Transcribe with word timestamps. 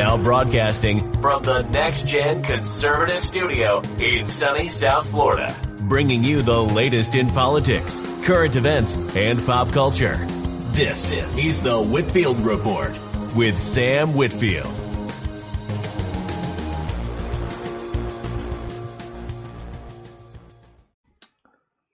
Now 0.00 0.16
broadcasting 0.16 1.12
from 1.20 1.42
the 1.42 1.60
Next 1.60 2.06
Gen 2.06 2.42
Conservative 2.42 3.22
Studio 3.22 3.82
in 3.98 4.24
sunny 4.24 4.70
South 4.70 5.10
Florida, 5.10 5.54
bringing 5.80 6.24
you 6.24 6.40
the 6.40 6.58
latest 6.58 7.14
in 7.14 7.28
politics, 7.28 8.00
current 8.22 8.56
events, 8.56 8.94
and 9.14 9.44
pop 9.44 9.70
culture. 9.72 10.16
This 10.72 11.14
is 11.36 11.60
the 11.60 11.78
Whitfield 11.78 12.40
Report 12.40 12.96
with 13.36 13.58
Sam 13.58 14.14
Whitfield. 14.14 14.72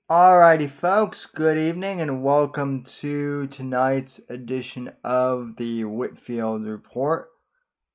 Alrighty, 0.08 0.70
folks, 0.70 1.26
good 1.26 1.58
evening 1.58 2.00
and 2.00 2.22
welcome 2.22 2.84
to 3.00 3.48
tonight's 3.48 4.20
edition 4.28 4.92
of 5.02 5.56
the 5.56 5.82
Whitfield 5.82 6.62
Report. 6.62 7.30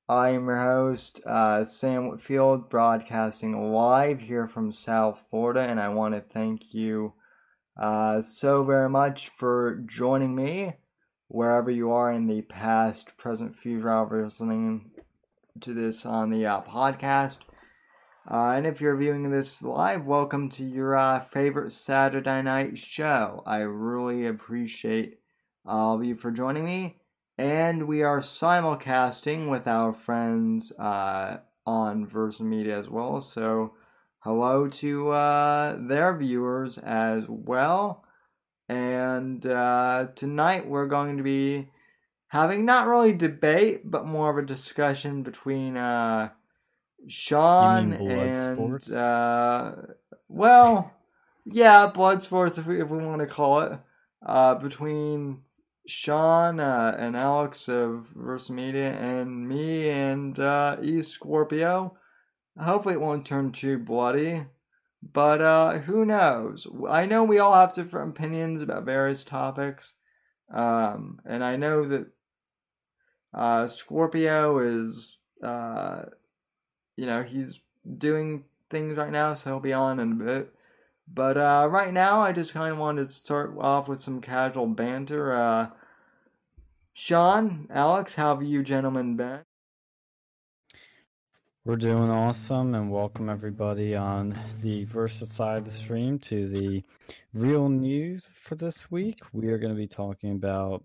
I 0.08 0.30
am 0.30 0.46
your 0.46 0.56
host, 0.56 1.20
uh, 1.24 1.64
Sam 1.64 2.08
Whitfield, 2.08 2.68
broadcasting 2.68 3.72
live 3.72 4.18
here 4.18 4.48
from 4.48 4.72
South 4.72 5.22
Florida, 5.30 5.60
and 5.60 5.80
I 5.80 5.90
want 5.90 6.14
to 6.14 6.20
thank 6.20 6.74
you 6.74 7.12
uh, 7.80 8.20
so 8.20 8.64
very 8.64 8.90
much 8.90 9.28
for 9.28 9.80
joining 9.86 10.34
me 10.34 10.74
wherever 11.28 11.70
you 11.70 11.92
are 11.92 12.10
in 12.10 12.26
the 12.26 12.42
past, 12.42 13.16
present, 13.16 13.56
future, 13.56 13.88
however 13.88 14.24
listening 14.24 14.90
to 15.60 15.72
this 15.72 16.04
on 16.04 16.30
the 16.30 16.46
uh, 16.46 16.62
podcast. 16.62 17.38
Uh, 18.28 18.54
and 18.56 18.66
if 18.66 18.80
you're 18.80 18.96
viewing 18.96 19.30
this 19.30 19.62
live, 19.62 20.04
welcome 20.04 20.50
to 20.50 20.64
your 20.64 20.96
uh, 20.96 21.20
favorite 21.20 21.72
Saturday 21.72 22.42
night 22.42 22.76
show. 22.76 23.44
I 23.46 23.60
really 23.60 24.26
appreciate 24.26 25.20
all 25.64 25.94
of 25.94 26.04
you 26.04 26.16
for 26.16 26.32
joining 26.32 26.64
me. 26.64 27.01
And 27.38 27.88
we 27.88 28.02
are 28.02 28.20
simulcasting 28.20 29.50
with 29.50 29.66
our 29.66 29.92
friends 29.92 30.70
uh, 30.72 31.38
on 31.66 32.06
Versa 32.06 32.44
Media 32.44 32.78
as 32.78 32.88
well. 32.88 33.20
So, 33.20 33.72
hello 34.20 34.68
to 34.68 35.10
uh, 35.10 35.76
their 35.80 36.16
viewers 36.16 36.76
as 36.78 37.24
well. 37.28 38.04
And 38.68 39.44
uh, 39.46 40.08
tonight 40.14 40.68
we're 40.68 40.86
going 40.86 41.16
to 41.16 41.22
be 41.22 41.68
having 42.28 42.64
not 42.64 42.86
really 42.86 43.12
debate, 43.12 43.90
but 43.90 44.06
more 44.06 44.30
of 44.30 44.36
a 44.36 44.46
discussion 44.46 45.22
between 45.22 45.76
uh, 45.76 46.30
Sean 47.08 47.94
and 47.94 48.92
uh, 48.92 49.72
well, 50.28 50.92
yeah, 51.44 51.86
blood 51.88 52.22
sports 52.22 52.58
if 52.58 52.66
we 52.66 52.80
if 52.80 52.88
we 52.88 53.04
want 53.04 53.20
to 53.20 53.26
call 53.26 53.60
it. 53.60 53.78
Uh, 54.24 54.54
between 54.54 55.42
Sean 55.86 56.60
uh, 56.60 56.94
and 56.98 57.16
Alex 57.16 57.68
of 57.68 58.08
Versa 58.14 58.52
Media 58.52 58.92
and 58.92 59.48
me 59.48 59.90
and 59.90 60.38
uh, 60.38 60.76
E 60.82 61.02
Scorpio. 61.02 61.96
Hopefully, 62.60 62.94
it 62.94 63.00
won't 63.00 63.26
turn 63.26 63.52
too 63.52 63.78
bloody, 63.78 64.44
but 65.02 65.40
uh, 65.40 65.78
who 65.78 66.04
knows? 66.04 66.66
I 66.88 67.06
know 67.06 67.24
we 67.24 67.38
all 67.38 67.54
have 67.54 67.74
different 67.74 68.10
opinions 68.10 68.62
about 68.62 68.84
various 68.84 69.24
topics, 69.24 69.94
um, 70.52 71.20
and 71.24 71.42
I 71.42 71.56
know 71.56 71.84
that 71.84 72.06
uh, 73.34 73.66
Scorpio 73.68 74.58
is. 74.58 75.18
Uh, 75.42 76.04
you 76.96 77.06
know, 77.06 77.22
he's 77.22 77.60
doing 77.98 78.44
things 78.70 78.96
right 78.96 79.10
now, 79.10 79.34
so 79.34 79.50
he'll 79.50 79.60
be 79.60 79.72
on 79.72 79.98
in 79.98 80.12
a 80.12 80.24
bit. 80.24 80.51
But 81.14 81.36
uh, 81.36 81.68
right 81.70 81.92
now, 81.92 82.22
I 82.22 82.32
just 82.32 82.54
kind 82.54 82.72
of 82.72 82.78
wanted 82.78 83.08
to 83.08 83.12
start 83.12 83.54
off 83.58 83.86
with 83.86 84.00
some 84.00 84.22
casual 84.22 84.66
banter. 84.66 85.32
Uh, 85.32 85.68
Sean, 86.94 87.66
Alex, 87.70 88.14
how 88.14 88.34
have 88.34 88.42
you 88.42 88.62
gentlemen 88.62 89.16
been? 89.16 89.40
We're 91.66 91.76
doing 91.76 92.10
awesome, 92.10 92.74
and 92.74 92.90
welcome 92.90 93.28
everybody 93.28 93.94
on 93.94 94.36
the 94.62 94.84
Versa 94.84 95.26
side 95.26 95.58
of 95.58 95.64
the 95.66 95.70
stream 95.70 96.18
to 96.20 96.48
the 96.48 96.82
real 97.34 97.68
news 97.68 98.30
for 98.34 98.54
this 98.54 98.90
week. 98.90 99.20
We 99.34 99.48
are 99.48 99.58
going 99.58 99.74
to 99.74 99.78
be 99.78 99.86
talking 99.86 100.32
about 100.32 100.82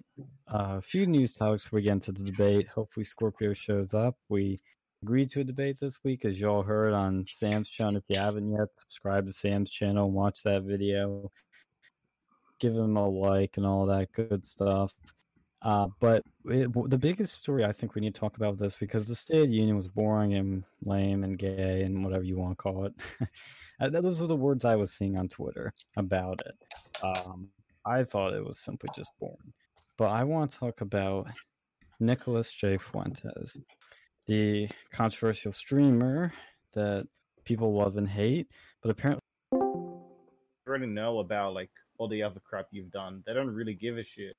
uh, 0.54 0.76
a 0.78 0.82
few 0.82 1.08
news 1.08 1.32
topics 1.32 1.72
we 1.72 1.84
get 1.84 1.94
into 1.94 2.12
the 2.12 2.24
debate. 2.24 2.68
Hopefully, 2.68 3.06
Scorpio 3.06 3.54
shows 3.54 3.94
up. 3.94 4.18
We 4.28 4.60
agreed 5.04 5.30
to 5.32 5.42
a 5.42 5.44
debate 5.44 5.78
this 5.80 6.04
week, 6.04 6.26
as 6.26 6.40
y'all 6.40 6.64
heard 6.64 6.94
on 6.94 7.26
Sam's 7.28 7.70
channel. 7.70 7.98
If 7.98 8.04
you 8.08 8.20
haven't 8.20 8.52
yet, 8.52 8.70
subscribe 8.74 9.26
to 9.28 9.34
Sam's 9.34 9.70
channel 9.70 10.06
and 10.06 10.14
watch 10.14 10.44
that 10.44 10.64
video. 10.64 11.32
Give 12.60 12.74
him 12.74 12.98
a 12.98 13.08
like 13.08 13.58
and 13.58 13.66
all 13.66 13.86
that 13.88 14.12
good 14.14 14.46
stuff. 14.46 14.94
Uh, 15.62 15.88
but 16.00 16.24
it, 16.46 16.72
the 16.90 16.98
biggest 16.98 17.36
story 17.36 17.66
I 17.66 17.72
think 17.72 17.96
we 17.96 18.02
need 18.02 18.14
to 18.14 18.20
talk 18.20 18.38
about 18.38 18.58
this 18.58 18.76
because 18.76 19.08
the 19.08 19.16
State 19.16 19.44
of 19.44 19.50
the 19.50 19.56
Union 19.56 19.76
was 19.76 19.88
boring 19.88 20.34
and 20.36 20.64
lame 20.84 21.24
and 21.24 21.38
gay 21.38 21.82
and 21.84 22.04
whatever 22.04 22.24
you 22.24 22.38
want 22.38 22.58
to 22.58 22.62
call 22.62 22.86
it. 22.86 22.94
Uh, 23.80 23.92
those 23.92 24.24
are 24.24 24.26
the 24.26 24.36
words 24.36 24.66
I 24.66 24.76
was 24.76 24.92
seeing 24.92 25.18
on 25.18 25.28
Twitter 25.28 25.72
about 25.98 26.42
it. 26.48 26.56
Um, 27.04 27.48
I 27.86 28.04
thought 28.04 28.34
it 28.34 28.44
was 28.44 28.58
simply 28.58 28.90
just 28.96 29.12
boring. 29.20 29.54
But 30.00 30.06
I 30.06 30.24
want 30.24 30.50
to 30.50 30.58
talk 30.58 30.82
about 30.82 31.28
Nicholas 32.00 32.52
J. 32.52 32.80
Fuentes 32.80 33.56
the 34.28 34.70
controversial 34.92 35.52
streamer 35.52 36.34
that 36.74 37.08
people 37.46 37.74
love 37.74 37.98
and 37.98 38.08
hate, 38.08 38.48
but 38.82 38.92
apparently 38.92 39.22
already 40.68 40.86
know 40.86 41.20
about 41.20 41.54
like 41.54 41.70
all 41.98 42.08
the 42.08 42.22
other 42.22 42.40
crap 42.40 42.68
you've 42.72 42.92
done. 42.92 43.24
They 43.26 43.34
don't 43.34 43.50
really 43.50 43.74
give 43.74 43.98
a 43.98 44.04
shit. 44.04 44.36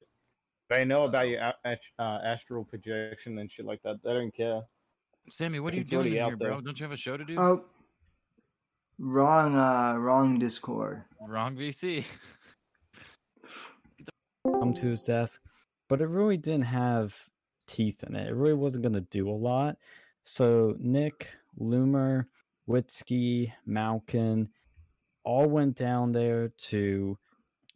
They 0.71 0.85
know 0.85 1.05
about 1.05 1.29
your 1.29 1.41
uh, 1.43 2.19
astral 2.25 2.65
projection 2.65 3.39
and 3.39 3.51
shit 3.51 3.65
like 3.65 3.83
that. 3.83 4.03
They 4.05 4.13
don't 4.13 4.35
care. 4.35 4.61
Sammy, 5.31 5.61
what 5.61 5.73
are 5.73 5.77
you 5.77 5.83
it's 5.83 5.91
doing 5.91 6.13
here, 6.13 6.37
bro? 6.37 6.61
Don't 6.61 6.79
you 6.79 6.85
have 6.85 6.93
a 6.93 6.97
show 6.97 7.17
to 7.17 7.25
do? 7.25 7.35
Oh, 7.39 7.65
wrong, 8.99 9.57
uh, 9.57 9.99
wrong 9.99 10.39
Discord. 10.39 11.05
Wrong 11.27 11.57
VC. 11.57 12.05
Come 14.47 14.75
to 14.75 14.87
his 14.87 15.03
desk, 15.03 15.41
but 15.89 16.01
it 16.01 16.07
really 16.07 16.37
didn't 16.37 16.63
have 16.63 17.19
teeth 17.69 18.03
in 18.03 18.17
it. 18.17 18.29
It 18.29 18.35
really 18.35 18.55
wasn't 18.55 18.83
going 18.83 18.95
to 18.95 19.01
do 19.01 19.29
a 19.29 19.31
lot. 19.31 19.77
So 20.25 20.75
Nick, 20.79 21.29
Loomer, 21.61 22.27
Witzke, 22.69 23.53
Malkin 23.67 24.49
all 25.25 25.47
went 25.47 25.77
down 25.77 26.13
there 26.13 26.49
to 26.57 27.19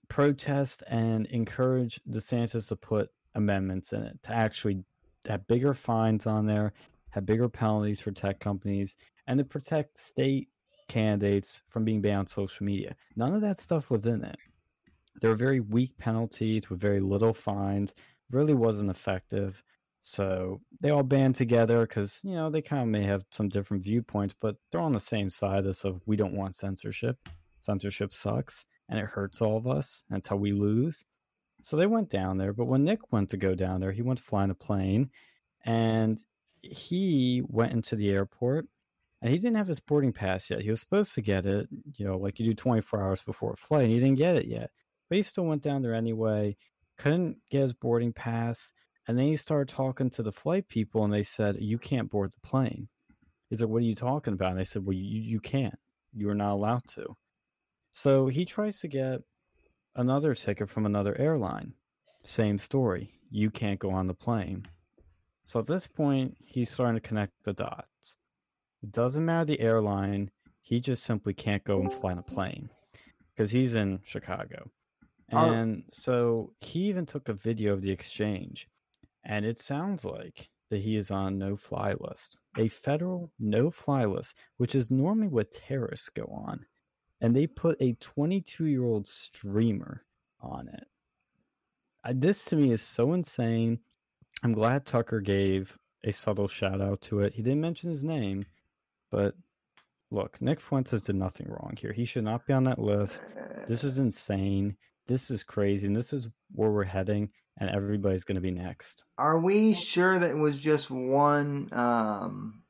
protest 0.08 0.82
and 0.88 1.26
encourage 1.26 2.00
DeSantis 2.10 2.68
to 2.68 2.76
put 2.76 3.10
amendments 3.34 3.92
in 3.92 4.02
it 4.02 4.22
to 4.22 4.32
actually 4.32 4.82
have 5.26 5.46
bigger 5.46 5.74
fines 5.74 6.26
on 6.26 6.46
there, 6.46 6.72
have 7.10 7.24
bigger 7.24 7.48
penalties 7.48 8.00
for 8.00 8.10
tech 8.10 8.40
companies, 8.40 8.96
and 9.26 9.38
to 9.38 9.44
protect 9.44 9.98
state 9.98 10.48
candidates 10.88 11.62
from 11.66 11.84
being 11.84 12.02
banned 12.02 12.18
on 12.18 12.26
social 12.26 12.66
media. 12.66 12.94
None 13.16 13.34
of 13.34 13.40
that 13.40 13.58
stuff 13.58 13.90
was 13.90 14.06
in 14.06 14.24
it. 14.24 14.36
There 15.20 15.30
were 15.30 15.36
very 15.36 15.60
weak 15.60 15.96
penalties 15.98 16.68
with 16.68 16.80
very 16.80 17.00
little 17.00 17.32
fines. 17.32 17.92
Really 18.30 18.54
wasn't 18.54 18.90
effective. 18.90 19.62
So 20.04 20.60
they 20.80 20.90
all 20.90 21.04
band 21.04 21.36
together 21.36 21.86
because 21.86 22.18
you 22.24 22.34
know 22.34 22.50
they 22.50 22.60
kind 22.60 22.82
of 22.82 22.88
may 22.88 23.04
have 23.04 23.24
some 23.30 23.48
different 23.48 23.84
viewpoints, 23.84 24.34
but 24.38 24.56
they're 24.70 24.80
on 24.80 24.92
the 24.92 25.00
same 25.00 25.30
side. 25.30 25.64
This 25.64 25.84
of 25.84 26.02
we 26.06 26.16
don't 26.16 26.34
want 26.34 26.56
censorship. 26.56 27.16
Censorship 27.60 28.12
sucks 28.12 28.66
and 28.88 28.98
it 28.98 29.06
hurts 29.06 29.40
all 29.40 29.56
of 29.56 29.68
us. 29.68 30.02
That's 30.10 30.26
how 30.26 30.34
we 30.36 30.52
lose. 30.52 31.04
So 31.62 31.76
they 31.76 31.86
went 31.86 32.10
down 32.10 32.36
there. 32.36 32.52
But 32.52 32.64
when 32.64 32.82
Nick 32.82 33.12
went 33.12 33.30
to 33.30 33.36
go 33.36 33.54
down 33.54 33.80
there, 33.80 33.92
he 33.92 34.02
went 34.02 34.18
to 34.18 34.24
fly 34.24 34.42
in 34.42 34.50
a 34.50 34.54
plane, 34.54 35.10
and 35.64 36.22
he 36.62 37.40
went 37.46 37.72
into 37.72 37.94
the 37.94 38.10
airport, 38.10 38.66
and 39.20 39.30
he 39.30 39.38
didn't 39.38 39.56
have 39.56 39.68
his 39.68 39.78
boarding 39.78 40.12
pass 40.12 40.50
yet. 40.50 40.62
He 40.62 40.70
was 40.70 40.80
supposed 40.80 41.14
to 41.14 41.22
get 41.22 41.46
it, 41.46 41.68
you 41.94 42.04
know, 42.04 42.16
like 42.16 42.40
you 42.40 42.46
do 42.46 42.54
24 42.54 43.00
hours 43.00 43.22
before 43.22 43.52
a 43.52 43.56
flight. 43.56 43.84
And 43.84 43.92
he 43.92 44.00
didn't 44.00 44.18
get 44.18 44.34
it 44.34 44.46
yet, 44.46 44.70
but 45.08 45.14
he 45.14 45.22
still 45.22 45.44
went 45.44 45.62
down 45.62 45.82
there 45.82 45.94
anyway. 45.94 46.56
Couldn't 46.98 47.36
get 47.50 47.62
his 47.62 47.72
boarding 47.72 48.12
pass 48.12 48.72
and 49.08 49.18
then 49.18 49.26
he 49.26 49.36
started 49.36 49.68
talking 49.68 50.10
to 50.10 50.22
the 50.22 50.32
flight 50.32 50.68
people, 50.68 51.04
and 51.04 51.12
they 51.12 51.22
said, 51.22 51.60
"You 51.60 51.78
can't 51.78 52.10
board 52.10 52.32
the 52.32 52.46
plane." 52.46 52.88
He's 53.48 53.60
like, 53.60 53.70
"What 53.70 53.82
are 53.82 53.86
you 53.86 53.94
talking 53.94 54.34
about?" 54.34 54.50
And 54.50 54.58
they 54.58 54.64
said, 54.64 54.84
"Well, 54.84 54.94
you 54.94 55.20
you 55.20 55.40
can't. 55.40 55.78
You 56.12 56.28
are 56.30 56.34
not 56.34 56.52
allowed 56.52 56.86
to." 56.94 57.16
So 57.90 58.28
he 58.28 58.44
tries 58.44 58.80
to 58.80 58.88
get 58.88 59.20
another 59.96 60.34
ticket 60.34 60.70
from 60.70 60.86
another 60.86 61.18
airline. 61.18 61.74
Same 62.24 62.58
story. 62.58 63.12
You 63.30 63.50
can't 63.50 63.80
go 63.80 63.90
on 63.90 64.06
the 64.06 64.14
plane. 64.14 64.64
So 65.44 65.60
at 65.60 65.66
this 65.66 65.86
point, 65.86 66.36
he's 66.40 66.70
starting 66.70 67.00
to 67.00 67.06
connect 67.06 67.32
the 67.42 67.52
dots. 67.52 68.16
It 68.82 68.92
doesn't 68.92 69.24
matter 69.24 69.44
the 69.44 69.60
airline. 69.60 70.30
He 70.60 70.80
just 70.80 71.02
simply 71.02 71.34
can't 71.34 71.64
go 71.64 71.80
and 71.80 71.92
fly 71.92 72.12
on 72.12 72.18
a 72.18 72.22
plane 72.22 72.70
because 73.34 73.50
he's 73.50 73.74
in 73.74 74.00
Chicago. 74.04 74.70
And 75.28 75.84
so 75.88 76.52
he 76.60 76.80
even 76.84 77.06
took 77.06 77.28
a 77.28 77.32
video 77.32 77.72
of 77.72 77.82
the 77.82 77.90
exchange 77.90 78.68
and 79.24 79.44
it 79.44 79.60
sounds 79.60 80.04
like 80.04 80.48
that 80.70 80.80
he 80.80 80.96
is 80.96 81.10
on 81.10 81.38
no 81.38 81.56
fly 81.56 81.94
list, 82.00 82.38
a 82.56 82.68
federal 82.68 83.30
no 83.38 83.70
fly 83.70 84.04
list, 84.04 84.36
which 84.56 84.74
is 84.74 84.90
normally 84.90 85.28
what 85.28 85.52
terrorists 85.52 86.08
go 86.08 86.24
on. 86.24 86.64
And 87.20 87.36
they 87.36 87.46
put 87.46 87.80
a 87.80 87.92
22 88.00 88.66
year 88.66 88.82
old 88.82 89.06
streamer 89.06 90.04
on 90.40 90.68
it. 90.68 90.84
I, 92.04 92.14
this 92.14 92.44
to 92.46 92.56
me 92.56 92.72
is 92.72 92.82
so 92.82 93.12
insane. 93.12 93.78
I'm 94.42 94.54
glad 94.54 94.86
Tucker 94.86 95.20
gave 95.20 95.76
a 96.04 96.12
subtle 96.12 96.48
shout 96.48 96.80
out 96.80 97.00
to 97.02 97.20
it. 97.20 97.32
He 97.34 97.42
didn't 97.42 97.60
mention 97.60 97.90
his 97.90 98.02
name, 98.02 98.44
but 99.10 99.34
look, 100.10 100.40
Nick 100.40 100.60
Fuentes 100.60 101.02
did 101.02 101.16
nothing 101.16 101.48
wrong 101.48 101.74
here. 101.78 101.92
He 101.92 102.04
should 102.04 102.24
not 102.24 102.46
be 102.46 102.52
on 102.52 102.64
that 102.64 102.80
list. 102.80 103.22
This 103.68 103.84
is 103.84 103.98
insane. 104.00 104.76
This 105.06 105.30
is 105.30 105.42
crazy, 105.42 105.86
and 105.86 105.94
this 105.94 106.12
is 106.12 106.28
where 106.52 106.70
we're 106.70 106.84
heading. 106.84 107.30
And 107.58 107.70
everybody's 107.70 108.24
going 108.24 108.36
to 108.36 108.40
be 108.40 108.50
next. 108.50 109.04
Are 109.18 109.38
we 109.38 109.74
sure 109.74 110.18
that 110.18 110.30
it 110.30 110.36
was 110.36 110.58
just 110.58 110.90
one? 110.90 111.68
Um, 111.72 112.62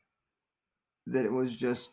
that 1.06 1.24
it 1.24 1.32
was 1.32 1.56
just 1.56 1.92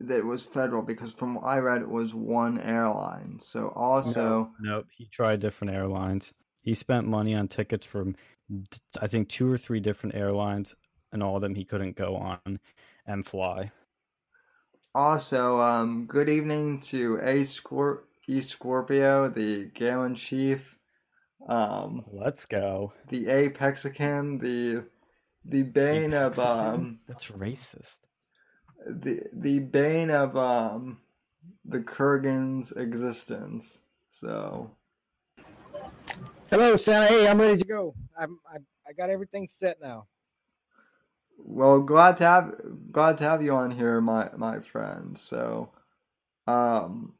that 0.00 0.18
it 0.18 0.26
was 0.26 0.44
federal 0.44 0.82
because 0.82 1.12
from 1.12 1.34
what 1.34 1.44
I 1.44 1.58
read, 1.58 1.82
it 1.82 1.88
was 1.88 2.14
one 2.14 2.60
airline. 2.60 3.38
So 3.40 3.72
also, 3.74 4.50
no, 4.60 4.76
nope, 4.76 4.86
he 4.96 5.06
tried 5.06 5.40
different 5.40 5.74
airlines. 5.74 6.32
He 6.62 6.74
spent 6.74 7.06
money 7.06 7.34
on 7.34 7.48
tickets 7.48 7.86
from, 7.86 8.14
I 9.00 9.06
think, 9.06 9.28
two 9.28 9.50
or 9.50 9.58
three 9.58 9.80
different 9.80 10.14
airlines, 10.14 10.74
and 11.12 11.22
all 11.22 11.36
of 11.36 11.42
them 11.42 11.54
he 11.54 11.64
couldn't 11.64 11.96
go 11.96 12.16
on 12.16 12.60
and 13.06 13.26
fly. 13.26 13.70
Also, 14.94 15.58
um, 15.60 16.06
good 16.06 16.28
evening 16.28 16.80
to 16.80 17.16
A 17.22 17.44
Scorp- 17.44 18.04
E 18.28 18.40
Scorpio, 18.40 19.28
the 19.28 19.66
Galen 19.66 20.14
Chief. 20.14 20.76
Um, 21.48 22.04
Let's 22.12 22.46
go. 22.46 22.92
The 23.08 23.26
Apexican, 23.46 24.38
the 24.38 24.86
the 25.44 25.62
bane 25.64 26.14
of 26.14 26.38
um. 26.38 27.00
That's 27.08 27.26
racist 27.26 28.06
the 28.86 29.22
the 29.32 29.60
bane 29.60 30.10
of 30.10 30.36
um 30.36 30.98
the 31.64 31.80
Kurgan's 31.80 32.72
existence. 32.72 33.78
So 34.08 34.70
Hello, 36.50 36.76
Santa. 36.76 37.06
Hey, 37.06 37.28
I'm 37.28 37.40
ready 37.40 37.58
to 37.58 37.64
go. 37.64 37.94
I'm 38.18 38.38
I, 38.48 38.58
I 38.88 38.92
got 38.92 39.10
everything 39.10 39.48
set 39.48 39.80
now. 39.80 40.06
Well, 41.38 41.80
glad 41.80 42.18
to 42.18 42.24
have 42.24 42.54
glad 42.92 43.18
to 43.18 43.24
have 43.24 43.42
you 43.42 43.54
on 43.54 43.70
here, 43.70 44.00
my 44.00 44.30
my 44.36 44.60
friend. 44.60 45.18
So, 45.18 45.70
um, 46.46 47.14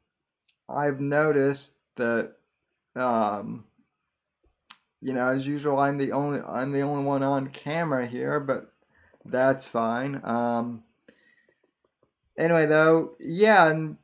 I've 0.69 1.01
noticed 1.01 1.73
that, 1.97 2.33
um, 2.95 3.65
you 5.03 5.13
know, 5.13 5.27
as 5.27 5.45
usual, 5.45 5.77
I'm 5.79 5.97
the 5.97 6.13
only 6.13 6.41
I'm 6.47 6.71
the 6.71 6.81
only 6.81 7.03
one 7.03 7.23
on 7.23 7.47
camera 7.47 8.07
here, 8.07 8.39
but 8.39 8.71
that's 9.25 9.65
fine. 9.65 10.21
Um, 10.23 10.83
anyway, 12.37 12.65
though, 12.65 13.15
yeah, 13.19 13.67
and 13.69 13.97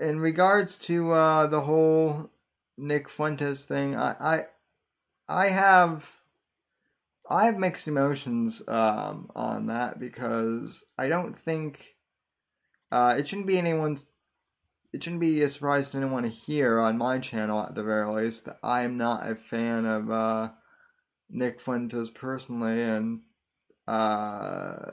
in 0.00 0.20
regards 0.20 0.78
to 0.78 1.12
uh, 1.12 1.46
the 1.46 1.60
whole 1.60 2.30
Nick 2.78 3.10
Fuentes 3.10 3.64
thing, 3.64 3.96
I, 3.96 4.16
I, 4.18 4.44
I 5.28 5.48
have, 5.48 6.10
I 7.28 7.44
have 7.44 7.58
mixed 7.58 7.86
emotions 7.86 8.62
um, 8.66 9.30
on 9.36 9.66
that 9.66 10.00
because 10.00 10.84
I 10.98 11.08
don't 11.08 11.38
think 11.38 11.96
uh, 12.90 13.16
it 13.18 13.28
shouldn't 13.28 13.46
be 13.46 13.58
anyone's. 13.58 14.06
It 14.94 15.02
shouldn't 15.02 15.20
be 15.20 15.42
a 15.42 15.48
surprise 15.48 15.90
to 15.90 15.96
anyone 15.96 16.22
here 16.22 16.78
on 16.78 16.96
my 16.98 17.18
channel, 17.18 17.60
at 17.60 17.74
the 17.74 17.82
very 17.82 18.08
least, 18.14 18.44
that 18.44 18.60
I 18.62 18.84
am 18.84 18.96
not 18.96 19.28
a 19.28 19.34
fan 19.34 19.86
of 19.86 20.08
uh, 20.08 20.50
Nick 21.28 21.60
Fuentes 21.60 22.10
personally, 22.10 22.80
and 22.80 23.22
uh, 23.88 24.92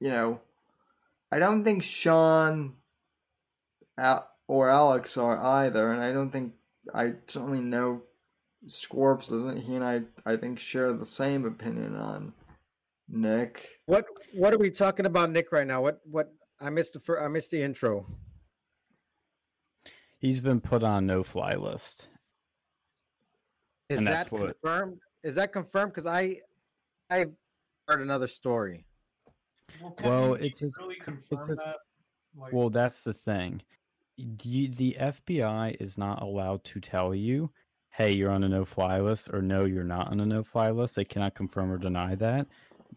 you 0.00 0.08
know, 0.08 0.40
I 1.30 1.38
don't 1.38 1.62
think 1.62 1.84
Sean 1.84 2.74
or 4.48 4.70
Alex 4.70 5.16
are 5.16 5.38
either, 5.38 5.92
and 5.92 6.02
I 6.02 6.12
don't 6.12 6.32
think 6.32 6.54
I 6.92 7.12
certainly 7.28 7.60
know 7.60 8.02
Scorps 8.66 9.28
doesn't. 9.28 9.62
He 9.62 9.76
and 9.76 9.84
I, 9.84 10.00
I 10.26 10.36
think, 10.36 10.58
share 10.58 10.92
the 10.92 11.04
same 11.04 11.44
opinion 11.44 11.94
on 11.94 12.32
Nick. 13.08 13.68
What 13.86 14.04
What 14.34 14.52
are 14.52 14.58
we 14.58 14.72
talking 14.72 15.06
about, 15.06 15.30
Nick? 15.30 15.52
Right 15.52 15.64
now? 15.64 15.80
What 15.80 16.00
What 16.04 16.32
I 16.60 16.70
missed 16.70 16.94
the 16.94 16.98
fir- 16.98 17.24
I 17.24 17.28
missed 17.28 17.52
the 17.52 17.62
intro. 17.62 18.04
He's 20.18 20.40
been 20.40 20.60
put 20.60 20.82
on 20.82 21.06
no 21.06 21.22
fly 21.22 21.54
list. 21.54 22.08
Is 23.88 24.04
that 24.04 24.28
confirmed? 24.28 24.92
What... 24.92 25.28
Is 25.28 25.36
that 25.36 25.52
confirmed? 25.52 25.92
Because 25.92 26.06
I 26.06 26.40
I've 27.08 27.32
heard 27.86 28.02
another 28.02 28.26
story. 28.26 28.84
Well, 29.80 29.94
well 30.02 30.34
it's, 30.34 30.60
his, 30.60 30.76
really 30.78 30.96
it's 31.30 31.46
his, 31.46 31.56
that? 31.58 31.76
Like... 32.36 32.52
well, 32.52 32.70
that's 32.70 33.02
the 33.02 33.14
thing. 33.14 33.62
You, 34.16 34.68
the 34.68 34.96
FBI 34.98 35.76
is 35.80 35.96
not 35.96 36.22
allowed 36.22 36.64
to 36.64 36.80
tell 36.80 37.14
you, 37.14 37.50
"Hey, 37.90 38.12
you're 38.12 38.32
on 38.32 38.42
a 38.42 38.48
no-fly 38.48 39.00
list," 39.00 39.30
or 39.32 39.40
"No, 39.40 39.64
you're 39.64 39.84
not 39.84 40.08
on 40.08 40.20
a 40.20 40.26
no-fly 40.26 40.70
list." 40.70 40.96
They 40.96 41.04
cannot 41.04 41.36
confirm 41.36 41.70
or 41.70 41.78
deny 41.78 42.16
that. 42.16 42.48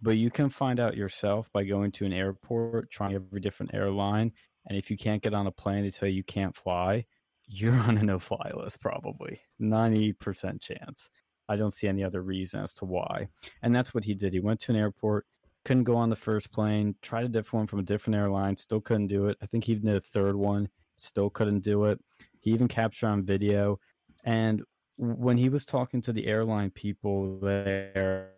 But 0.02 0.18
you 0.18 0.32
can 0.32 0.50
find 0.50 0.80
out 0.80 0.98
yourself 0.98 1.52
by 1.54 1.64
going 1.64 1.92
to 1.94 2.06
an 2.06 2.14
airport, 2.14 2.90
trying 2.90 3.14
every 3.14 3.40
different 3.40 3.76
airline, 3.76 4.32
and 4.68 4.78
if 4.78 4.90
you 4.90 4.98
can't 4.98 5.24
get 5.24 5.34
on 5.34 5.48
a 5.48 5.52
plane, 5.52 5.84
they 5.84 5.90
tell 5.90 6.10
you 6.10 6.24
can't 6.24 6.56
fly. 6.56 7.06
You're 7.48 7.76
on 7.76 7.98
a 7.98 8.04
no-fly 8.04 8.52
list, 8.56 8.80
probably 8.80 9.42
ninety 9.60 10.14
percent 10.14 10.62
chance. 10.62 11.10
I 11.50 11.58
don't 11.58 11.74
see 11.74 11.88
any 11.88 12.04
other 12.04 12.22
reason 12.22 12.62
as 12.62 12.74
to 12.76 12.86
why. 12.86 13.28
And 13.62 13.76
that's 13.76 13.94
what 13.94 14.06
he 14.06 14.14
did. 14.14 14.32
He 14.32 14.40
went 14.40 14.62
to 14.62 14.72
an 14.72 14.78
airport, 14.78 15.26
couldn't 15.66 15.84
go 15.84 15.98
on 15.98 16.10
the 16.10 16.16
first 16.16 16.52
plane, 16.52 16.96
tried 17.02 17.26
a 17.26 17.30
different 17.30 17.62
one 17.62 17.68
from 17.68 17.80
a 17.80 17.84
different 17.84 18.16
airline, 18.16 18.56
still 18.56 18.80
couldn't 18.80 19.08
do 19.08 19.28
it. 19.28 19.38
I 19.42 19.48
think 19.48 19.66
he 19.66 19.74
even 19.74 19.88
did 19.88 19.98
a 19.98 20.02
third 20.02 20.36
one, 20.36 20.70
still 20.96 21.30
couldn't 21.30 21.60
do 21.60 21.86
it. 21.86 22.00
He 22.40 22.52
even 22.52 22.70
captured 22.70 23.08
on 23.08 23.26
video. 23.26 23.80
And 24.24 24.64
when 24.98 25.36
he 25.36 25.50
was 25.50 25.66
talking 25.66 26.02
to 26.04 26.14
the 26.14 26.28
airline 26.28 26.72
people 26.72 27.40
there, 27.40 28.30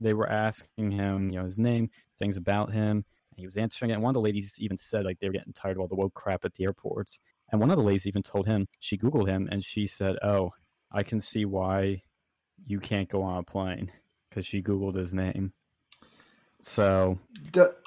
they 0.00 0.14
were 0.14 0.30
asking 0.30 0.92
him, 0.92 1.30
you 1.30 1.40
know, 1.40 1.46
his 1.46 1.58
name, 1.58 1.90
things 2.18 2.36
about 2.36 2.72
him, 2.72 3.04
he 3.38 3.46
was 3.46 3.56
answering 3.56 3.90
it. 3.90 3.94
And 3.94 4.02
one 4.02 4.10
of 4.10 4.14
the 4.14 4.20
ladies 4.20 4.54
even 4.58 4.76
said 4.76 5.04
like 5.04 5.18
they 5.20 5.28
were 5.28 5.32
getting 5.32 5.52
tired 5.52 5.76
of 5.76 5.80
all 5.80 5.88
the 5.88 5.94
woke 5.94 6.14
crap 6.14 6.44
at 6.44 6.54
the 6.54 6.64
airports. 6.64 7.18
And 7.50 7.60
one 7.60 7.70
of 7.70 7.76
the 7.76 7.82
ladies 7.82 8.06
even 8.06 8.22
told 8.22 8.46
him 8.46 8.66
she 8.80 8.98
Googled 8.98 9.28
him 9.28 9.48
and 9.50 9.64
she 9.64 9.86
said, 9.86 10.16
"Oh, 10.22 10.50
I 10.92 11.02
can 11.02 11.20
see 11.20 11.44
why 11.44 12.02
you 12.66 12.80
can't 12.80 13.08
go 13.08 13.22
on 13.22 13.38
a 13.38 13.42
plane." 13.42 13.90
because 14.28 14.46
she 14.46 14.62
googled 14.62 14.96
his 14.96 15.14
name. 15.14 15.52
So 16.60 17.18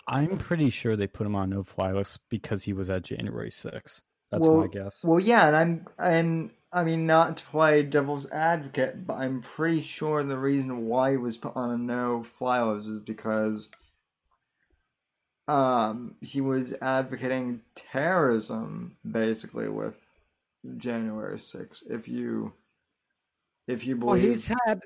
I'm 0.07 0.38
pretty 0.38 0.69
sure 0.69 0.95
they 0.95 1.07
put 1.07 1.28
him 1.28 1.35
on 1.35 1.49
no 1.49 1.64
fly 1.64 1.92
list 1.92 2.21
because 2.30 2.64
he 2.64 2.73
was 2.73 2.90
at 2.90 3.04
January 3.04 3.49
6th. 3.49 4.02
That's 4.31 4.47
well, 4.47 4.61
my 4.61 4.68
guess. 4.68 5.04
Well, 5.04 5.19
yeah, 5.19 5.47
and 5.47 5.56
I'm 5.56 5.87
and 5.99 6.52
I 6.71 6.85
mean 6.85 7.06
not 7.06 7.37
to 7.37 7.44
play 7.45 7.83
devil's 7.83 8.30
advocate, 8.31 9.06
but 9.06 9.16
I'm 9.16 9.42
pretty 9.42 9.81
sure 9.81 10.23
the 10.23 10.37
reason 10.37 10.87
why 10.87 11.11
he 11.11 11.18
was 11.18 11.37
put 11.37 11.56
on 11.56 11.71
a 11.71 11.78
no 11.78 12.23
fly 12.23 12.64
list 12.64 12.87
is 12.87 13.02
because 13.02 13.69
um 15.52 16.16
he 16.22 16.40
was 16.40 16.74
advocating 16.81 17.62
terrorism 17.76 18.96
basically 19.10 19.68
with 19.68 19.96
January 20.78 21.38
6th. 21.38 21.84
If 21.90 22.08
you 22.08 22.54
if 23.68 23.86
you 23.86 23.96
believe 23.96 24.24
well, 24.24 24.30
he's 24.30 24.48
had 24.48 24.81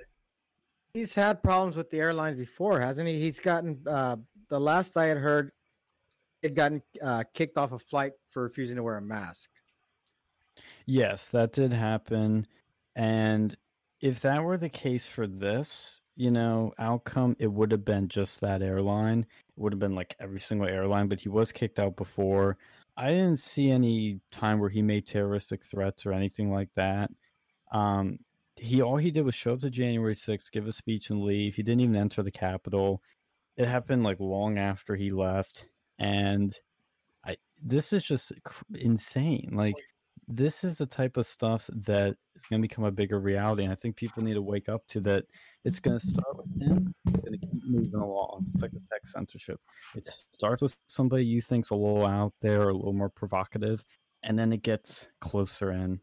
he's 0.93 1.13
had 1.13 1.43
problems 1.43 1.75
with 1.75 1.89
the 1.91 1.99
airlines 1.99 2.37
before, 2.37 2.79
hasn't 2.79 3.07
he? 3.07 3.19
He's 3.19 3.39
gotten 3.39 3.83
uh, 3.87 4.17
the 4.49 4.59
last 4.59 4.97
I 4.97 5.05
had 5.05 5.17
heard, 5.17 5.51
it 6.41 6.55
gotten 6.55 6.81
uh, 7.01 7.25
kicked 7.33 7.57
off 7.57 7.71
a 7.71 7.79
flight 7.79 8.13
for 8.29 8.43
refusing 8.43 8.77
to 8.77 8.83
wear 8.83 8.97
a 8.97 9.01
mask. 9.01 9.49
Yes, 10.85 11.29
that 11.29 11.51
did 11.51 11.73
happen, 11.73 12.47
and 12.95 13.55
if 14.01 14.21
that 14.21 14.43
were 14.43 14.57
the 14.57 14.69
case 14.69 15.05
for 15.05 15.27
this, 15.27 16.01
you 16.15 16.31
know, 16.31 16.73
outcome, 16.79 17.35
it 17.39 17.47
would 17.47 17.71
have 17.71 17.83
been 17.85 18.07
just 18.07 18.41
that 18.41 18.61
airline. 18.61 19.19
It 19.19 19.61
would 19.61 19.73
have 19.73 19.79
been 19.79 19.95
like 19.95 20.15
every 20.19 20.39
single 20.39 20.67
airline, 20.67 21.07
but 21.07 21.19
he 21.19 21.29
was 21.29 21.51
kicked 21.51 21.79
out 21.79 21.95
before. 21.95 22.57
I 22.97 23.09
didn't 23.09 23.39
see 23.39 23.69
any 23.69 24.21
time 24.31 24.59
where 24.59 24.69
he 24.69 24.81
made 24.81 25.05
terroristic 25.05 25.63
threats 25.63 26.05
or 26.05 26.13
anything 26.13 26.51
like 26.51 26.69
that. 26.75 27.11
Um, 27.71 28.19
he 28.55 28.81
all 28.81 28.95
he 28.95 29.11
did 29.11 29.25
was 29.25 29.35
show 29.35 29.53
up 29.53 29.61
to 29.61 29.69
January 29.69 30.15
6th, 30.15 30.51
give 30.51 30.67
a 30.67 30.71
speech 30.71 31.09
and 31.09 31.23
leave. 31.23 31.55
He 31.55 31.63
didn't 31.63 31.81
even 31.81 31.97
enter 31.97 32.23
the 32.23 32.31
Capitol. 32.31 33.01
It 33.57 33.67
happened 33.67 34.03
like 34.03 34.19
long 34.19 34.57
after 34.57 34.95
he 34.95 35.11
left, 35.11 35.67
and 35.99 36.57
I 37.25 37.35
this 37.61 37.91
is 37.91 38.03
just 38.03 38.31
insane. 38.73 39.51
Like 39.53 39.75
this 40.27 40.63
is 40.63 40.77
the 40.77 40.85
type 40.85 41.17
of 41.17 41.25
stuff 41.25 41.69
that 41.73 42.15
is 42.35 42.45
going 42.45 42.61
to 42.61 42.67
become 42.67 42.83
a 42.83 42.91
bigger 42.91 43.19
reality, 43.19 43.63
and 43.63 43.71
I 43.71 43.75
think 43.75 43.95
people 43.95 44.23
need 44.23 44.33
to 44.33 44.41
wake 44.41 44.69
up 44.69 44.85
to 44.87 44.99
that. 45.01 45.25
It's 45.63 45.79
going 45.79 45.99
to 45.99 46.07
start 46.07 46.37
with 46.37 46.59
them 46.59 46.93
It's 47.07 47.19
going 47.19 47.39
to 47.39 47.45
keep 47.45 47.63
moving 47.67 47.99
along. 47.99 48.45
It's 48.53 48.61
like 48.61 48.71
the 48.71 48.81
tech 48.91 49.05
censorship. 49.05 49.59
It 49.95 50.05
starts 50.05 50.61
with 50.61 50.75
somebody 50.87 51.25
you 51.25 51.41
think's 51.41 51.69
a 51.69 51.75
little 51.75 52.05
out 52.05 52.33
there, 52.41 52.63
or 52.63 52.69
a 52.69 52.75
little 52.75 52.93
more 52.93 53.09
provocative, 53.09 53.83
and 54.23 54.37
then 54.37 54.51
it 54.53 54.63
gets 54.63 55.07
closer 55.21 55.71
in 55.71 55.99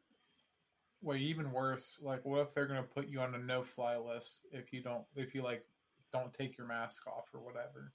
Wait, 1.05 1.21
even 1.21 1.51
worse, 1.51 1.99
like 2.01 2.25
what 2.25 2.41
if 2.41 2.55
they're 2.55 2.69
gonna 2.69 2.83
put 2.83 3.09
you 3.09 3.21
on 3.21 3.35
a 3.35 3.39
no-fly 3.39 3.97
list 3.97 4.47
if 4.53 4.73
you 4.73 4.81
don't, 4.81 5.03
if 5.17 5.35
you 5.35 5.43
like, 5.43 5.65
don't 6.13 6.33
take 6.33 6.57
your 6.57 6.67
mask 6.69 7.09
off 7.09 7.25
or 7.35 7.41
whatever? 7.41 7.93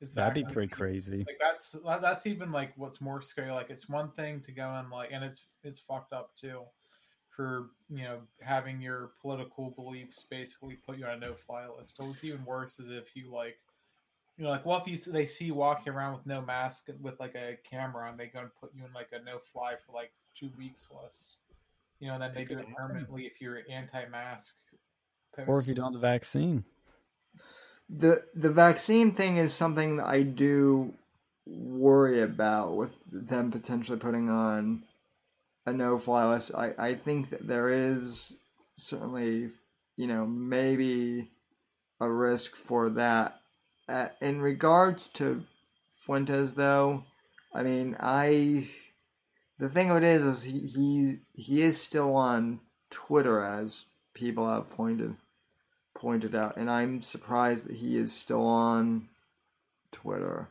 Is 0.00 0.14
That'd 0.14 0.34
be 0.34 0.52
pretty 0.52 0.68
crazy. 0.68 1.24
Like 1.26 1.40
that's 1.40 1.74
that's 2.02 2.26
even 2.26 2.52
like 2.52 2.72
what's 2.76 3.00
more 3.00 3.22
scary. 3.22 3.50
Like 3.50 3.70
it's 3.70 3.88
one 3.88 4.10
thing 4.10 4.40
to 4.42 4.52
go 4.52 4.70
and 4.74 4.90
like, 4.90 5.08
and 5.10 5.24
it's 5.24 5.42
it's 5.64 5.78
fucked 5.78 6.12
up 6.12 6.36
too, 6.36 6.60
for 7.34 7.70
you 7.88 8.04
know 8.04 8.18
having 8.42 8.80
your 8.80 9.12
political 9.22 9.70
beliefs 9.70 10.26
basically 10.30 10.74
put 10.74 10.98
you 10.98 11.06
on 11.06 11.22
a 11.22 11.26
no-fly 11.26 11.66
list. 11.66 11.94
But 11.96 12.08
what's 12.08 12.24
even 12.24 12.44
worse 12.44 12.78
is 12.78 12.90
if 12.90 13.16
you 13.16 13.32
like, 13.32 13.56
you 14.36 14.44
know, 14.44 14.50
like 14.50 14.66
what 14.66 14.82
if 14.82 14.88
you 15.06 15.12
they 15.12 15.24
see 15.24 15.46
you 15.46 15.54
walking 15.54 15.94
around 15.94 16.14
with 16.14 16.26
no 16.26 16.42
mask 16.42 16.88
with 17.00 17.18
like 17.18 17.34
a 17.34 17.56
camera 17.68 18.10
and 18.10 18.20
they 18.20 18.26
go 18.26 18.40
and 18.40 18.50
put 18.60 18.74
you 18.74 18.84
in 18.84 18.92
like 18.92 19.08
a 19.12 19.24
no-fly 19.24 19.76
for 19.86 19.92
like 19.94 20.12
two 20.38 20.50
weeks 20.58 20.88
less. 20.94 21.36
You 22.00 22.08
know, 22.08 22.14
and 22.14 22.22
then 22.22 22.34
they 22.34 22.44
do 22.44 22.58
it 22.58 22.66
permanently 22.76 23.22
if 23.22 23.40
you're 23.40 23.62
anti-mask. 23.70 24.56
Or 25.46 25.58
if 25.58 25.66
you 25.66 25.74
don't 25.74 25.92
have 25.92 26.00
the 26.00 26.06
vaccine. 26.06 26.62
The 27.88 28.24
the 28.34 28.50
vaccine 28.50 29.12
thing 29.12 29.36
is 29.36 29.54
something 29.54 30.00
I 30.00 30.22
do 30.22 30.94
worry 31.46 32.20
about 32.20 32.76
with 32.76 32.90
them 33.10 33.52
potentially 33.52 33.98
putting 33.98 34.28
on 34.28 34.82
a 35.64 35.72
no 35.72 35.98
fly 35.98 36.28
list. 36.28 36.52
I, 36.54 36.74
I 36.78 36.94
think 36.94 37.30
that 37.30 37.46
there 37.46 37.68
is 37.68 38.34
certainly, 38.76 39.50
you 39.96 40.06
know, 40.06 40.26
maybe 40.26 41.30
a 42.00 42.10
risk 42.10 42.56
for 42.56 42.90
that. 42.90 43.40
Uh, 43.88 44.08
in 44.20 44.40
regards 44.40 45.06
to 45.14 45.44
Fuentes, 45.94 46.54
though, 46.54 47.04
I 47.54 47.62
mean, 47.62 47.96
I 48.00 48.68
the 49.58 49.68
thing 49.68 49.90
of 49.90 49.98
it 49.98 50.04
is, 50.04 50.22
is 50.24 50.42
he 50.42 50.60
he 50.60 51.18
he 51.34 51.62
is 51.62 51.80
still 51.80 52.14
on 52.14 52.60
Twitter, 52.90 53.42
as 53.42 53.84
people 54.14 54.48
have 54.48 54.70
pointed 54.70 55.16
pointed 55.96 56.34
out, 56.34 56.56
and 56.56 56.70
I'm 56.70 57.02
surprised 57.02 57.66
that 57.66 57.76
he 57.76 57.96
is 57.96 58.12
still 58.12 58.46
on 58.46 59.08
Twitter. 59.92 60.48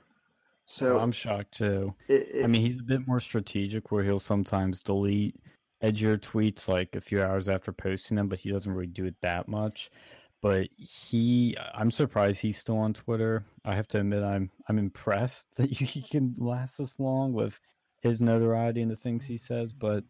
So 0.66 1.00
I'm 1.00 1.12
shocked 1.12 1.58
too. 1.58 1.94
It, 2.08 2.30
it, 2.34 2.44
I 2.44 2.48
mean, 2.48 2.62
he's 2.62 2.80
a 2.80 2.84
bit 2.84 3.08
more 3.08 3.20
strategic, 3.20 3.92
where 3.92 4.04
he'll 4.04 4.20
sometimes 4.20 4.82
delete 4.82 5.36
edgier 5.84 6.20
tweets 6.20 6.68
like 6.68 6.96
a 6.96 7.02
few 7.02 7.22
hours 7.22 7.48
after 7.48 7.72
posting 7.72 8.18
them, 8.18 8.28
but 8.28 8.40
he 8.40 8.52
doesn't 8.52 8.72
really 8.72 8.88
do 8.88 9.06
it 9.06 9.16
that 9.22 9.48
much. 9.48 9.92
But 10.42 10.68
he, 10.78 11.56
I'm 11.74 11.92
surprised 11.92 12.42
he's 12.42 12.58
still 12.58 12.78
on 12.78 12.94
Twitter. 12.94 13.46
I 13.64 13.76
have 13.76 13.88
to 13.90 14.00
admit, 14.00 14.24
I'm 14.24 14.52
I'm 14.68 14.80
impressed 14.80 15.48
that 15.58 15.72
he 15.72 16.02
can 16.02 16.36
last 16.38 16.78
this 16.78 17.00
long 17.00 17.34
with 17.34 17.60
his 18.02 18.22
notoriety 18.22 18.82
and 18.82 18.92
the 18.92 18.96
things 18.96 19.26
he 19.26 19.38
says. 19.38 19.74
But 19.74 20.04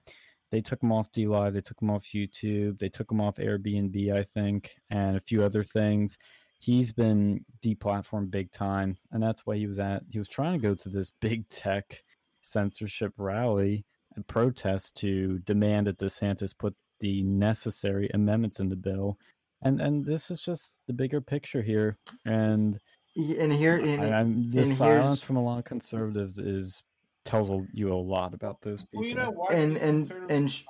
they 0.55 0.61
took 0.61 0.81
him 0.81 0.93
off 0.93 1.11
DLive, 1.11 1.53
they 1.53 1.61
took 1.61 1.81
him 1.81 1.89
off 1.89 2.05
YouTube, 2.13 2.79
they 2.79 2.89
took 2.89 3.11
him 3.11 3.19
off 3.19 3.35
Airbnb, 3.35 4.13
I 4.13 4.23
think, 4.23 4.77
and 4.89 5.17
a 5.17 5.19
few 5.19 5.43
other 5.43 5.63
things 5.63 6.17
he's 6.65 6.91
been 6.91 7.45
deplatformed 7.63 8.31
big 8.31 8.51
time, 8.51 8.97
and 9.11 9.21
that's 9.21 9.45
why 9.45 9.55
he 9.55 9.67
was 9.67 9.77
at. 9.77 10.03
He 10.09 10.17
was 10.17 10.27
trying 10.27 10.53
to 10.59 10.67
go 10.67 10.73
to 10.73 10.89
this 10.89 11.11
big 11.21 11.47
tech 11.47 12.03
censorship 12.41 13.13
rally 13.17 13.85
and 14.15 14.25
protest 14.27 14.95
to 14.95 15.39
demand 15.39 15.87
that 15.87 15.97
DeSantis 15.97 16.57
put 16.57 16.75
the 16.99 17.23
necessary 17.23 18.09
amendments 18.13 18.59
in 18.59 18.69
the 18.69 18.75
bill, 18.75 19.17
and 19.61 19.79
and 19.79 20.05
this 20.05 20.31
is 20.31 20.41
just 20.41 20.77
the 20.87 20.93
bigger 20.93 21.21
picture 21.21 21.61
here, 21.61 21.97
and 22.25 22.79
and 23.15 23.53
here 23.53 23.77
and, 23.77 24.03
and 24.03 24.51
the 24.51 24.65
silence 24.65 25.21
from 25.21 25.37
a 25.37 25.43
lot 25.43 25.59
of 25.59 25.65
conservatives 25.65 26.37
is 26.37 26.81
tells 27.25 27.51
you 27.73 27.91
a 27.91 27.95
lot 27.95 28.33
about 28.33 28.61
those 28.61 28.83
people. 28.83 29.01
Well, 29.01 29.09
you 29.09 29.15
know, 29.15 29.47
and 29.51 29.77
and 29.77 30.11
and 30.29 30.63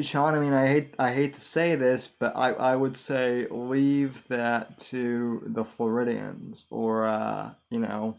Sean, 0.00 0.34
I 0.34 0.40
mean, 0.40 0.52
I 0.52 0.66
hate 0.66 0.94
I 0.98 1.12
hate 1.12 1.34
to 1.34 1.40
say 1.40 1.74
this, 1.74 2.08
but 2.08 2.34
I, 2.36 2.52
I 2.52 2.76
would 2.76 2.96
say 2.96 3.46
leave 3.50 4.26
that 4.28 4.78
to 4.78 5.42
the 5.46 5.64
Floridians 5.64 6.66
or 6.70 7.06
uh, 7.06 7.50
you 7.70 7.80
know, 7.80 8.16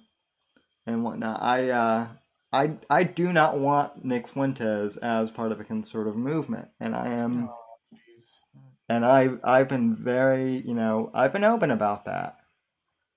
and 0.85 1.03
whatnot. 1.03 1.41
I 1.41 1.69
uh, 1.69 2.07
I 2.53 2.73
I 2.89 3.03
do 3.03 3.31
not 3.33 3.57
want 3.57 4.05
Nick 4.05 4.27
Fuentes 4.27 4.97
as 4.97 5.31
part 5.31 5.51
of 5.51 5.59
a 5.59 5.63
conservative 5.63 6.17
movement, 6.17 6.67
and 6.79 6.95
I 6.95 7.07
am, 7.07 7.49
oh, 7.49 7.97
and 8.89 9.05
I 9.05 9.29
I've 9.43 9.69
been 9.69 9.95
very 9.95 10.61
you 10.65 10.73
know 10.73 11.09
I've 11.13 11.33
been 11.33 11.43
open 11.43 11.71
about 11.71 12.05
that. 12.05 12.37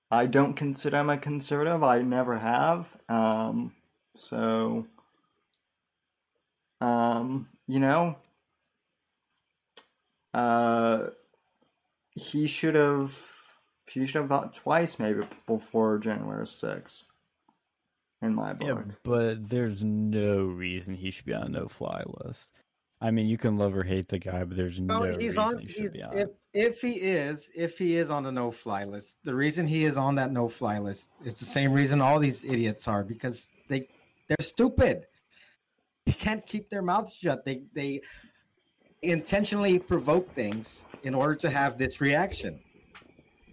I 0.09 0.27
don't 0.27 0.53
consider 0.53 0.97
him 0.97 1.09
a 1.09 1.17
conservative. 1.17 1.83
I 1.83 2.01
never 2.01 2.37
have. 2.37 2.87
Um, 3.09 3.74
so, 4.15 4.87
um, 6.81 7.47
you 7.67 7.79
know, 7.79 8.17
uh, 10.33 11.07
he 12.11 12.47
should 12.47 12.75
have 12.75 13.17
he 13.89 14.05
should 14.05 14.15
have 14.15 14.27
voted 14.27 14.53
twice 14.53 14.99
maybe 14.99 15.21
before 15.47 15.97
January 15.99 16.45
6th. 16.45 17.03
In 18.21 18.33
my 18.33 18.53
book. 18.53 18.67
Yeah, 18.67 18.95
but 19.03 19.49
there's 19.49 19.83
no 19.83 20.45
reason 20.45 20.95
he 20.95 21.11
should 21.11 21.25
be 21.25 21.33
on 21.33 21.43
a 21.43 21.49
no 21.49 21.67
fly 21.67 22.03
list. 22.23 22.51
I 23.01 23.11
mean, 23.11 23.27
you 23.27 23.37
can 23.37 23.57
love 23.57 23.75
or 23.75 23.83
hate 23.83 24.07
the 24.07 24.19
guy, 24.19 24.43
but 24.43 24.57
there's 24.57 24.79
no 24.79 25.03
he's 25.03 25.17
reason 25.17 25.39
on, 25.39 25.59
he 25.59 25.67
should 25.67 25.93
be 25.93 26.01
on. 26.01 26.17
If 26.17 26.29
if 26.53 26.81
he 26.81 26.93
is, 26.93 27.49
if 27.53 27.77
he 27.77 27.97
is 27.97 28.09
on 28.09 28.23
the 28.23 28.31
no 28.31 28.51
fly 28.51 28.85
list, 28.85 29.17
the 29.23 29.35
reason 29.35 29.67
he 29.67 29.83
is 29.83 29.97
on 29.97 30.15
that 30.15 30.31
no 30.31 30.47
fly 30.47 30.79
list 30.79 31.09
is 31.23 31.37
the 31.37 31.45
same 31.45 31.71
reason 31.71 32.01
all 32.01 32.19
these 32.19 32.43
idiots 32.45 32.87
are 32.87 33.03
because 33.03 33.49
they 33.67 33.89
they're 34.27 34.45
stupid. 34.45 35.05
They 36.05 36.13
can't 36.13 36.45
keep 36.45 36.69
their 36.69 36.81
mouths 36.81 37.15
shut. 37.15 37.45
They 37.45 37.63
they 37.73 38.01
intentionally 39.01 39.79
provoke 39.79 40.33
things 40.33 40.81
in 41.03 41.13
order 41.13 41.35
to 41.35 41.49
have 41.49 41.77
this 41.77 42.01
reaction. 42.01 42.59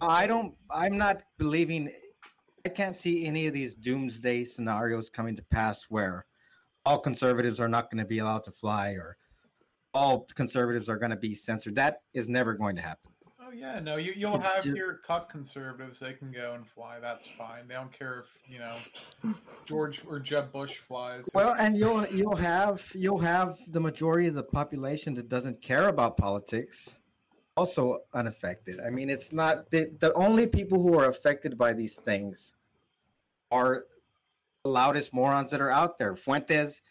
I 0.01 0.27
don't, 0.27 0.55
I'm 0.69 0.97
not 0.97 1.21
believing, 1.37 1.91
I 2.65 2.69
can't 2.69 2.95
see 2.95 3.25
any 3.25 3.47
of 3.47 3.53
these 3.53 3.75
doomsday 3.75 4.43
scenarios 4.45 5.09
coming 5.09 5.35
to 5.35 5.43
pass 5.43 5.85
where 5.87 6.25
all 6.85 6.99
conservatives 6.99 7.59
are 7.59 7.69
not 7.69 7.89
going 7.89 8.03
to 8.03 8.07
be 8.07 8.17
allowed 8.17 8.43
to 8.43 8.51
fly 8.51 8.89
or 8.91 9.17
all 9.93 10.27
conservatives 10.35 10.89
are 10.89 10.97
going 10.97 11.11
to 11.11 11.15
be 11.15 11.35
censored. 11.35 11.75
That 11.75 12.01
is 12.13 12.27
never 12.27 12.55
going 12.55 12.75
to 12.75 12.81
happen 12.81 13.12
yeah, 13.55 13.79
no, 13.79 13.97
you 13.97 14.13
you'll 14.15 14.35
it's 14.35 14.53
have 14.53 14.63
just... 14.63 14.77
your 14.77 14.95
cut 14.95 15.29
conservatives. 15.29 15.99
They 15.99 16.13
can 16.13 16.31
go 16.31 16.53
and 16.55 16.67
fly. 16.67 16.99
That's 16.99 17.27
fine. 17.37 17.67
They 17.67 17.75
don't 17.75 17.91
care 17.97 18.19
if 18.19 18.51
you 18.51 18.59
know 18.59 18.75
George 19.65 20.01
or 20.07 20.19
Jeb 20.19 20.51
Bush 20.51 20.77
flies. 20.77 21.29
Well, 21.33 21.55
and 21.57 21.77
you'll 21.77 22.05
you'll 22.07 22.35
have 22.35 22.91
you'll 22.93 23.19
have 23.19 23.57
the 23.67 23.79
majority 23.79 24.27
of 24.27 24.33
the 24.33 24.43
population 24.43 25.13
that 25.15 25.29
doesn't 25.29 25.61
care 25.61 25.87
about 25.87 26.17
politics 26.17 26.89
also 27.55 27.99
unaffected. 28.13 28.79
I 28.85 28.89
mean, 28.89 29.09
it's 29.09 29.31
not 29.31 29.69
the 29.69 29.91
the 29.99 30.13
only 30.13 30.47
people 30.47 30.81
who 30.81 30.97
are 30.97 31.05
affected 31.05 31.57
by 31.57 31.73
these 31.73 31.95
things 31.95 32.53
are 33.51 33.85
the 34.63 34.69
loudest 34.69 35.13
morons 35.13 35.51
that 35.51 35.61
are 35.61 35.71
out 35.71 35.97
there. 35.97 36.15
Fuentes 36.15 36.81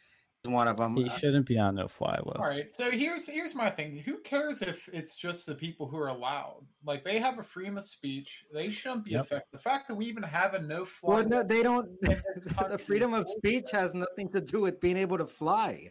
one 0.44 0.66
of 0.66 0.76
them. 0.76 0.96
He 0.96 1.08
shouldn't 1.08 1.46
be 1.46 1.58
on 1.58 1.76
no 1.76 1.86
fly 1.86 2.18
list. 2.24 2.38
All 2.38 2.48
right, 2.48 2.74
so 2.74 2.90
here's 2.90 3.28
here's 3.28 3.54
my 3.54 3.70
thing. 3.70 3.98
Who 3.98 4.18
cares 4.18 4.60
if 4.60 4.88
it's 4.92 5.16
just 5.16 5.46
the 5.46 5.54
people 5.54 5.86
who 5.86 5.96
are 5.96 6.08
allowed? 6.08 6.62
Like 6.84 7.04
they 7.04 7.18
have 7.20 7.38
a 7.38 7.44
freedom 7.44 7.78
of 7.78 7.84
speech. 7.84 8.44
They 8.52 8.70
shouldn't 8.70 9.04
be 9.04 9.12
yep. 9.12 9.22
affected. 9.22 9.48
The 9.52 9.62
fact 9.62 9.88
that 9.88 9.94
we 9.94 10.06
even 10.06 10.22
have 10.24 10.54
a 10.54 10.60
no 10.60 10.84
fly. 10.84 11.14
Well, 11.14 11.28
no, 11.28 11.42
they 11.44 11.62
don't. 11.62 11.88
the 12.00 12.78
freedom 12.78 13.14
of 13.14 13.28
speech 13.28 13.70
has 13.70 13.94
nothing 13.94 14.28
to 14.30 14.40
do 14.40 14.62
with 14.62 14.80
being 14.80 14.96
able 14.96 15.18
to 15.18 15.26
fly. 15.26 15.90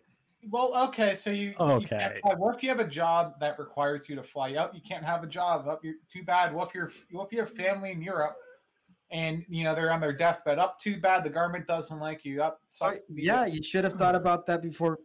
Well, 0.50 0.76
okay, 0.88 1.14
so 1.14 1.30
you 1.30 1.54
okay. 1.60 2.20
You 2.26 2.32
what 2.32 2.56
if 2.56 2.64
you 2.64 2.70
have 2.70 2.80
a 2.80 2.88
job 2.88 3.40
that 3.40 3.58
requires 3.58 4.10
you 4.10 4.16
to 4.16 4.24
fly? 4.24 4.56
Up, 4.56 4.74
you 4.74 4.82
can't 4.82 5.06
have 5.06 5.24
a 5.24 5.28
job. 5.28 5.68
Up, 5.68 5.80
you're 5.84 5.96
too 6.12 6.24
bad. 6.24 6.54
What 6.54 6.70
if 6.70 6.76
you're 6.76 6.92
what 7.12 7.28
if 7.28 7.32
you 7.32 7.40
have 7.40 7.52
family 7.52 7.92
in 7.92 8.02
Europe? 8.02 8.36
And 9.12 9.46
you 9.50 9.64
know 9.64 9.76
they're 9.76 9.92
on 9.92 10.02
their 10.02 10.14
deathbed. 10.14 10.60
Up 10.60 10.80
too 10.80 11.00
bad 11.00 11.24
the 11.24 11.30
government 11.30 11.68
doesn't 11.68 12.00
like 12.00 12.26
you. 12.26 12.42
Up 12.42 12.60
sucks. 12.68 13.02
yeah, 13.10 13.46
you 13.46 13.62
should 13.64 13.84
have 13.84 13.94
thought 13.94 14.16
about 14.16 14.46
that 14.48 14.62
before. 14.62 15.00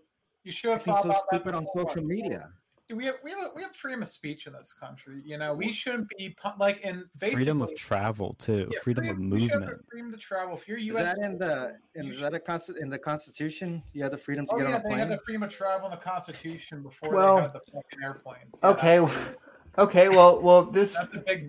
You 0.45 0.53
should 0.53 0.71
have 0.71 0.83
thought 0.83 1.03
so 1.03 1.11
about 1.11 1.23
stupid 1.33 1.55
on 1.55 1.67
social 1.77 2.05
media. 2.05 2.51
We 2.95 3.05
have 3.07 3.17
we 3.25 3.33
have 3.33 3.51
we 3.57 3.63
have 3.63 3.75
freedom 3.75 4.03
of 4.03 4.09
speech 4.09 4.47
in 4.47 4.53
this 4.53 4.73
country. 4.73 5.21
You 5.25 5.39
know, 5.39 5.53
we 5.53 5.73
shouldn't 5.73 6.09
be 6.17 6.37
like 6.57 6.83
in 6.83 7.05
freedom 7.19 7.61
of 7.61 7.75
travel 7.75 8.37
too, 8.39 8.69
yeah, 8.71 8.79
freedom, 8.81 9.07
freedom, 9.07 9.23
of 9.23 9.41
movement, 9.41 9.81
freedom 9.91 10.13
to 10.13 10.19
travel. 10.19 10.57
If 10.57 10.69
you're 10.69 10.79
U.S. 10.79 11.15
Is 11.15 11.19
that 11.19 11.25
in 11.25 11.39
the 11.39 11.77
in, 11.97 12.13
is 12.13 12.21
that 12.21 12.33
a 12.33 12.39
const- 12.39 12.77
in 12.81 12.89
the 12.89 12.99
Constitution? 12.99 13.83
You 13.93 14.05
have 14.05 14.13
the 14.13 14.19
freedom 14.19 14.47
to 14.47 14.53
oh, 14.53 14.59
get 14.59 14.69
yeah, 14.69 14.75
on 14.77 14.81
a 14.81 14.83
plane. 14.83 14.95
They 14.95 15.01
had 15.01 15.11
the 15.11 15.19
freedom 15.25 15.43
of 15.43 15.51
travel 15.51 15.87
in 15.87 15.91
the 15.91 15.97
Constitution 15.97 16.85
before 16.85 17.11
well, 17.11 17.37
they 17.37 17.43
had 17.43 17.53
the 17.55 17.61
fucking 17.73 18.05
airplanes. 18.05 18.55
Yeah, 18.63 18.71
okay. 18.71 19.35
Okay, 19.79 20.09
well, 20.09 20.41
well, 20.41 20.65
this, 20.65 20.97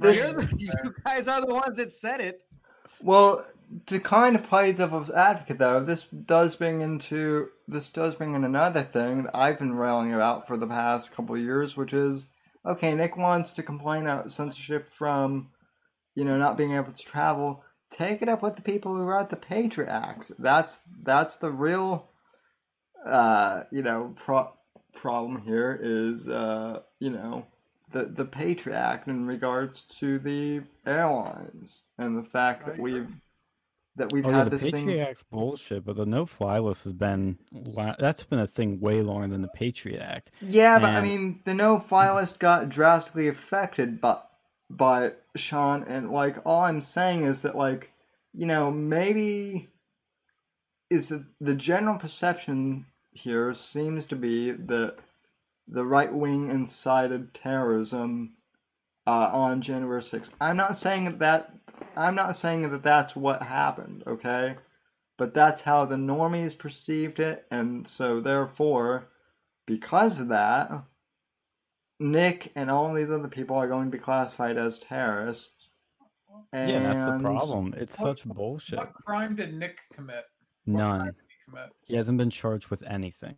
this 0.02 0.44
you 0.58 0.94
guys 1.06 1.30
are 1.30 1.40
the 1.40 1.54
ones 1.54 1.78
that 1.78 1.92
said 1.92 2.20
it. 2.20 2.42
Well, 3.02 3.46
to 3.88 4.00
kind 4.00 4.36
of 4.36 4.48
play 4.48 4.72
devil's 4.72 5.12
advocate, 5.12 5.58
though, 5.58 5.84
this 5.84 6.04
does 6.04 6.56
bring 6.56 6.82
into 6.82 7.50
this 7.68 7.90
does 7.90 8.16
bring 8.16 8.34
in 8.34 8.44
another 8.44 8.82
thing 8.84 9.24
that 9.24 9.36
I've 9.36 9.60
been 9.60 9.76
railing 9.76 10.14
about 10.14 10.48
for 10.48 10.58
the 10.58 10.68
past 10.68 11.12
couple 11.12 11.38
years, 11.38 11.76
which 11.76 11.94
is 11.94 12.28
okay. 12.66 12.96
Nick 12.96 13.18
wants 13.18 13.54
to 13.54 13.64
complain 13.64 14.04
about 14.04 14.32
censorship 14.32 14.90
from, 14.90 15.50
you 16.16 16.24
know, 16.24 16.38
not 16.38 16.58
being 16.58 16.74
able 16.74 16.92
to 16.92 17.04
travel. 17.04 17.64
Take 17.90 18.22
it 18.22 18.30
up 18.30 18.42
with 18.42 18.56
the 18.56 18.62
people 18.62 18.96
who 18.96 19.04
wrote 19.04 19.30
the 19.30 19.36
Patriot 19.36 19.90
Act. 19.90 20.32
That's 20.40 20.80
that's 21.04 21.36
the 21.38 21.52
real, 21.52 22.10
uh, 23.06 23.64
you 23.72 23.84
know, 23.84 24.14
pro- 24.16 24.54
problem 24.94 25.42
here 25.42 25.78
is, 25.82 26.28
uh, 26.28 26.82
you 27.00 27.12
know, 27.12 27.46
the 27.92 28.06
the 28.06 28.26
Patriot 28.26 28.78
Act 28.78 29.08
in 29.08 29.26
regards 29.28 29.84
to 30.00 30.20
the 30.20 30.62
airlines 30.86 31.82
and 31.98 32.18
the 32.18 32.28
fact 32.30 32.66
that 32.66 32.78
we've 32.80 33.08
that 33.96 34.12
we've 34.12 34.26
Oh, 34.26 34.30
had 34.30 34.38
yeah, 34.38 34.44
the 34.46 34.50
this 34.52 34.64
Patriot 34.64 34.86
thing. 34.86 35.02
Act's 35.02 35.24
bullshit, 35.24 35.86
but 35.86 35.96
the 35.96 36.06
no-fly 36.06 36.60
list 36.60 36.84
has 36.84 36.94
been 36.94 37.38
that's 38.00 38.24
been 38.24 38.40
a 38.40 38.48
thing 38.48 38.80
way 38.80 39.02
longer 39.02 39.28
than 39.28 39.42
the 39.42 39.48
Patriot 39.48 40.02
Act. 40.02 40.32
Yeah, 40.42 40.80
but 40.80 40.92
I 40.92 41.02
mean, 41.02 41.42
the 41.46 41.54
no 41.54 41.80
fly 41.80 42.14
list 42.14 42.40
got 42.40 42.70
drastically 42.70 43.28
affected 43.28 44.00
by 44.02 44.20
by 44.70 45.14
Sean, 45.36 45.84
and 45.84 46.12
like 46.12 46.38
all 46.46 46.62
I'm 46.64 46.82
saying 46.82 47.24
is 47.24 47.42
that 47.42 47.56
like 47.56 47.92
you 48.34 48.46
know 48.46 48.70
maybe 48.72 49.70
is 50.90 51.10
that 51.10 51.24
the 51.42 51.56
general 51.56 51.98
perception 51.98 52.86
here 53.12 53.54
seems 53.54 54.06
to 54.08 54.16
be 54.16 54.52
that 54.52 54.98
the 55.68 55.86
right 55.86 56.14
wing 56.14 56.50
incited 56.50 57.34
terrorism 57.34 58.34
uh, 59.06 59.30
on 59.32 59.62
January 59.62 60.02
6th. 60.02 60.30
I'm 60.42 60.58
not 60.58 60.76
saying 60.78 61.06
that, 61.06 61.20
that 61.20 61.54
I'm 61.96 62.16
not 62.16 62.36
saying 62.36 62.70
that 62.70 62.84
that's 62.84 63.16
what 63.16 63.42
happened, 63.42 64.04
okay? 64.08 64.56
But 65.18 65.34
that's 65.34 65.62
how 65.62 65.86
the 65.86 65.96
normies 65.96 66.58
perceived 66.58 67.20
it, 67.20 67.46
and 67.52 67.88
so 67.88 68.20
therefore, 68.22 69.10
because 69.66 70.20
of 70.20 70.28
that, 70.30 70.72
Nick 72.00 72.52
and 72.56 72.70
all 72.70 72.94
these 72.94 73.10
other 73.10 73.28
people 73.28 73.56
are 73.56 73.68
going 73.68 73.90
to 73.90 73.98
be 73.98 74.02
classified 74.02 74.58
as 74.58 74.78
terrorists. 74.80 75.70
And 76.54 76.70
Yeah, 76.70 76.94
that's 76.94 77.18
the 77.18 77.24
problem. 77.24 77.74
It's 77.76 78.00
What- 78.00 78.20
such 78.20 78.26
bullshit. 78.28 78.78
What 78.78 78.94
crime 78.94 79.36
did 79.36 79.56
Nick 79.56 79.80
commit? 79.92 80.26
What 80.66 80.78
None. 80.78 81.06
he 81.08 81.36
commit? 81.52 81.70
He 81.86 81.96
hasn't 81.96 82.18
been 82.20 82.30
charged 82.30 82.68
with 82.68 82.84
anything. 82.84 83.36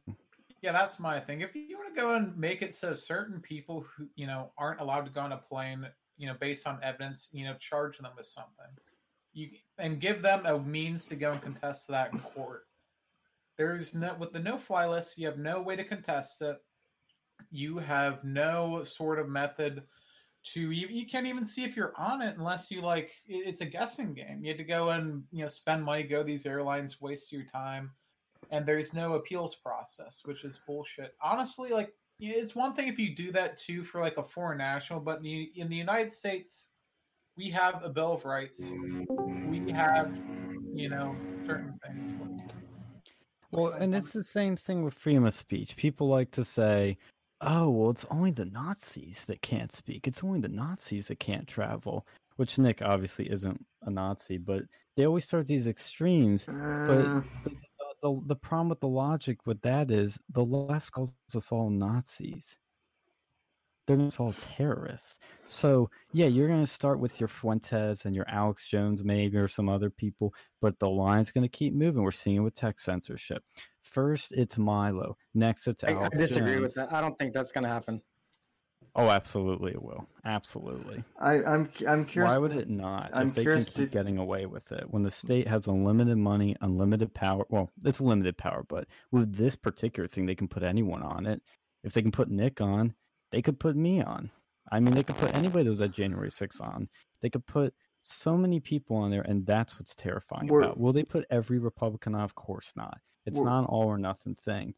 Yeah, 0.62 0.74
that's 0.74 1.00
my 1.00 1.20
thing. 1.20 1.42
If 1.42 1.56
you 1.56 1.78
want 1.78 1.94
to 1.94 2.02
go 2.02 2.16
and 2.16 2.38
make 2.38 2.62
it 2.62 2.74
so 2.74 2.94
certain 2.94 3.40
people 3.40 3.86
who 3.96 4.08
you 4.16 4.28
know 4.28 4.52
aren't 4.58 4.82
allowed 4.82 5.06
to 5.06 5.12
go 5.12 5.22
on 5.22 5.32
a 5.32 5.38
plane, 5.38 5.88
you 6.18 6.28
know, 6.28 6.36
based 6.40 6.68
on 6.68 6.80
evidence, 6.84 7.30
you 7.32 7.46
know, 7.46 7.56
charge 7.60 7.98
them 7.98 8.12
with 8.18 8.26
something, 8.26 8.66
you 9.34 9.50
and 9.78 10.02
give 10.02 10.22
them 10.22 10.46
a 10.46 10.60
means 10.60 11.06
to 11.08 11.16
go 11.16 11.32
and 11.32 11.42
contest 11.42 11.88
that 11.88 12.14
in 12.14 12.20
court. 12.20 12.68
There's 13.58 13.96
no 13.96 14.16
with 14.20 14.34
the 14.34 14.40
no-fly 14.40 14.86
list, 14.86 15.18
you 15.18 15.28
have 15.28 15.38
no 15.38 15.62
way 15.62 15.76
to 15.78 15.84
contest 15.84 16.42
it. 16.42 16.58
You 17.52 17.78
have 17.78 18.24
no 18.26 18.84
sort 18.84 19.18
of 19.20 19.30
method 19.30 19.84
to 20.54 20.72
you, 20.72 20.88
you 20.88 21.06
can't 21.06 21.28
even 21.28 21.46
see 21.46 21.64
if 21.64 21.76
you're 21.76 21.94
on 21.98 22.22
it 22.22 22.38
unless 22.38 22.70
you 22.70 22.82
like 22.82 23.12
it's 23.26 23.62
a 23.62 23.66
guessing 23.66 24.14
game. 24.14 24.40
You 24.42 24.50
had 24.50 24.58
to 24.58 24.66
go 24.66 24.90
and 24.90 25.24
you 25.32 25.44
know 25.44 25.48
spend 25.48 25.86
money, 25.86 26.04
go 26.04 26.22
these 26.22 26.46
airlines, 26.46 27.00
waste 27.00 27.32
your 27.32 27.46
time 27.46 27.92
and 28.50 28.66
there's 28.66 28.94
no 28.94 29.14
appeals 29.14 29.56
process, 29.56 30.22
which 30.26 30.44
is 30.44 30.60
bullshit. 30.66 31.16
Honestly, 31.22 31.70
like 31.70 31.94
it's 32.20 32.56
one 32.56 32.74
thing 32.74 32.88
if 32.88 33.00
you 33.00 33.16
do 33.16 33.32
that 33.32 33.58
too 33.58 33.84
for 33.84 34.02
like 34.02 34.18
a 34.18 34.24
foreign 34.24 34.58
national, 34.58 35.00
but 35.00 35.18
in 35.18 35.24
the, 35.24 35.52
in 35.56 35.70
the 35.70 35.76
United 35.76 36.12
States, 36.12 36.72
we 37.38 37.50
have 37.50 37.82
a 37.84 37.90
Bill 37.90 38.14
of 38.14 38.26
Rights. 38.26 38.72
We 39.48 39.72
have, 39.72 40.12
you 40.74 40.90
know, 40.90 41.16
certain 41.46 41.80
things. 41.86 42.14
Well, 43.52 43.72
and 43.72 43.96
it's 43.96 44.14
the 44.14 44.24
same 44.24 44.56
thing 44.56 44.84
with 44.84 44.94
freedom 44.94 45.26
of 45.26 45.34
speech. 45.34 45.76
People 45.76 46.08
like 46.08 46.32
to 46.32 46.44
say, 46.44 46.98
"Oh, 47.42 47.70
well, 47.70 47.90
it's 47.90 48.06
only 48.12 48.32
the 48.32 48.46
Nazis 48.46 49.24
that 49.26 49.42
can't 49.42 49.72
speak. 49.72 50.08
It's 50.08 50.24
only 50.24 50.40
the 50.40 50.50
Nazis 50.50 51.08
that 51.08 51.20
can't 51.20 51.48
travel." 51.48 52.06
Which 52.36 52.58
Nick 52.58 52.82
obviously 52.82 53.30
isn't 53.30 53.66
a 53.84 53.90
Nazi, 53.90 54.38
but 54.38 54.64
they 54.96 55.06
always 55.06 55.26
start 55.26 55.48
these 55.48 55.68
extremes. 55.68 56.48
Uh, 56.48 57.22
the, 57.44 57.52
the 58.02 58.20
the 58.26 58.36
problem 58.36 58.70
with 58.70 58.80
the 58.80 58.88
logic 58.88 59.46
with 59.46 59.62
that 59.62 59.92
is 59.92 60.20
the 60.30 60.44
left 60.44 60.92
calls 60.92 61.12
us 61.36 61.52
all 61.52 61.70
Nazis. 61.70 62.56
They're 63.88 63.98
not 63.98 64.20
all 64.20 64.34
terrorists. 64.34 65.18
So 65.48 65.90
yeah, 66.14 66.28
you're 66.28 66.48
gonna 66.48 66.68
start 66.68 67.00
with 67.00 67.20
your 67.20 67.28
Fuentes 67.28 68.06
and 68.06 68.16
your 68.16 68.30
Alex 68.30 68.68
Jones 68.68 69.04
maybe 69.04 69.38
or 69.38 69.48
some 69.48 69.68
other 69.68 69.90
people, 69.90 70.34
but 70.62 70.78
the 70.80 70.90
line's 70.90 71.32
gonna 71.32 71.50
keep 71.50 71.74
moving. 71.74 72.04
We're 72.04 72.12
seeing 72.12 72.38
it 72.38 72.42
with 72.42 72.54
tech 72.54 72.80
censorship. 72.80 73.44
First 73.82 74.32
it's 74.34 74.58
Milo. 74.58 75.18
Next 75.34 75.68
it's 75.68 75.84
I, 75.84 75.96
I 75.96 76.10
disagree 76.10 76.54
Jones. 76.54 76.62
with 76.62 76.74
that. 76.76 76.94
I 76.94 77.02
don't 77.02 77.18
think 77.18 77.34
that's 77.34 77.52
going 77.52 77.64
to 77.64 77.70
happen. 77.70 78.02
Oh, 78.96 79.10
absolutely 79.10 79.72
it 79.72 79.82
will. 79.82 80.08
Absolutely. 80.26 81.04
I, 81.20 81.44
I'm 81.44 81.70
I'm 81.88 82.06
curious. 82.06 82.32
Why 82.32 82.38
would 82.38 82.52
it 82.54 82.70
not? 82.70 83.12
I'm 83.14 83.28
if 83.30 83.36
they 83.36 83.42
can 83.44 83.46
curious 83.46 83.66
keep 83.70 83.76
to- 83.76 83.98
getting 83.98 84.18
away 84.18 84.46
with 84.46 84.72
it, 84.72 84.86
when 84.90 85.04
the 85.04 85.12
state 85.12 85.48
has 85.48 85.68
unlimited 85.68 86.18
money, 86.18 86.56
unlimited 86.62 87.14
power. 87.14 87.46
Well, 87.50 87.70
it's 87.86 88.02
limited 88.02 88.38
power, 88.38 88.66
but 88.68 88.88
with 89.12 89.36
this 89.36 89.56
particular 89.56 90.08
thing, 90.08 90.26
they 90.26 90.36
can 90.36 90.48
put 90.48 90.64
anyone 90.64 91.04
on 91.04 91.26
it. 91.28 91.42
If 91.84 91.94
they 91.94 92.02
can 92.02 92.12
put 92.12 92.30
Nick 92.30 92.60
on, 92.62 92.94
they 93.32 93.42
could 93.42 93.60
put 93.60 93.76
me 93.76 94.02
on. 94.02 94.32
I 94.72 94.80
mean, 94.80 94.94
they 94.96 95.04
could 95.04 95.18
put 95.18 95.34
anybody 95.36 95.64
that 95.64 95.70
was 95.70 95.82
at 95.82 95.92
January 95.92 96.30
6th 96.30 96.62
on. 96.62 96.90
They 97.22 97.30
could 97.30 97.46
put 97.46 97.74
so 98.02 98.36
many 98.38 98.60
people 98.60 98.98
on 98.98 99.12
there, 99.12 99.22
and 99.22 99.46
that's 99.46 99.80
what's 99.80 99.96
terrifying 99.96 100.48
We're- 100.48 100.66
about. 100.66 100.80
Will 100.80 100.94
they 100.94 101.04
put 101.04 101.26
every 101.30 101.60
Republican 101.60 102.16
on? 102.16 102.22
Of 102.22 102.36
course 102.36 102.74
not. 102.76 102.98
It's 103.26 103.40
not 103.40 103.60
an 103.60 103.66
all 103.66 103.86
or 103.86 103.98
nothing 104.00 104.36
thing. 104.44 104.74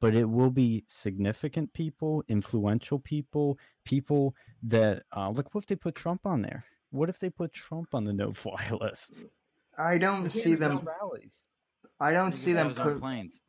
But 0.00 0.14
it 0.14 0.24
will 0.28 0.50
be 0.50 0.84
significant 0.86 1.72
people, 1.72 2.22
influential 2.28 2.98
people, 3.00 3.58
people 3.84 4.34
that 4.62 5.02
uh, 5.16 5.30
look. 5.30 5.52
What 5.54 5.64
if 5.64 5.68
they 5.68 5.76
put 5.76 5.94
Trump 5.96 6.24
on 6.24 6.42
there? 6.42 6.64
What 6.90 7.08
if 7.08 7.18
they 7.18 7.30
put 7.30 7.52
Trump 7.52 7.94
on 7.94 8.04
the 8.04 8.12
no-fly 8.12 8.70
list? 8.80 9.12
I 9.76 9.98
don't 9.98 10.28
see 10.28 10.54
them. 10.54 10.86
rallies. 11.00 11.42
I 12.00 12.12
don't 12.12 12.36
see 12.36 12.52
them 12.52 12.68
have 12.68 12.76
his 12.76 12.84
put. 12.94 13.00
planes. 13.00 13.42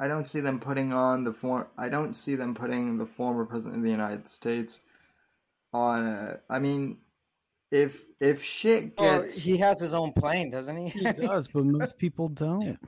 I 0.00 0.06
don't 0.08 0.28
see 0.28 0.40
them 0.40 0.60
putting 0.60 0.92
on 0.92 1.24
the 1.24 1.32
form. 1.32 1.66
I 1.76 1.88
don't 1.88 2.14
see 2.14 2.34
them 2.36 2.54
putting 2.54 2.98
the 2.98 3.06
former 3.06 3.44
president 3.44 3.76
of 3.78 3.82
the 3.82 3.90
United 3.90 4.28
States 4.28 4.80
on. 5.72 6.06
A, 6.06 6.38
I 6.48 6.58
mean, 6.58 6.98
if 7.70 8.04
if 8.20 8.42
shit 8.42 8.92
Well, 8.98 9.22
gets, 9.22 9.34
he 9.34 9.56
has 9.58 9.80
his 9.80 9.94
own 9.94 10.12
plane, 10.12 10.50
doesn't 10.50 10.76
he? 10.76 10.88
He 10.88 11.12
does, 11.12 11.48
but 11.48 11.64
most 11.64 11.98
people 11.98 12.28
don't. 12.28 12.78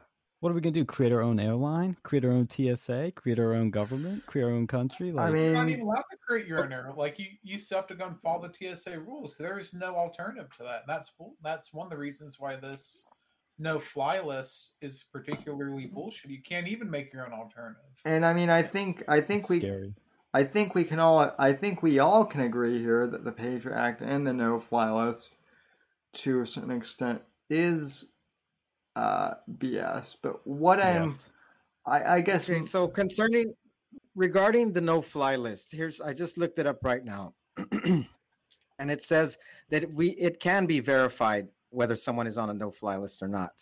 What 0.41 0.51
are 0.51 0.55
we 0.55 0.63
gonna 0.63 0.73
do? 0.73 0.87
Create 0.87 1.13
our 1.13 1.21
own 1.21 1.39
airline? 1.39 1.99
Create 2.03 2.25
our 2.25 2.33
own 2.33 2.49
TSA? 2.49 3.13
Create 3.15 3.39
our 3.39 3.55
own 3.55 3.71
government? 3.71 4.25
Create 4.25 4.45
our 4.45 4.51
own 4.51 4.67
country? 4.67 5.13
Like, 5.13 5.35
I 5.35 5.37
You're 5.37 5.53
not 5.53 5.69
even 5.69 5.83
allowed 5.83 6.05
to 6.11 6.17
create 6.27 6.47
your 6.47 6.65
own 6.65 6.73
air. 6.73 6.91
Like 6.97 7.19
you, 7.19 7.27
you 7.43 7.59
still 7.59 7.77
have 7.77 7.87
to 7.89 7.95
go 7.95 8.07
and 8.07 8.21
follow 8.23 8.49
the 8.49 8.75
TSA 8.75 9.01
rules. 9.01 9.37
There 9.37 9.59
is 9.59 9.75
no 9.75 9.95
alternative 9.97 10.49
to 10.57 10.65
that. 10.65 10.85
That's 10.87 11.13
that's 11.43 11.75
one 11.75 11.87
of 11.87 11.91
the 11.91 11.99
reasons 11.99 12.41
why 12.41 12.57
this 12.57 13.03
no 13.59 13.79
fly 13.79 14.21
list 14.21 14.73
is 14.81 15.05
particularly 15.13 15.87
bullshit. 15.87 16.31
You 16.31 16.43
can't 16.43 16.67
even 16.69 16.91
make 16.91 17.13
your 17.13 17.27
own 17.27 17.33
alternative. 17.33 17.83
and 18.07 18.25
I 18.25 18.33
mean, 18.33 18.49
I 18.49 18.63
think 18.63 19.05
I 19.09 19.21
think 19.21 19.43
it's 19.43 19.51
we 19.51 19.59
scary. 19.61 19.95
I 20.33 20.45
think 20.45 20.75
we 20.75 20.85
can 20.85 20.99
all 21.01 21.35
I 21.39 21.53
think 21.53 21.83
we 21.83 21.99
all 21.99 22.25
can 22.25 22.41
agree 22.41 22.79
here 22.79 23.07
that 23.07 23.25
the 23.25 23.33
Patriot 23.33 23.77
Act 23.77 24.01
and 24.01 24.27
the 24.27 24.33
no 24.33 24.59
fly 24.59 24.91
list 24.91 25.33
to 26.15 26.41
a 26.41 26.47
certain 26.47 26.71
extent 26.71 27.21
is 27.51 28.07
uh 29.01 29.35
BS. 29.59 30.17
But 30.23 30.47
what 30.47 30.81
I'm 30.81 31.17
I, 31.87 32.17
I 32.17 32.21
guess 32.21 32.49
Okay, 32.49 32.63
so 32.63 32.87
concerning 32.87 33.55
regarding 34.15 34.73
the 34.73 34.81
no-fly 34.81 35.37
list, 35.37 35.73
here's 35.73 36.01
I 36.01 36.13
just 36.13 36.37
looked 36.37 36.59
it 36.59 36.67
up 36.67 36.79
right 36.83 37.05
now, 37.05 37.35
and 37.83 38.07
it 38.79 39.03
says 39.03 39.39
that 39.71 39.93
we 39.93 40.11
it 40.11 40.41
can 40.41 40.67
be 40.67 40.81
verified 40.81 41.49
whether 41.71 41.97
someone 41.97 42.27
is 42.27 42.37
on 42.37 42.51
a 42.51 42.55
no-fly 42.55 42.97
list 42.97 43.23
or 43.23 43.29
not. 43.29 43.53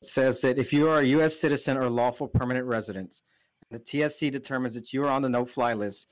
It 0.00 0.08
says 0.08 0.40
that 0.40 0.58
if 0.58 0.72
you 0.72 0.88
are 0.88 1.00
a 1.00 1.04
U.S. 1.18 1.38
citizen 1.38 1.76
or 1.76 1.90
lawful 1.90 2.28
permanent 2.28 2.66
resident, 2.66 3.20
the 3.70 3.78
TSC 3.78 4.32
determines 4.32 4.74
that 4.74 4.92
you 4.92 5.04
are 5.04 5.10
on 5.10 5.22
the 5.22 5.28
no-fly 5.28 5.74
list, 5.74 6.06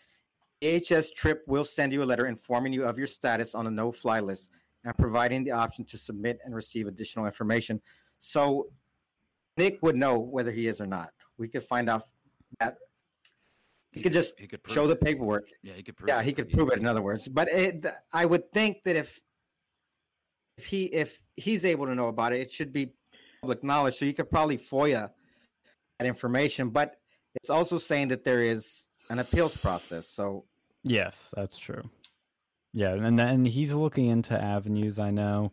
DHS 0.60 1.14
TRIP 1.14 1.44
will 1.46 1.64
send 1.64 1.92
you 1.92 2.02
a 2.02 2.04
letter 2.04 2.26
informing 2.26 2.72
you 2.72 2.84
of 2.84 2.98
your 2.98 3.06
status 3.06 3.54
on 3.54 3.66
a 3.66 3.70
no-fly 3.70 4.20
list 4.20 4.50
and 4.84 4.96
providing 4.98 5.44
the 5.44 5.52
option 5.52 5.84
to 5.86 5.98
submit 5.98 6.38
and 6.44 6.54
receive 6.54 6.86
additional 6.86 7.26
information. 7.26 7.80
So 8.18 8.68
Nick 9.56 9.82
would 9.82 9.96
know 9.96 10.18
whether 10.18 10.50
he 10.50 10.66
is 10.66 10.80
or 10.80 10.86
not. 10.86 11.10
We 11.36 11.48
could 11.48 11.64
find 11.64 11.88
out 11.88 12.02
that 12.60 12.76
he 13.92 14.02
could 14.02 14.12
just 14.12 14.38
he 14.38 14.46
could 14.46 14.60
show 14.66 14.86
prove 14.86 14.88
the 14.88 14.94
it. 14.94 15.00
paperwork. 15.00 15.48
Yeah, 15.62 15.74
he 15.74 15.82
could 15.82 15.96
prove. 15.96 16.08
Yeah, 16.08 16.20
it 16.20 16.24
he 16.26 16.32
could 16.32 16.50
you. 16.50 16.56
prove 16.56 16.70
it. 16.70 16.78
In 16.78 16.86
other 16.86 17.02
words, 17.02 17.28
but 17.28 17.48
it, 17.48 17.86
I 18.12 18.26
would 18.26 18.52
think 18.52 18.82
that 18.84 18.96
if 18.96 19.20
if 20.56 20.66
he 20.66 20.84
if 20.86 21.22
he's 21.36 21.64
able 21.64 21.86
to 21.86 21.94
know 21.94 22.08
about 22.08 22.32
it, 22.32 22.40
it 22.40 22.52
should 22.52 22.72
be 22.72 22.92
public 23.40 23.62
knowledge. 23.64 23.96
So 23.96 24.04
you 24.04 24.14
could 24.14 24.30
probably 24.30 24.58
FOIA 24.58 25.10
that 25.98 26.06
information. 26.06 26.70
But 26.70 26.96
it's 27.34 27.50
also 27.50 27.78
saying 27.78 28.08
that 28.08 28.24
there 28.24 28.42
is 28.42 28.84
an 29.10 29.18
appeals 29.18 29.56
process. 29.56 30.08
So 30.08 30.44
Yes, 30.84 31.32
that's 31.36 31.58
true. 31.58 31.82
Yeah, 32.72 32.92
and 32.94 33.18
then 33.18 33.44
he's 33.44 33.72
looking 33.72 34.06
into 34.06 34.40
avenues. 34.40 34.98
I 34.98 35.10
know, 35.10 35.52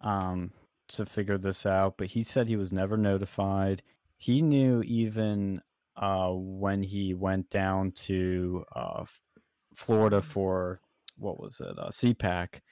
um, 0.00 0.50
to 0.88 1.06
figure 1.06 1.38
this 1.38 1.66
out. 1.66 1.96
But 1.98 2.08
he 2.08 2.22
said 2.22 2.48
he 2.48 2.56
was 2.56 2.72
never 2.72 2.96
notified. 2.96 3.82
He 4.18 4.42
knew 4.42 4.82
even 4.82 5.62
uh 5.96 6.30
when 6.32 6.82
he 6.82 7.14
went 7.14 7.50
down 7.50 7.92
to 7.92 8.64
uh 8.74 9.04
Florida 9.74 10.22
for 10.22 10.80
what 11.16 11.40
was 11.40 11.60
it 11.60 11.78
uh 11.78 11.90
CPAC. 11.90 12.62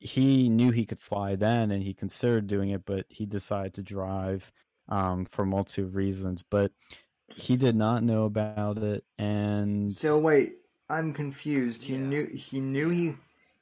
He 0.00 0.48
knew 0.48 0.70
he 0.72 0.86
could 0.86 1.00
fly 1.00 1.36
then, 1.36 1.70
and 1.70 1.82
he 1.82 1.94
considered 1.94 2.46
doing 2.48 2.70
it, 2.70 2.84
but 2.84 3.06
he 3.08 3.26
decided 3.26 3.74
to 3.74 3.82
drive 3.82 4.52
um 4.88 5.24
for 5.26 5.46
multiple 5.46 5.90
reasons. 5.90 6.42
But 6.42 6.72
he 7.36 7.56
did 7.56 7.76
not 7.76 8.04
know 8.04 8.24
about 8.24 8.78
it, 8.78 9.04
and 9.18 9.96
So 9.96 10.18
wait, 10.18 10.58
I'm 10.88 11.12
confused. 11.12 11.84
He 11.84 11.96
Yeah. 11.96 11.98
knew 11.98 12.26
he 12.26 12.60
knew 12.60 12.88
he 12.88 13.14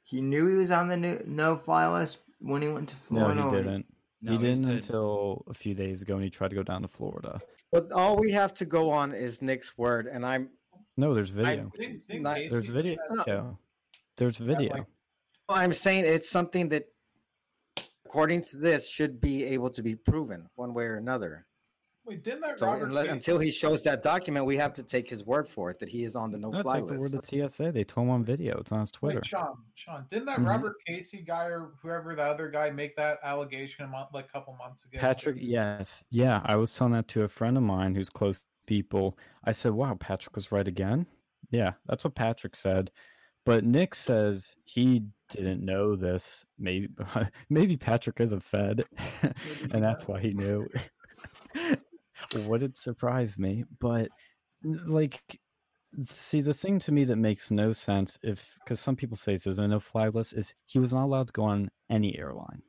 he 0.03 0.21
knew 0.21 0.47
he 0.47 0.55
was 0.55 0.71
on 0.71 0.87
the 0.87 0.97
no, 0.97 1.21
no 1.25 1.57
fly 1.57 1.87
list, 1.87 2.19
when 2.41 2.61
he 2.61 2.67
went 2.67 2.89
to 2.89 2.95
Florida. 2.95 3.35
No, 3.35 3.49
he 3.51 3.57
didn't. 3.57 3.85
No, 4.21 4.31
he 4.33 4.37
he 4.37 4.43
didn't 4.43 4.63
said- 4.65 4.75
until 4.75 5.43
a 5.47 5.53
few 5.53 5.73
days 5.73 6.01
ago 6.01 6.15
when 6.15 6.23
he 6.23 6.29
tried 6.29 6.49
to 6.49 6.55
go 6.55 6.63
down 6.63 6.81
to 6.81 6.87
Florida. 6.87 7.39
But 7.71 7.91
all 7.91 8.17
we 8.17 8.31
have 8.31 8.53
to 8.55 8.65
go 8.65 8.91
on 8.91 9.13
is 9.13 9.41
Nick's 9.41 9.77
word, 9.77 10.07
and 10.07 10.25
I'm 10.25 10.49
No, 10.97 11.13
there's 11.13 11.31
I 11.31 11.35
video. 11.35 11.71
Think- 11.77 12.05
think 12.05 12.21
Not- 12.21 12.37
There's 12.49 12.65
video. 12.67 12.97
that- 13.09 13.27
Yeah. 13.27 13.51
There's 14.17 14.37
video. 14.37 14.73
like- 14.73 14.85
I'm 15.49 15.73
saying 15.73 16.05
it's 16.05 16.29
something 16.29 16.69
that, 16.69 16.87
according 18.05 18.41
to 18.43 18.57
this, 18.57 18.87
should 18.89 19.19
be 19.21 19.43
able 19.45 19.69
to 19.71 19.81
be 19.81 19.95
proven 19.95 20.49
one 20.55 20.73
way 20.73 20.85
or 20.85 20.95
another. 20.95 21.47
Wait, 22.03 22.23
didn't 22.23 22.41
that 22.41 22.57
So 22.57 22.65
Robert 22.65 22.89
unle- 22.89 23.01
Casey- 23.03 23.09
until 23.11 23.39
he 23.39 23.51
shows 23.51 23.83
that 23.83 24.01
document, 24.01 24.45
we 24.45 24.57
have 24.57 24.73
to 24.73 24.83
take 24.83 25.07
his 25.09 25.23
word 25.23 25.47
for 25.47 25.69
it 25.69 25.77
that 25.79 25.89
he 25.89 26.03
is 26.03 26.15
on 26.15 26.31
the 26.31 26.37
no-fly 26.39 26.57
no-fly 26.57 26.79
take 26.79 26.87
the 26.89 26.93
word 26.99 27.11
list. 27.11 27.33
of 27.33 27.51
TSA. 27.51 27.71
They 27.71 27.83
told 27.83 28.07
him 28.07 28.11
on 28.11 28.23
video. 28.25 28.57
It's 28.59 28.71
on 28.71 28.79
his 28.79 28.89
Twitter. 28.91 29.17
Wait, 29.19 29.25
Sean, 29.27 29.57
Sean, 29.75 30.05
didn't 30.09 30.25
that 30.25 30.39
Mhm. 30.39 30.47
Robert 30.47 30.75
Casey 30.87 31.21
guy 31.21 31.45
or 31.45 31.71
whoever 31.81 32.15
the 32.15 32.23
other 32.23 32.49
guy 32.49 32.71
make 32.71 32.95
that 32.95 33.19
allegation 33.23 33.85
a 33.85 33.87
month, 33.87 34.09
like 34.13 34.25
a 34.25 34.29
couple 34.29 34.53
months 34.55 34.83
ago? 34.85 34.97
Patrick, 34.99 35.37
yes. 35.39 36.03
Yeah, 36.09 36.41
I 36.43 36.55
was 36.55 36.75
telling 36.75 36.93
that 36.93 37.07
to 37.09 37.21
a 37.23 37.27
friend 37.27 37.55
of 37.55 37.63
mine 37.63 37.93
who's 37.93 38.09
close 38.09 38.39
to 38.39 38.45
people. 38.65 39.17
I 39.43 39.51
said, 39.51 39.73
wow, 39.73 39.95
Patrick 39.99 40.35
was 40.35 40.51
right 40.51 40.67
again. 40.67 41.05
Yeah, 41.51 41.73
that's 41.85 42.03
what 42.03 42.15
Patrick 42.15 42.55
said. 42.55 42.91
But 43.45 43.63
Nick 43.63 43.93
says 43.95 44.55
he 44.65 45.05
didn't 45.29 45.63
know 45.63 45.95
this. 45.95 46.45
Maybe 46.57 46.89
maybe 47.49 47.77
Patrick 47.77 48.19
is 48.19 48.31
a 48.33 48.39
Fed, 48.39 48.85
and 49.71 49.83
that's 49.83 50.07
why 50.07 50.19
he 50.19 50.33
knew. 50.33 50.67
Wouldn't 52.35 52.77
surprise 52.77 53.37
me, 53.37 53.65
but 53.79 54.09
like, 54.63 55.21
see, 56.05 56.41
the 56.41 56.53
thing 56.53 56.79
to 56.79 56.91
me 56.91 57.03
that 57.05 57.17
makes 57.17 57.51
no 57.51 57.73
sense 57.73 58.17
if 58.23 58.57
because 58.63 58.79
some 58.79 58.95
people 58.95 59.17
say 59.17 59.37
there's 59.37 59.59
a 59.59 59.67
no-fly 59.67 60.07
list 60.09 60.33
is 60.33 60.53
he 60.65 60.79
was 60.79 60.93
not 60.93 61.05
allowed 61.05 61.27
to 61.27 61.33
go 61.33 61.43
on 61.43 61.69
any 61.89 62.17
airline 62.17 62.61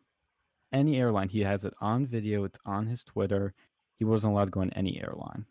any 0.72 0.98
airline. 0.98 1.28
He 1.28 1.40
has 1.40 1.64
it 1.64 1.74
on 1.80 2.06
video. 2.06 2.44
It's 2.44 2.58
on 2.64 2.86
his 2.86 3.04
Twitter. 3.04 3.54
He 3.98 4.04
wasn't 4.04 4.32
allowed 4.32 4.46
to 4.46 4.50
go 4.50 4.60
on 4.60 4.72
any 4.72 5.00
airline. 5.00 5.46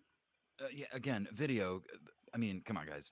Uh, 0.62 0.66
yeah, 0.74 0.88
again, 0.94 1.28
video. 1.34 1.82
I 2.34 2.38
mean, 2.38 2.62
come 2.66 2.78
on, 2.78 2.88
guys. 2.88 3.12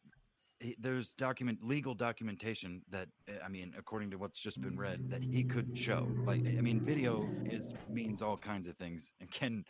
There's 0.78 1.14
document, 1.14 1.60
legal 1.64 1.94
documentation 1.94 2.82
that 2.90 3.08
uh, 3.30 3.34
I 3.46 3.48
mean, 3.48 3.74
according 3.78 4.12
to 4.12 4.18
what's 4.18 4.40
just 4.40 4.60
been 4.60 4.78
read, 4.78 5.10
that 5.10 5.24
he 5.24 5.44
could 5.44 5.78
show. 5.78 6.12
Like, 6.26 6.42
I 6.42 6.62
mean, 6.62 6.82
video 6.82 7.30
is 7.46 7.74
means 7.90 8.22
all 8.22 8.36
kinds 8.36 8.68
of 8.68 8.76
things 8.76 9.14
and 9.22 9.32
can 9.32 9.64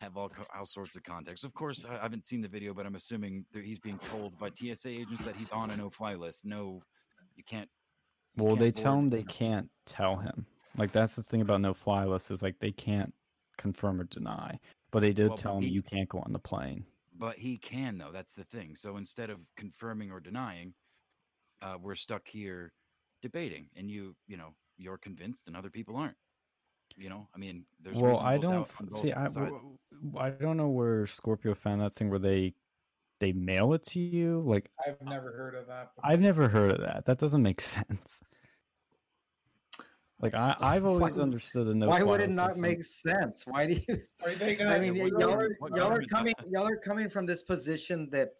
have 0.00 0.16
all 0.16 0.30
all 0.56 0.66
sorts 0.66 0.96
of 0.96 1.02
context. 1.02 1.44
Of 1.44 1.54
course, 1.54 1.84
I, 1.88 1.94
haven't 2.02 2.26
seen 2.26 2.40
the 2.40 2.48
video, 2.48 2.74
but 2.74 2.86
I'm 2.86 2.94
assuming 2.94 3.44
that 3.52 3.64
he's 3.64 3.78
being 3.78 3.98
told 3.98 4.38
by 4.38 4.50
TSA 4.50 4.88
agents 4.88 5.24
that 5.24 5.36
he's 5.36 5.50
on 5.50 5.70
a 5.70 5.76
no-fly 5.76 6.14
list. 6.14 6.44
No, 6.44 6.82
you 7.34 7.44
can't. 7.44 7.68
you 8.36 8.44
Well, 8.44 8.56
can't 8.56 8.60
they 8.60 8.82
tell 8.82 8.98
him 8.98 9.10
they 9.10 9.22
can't 9.24 9.70
tell 9.86 10.16
him. 10.16 10.46
Like 10.76 10.92
that's 10.92 11.16
the 11.16 11.22
thing 11.22 11.40
about 11.40 11.60
no 11.62 11.72
fly 11.72 12.04
list 12.04 12.30
is 12.30 12.42
like 12.42 12.58
they 12.58 12.72
can't 12.72 13.12
confirm 13.56 14.00
or 14.00 14.04
deny. 14.04 14.58
But 14.90 15.00
they 15.00 15.12
did 15.12 15.28
Well, 15.28 15.38
tell 15.38 15.56
him 15.56 15.62
he- 15.62 15.70
you 15.70 15.82
can't 15.82 16.08
go 16.08 16.18
on 16.20 16.32
the 16.32 16.38
plane. 16.38 16.84
But 17.18 17.38
he 17.38 17.56
can 17.56 17.96
though. 17.96 18.12
That's 18.12 18.34
the 18.34 18.44
thing. 18.44 18.74
So 18.74 18.98
instead 18.98 19.30
of 19.30 19.40
confirming 19.56 20.10
or 20.10 20.20
denying, 20.20 20.74
uh, 21.62 21.78
we're 21.80 21.94
stuck 21.94 22.28
here 22.28 22.74
debating, 23.22 23.70
and 23.74 23.90
you, 23.90 24.14
you 24.26 24.36
know, 24.36 24.54
you're 24.76 24.98
convinced, 24.98 25.46
and 25.46 25.56
other 25.56 25.70
people 25.70 25.96
aren't. 25.96 26.16
You 26.98 27.10
know, 27.10 27.28
I 27.34 27.38
mean, 27.38 27.64
there's 27.82 27.96
well, 27.98 28.20
I 28.20 28.38
don't 28.38 28.52
doubt 28.52 28.70
on 28.80 28.86
f- 28.86 28.92
see. 28.92 29.12
I, 29.12 29.24
I, 29.24 29.26
sides. 29.26 29.34
w- 29.36 29.76
w- 30.12 30.18
I 30.18 30.30
don't 30.30 30.56
know 30.56 30.68
where 30.68 31.06
Scorpio 31.06 31.54
found 31.54 31.80
that 31.82 31.94
thing 31.94 32.08
where 32.08 32.18
they 32.18 32.54
they 33.20 33.32
mail 33.32 33.74
it 33.74 33.84
to 33.86 34.00
you. 34.00 34.42
Like 34.46 34.70
I've 34.86 35.00
never 35.02 35.32
heard 35.32 35.54
of 35.54 35.66
that. 35.66 35.92
but- 35.96 36.06
I've 36.06 36.20
never 36.20 36.48
heard 36.48 36.70
of 36.70 36.80
that. 36.80 37.04
That 37.06 37.18
doesn't 37.18 37.42
make 37.42 37.60
sense. 37.76 38.20
Like 40.20 40.34
I, 40.34 40.56
I've 40.58 40.82
Why- 40.84 40.88
always 40.90 41.18
understood 41.18 41.66
the 41.66 41.74
no. 41.74 41.88
Why 41.88 42.02
would 42.02 42.20
it 42.22 42.30
not 42.30 42.52
as 42.52 42.58
make 42.58 42.82
sense? 42.82 43.42
Why 43.46 43.66
do 43.66 43.72
you? 43.86 44.00
Are 44.24 44.30
they 44.32 44.54
gonna? 44.56 44.70
I 44.70 44.78
mean, 44.80 44.94
Yeah, 44.96 45.04
y- 45.04 45.10
what 45.10 45.20
y'all 45.20 45.34
are, 45.34 45.76
y'all 45.76 45.92
are 45.92 46.02
coming, 46.04 46.34
y'all 46.50 46.66
are 46.66 46.76
coming 46.78 47.10
from 47.10 47.26
this 47.26 47.42
position 47.42 48.08
that 48.12 48.30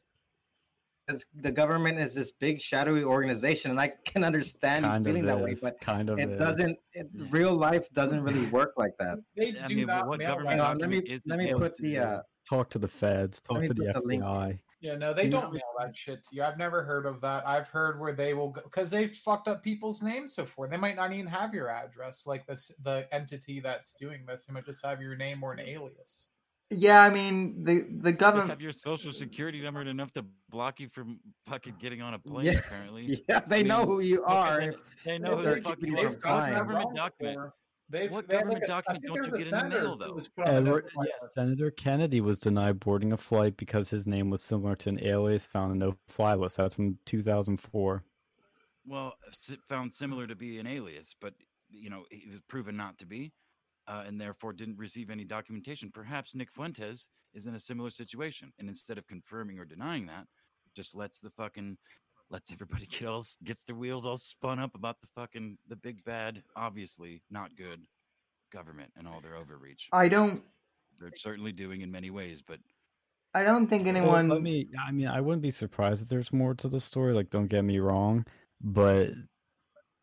as 1.09 1.25
the 1.35 1.51
government 1.53 1.99
is 1.99 2.15
this 2.15 2.33
big 2.33 2.61
shadowy 2.61 3.05
organization, 3.05 3.71
and 3.71 3.81
I 3.81 3.93
can 4.05 4.25
understand 4.25 4.85
you 4.85 4.91
kind 4.91 5.05
feeling 5.05 5.23
of 5.23 5.39
that 5.39 5.45
way, 5.45 5.55
but 5.63 5.81
kind 5.81 6.11
of 6.11 6.19
it 6.19 6.31
is. 6.31 6.39
doesn't. 6.39 6.79
It, 6.93 7.07
real 7.31 7.55
life 7.55 7.89
doesn't 7.93 8.23
really 8.23 8.47
work 8.59 8.73
like 8.77 8.93
that. 8.99 9.19
They 9.37 9.57
I 9.59 9.67
do 9.67 9.77
mean, 9.77 9.87
not 9.87 10.09
what 10.09 10.21
government 10.21 10.59
that. 10.59 10.65
Hang 10.65 10.73
on, 10.73 10.79
let 10.79 10.91
me 10.91 11.21
let 11.27 11.39
me 11.39 11.53
put 11.55 11.77
the 11.77 11.99
uh, 11.99 12.21
Talk 12.49 12.71
to 12.71 12.79
the 12.79 12.89
feds. 12.89 13.41
Talk 13.41 13.63
to 13.63 13.69
the 13.69 13.93
put 13.93 14.05
the. 14.05 14.17
FBI. 14.19 14.59
Yeah, 14.81 14.95
no, 14.97 15.15
they 15.15 15.23
Do 15.23 15.31
don't 15.31 15.43
not- 15.45 15.53
mail 15.55 15.63
that 15.81 15.97
shit 15.97 16.23
to 16.29 16.37
you. 16.37 16.43
I've 16.45 16.59
never 16.59 16.83
heard 16.85 17.07
of 17.07 17.21
that. 17.23 17.47
I've 17.49 17.67
heard 17.67 17.99
where 17.99 18.13
they 18.13 18.35
will 18.35 18.51
go 18.51 18.61
because 18.63 18.91
they've 18.91 19.13
fucked 19.13 19.49
up 19.49 19.63
people's 19.63 20.03
names 20.03 20.35
before. 20.37 20.69
They 20.69 20.77
might 20.77 20.97
not 20.97 21.13
even 21.13 21.27
have 21.27 21.55
your 21.55 21.71
address. 21.71 22.25
Like 22.27 22.47
this, 22.47 22.71
the 22.85 23.07
entity 23.13 23.59
that's 23.59 23.95
doing 23.99 24.21
this, 24.27 24.45
they 24.45 24.53
might 24.53 24.67
just 24.67 24.85
have 24.85 25.01
your 25.01 25.17
name 25.17 25.43
or 25.43 25.53
an 25.53 25.61
alias. 25.61 26.29
Yeah, 26.71 27.03
I 27.03 27.11
mean 27.11 27.63
the 27.63 27.83
the 27.83 27.87
They 28.03 28.13
government. 28.13 28.51
have 28.51 28.61
your 28.61 28.73
social 28.73 29.13
security 29.13 29.61
number 29.63 29.83
enough 29.83 30.13
to 30.15 30.25
block 30.49 30.81
you 30.81 30.89
from 30.89 31.21
fucking 31.47 31.77
getting 31.79 32.03
on 32.03 32.15
a 32.15 32.19
plane. 32.31 32.47
Yeah. 32.47 32.59
Apparently, 32.59 33.25
yeah, 33.29 33.41
they 33.47 33.61
I 33.61 33.63
know 33.63 33.79
mean, 33.81 33.87
who 33.89 34.01
you 34.01 34.25
are. 34.25 34.61
the- 34.61 34.77
they 35.05 35.19
know 35.19 35.37
who 35.37 35.43
the 35.43 35.63
fuck 35.63 35.81
you 35.81 35.97
you 35.97 35.99
are. 35.99 36.11
What 36.11 36.21
government 36.23 36.97
document? 36.97 37.51
They've, 37.89 38.11
What 38.11 38.27
they 38.29 38.39
have 38.39 38.47
government 38.49 38.69
like 38.69 38.69
a- 38.69 38.73
I 38.73 38.99
document 38.99 39.05
don't 39.05 39.15
you 39.17 39.23
there's 39.23 39.39
get 39.39 39.47
in 39.47 39.51
the 39.53 39.61
senator 39.61 39.81
mail, 39.83 39.97
though? 39.97 40.13
was 40.13 40.27
put 40.29 40.49
on 40.49 40.55
the 40.55 40.61
Edward, 40.61 40.91
yes. 41.05 41.31
Senator 41.37 41.71
Kennedy 41.71 42.21
was 42.21 42.41
denied 42.41 42.81
boarding 42.81 43.13
a 43.13 43.17
flight 43.17 43.57
because 43.57 43.89
his 43.89 44.09
name 44.09 44.29
was 44.29 44.43
similar 44.43 44.75
to 44.75 44.89
an 44.89 44.99
alias 45.05 45.45
found 45.45 45.71
in 45.71 45.79
no 45.79 45.95
fly 46.09 46.35
list. 46.35 46.57
That's 46.57 46.75
from 46.75 46.99
2004. 47.07 48.03
Well, 48.89 49.15
s- 49.29 49.53
found 49.69 49.93
similar 49.93 50.27
to 50.27 50.35
be 50.35 50.59
an 50.59 50.67
alias, 50.67 51.15
but 51.21 51.35
you 51.71 51.89
know 51.91 52.07
he 52.11 52.29
was 52.29 52.41
proven 52.49 52.77
not 52.77 52.99
to 52.99 53.07
be, 53.07 53.33
uh, 53.89 54.05
and 54.07 54.21
therefore 54.21 54.53
didn't 54.53 54.79
receive 54.79 55.11
any 55.11 55.25
documentation. 55.25 55.91
Perhaps 55.93 56.35
Nick 56.35 56.51
Fuentes 56.53 57.09
is 57.35 57.47
in 57.47 57.55
a 57.55 57.61
similar 57.61 57.91
situation, 57.91 58.53
and 58.59 58.69
instead 58.69 58.99
of 58.99 59.07
confirming 59.07 59.59
or 59.59 59.65
denying 59.65 60.07
that, 60.07 60.27
just 60.75 60.95
lets 60.97 61.21
the 61.21 61.31
fucking 61.31 61.77
lets 62.31 62.53
everybody 62.53 62.87
get 62.91 63.07
all 63.09 63.25
gets 63.45 63.63
their 63.65 63.77
wheels 63.77 64.05
all 64.07 64.17
spun 64.17 64.59
up 64.59 64.75
about 64.75 65.01
the 65.01 65.07
fucking 65.15 65.59
the 65.69 65.77
big 65.77 66.03
bad, 66.05 66.43
obviously 66.57 67.23
not 67.31 67.57
good 67.57 67.81
government 68.53 68.91
and 68.97 69.07
all 69.07 69.21
their 69.21 69.37
overreach. 69.37 69.89
I 69.93 70.09
don't. 70.09 70.43
They're 70.99 71.13
certainly 71.17 71.53
doing 71.53 71.83
in 71.83 71.91
many 71.93 72.11
ways, 72.11 72.43
but 72.47 72.59
I 73.35 73.43
don't 73.43 73.67
think 73.69 73.85
Well, 73.87 73.97
anyone. 73.97 74.29
let 74.29 74.43
me. 74.43 74.69
I 74.87 74.93
mean, 74.93 75.09
I 75.09 75.21
wouldn't 75.21 75.43
be 75.43 75.51
surprised 75.51 76.03
if 76.03 76.09
there's 76.09 76.33
more 76.33 76.55
to 76.55 76.69
the 76.69 76.81
story. 76.81 77.13
Like, 77.13 77.29
don't 77.31 77.49
get 77.49 77.65
me 77.65 77.79
wrong, 77.79 78.25
but 78.63 79.11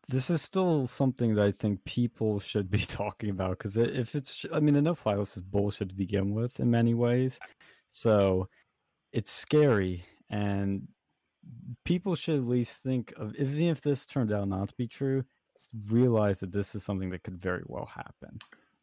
this 0.08 0.30
is 0.30 0.42
still 0.42 0.86
something 0.86 1.34
that 1.34 1.44
I 1.44 1.50
think 1.50 1.84
people 1.84 2.40
should 2.40 2.70
be 2.70 2.78
talking 2.86 3.30
about 3.30 3.58
because 3.58 3.76
if 3.76 4.14
it's, 4.14 4.44
I 4.52 4.60
mean, 4.60 4.74
the 4.74 4.82
no 4.82 4.94
fly 4.94 5.14
list 5.14 5.36
is 5.36 5.42
bullshit 5.42 5.90
to 5.90 5.94
begin 5.94 6.34
with 6.34 6.60
in 6.60 6.70
many 6.70 6.94
ways. 6.94 7.38
So 7.90 8.48
it's 9.12 9.30
scary, 9.30 10.04
and 10.28 10.88
people 11.84 12.14
should 12.14 12.36
at 12.36 12.44
least 12.44 12.82
think 12.82 13.12
of 13.16 13.34
even 13.36 13.64
if 13.64 13.80
this 13.80 14.06
turned 14.06 14.32
out 14.32 14.48
not 14.48 14.68
to 14.68 14.74
be 14.74 14.88
true, 14.88 15.24
realize 15.90 16.40
that 16.40 16.52
this 16.52 16.74
is 16.74 16.84
something 16.84 17.10
that 17.10 17.22
could 17.22 17.40
very 17.40 17.62
well 17.66 17.86
happen. 17.86 18.38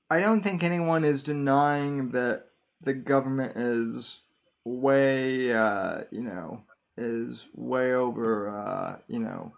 I 0.10 0.19
don't 0.19 0.41
think 0.41 0.63
anyone 0.63 1.03
is 1.03 1.23
denying 1.23 2.12
that 2.12 2.47
the 2.81 2.93
government 2.93 3.55
is 3.55 4.19
way, 4.65 5.53
uh, 5.53 6.03
you 6.12 6.21
know, 6.21 6.62
is 6.97 7.47
way 7.55 7.93
over, 7.93 8.49
uh, 8.49 8.97
you 9.07 9.19
know, 9.19 9.53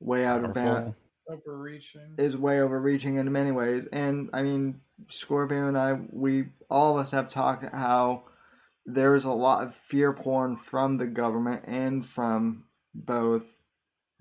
way 0.00 0.24
out 0.24 0.44
of 0.44 0.54
bounds. 0.54 0.96
Overreaching. 1.28 2.14
is 2.18 2.36
way 2.36 2.60
overreaching 2.60 3.16
in 3.16 3.30
many 3.30 3.52
ways. 3.52 3.86
And 3.92 4.30
I 4.32 4.42
mean, 4.42 4.80
Scorpio 5.08 5.68
and 5.68 5.78
I, 5.78 6.00
we 6.10 6.46
all 6.68 6.92
of 6.92 7.00
us 7.00 7.12
have 7.12 7.28
talked 7.28 7.64
how 7.72 8.24
there's 8.84 9.24
a 9.24 9.32
lot 9.32 9.64
of 9.64 9.76
fear 9.76 10.12
porn 10.12 10.56
from 10.56 10.96
the 10.96 11.06
government 11.06 11.64
and 11.66 12.04
from 12.04 12.64
both 12.94 13.44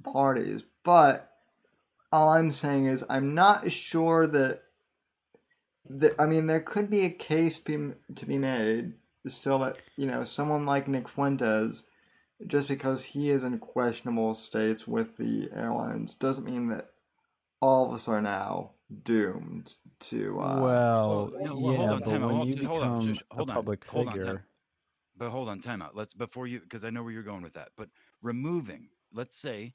parties. 0.03 0.63
But 0.83 1.31
all 2.11 2.29
I'm 2.29 2.51
saying 2.51 2.85
is, 2.85 3.03
I'm 3.09 3.33
not 3.33 3.71
sure 3.71 4.27
that. 4.27 4.61
that 5.89 6.13
I 6.19 6.27
mean, 6.27 6.45
there 6.45 6.61
could 6.61 6.91
be 6.91 7.05
a 7.05 7.09
case 7.09 7.57
be, 7.59 7.93
to 8.15 8.25
be 8.25 8.37
made 8.37 8.93
still 9.27 9.59
that 9.59 9.77
you 9.97 10.05
know 10.05 10.23
someone 10.23 10.65
like 10.65 10.87
Nick 10.87 11.09
Fuentes, 11.09 11.83
just 12.47 12.67
because 12.67 13.03
he 13.03 13.29
is 13.29 13.43
in 13.43 13.59
questionable 13.59 14.33
states 14.35 14.87
with 14.87 15.17
the 15.17 15.49
airlines, 15.53 16.13
doesn't 16.15 16.45
mean 16.45 16.69
that 16.69 16.91
all 17.61 17.87
of 17.87 17.93
us 17.93 18.07
are 18.07 18.21
now 18.21 18.71
doomed 19.03 19.73
to. 19.99 20.39
Uh, 20.39 20.61
well, 20.61 21.31
no, 21.41 21.59
well, 21.59 21.73
yeah, 21.73 21.77
hold 21.77 21.89
on, 21.91 21.99
but 21.99 22.05
time 22.09 22.23
out, 22.23 22.31
hold- 22.31 22.47
you 22.47 22.67
hold 22.67 22.83
on, 22.83 22.99
become 22.99 23.13
just 23.13 23.23
hold 23.31 23.49
a 23.49 23.51
on, 23.51 23.55
public 23.55 23.85
hold 23.85 24.07
on, 24.07 24.13
time- 24.25 24.43
But 25.17 25.29
hold 25.31 25.49
on, 25.49 25.59
time 25.59 25.81
out. 25.81 25.95
Let's 25.95 26.13
before 26.13 26.47
you 26.47 26.61
because 26.61 26.85
I 26.85 26.89
know 26.89 27.03
where 27.03 27.11
you're 27.11 27.23
going 27.23 27.41
with 27.43 27.53
that. 27.53 27.69
But 27.75 27.89
removing, 28.21 28.89
let's 29.11 29.35
say, 29.37 29.73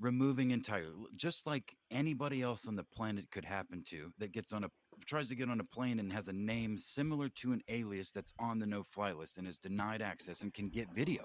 removing 0.00 0.50
entirely, 0.50 0.94
just 1.16 1.46
like 1.46 1.76
anybody 1.90 2.42
else 2.42 2.66
on 2.66 2.74
the 2.74 2.84
planet 2.84 3.30
could 3.30 3.44
happen 3.44 3.84
to 3.90 4.12
that 4.18 4.32
gets 4.32 4.52
on 4.52 4.64
a 4.64 4.70
tries 5.06 5.28
to 5.28 5.34
get 5.34 5.50
on 5.50 5.60
a 5.60 5.64
plane 5.64 5.98
and 5.98 6.12
has 6.12 6.28
a 6.28 6.32
name 6.32 6.76
similar 6.78 7.28
to 7.28 7.52
an 7.52 7.60
alias 7.68 8.10
that's 8.12 8.32
on 8.38 8.58
the 8.58 8.66
no-fly 8.66 9.12
list 9.12 9.38
and 9.38 9.46
is 9.48 9.56
denied 9.56 10.02
access 10.02 10.42
and 10.42 10.52
can 10.54 10.68
get 10.68 10.88
video 10.94 11.24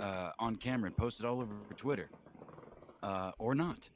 uh, 0.00 0.30
on 0.38 0.56
camera 0.56 0.86
and 0.88 0.96
post 0.96 1.20
it 1.20 1.26
all 1.26 1.40
over 1.40 1.54
Twitter 1.76 2.10
uh, 3.02 3.32
or 3.38 3.54
not. 3.54 3.88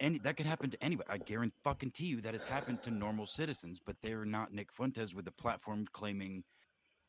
any 0.00 0.18
that 0.18 0.36
could 0.36 0.46
happen 0.46 0.70
to 0.70 0.82
anybody. 0.82 1.08
I 1.10 1.18
guarantee 1.18 1.54
fucking 1.64 1.92
to 1.92 2.04
you 2.04 2.20
that 2.22 2.34
has 2.34 2.44
happened 2.44 2.82
to 2.82 2.90
normal 2.90 3.26
citizens, 3.26 3.80
but 3.84 3.96
they're 4.02 4.24
not 4.24 4.52
Nick 4.52 4.72
Fuentes 4.72 5.14
with 5.14 5.26
a 5.28 5.32
platform 5.32 5.86
claiming 5.92 6.44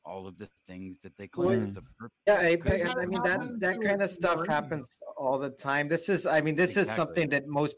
all 0.06 0.28
of 0.28 0.38
the 0.38 0.50
things 0.68 1.00
that 1.00 1.18
they 1.18 1.28
claim. 1.28 1.48
Well, 1.48 1.68
It's 1.68 1.78
a 1.78 1.82
Yeah, 2.28 2.36
I, 2.36 2.58
I- 2.66 3.02
I 3.02 3.06
mean 3.06 3.22
that 3.24 3.39
that 3.60 3.82
kind 3.82 4.02
of 4.02 4.12
stuff 4.12 4.46
happens 4.48 4.86
all 5.18 5.38
the 5.39 5.50
time. 5.50 5.88
This 5.88 6.10
is, 6.10 6.26
I 6.26 6.42
mean, 6.42 6.56
this 6.56 6.76
is 6.78 6.89
something 6.89 7.30
that 7.30 7.48
most 7.48 7.76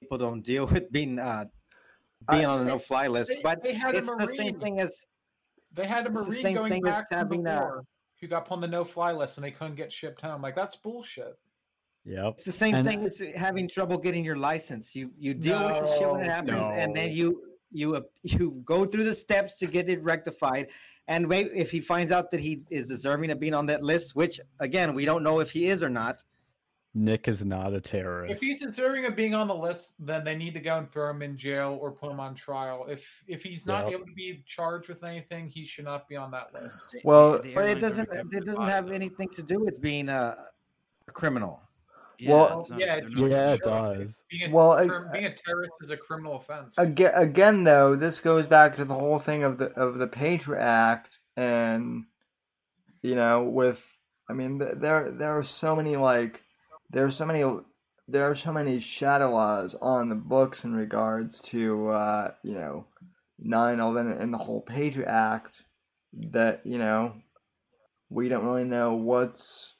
people 0.00 0.18
don't 0.18 0.42
deal 0.42 0.66
with 0.66 0.90
being 0.90 1.18
uh 1.18 1.44
being 2.30 2.46
on 2.46 2.60
a 2.60 2.64
no-fly 2.64 3.08
list. 3.08 3.30
they- 3.30 3.40
But 3.42 3.62
they 3.62 3.74
had 3.74 3.94
a 3.94 3.98
it's 3.98 4.06
the 4.08 4.26
same 4.28 4.58
thing 4.60 4.80
as 4.80 5.04
They 5.74 5.86
had 5.86 6.04
a 6.06 6.10
It's 6.10 6.18
the 6.24 6.30
Marine 6.30 6.42
same 6.42 6.54
going 6.54 6.72
thing 6.72 6.86
as 6.86 6.90
back 6.92 7.08
from 7.08 7.18
having 7.18 7.42
the 7.44 7.56
a- 7.56 7.60
war 7.60 7.84
who 8.20 8.26
got 8.28 8.44
put 8.46 8.54
on 8.54 8.60
the 8.60 8.68
no-fly 8.68 9.12
list 9.12 9.38
and 9.38 9.44
they 9.44 9.50
couldn't 9.50 9.74
get 9.76 9.90
shipped 9.92 10.20
home. 10.20 10.42
Like 10.42 10.54
that's 10.54 10.76
bullshit. 10.76 11.38
Yep. 12.04 12.32
it's 12.34 12.44
the 12.44 12.52
same 12.52 12.74
And- 12.74 12.86
thing 12.86 13.04
as 13.06 13.18
having 13.36 13.68
trouble 13.68 13.96
getting 13.98 14.24
your 14.24 14.36
license. 14.36 14.94
You 14.94 15.10
you 15.18 15.34
deal 15.34 15.58
with 15.58 15.82
the 15.84 15.98
shit 15.98 16.10
when 16.10 16.20
it 16.20 16.26
No, 16.26 16.30
happens, 16.32 16.62
and 16.82 16.96
then 16.96 17.12
you 17.12 17.42
you 17.70 17.96
uh, 17.96 18.00
you 18.22 18.60
go 18.64 18.84
through 18.86 19.04
the 19.04 19.14
steps 19.14 19.54
to 19.56 19.66
get 19.66 19.88
it 19.88 20.02
rectified. 20.02 20.68
And 21.08 21.28
wait, 21.28 21.50
if 21.54 21.70
he 21.70 21.80
finds 21.80 22.12
out 22.12 22.30
that 22.32 22.40
he 22.40 22.62
is 22.70 22.86
deserving 22.86 23.30
of 23.30 23.40
being 23.40 23.54
on 23.54 23.66
that 23.66 23.82
list, 23.82 24.14
which 24.14 24.40
again 24.60 24.94
we 24.94 25.04
don't 25.04 25.22
know 25.22 25.40
if 25.40 25.52
he 25.52 25.68
is 25.68 25.82
or 25.82 25.88
not, 25.88 26.22
Nick 26.94 27.26
is 27.26 27.42
not 27.44 27.72
a 27.72 27.80
terrorist. 27.80 28.34
If 28.34 28.40
he's 28.46 28.60
deserving 28.60 29.06
of 29.06 29.16
being 29.16 29.34
on 29.34 29.48
the 29.48 29.54
list, 29.54 29.94
then 29.98 30.24
they 30.24 30.36
need 30.36 30.52
to 30.54 30.60
go 30.60 30.76
and 30.76 30.90
throw 30.92 31.08
him 31.10 31.22
in 31.22 31.38
jail 31.38 31.78
or 31.80 31.90
put 31.90 32.10
him 32.10 32.20
on 32.20 32.34
trial. 32.34 32.84
If 32.86 33.06
if 33.26 33.42
he's 33.42 33.66
not 33.66 33.84
Yep. 33.86 33.92
able 33.94 34.06
to 34.06 34.12
be 34.12 34.42
charged 34.46 34.88
with 34.90 35.02
anything, 35.02 35.48
he 35.48 35.64
should 35.64 35.86
not 35.86 36.06
be 36.06 36.16
on 36.16 36.30
that 36.32 36.52
list. 36.52 36.94
Well- 37.02 37.38
the 37.40 37.54
but 37.54 37.64
it 37.68 37.80
doesn't 37.80 38.08
it 38.12 38.44
doesn't 38.44 38.60
have 38.62 38.88
though. 38.88 38.92
anything 38.92 39.30
to 39.30 39.42
do 39.42 39.58
with 39.60 39.80
being 39.80 40.10
a, 40.10 40.36
a 41.08 41.10
criminal. 41.12 41.62
Yeah, 42.18 42.30
Well- 42.32 42.66
not- 42.68 42.78
yeah, 42.78 43.00
they're 43.00 43.28
Yeah, 43.28 43.52
it 43.54 43.62
does. 43.62 44.22
Being 44.30 44.50
a, 44.50 44.54
Well, 44.54 44.72
I- 44.72 44.86
crim- 44.86 45.10
being 45.12 45.24
a 45.24 45.34
terrorist 45.34 45.72
is 45.80 45.90
a 45.90 45.96
criminal 45.96 46.36
offense. 46.36 46.76
Again, 46.76 47.12
again, 47.14 47.64
though, 47.64 47.96
this 47.96 48.20
goes 48.20 48.46
back 48.46 48.76
to 48.76 48.84
the 48.84 48.94
whole 48.94 49.18
thing 49.18 49.44
of 49.44 49.56
the 49.56 49.70
of 49.80 49.96
the 49.98 50.06
Patriot 50.06 50.60
Act, 50.60 51.20
and 51.38 52.04
you 53.00 53.14
know, 53.14 53.44
with 53.44 53.88
I 54.28 54.34
mean, 54.34 54.58
there 54.58 55.10
there 55.10 55.36
are 55.38 55.42
so 55.42 55.74
many 55.74 55.96
like 55.96 56.42
there 56.92 57.04
are 57.04 57.10
so 57.10 57.26
many 57.26 57.44
there 58.08 58.30
are 58.30 58.34
so 58.34 58.52
many 58.52 58.80
shadow 58.80 59.30
laws 59.32 59.74
on 59.80 60.08
the 60.08 60.14
books 60.14 60.64
in 60.64 60.74
regards 60.74 61.40
to 61.40 61.88
uh, 61.88 62.30
you 62.42 62.54
know 62.54 62.86
nine 63.38 63.80
eleven 63.80 64.12
and 64.12 64.32
the 64.32 64.38
whole 64.38 64.60
Patriot 64.60 65.08
Act 65.08 65.64
that 66.12 66.60
you 66.64 66.78
know 66.78 67.14
we 68.10 68.28
don't 68.28 68.44
really 68.44 68.64
know 68.64 68.94
what's 68.94 69.74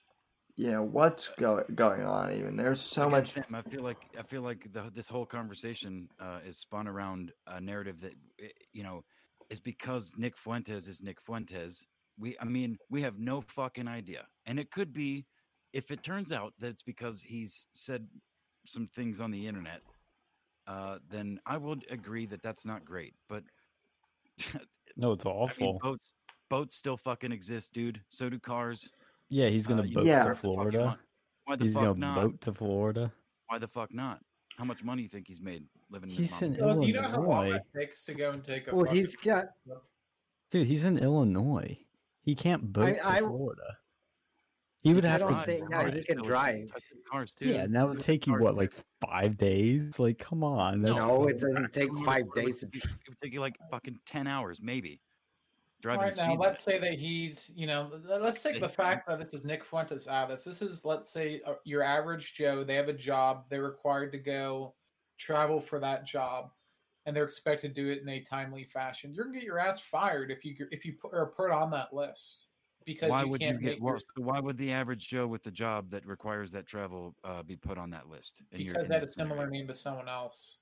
you 0.57 0.70
know 0.70 0.83
what's 0.83 1.29
go- 1.38 1.64
going 1.75 2.05
on. 2.05 2.33
Even 2.33 2.57
there's 2.57 2.81
so 2.81 3.03
Again, 3.03 3.11
much. 3.11 3.33
Sam, 3.33 3.55
I 3.55 3.62
feel 3.62 3.83
like 3.83 3.98
I 4.18 4.22
feel 4.22 4.42
like 4.42 4.72
the, 4.72 4.90
this 4.94 5.09
whole 5.09 5.27
conversation 5.27 6.09
uh, 6.20 6.40
is 6.46 6.59
spun 6.59 6.88
around 6.88 7.33
a 7.46 7.61
narrative 7.61 8.01
that 8.01 8.12
eh, 8.42 8.48
you 8.72 8.83
know 8.83 9.03
is 9.51 9.61
because 9.61 10.12
Nick 10.16 10.37
Fuentes 10.37 10.88
is 10.88 11.03
Nick 11.03 11.20
Fuentes. 11.20 11.85
We, 12.18 12.37
I 12.40 12.44
mean, 12.44 12.77
we 12.90 13.03
have 13.03 13.18
no 13.18 13.40
fucking 13.40 13.88
idea, 13.88 14.27
and 14.46 14.59
it 14.59 14.70
could 14.70 14.92
be 14.92 15.27
if 15.72 15.90
it 15.90 16.02
turns 16.02 16.32
out 16.32 16.52
that 16.58 16.68
it's 16.68 16.82
because 16.82 17.22
he's 17.22 17.66
said 17.72 18.06
some 18.66 18.87
things 18.87 19.20
on 19.20 19.30
the 19.30 19.46
internet. 19.46 19.82
Uh, 20.68 20.98
then 21.11 21.40
I 21.46 21.56
would 21.56 21.85
agree 21.90 22.24
that 22.26 22.42
that's 22.42 22.64
not 22.64 22.85
great, 22.85 23.14
but 23.28 23.42
No, 24.96 25.12
it's 25.12 25.26
I 25.26 25.28
mean, 25.28 25.37
awful. 25.38 25.78
boats 25.82 26.14
boats 26.48 26.76
still 26.76 26.96
fucking 26.96 27.32
exist, 27.32 27.72
dude. 27.72 28.00
So 28.11 28.28
do 28.28 28.38
cars. 28.38 28.88
yeah, 29.28 29.48
he's 29.48 29.66
gonna 29.66 29.82
Uh, 29.82 29.87
you 29.87 29.94
boat 29.96 30.00
can 30.02 30.08
Yeah. 30.08 30.22
to 30.24 30.28
the 30.28 30.35
fuck 30.37 30.44
you 30.44 30.54
Florida. 30.54 30.98
Why 31.46 31.56
the 31.56 31.64
He's 31.64 31.74
fuck 31.74 31.82
gonna 31.82 31.98
not? 31.98 32.14
boat 32.14 32.40
to 32.42 32.52
Florida. 32.52 33.12
Why 33.48 33.58
the 33.58 33.66
fuck 33.68 33.92
not? 33.92 34.20
How 34.56 34.64
much 34.64 34.85
money 34.85 34.98
do 35.00 35.02
you 35.04 35.08
think 35.08 35.26
he's 35.26 35.40
made 35.40 35.64
living 35.90 36.11
in 36.11 36.16
He's 36.16 36.30
this 36.30 36.42
in 36.42 36.52
mama? 36.52 36.64
Well, 36.66 36.80
do 36.82 36.87
you 36.87 36.92
know 36.94 37.02
how 37.02 37.20
long 37.22 37.46
Illinois. 37.46 37.56
it 37.56 37.78
takes 37.78 38.04
to 38.04 38.14
go 38.14 38.30
and 38.30 38.44
take 38.44 38.68
a? 38.68 38.76
Well, 38.76 38.85
he's 38.92 39.16
got 39.16 39.46
Dude, 40.50 40.66
he's 40.66 40.85
in 40.85 40.98
Illinois. 40.98 41.78
He 42.20 42.35
can't 42.37 42.72
boat 42.72 42.98
I- 43.02 43.20
to 43.20 43.26
Florida. 43.26 43.78
He 44.82 44.92
would 44.94 45.04
have 45.04 45.20
to. 45.20 45.42
think- 45.44 45.68
yeah, 45.70 45.82
Cars, 45.82 45.94
he 45.94 46.02
can 46.02 46.22
drive. 46.22 46.72
Cars 47.08 47.30
too. 47.30 47.46
Yeah, 47.48 47.62
and 47.62 47.74
that 47.76 47.88
would 47.88 48.00
take 48.00 48.26
you 48.26 48.34
what, 48.38 48.56
like 48.56 48.72
five 49.00 49.36
days? 49.36 49.98
Like, 49.98 50.18
come 50.18 50.42
on. 50.42 50.82
That's 50.82 50.96
no, 50.96 51.08
so- 51.08 51.28
it 51.28 51.38
doesn't 51.40 51.72
take 51.72 51.84
It 51.84 51.92
would- 51.92 52.04
five 52.04 52.22
it 52.22 52.28
would 52.34 52.44
days. 52.46 52.60
to- 52.60 52.66
take 52.66 52.74
you- 52.84 52.90
It 52.90 53.08
would 53.08 53.20
take 53.22 53.32
you 53.32 53.40
like 53.40 53.56
fucking 53.70 54.00
ten 54.06 54.26
hours, 54.26 54.60
maybe. 54.60 55.00
All 55.84 55.96
Driving 55.96 56.06
right 56.06 56.16
now, 56.16 56.34
let's 56.36 56.64
limit. 56.66 56.82
say 56.82 56.90
that 56.90 56.98
he's, 56.98 57.50
you 57.56 57.66
know, 57.66 57.90
let's 58.04 58.40
take 58.42 58.60
the 58.60 58.68
fact 58.68 59.08
that 59.08 59.18
this 59.18 59.34
is 59.34 59.44
Nick 59.44 59.64
Fuentes 59.64 60.06
out 60.06 60.24
of 60.24 60.36
this. 60.36 60.44
This 60.44 60.62
is, 60.62 60.84
let's 60.84 61.08
say, 61.10 61.40
uh, 61.44 61.54
your 61.64 61.82
average 61.82 62.34
Joe. 62.34 62.62
They 62.62 62.76
have 62.76 62.88
a 62.88 62.92
job. 62.92 63.46
They're 63.48 63.64
required 63.64 64.12
to 64.12 64.18
go 64.18 64.74
travel 65.18 65.60
for 65.60 65.80
that 65.80 66.04
job, 66.06 66.52
and 67.06 67.14
they're 67.16 67.24
expected 67.24 67.74
to 67.74 67.82
do 67.82 67.90
it 67.90 68.00
in 68.00 68.08
a 68.08 68.20
timely 68.20 68.62
fashion. 68.64 69.12
You're 69.12 69.24
gonna 69.24 69.38
get 69.38 69.44
your 69.44 69.58
ass 69.58 69.80
fired 69.80 70.30
if 70.30 70.44
you 70.44 70.54
if 70.70 70.84
you 70.84 70.92
put, 70.94 71.14
are 71.14 71.26
put 71.26 71.50
on 71.50 71.70
that 71.72 71.92
list 71.92 72.46
because 72.84 73.10
Why 73.10 73.22
you 73.22 73.28
would 73.28 73.40
you 73.40 73.48
can't 73.48 73.60
get? 73.60 73.70
make 73.70 73.80
your, 73.80 73.98
why 74.16 74.40
would 74.40 74.56
the 74.58 74.72
average 74.72 75.08
Joe 75.08 75.26
with 75.26 75.42
the 75.42 75.50
job 75.50 75.90
that 75.90 76.06
requires 76.06 76.50
that 76.52 76.66
travel 76.66 77.14
uh, 77.24 77.42
be 77.42 77.56
put 77.56 77.78
on 77.78 77.90
that 77.90 78.08
list? 78.08 78.42
in 78.52 78.60
your- 78.60 78.74
because 78.74 78.84
in 78.84 78.90
that 78.90 79.00
this 79.02 79.10
is 79.10 79.16
similar 79.16 79.48
name 79.48 79.66
to 79.68 79.74
someone 79.74 80.08
else. 80.08 80.58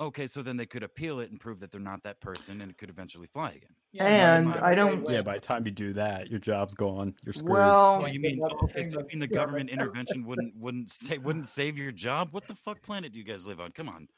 Okay, 0.00 0.26
so 0.26 0.42
then 0.42 0.56
they 0.56 0.66
could 0.66 0.82
appeal 0.82 1.20
it 1.20 1.30
and 1.30 1.38
prove 1.38 1.60
that 1.60 1.70
they're 1.70 1.80
not 1.80 2.02
that 2.02 2.20
person, 2.20 2.60
and 2.60 2.68
it 2.68 2.76
could 2.76 2.90
eventually 2.90 3.28
fly 3.28 3.50
again. 3.50 3.70
Yeah, 3.92 4.36
And 4.38 4.52
but- 4.52 4.62
I 4.64 4.74
don't- 4.74 5.08
yeah, 5.08 5.22
by 5.22 5.34
the 5.34 5.40
time 5.40 5.64
you 5.66 5.70
do 5.70 5.92
that, 5.92 6.28
your 6.28 6.40
job's 6.40 6.74
gone. 6.74 7.14
You're 7.24 7.32
screwed. 7.32 7.52
Well, 7.52 8.02
Oh, 8.02 8.06
you 8.06 8.18
mean 8.18 8.38
the 8.40 8.44
okay? 8.64 8.90
So 8.90 8.98
you 8.98 9.06
mean 9.06 9.20
the 9.20 9.28
government 9.28 9.70
intervention 9.70 10.24
wouldn't 10.26 10.56
wouldn't 10.56 10.90
say 10.90 11.18
wouldn't 11.18 11.46
save 11.46 11.78
your 11.78 11.92
job? 11.92 12.30
What 12.32 12.48
the 12.48 12.56
fuck 12.56 12.82
planet 12.82 13.12
do 13.12 13.20
you 13.20 13.24
guys 13.24 13.46
live 13.46 13.60
on? 13.60 13.70
Come 13.70 13.88
on. 13.88 14.08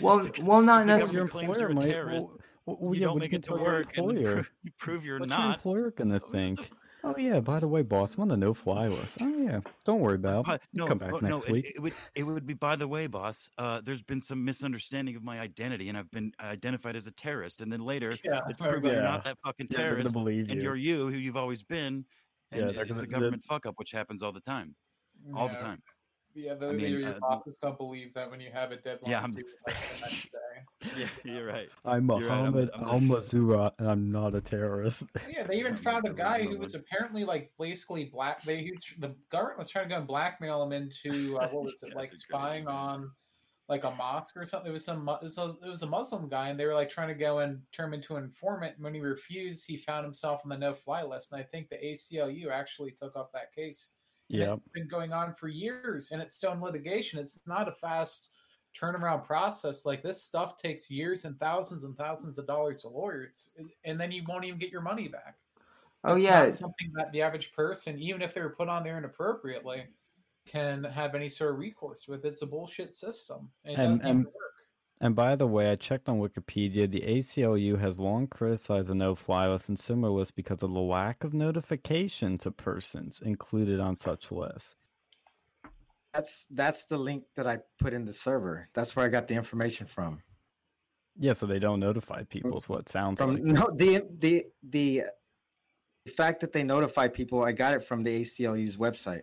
well, 0.00 0.18
the- 0.24 0.42
well, 0.42 0.62
not 0.62 0.82
if 0.82 0.86
the 0.86 0.92
necessarily. 0.96 1.44
your 1.46 1.46
employer 1.50 1.74
might. 1.74 1.84
terrorist, 1.84 2.22
Well, 2.26 2.38
well, 2.66 2.94
you 2.94 3.00
yeah, 3.00 3.06
don't 3.08 3.18
make 3.18 3.32
you 3.32 3.38
it 3.38 3.44
to 3.44 3.50
your 3.54 3.62
work, 3.62 3.96
and 3.96 4.10
employer? 4.10 4.34
prove, 4.34 4.50
you 4.62 4.70
prove 4.78 5.04
you're 5.04 5.18
What's 5.20 5.30
your 5.30 5.38
not. 5.38 5.56
employer 5.56 5.90
gonna 5.90 6.20
think? 6.20 6.70
Oh 7.02 7.14
yeah, 7.16 7.40
by 7.40 7.58
the 7.60 7.66
way, 7.66 7.80
boss, 7.80 8.16
I'm 8.16 8.20
on 8.20 8.28
the 8.28 8.36
no-fly 8.36 8.86
list. 8.88 9.22
Oh 9.22 9.38
yeah, 9.38 9.60
don't 9.86 10.00
worry 10.00 10.16
about. 10.16 10.46
It. 10.46 10.60
no, 10.74 10.86
Come 10.86 10.98
back 10.98 11.14
oh, 11.14 11.16
next 11.16 11.46
no, 11.48 11.52
week. 11.54 11.64
It, 11.64 11.76
it 11.76 11.80
would 11.80 11.94
it 12.14 12.22
would 12.24 12.46
be 12.46 12.52
by 12.52 12.76
the 12.76 12.86
way, 12.86 13.06
boss. 13.06 13.48
Uh, 13.56 13.80
there's 13.82 14.02
been 14.02 14.20
some 14.20 14.44
misunderstanding 14.44 15.16
of 15.16 15.22
my 15.22 15.40
identity, 15.40 15.88
and 15.88 15.96
I've 15.96 16.10
been 16.10 16.30
identified 16.38 16.96
as 16.96 17.06
a 17.06 17.10
terrorist. 17.12 17.62
And 17.62 17.72
then 17.72 17.80
later, 17.80 18.12
Yeah, 18.22 18.40
it's 18.50 18.60
proven 18.60 18.84
you're 18.92 19.02
not 19.02 19.24
that 19.24 19.38
fucking 19.42 19.68
Yeah, 19.70 19.78
terrorist, 19.78 20.12
believe 20.12 20.50
and 20.50 20.56
you. 20.58 20.62
you're 20.62 20.76
you 20.76 21.08
who 21.08 21.16
you've 21.16 21.38
always 21.38 21.62
been. 21.62 22.04
Yeah, 22.52 22.58
And 22.66 22.76
they're 22.76 22.82
it's 22.84 22.92
gonna- 22.92 23.04
a 23.04 23.06
government 23.06 23.44
fuck 23.44 23.64
up, 23.64 23.76
which 23.78 23.92
happens 23.92 24.22
all 24.22 24.32
the 24.32 24.40
time, 24.42 24.74
all 25.34 25.48
the 25.48 25.54
time. 25.56 25.80
Yeah, 26.34 26.54
the, 26.54 26.68
I 26.68 26.72
mean, 26.72 26.90
your, 26.90 27.00
your 27.00 27.10
uh, 27.10 27.18
boss 27.20 27.46
is 27.46 27.56
gonna 27.60 27.74
believe 27.74 28.14
that 28.14 28.30
when 28.30 28.40
you 28.40 28.50
have 28.52 28.72
a 28.72 28.76
deadline. 28.76 29.10
Yeah, 29.10 29.20
I'm- 29.20 29.32
due, 29.32 29.44
like, 29.66 29.76
the 29.76 30.00
next 30.00 30.22
day. 30.32 30.90
Yeah, 30.96 31.08
you're 31.24 31.46
right. 31.46 31.68
I'm 31.84 32.08
You're 32.08 32.20
right, 32.20 32.30
I'm 32.30 32.46
a- 32.46 32.50
Mohammed 32.50 32.70
I'm 32.74 32.84
Al 32.84 33.00
Mazura, 33.00 33.72
and 33.78 33.88
I'm 33.88 34.10
not 34.12 34.34
a 34.34 34.40
terrorist. 34.40 35.04
Yeah, 35.28 35.42
they 35.44 35.58
even 35.58 35.76
found 35.76 36.06
a 36.06 36.12
guy 36.12 36.42
who 36.42 36.58
was 36.58 36.74
apparently 36.74 37.24
like 37.24 37.52
basically 37.58 38.04
black. 38.04 38.42
They 38.44 38.58
he 38.62 38.72
the 38.98 39.14
government 39.30 39.58
was 39.58 39.68
trying 39.68 39.86
to 39.86 39.94
go 39.94 39.98
and 39.98 40.06
blackmail 40.06 40.62
him 40.62 40.72
into 40.72 41.36
uh, 41.38 41.48
what 41.48 41.64
was 41.64 41.76
it 41.82 41.90
Yeah, 41.90 41.94
like 41.96 42.10
that's 42.10 42.24
a 42.24 42.26
crazy 42.28 42.42
spying 42.44 42.66
on 42.68 43.10
like 43.68 43.84
a 43.84 43.90
mosque 43.92 44.36
or 44.36 44.44
something. 44.44 44.70
It 44.70 44.72
was 44.72 44.84
some 44.84 45.08
it 45.08 45.22
was, 45.22 45.38
a, 45.38 45.54
it 45.64 45.68
was 45.68 45.82
a 45.82 45.86
Muslim 45.86 46.28
guy, 46.28 46.48
and 46.48 46.58
they 46.58 46.66
were 46.66 46.74
like 46.74 46.90
trying 46.90 47.08
to 47.08 47.14
go 47.14 47.38
and 47.38 47.60
turn 47.72 47.88
him 47.88 47.94
into 47.94 48.16
an 48.16 48.24
informant. 48.24 48.74
And 48.74 48.84
when 48.84 48.94
he 48.94 49.00
refused, 49.00 49.64
he 49.66 49.76
found 49.76 50.04
himself 50.04 50.40
on 50.44 50.50
the 50.50 50.58
no-fly 50.58 51.02
list. 51.04 51.32
And 51.32 51.40
I 51.40 51.44
think 51.44 51.68
the 51.68 51.76
ACLU 51.76 52.50
actually 52.50 52.90
took 52.90 53.16
up 53.16 53.32
that 53.32 53.54
case. 53.54 53.90
And 54.30 54.38
Yeah, 54.38 54.54
It's 54.54 54.68
been 54.72 54.88
going 54.88 55.12
on 55.12 55.34
for 55.34 55.48
years 55.48 56.10
and 56.12 56.22
it's 56.22 56.34
still 56.34 56.52
in 56.52 56.60
litigation. 56.60 57.18
It's 57.18 57.40
not 57.46 57.68
a 57.68 57.72
fast 57.72 58.28
turnaround 58.78 59.24
process. 59.24 59.84
Like 59.84 60.02
this 60.02 60.22
stuff 60.22 60.56
takes 60.56 60.90
years 60.90 61.24
and 61.24 61.38
thousands 61.40 61.84
and 61.84 61.96
thousands 61.96 62.38
of 62.38 62.46
dollars 62.46 62.82
to 62.82 62.88
lawyers, 62.88 63.50
and 63.84 64.00
then 64.00 64.12
you 64.12 64.22
won't 64.28 64.44
even 64.44 64.58
get 64.58 64.70
your 64.70 64.80
money 64.82 65.08
back. 65.08 65.36
Oh 66.04 66.14
It's 66.14 66.24
yeah, 66.24 66.44
not 66.44 66.54
something 66.54 66.92
that 66.94 67.10
the 67.12 67.20
average 67.22 67.52
person, 67.52 67.98
even 67.98 68.22
if 68.22 68.32
they 68.32 68.40
were 68.40 68.50
put 68.56 68.68
on 68.68 68.84
there 68.84 68.96
inappropriately, 68.96 69.84
can 70.46 70.84
have 70.84 71.14
any 71.14 71.28
sort 71.28 71.50
of 71.52 71.58
recourse 71.58 72.06
with. 72.08 72.24
It's 72.24 72.42
a 72.42 72.46
bullshit 72.46 72.94
system. 72.94 73.50
And 73.64 73.74
it 73.74 73.78
And- 73.80 73.90
doesn't 73.92 74.06
even 74.06 74.16
and- 74.18 74.24
work. 74.26 74.34
And 75.02 75.16
by 75.16 75.34
the 75.34 75.46
way, 75.46 75.70
I 75.70 75.76
checked 75.76 76.08
on 76.10 76.20
Wikipedia. 76.20 76.90
The 76.90 77.00
ACLU 77.00 77.78
has 77.80 77.98
long 77.98 78.26
criticized 78.26 78.90
the 78.90 78.94
no-fly 78.94 79.48
list 79.48 79.70
and 79.70 79.78
similar 79.78 80.12
lists 80.12 80.32
because 80.32 80.62
of 80.62 80.72
the 80.72 80.80
lack 80.80 81.24
of 81.24 81.32
notification 81.32 82.36
to 82.38 82.50
persons 82.50 83.22
included 83.24 83.80
on 83.80 83.96
such 83.96 84.30
lists. 84.30 84.76
That's 86.12 86.46
that's 86.50 86.86
the 86.86 86.98
link 86.98 87.24
that 87.36 87.46
I 87.46 87.58
put 87.78 87.92
in 87.92 88.04
the 88.04 88.12
server. 88.12 88.68
That's 88.74 88.94
where 88.96 89.06
I 89.06 89.08
got 89.08 89.28
the 89.28 89.34
information 89.34 89.86
from. 89.86 90.22
Yeah, 91.18 91.34
so 91.34 91.46
they 91.46 91.60
don't 91.60 91.80
notify 91.80 92.24
people. 92.24 92.58
Is 92.58 92.68
what 92.68 92.80
it 92.80 92.88
sounds 92.88 93.20
From 93.20 93.34
like. 93.34 93.42
no 93.44 93.70
the 93.74 94.04
the 94.18 94.46
the 94.62 95.04
the 96.04 96.10
fact 96.10 96.40
that 96.40 96.52
they 96.52 96.62
notify 96.62 97.08
people, 97.08 97.44
I 97.44 97.52
got 97.52 97.74
it 97.74 97.84
from 97.84 98.02
the 98.02 98.22
ACLU's 98.22 98.76
website. 98.76 99.22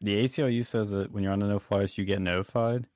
The 0.00 0.24
ACLU 0.24 0.66
says 0.66 0.90
that 0.90 1.12
when 1.12 1.22
you're 1.22 1.32
on 1.32 1.38
the 1.38 1.46
no-fly 1.46 1.78
list, 1.78 1.98
you 1.98 2.04
get 2.04 2.20
notified. 2.20 2.86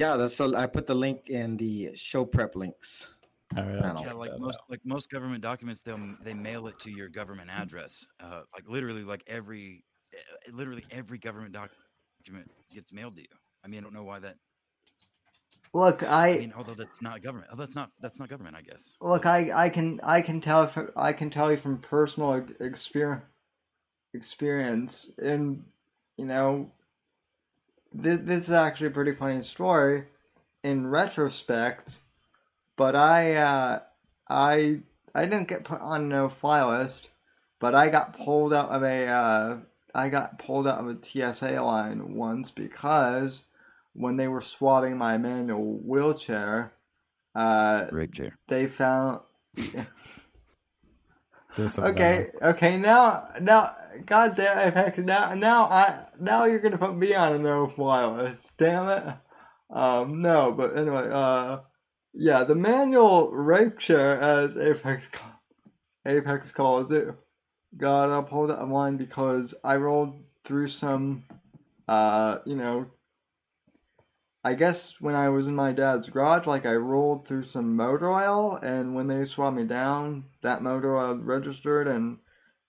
Yeah, 0.00 0.16
that's 0.16 0.34
so 0.34 0.56
I 0.56 0.66
put 0.66 0.86
the 0.86 0.94
link 0.94 1.28
in 1.28 1.58
the 1.58 1.90
show 1.94 2.24
prep 2.24 2.56
links. 2.56 3.06
All 3.54 3.64
right, 3.64 3.82
Panel. 3.82 4.02
Yeah, 4.02 4.14
like 4.14 4.30
most 4.38 4.54
out. 4.54 4.70
like 4.70 4.80
most 4.82 5.10
government 5.10 5.42
documents, 5.42 5.82
they 5.82 5.94
they 6.24 6.32
mail 6.32 6.68
it 6.68 6.78
to 6.80 6.90
your 6.90 7.10
government 7.10 7.50
address. 7.50 8.06
Uh, 8.18 8.40
like 8.54 8.66
literally, 8.66 9.02
like 9.02 9.22
every, 9.26 9.84
uh, 10.14 10.52
literally 10.56 10.86
every 10.90 11.18
government 11.18 11.52
document 11.52 12.50
gets 12.72 12.94
mailed 12.94 13.16
to 13.16 13.20
you. 13.20 13.28
I 13.62 13.68
mean, 13.68 13.80
I 13.80 13.82
don't 13.82 13.92
know 13.92 14.04
why 14.04 14.20
that. 14.20 14.36
Look, 15.74 16.02
I 16.02 16.28
I 16.28 16.38
mean, 16.38 16.54
although 16.56 16.72
that's 16.72 17.02
not 17.02 17.22
government. 17.22 17.50
Oh, 17.52 17.56
that's 17.56 17.76
not 17.76 17.90
that's 18.00 18.18
not 18.18 18.30
government, 18.30 18.56
I 18.56 18.62
guess. 18.62 18.94
look, 19.02 19.26
I 19.26 19.50
I 19.54 19.68
can 19.68 20.00
I 20.02 20.22
can 20.22 20.40
tell 20.40 20.66
from, 20.66 20.92
I 20.96 21.12
can 21.12 21.28
tell 21.28 21.50
you 21.50 21.58
from 21.58 21.76
personal 21.76 22.42
experience 22.60 23.24
experience, 24.14 25.10
and 25.22 25.62
you 26.16 26.24
know, 26.24 26.70
this 27.92 28.20
this 28.22 28.44
is 28.44 28.54
actually 28.54 28.88
a 28.88 28.92
pretty 28.92 29.12
funny 29.12 29.42
story 29.42 30.04
in 30.62 30.86
retrospect. 30.86 31.96
But 32.76 32.96
I 32.96 33.34
uh, 33.34 33.80
I 34.28 34.80
I 35.14 35.24
didn't 35.24 35.48
get 35.48 35.64
put 35.64 35.80
on 35.80 36.08
no 36.08 36.28
fly 36.28 36.64
list, 36.64 37.10
but 37.58 37.74
I 37.74 37.88
got 37.88 38.16
pulled 38.16 38.54
out 38.54 38.70
of 38.70 38.82
a 38.82 39.06
uh, 39.06 39.58
I 39.94 40.08
got 40.08 40.38
pulled 40.38 40.66
out 40.66 40.78
of 40.78 40.88
a 40.88 41.32
TSA 41.32 41.60
line 41.62 42.14
once 42.14 42.50
because 42.50 43.44
when 43.92 44.16
they 44.16 44.28
were 44.28 44.40
swabbing 44.40 44.96
my 44.96 45.18
manual 45.18 45.78
wheelchair, 45.84 46.72
uh, 47.34 47.86
Rig 47.90 48.12
chair. 48.12 48.38
they 48.48 48.66
found. 48.66 49.20
Okay, 51.58 52.30
okay, 52.42 52.76
now, 52.78 53.28
now, 53.40 53.74
God 54.06 54.36
damn, 54.36 54.68
Apex, 54.68 54.98
now, 54.98 55.34
now, 55.34 55.64
I, 55.64 56.06
now 56.20 56.44
you're 56.44 56.60
gonna 56.60 56.78
put 56.78 56.96
me 56.96 57.14
on 57.14 57.32
a 57.32 57.38
no-fly 57.38 58.06
list. 58.06 58.56
Damn 58.56 58.88
it. 58.88 59.14
Um, 59.70 60.20
no, 60.20 60.52
but 60.52 60.76
anyway, 60.76 61.08
uh, 61.10 61.60
yeah, 62.12 62.44
the 62.44 62.54
manual 62.54 63.30
rape 63.30 63.78
chair, 63.78 64.20
as 64.20 64.56
Apex, 64.56 65.08
Apex 66.06 66.50
calls 66.50 66.90
it, 66.90 67.08
got 67.76 68.10
up 68.10 68.28
hold 68.28 68.50
of 68.50 68.68
line 68.68 68.96
because 68.96 69.54
I 69.62 69.76
rolled 69.76 70.22
through 70.44 70.68
some, 70.68 71.24
uh, 71.88 72.38
you 72.44 72.56
know, 72.56 72.86
I 74.42 74.54
guess 74.54 75.00
when 75.00 75.14
I 75.14 75.28
was 75.28 75.48
in 75.48 75.54
my 75.54 75.72
dad's 75.72 76.08
garage, 76.08 76.46
like 76.46 76.64
I 76.64 76.74
rolled 76.74 77.26
through 77.26 77.42
some 77.42 77.76
motor 77.76 78.10
oil, 78.10 78.56
and 78.62 78.94
when 78.94 79.06
they 79.06 79.24
swabbed 79.24 79.56
me 79.56 79.64
down, 79.64 80.24
that 80.42 80.62
motor 80.62 80.96
oil 80.96 81.16
registered, 81.16 81.88
and 81.88 82.18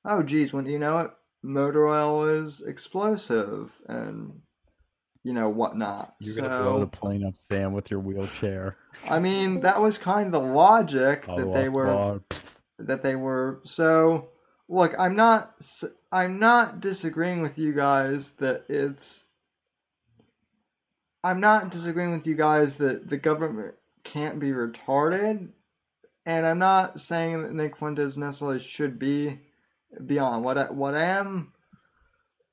oh 0.04 0.22
geez, 0.22 0.52
when 0.52 0.66
do 0.66 0.72
you 0.72 0.80
know 0.80 1.00
it, 1.00 1.12
motor 1.44 1.88
oil 1.88 2.26
is 2.26 2.62
explosive, 2.62 3.72
and 3.88 4.42
you 5.24 5.34
know 5.34 5.48
whatnot. 5.48 6.16
You're 6.20 6.36
so, 6.36 6.42
gonna 6.42 6.64
blow 6.64 6.80
the 6.82 6.88
plane 6.88 7.24
up, 7.26 7.36
Sam, 7.38 7.72
with 7.72 7.90
your 7.90 8.02
wheelchair. 8.02 8.76
I 9.10 9.20
mean, 9.20 9.62
that 9.62 9.82
was 9.82 9.98
kind 9.98 10.26
of 10.26 10.32
the 10.34 10.48
logic 10.48 11.22
that 11.22 11.32
Allahu 11.32 11.54
they 11.54 11.70
were 11.70 11.88
Akbar. 11.88 12.20
that 12.80 13.04
they 13.04 13.16
were 13.16 13.62
so 13.64 14.30
look 14.68 14.96
i'm 14.98 15.16
not 15.16 15.54
I'm 16.12 16.40
not 16.40 16.82
disagreeing 16.82 17.42
with 17.42 17.58
you 17.58 17.74
guys 17.74 18.32
that 18.32 18.66
it's 18.68 19.26
i'm 21.24 21.40
not 21.40 21.72
disagreeing 21.72 22.12
with 22.12 22.28
you 22.28 22.36
guys 22.36 22.78
that 22.78 23.10
the 23.10 23.18
government 23.18 23.76
can't 24.04 24.40
be 24.40 24.52
retarded 24.52 25.50
and 26.26 26.46
i'm 26.46 26.60
not 26.60 27.00
saying 27.00 27.42
that 27.42 27.54
nick 27.54 27.78
fuentes 27.78 28.18
necessarily 28.18 28.60
should 28.60 28.98
be 28.98 29.40
beyond. 30.06 30.44
What 30.44 30.58
I, 30.58 30.72
what 30.72 30.96
i 30.96 31.04
am 31.04 31.52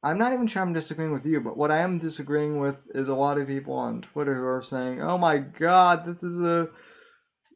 i'm 0.02 0.18
not 0.18 0.32
even 0.32 0.46
sure 0.46 0.62
i'm 0.62 0.72
disagreeing 0.72 1.12
with 1.12 1.24
you 1.24 1.40
but 1.40 1.56
what 1.56 1.70
i 1.70 1.78
am 1.78 1.98
disagreeing 1.98 2.58
with 2.58 2.80
is 2.94 3.08
a 3.08 3.14
lot 3.14 3.38
of 3.38 3.46
people 3.46 3.74
on 3.74 4.02
twitter 4.02 4.34
who 4.34 4.44
are 4.44 4.62
saying 4.62 5.00
oh 5.02 5.18
my 5.18 5.38
god 5.38 6.04
this 6.04 6.22
is 6.22 6.40
a 6.40 6.68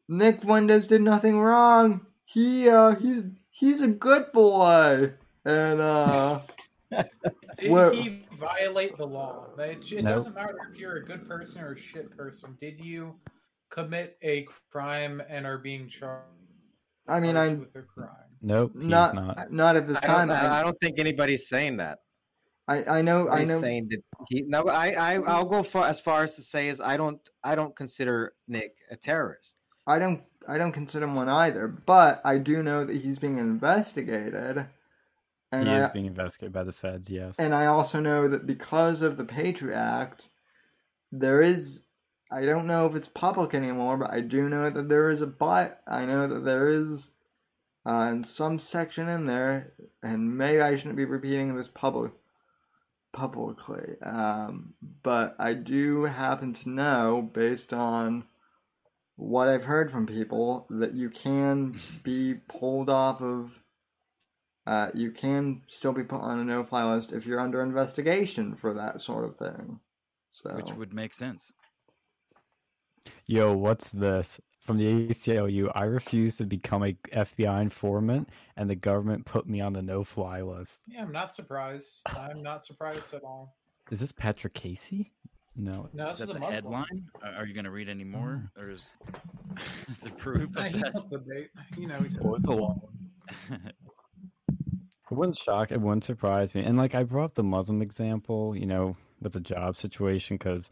nick 0.07 0.41
fuentes 0.41 0.87
did 0.87 1.01
nothing 1.01 1.39
wrong. 1.39 2.05
He 2.25 2.69
uh 2.69 2.95
he's 2.95 3.23
he's 3.49 3.81
a 3.81 3.87
good 3.87 4.31
boy. 4.31 5.13
And 5.45 5.81
uh 5.81 6.39
Did 7.57 7.93
he 7.93 8.25
violate 8.43 8.97
the 8.97 9.05
law? 9.07 9.47
It, 9.57 9.91
it 9.91 10.03
Nope. 10.03 10.15
doesn't 10.15 10.35
matter 10.35 10.57
if 10.71 10.77
you're 10.77 10.97
a 10.97 11.05
good 11.05 11.27
person 11.27 11.61
or 11.61 11.73
a 11.73 11.79
shit 11.79 12.15
person. 12.15 12.57
Did 12.61 12.79
you 12.79 13.15
commit 13.69 14.17
a 14.21 14.45
crime 14.71 15.21
and 15.29 15.45
are 15.47 15.57
being 15.57 15.87
charged 15.87 16.27
i 17.07 17.19
mean 17.19 17.35
i 17.35 17.49
with 17.53 17.75
a 17.75 17.81
crime? 17.81 18.09
Nope, 18.41 18.71
he's 18.77 18.85
not, 18.87 19.15
not. 19.15 19.51
not 19.51 19.75
at 19.75 19.87
this 19.87 19.97
I 20.03 20.07
don't, 20.07 20.15
time 20.27 20.31
I, 20.31 20.41
I, 20.47 20.59
I 20.59 20.63
don't 20.63 20.79
think 20.81 20.99
anybody's 20.99 21.47
saying 21.47 21.77
that. 21.77 21.99
I 22.67 22.99
i 22.99 23.01
know 23.01 23.27
i 23.29 23.39
He's 23.39 23.49
know 23.49 23.59
saying 23.59 23.89
that 23.89 24.01
he 24.29 24.43
no. 24.43 24.63
I 24.69 24.91
I 24.91 25.13
I'll 25.21 25.45
go 25.45 25.63
far, 25.63 25.87
as 25.87 25.99
far 25.99 26.23
as 26.23 26.35
to 26.35 26.41
say 26.41 26.69
is 26.69 26.79
I 26.79 26.95
don't 26.97 27.19
I 27.43 27.55
don't 27.55 27.75
consider 27.75 28.33
Nick 28.47 28.77
a 28.91 28.95
terrorist. 28.95 29.55
i 29.87 29.99
don't 29.99 30.21
i 30.47 30.57
don't 30.57 30.71
consider 30.71 31.03
him 31.05 31.15
one 31.15 31.27
either 31.29 31.67
but 31.67 32.21
i 32.23 32.37
do 32.37 32.63
know 32.63 32.85
that 32.85 32.95
he's 32.95 33.19
being 33.19 33.37
investigated 33.37 34.65
and 35.53 35.67
he 35.67 35.73
I, 35.73 35.83
is 35.83 35.89
being 35.89 36.05
investigated 36.05 36.53
by 36.53 36.63
the 36.63 36.71
feds. 36.71 37.09
Yes. 37.09 37.37
and 37.37 37.53
I 37.53 37.67
also 37.67 37.99
know 37.99 38.27
that 38.27 38.45
because 38.45 39.01
of 39.01 39.17
the 39.17 39.25
Patriot 39.25 39.77
Act, 39.77 40.29
there 41.11 41.41
is. 41.41 41.81
I 42.31 42.45
don't 42.45 42.65
know 42.65 42.87
if 42.87 42.95
it's 42.95 43.07
public 43.07 43.53
anymore, 43.53 43.97
but 43.97 44.11
I 44.11 44.21
do 44.21 44.49
know 44.49 44.67
that 44.67 44.89
there 44.89 45.09
is 45.09 45.21
a 45.21 45.27
but. 45.27 45.81
I 45.87 46.05
know 46.05 46.25
that 46.25 46.43
there 46.43 46.67
is, 46.67 47.11
uh, 47.85 48.09
in 48.11 48.23
some 48.23 48.57
section 48.57 49.07
in 49.07 49.27
there, 49.27 49.73
and 50.01 50.35
maybe 50.35 50.59
I 50.59 50.75
shouldn't 50.75 50.95
be 50.95 51.05
repeating 51.05 51.55
this 51.55 51.67
public, 51.67 52.11
publicly. 53.11 54.01
Um, 54.01 54.73
but 55.03 55.35
I 55.37 55.53
do 55.53 56.05
happen 56.05 56.53
to 56.53 56.69
know, 56.69 57.29
based 57.31 57.71
on 57.71 58.23
what 59.15 59.47
I've 59.47 59.65
heard 59.65 59.91
from 59.91 60.07
people, 60.07 60.65
that 60.71 60.95
you 60.95 61.11
can 61.11 61.79
be 62.01 62.33
pulled 62.33 62.89
off 62.89 63.21
of 63.21 63.62
uh, 64.65 64.89
you 64.93 65.11
can 65.11 65.61
still 65.67 65.91
be 65.93 66.03
put 66.03 66.21
on 66.21 66.39
a 66.39 66.43
no-fly 66.45 66.83
list 66.93 67.11
if 67.11 67.25
you're 67.25 67.39
under 67.39 67.61
investigation 67.61 68.55
for 68.55 68.73
that 68.73 69.01
sort 69.01 69.25
of 69.25 69.37
thing. 69.37 69.79
So 70.31 70.53
Which 70.55 70.73
would 70.73 70.93
make 70.93 71.13
sense. 71.13 71.51
Yo, 73.25 73.53
what's 73.53 73.89
this? 73.89 74.39
From 74.61 74.77
the 74.77 75.09
ACLU, 75.09 75.69
I 75.75 75.83
refuse 75.83 76.37
to 76.37 76.45
become 76.45 76.83
a 76.83 76.93
FBI 77.13 77.61
informant, 77.61 78.29
and 78.55 78.69
the 78.69 78.75
government 78.75 79.25
put 79.25 79.45
me 79.45 79.59
on 79.59 79.73
the 79.73 79.81
no-fly 79.81 80.41
list. 80.41 80.81
Yeah, 80.87 81.01
I'm 81.01 81.11
not 81.11 81.33
surprised. 81.33 81.99
I'm 82.05 82.41
not 82.41 82.63
surprised 82.63 83.13
at 83.13 83.23
all. 83.23 83.57
Is 83.91 83.99
this 83.99 84.13
Patrick 84.13 84.53
Casey? 84.53 85.11
No. 85.57 85.89
No, 85.93 86.07
Is 86.07 86.17
this 86.17 86.27
that 86.29 86.35
is 86.35 86.37
a 86.37 86.39
the 86.39 86.45
headline? 86.45 87.05
Are 87.21 87.33
are 87.33 87.45
you 87.45 87.53
going 87.53 87.65
to 87.65 87.71
read 87.71 87.89
any 87.89 88.05
more, 88.05 88.49
or 88.57 88.69
is 88.71 88.93
is 89.89 89.97
there 89.99 90.13
proof 90.13 90.55
Nah, 90.55 90.61
of 90.65 90.71
he 90.71 90.79
that? 90.79 91.09
the 91.11 91.19
bait. 91.19 91.49
You 91.77 91.87
know, 91.87 91.97
he's 91.99 92.17
Oh, 92.23 92.35
it's 92.35 92.47
a 92.47 92.51
long 92.51 92.81
one. 93.49 93.71
It 95.11 95.15
wouldn't 95.15 95.37
shock. 95.37 95.71
It 95.71 95.81
wouldn't 95.81 96.03
surprise 96.03 96.55
me. 96.55 96.63
And 96.63 96.77
like 96.77 96.95
I 96.95 97.03
brought 97.03 97.25
up 97.25 97.35
the 97.35 97.43
Muslim 97.43 97.81
example, 97.81 98.55
you 98.55 98.65
know, 98.65 98.95
with 99.21 99.33
the 99.33 99.39
job 99.39 99.75
situation, 99.77 100.37
because 100.37 100.71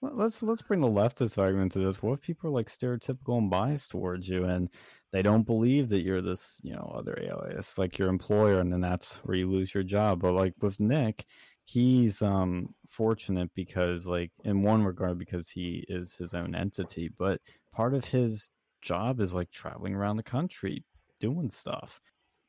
let's 0.00 0.42
let's 0.42 0.62
bring 0.62 0.80
the 0.80 0.88
leftist 0.88 1.38
argument 1.38 1.72
to 1.72 1.80
this. 1.80 2.02
What 2.02 2.14
if 2.14 2.20
people 2.20 2.50
are 2.50 2.52
like 2.52 2.68
stereotypical 2.68 3.38
and 3.38 3.50
biased 3.50 3.90
towards 3.90 4.28
you, 4.28 4.44
and 4.44 4.68
they 5.12 5.22
don't 5.22 5.44
believe 5.44 5.88
that 5.90 6.02
you're 6.02 6.22
this, 6.22 6.60
you 6.62 6.72
know, 6.74 6.92
other 6.96 7.18
alias, 7.20 7.78
like 7.78 7.98
your 7.98 8.08
employer, 8.08 8.60
and 8.60 8.72
then 8.72 8.80
that's 8.80 9.16
where 9.24 9.36
you 9.36 9.50
lose 9.50 9.74
your 9.74 9.84
job. 9.84 10.20
But 10.20 10.32
like 10.32 10.54
with 10.60 10.78
Nick, 10.80 11.26
he's 11.64 12.22
um 12.22 12.68
fortunate 12.88 13.50
because 13.54 14.06
like 14.06 14.30
in 14.44 14.62
one 14.62 14.84
regard 14.84 15.18
because 15.18 15.48
he 15.50 15.84
is 15.88 16.14
his 16.14 16.34
own 16.34 16.54
entity, 16.54 17.10
but 17.18 17.40
part 17.72 17.94
of 17.94 18.04
his 18.04 18.50
job 18.82 19.20
is 19.20 19.34
like 19.34 19.50
traveling 19.50 19.94
around 19.94 20.16
the 20.16 20.22
country 20.22 20.84
doing 21.20 21.50
stuff. 21.50 22.00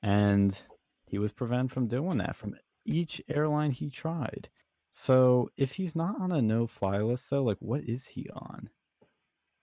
And 0.03 0.61
he 1.07 1.19
was 1.19 1.31
prevented 1.31 1.71
from 1.71 1.87
doing 1.87 2.17
that 2.17 2.35
from 2.35 2.55
each 2.85 3.21
airline 3.27 3.71
he 3.71 3.89
tried. 3.89 4.49
So 4.91 5.49
if 5.57 5.73
he's 5.73 5.95
not 5.95 6.21
on 6.21 6.31
a 6.31 6.41
no 6.41 6.67
fly 6.67 6.99
list 6.99 7.29
though, 7.29 7.43
like 7.43 7.57
what 7.59 7.81
is 7.83 8.07
he 8.07 8.29
on? 8.33 8.69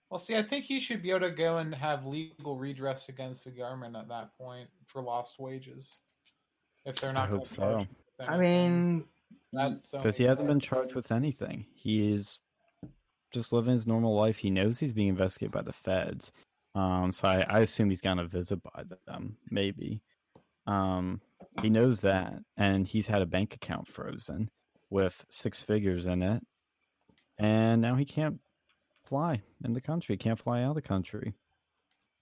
Well, 0.09 0.19
see, 0.19 0.35
I 0.35 0.43
think 0.43 0.65
he 0.65 0.79
should 0.79 1.01
be 1.01 1.09
able 1.09 1.21
to 1.21 1.31
go 1.31 1.57
and 1.57 1.73
have 1.73 2.05
legal 2.05 2.55
redress 2.55 3.09
against 3.09 3.45
the 3.45 3.49
government 3.49 3.95
at 3.95 4.07
that 4.09 4.37
point 4.37 4.69
for 4.85 5.01
lost 5.01 5.39
wages. 5.39 5.97
If 6.85 6.97
they're 6.97 7.13
not, 7.13 7.29
gonna 7.29 7.39
hope 7.39 7.47
so. 7.47 7.61
charge 7.61 7.87
I 8.27 8.37
mean, 8.37 9.05
that's 9.51 9.89
Because 9.89 10.15
he 10.15 10.25
hasn't 10.25 10.47
been 10.47 10.59
charged 10.59 10.93
with 10.93 11.11
anything. 11.11 11.65
He 11.73 12.13
is 12.13 12.37
just 13.31 13.51
living 13.51 13.71
his 13.71 13.87
normal 13.87 14.15
life. 14.15 14.37
He 14.37 14.51
knows 14.51 14.79
he's 14.79 14.93
being 14.93 15.07
investigated 15.07 15.51
by 15.51 15.63
the 15.63 15.73
feds. 15.73 16.31
Um, 16.75 17.11
so 17.11 17.27
I, 17.27 17.43
I 17.49 17.59
assume 17.61 17.89
he's 17.89 18.01
gonna 18.01 18.27
visit 18.27 18.61
by 18.61 18.83
them, 19.07 19.37
maybe. 19.49 20.01
Um, 20.67 21.21
he 21.61 21.69
knows 21.69 22.01
that, 22.01 22.33
and 22.57 22.87
he's 22.87 23.07
had 23.07 23.21
a 23.21 23.25
bank 23.25 23.53
account 23.55 23.87
frozen 23.87 24.49
with 24.89 25.25
six 25.29 25.63
figures 25.63 26.05
in 26.05 26.21
it, 26.23 26.41
and 27.37 27.81
now 27.81 27.95
he 27.95 28.05
can't 28.05 28.39
fly 29.05 29.41
in 29.63 29.73
the 29.73 29.81
country. 29.81 30.17
Can't 30.17 30.39
fly 30.39 30.63
out 30.63 30.69
of 30.69 30.75
the 30.75 30.81
country. 30.81 31.33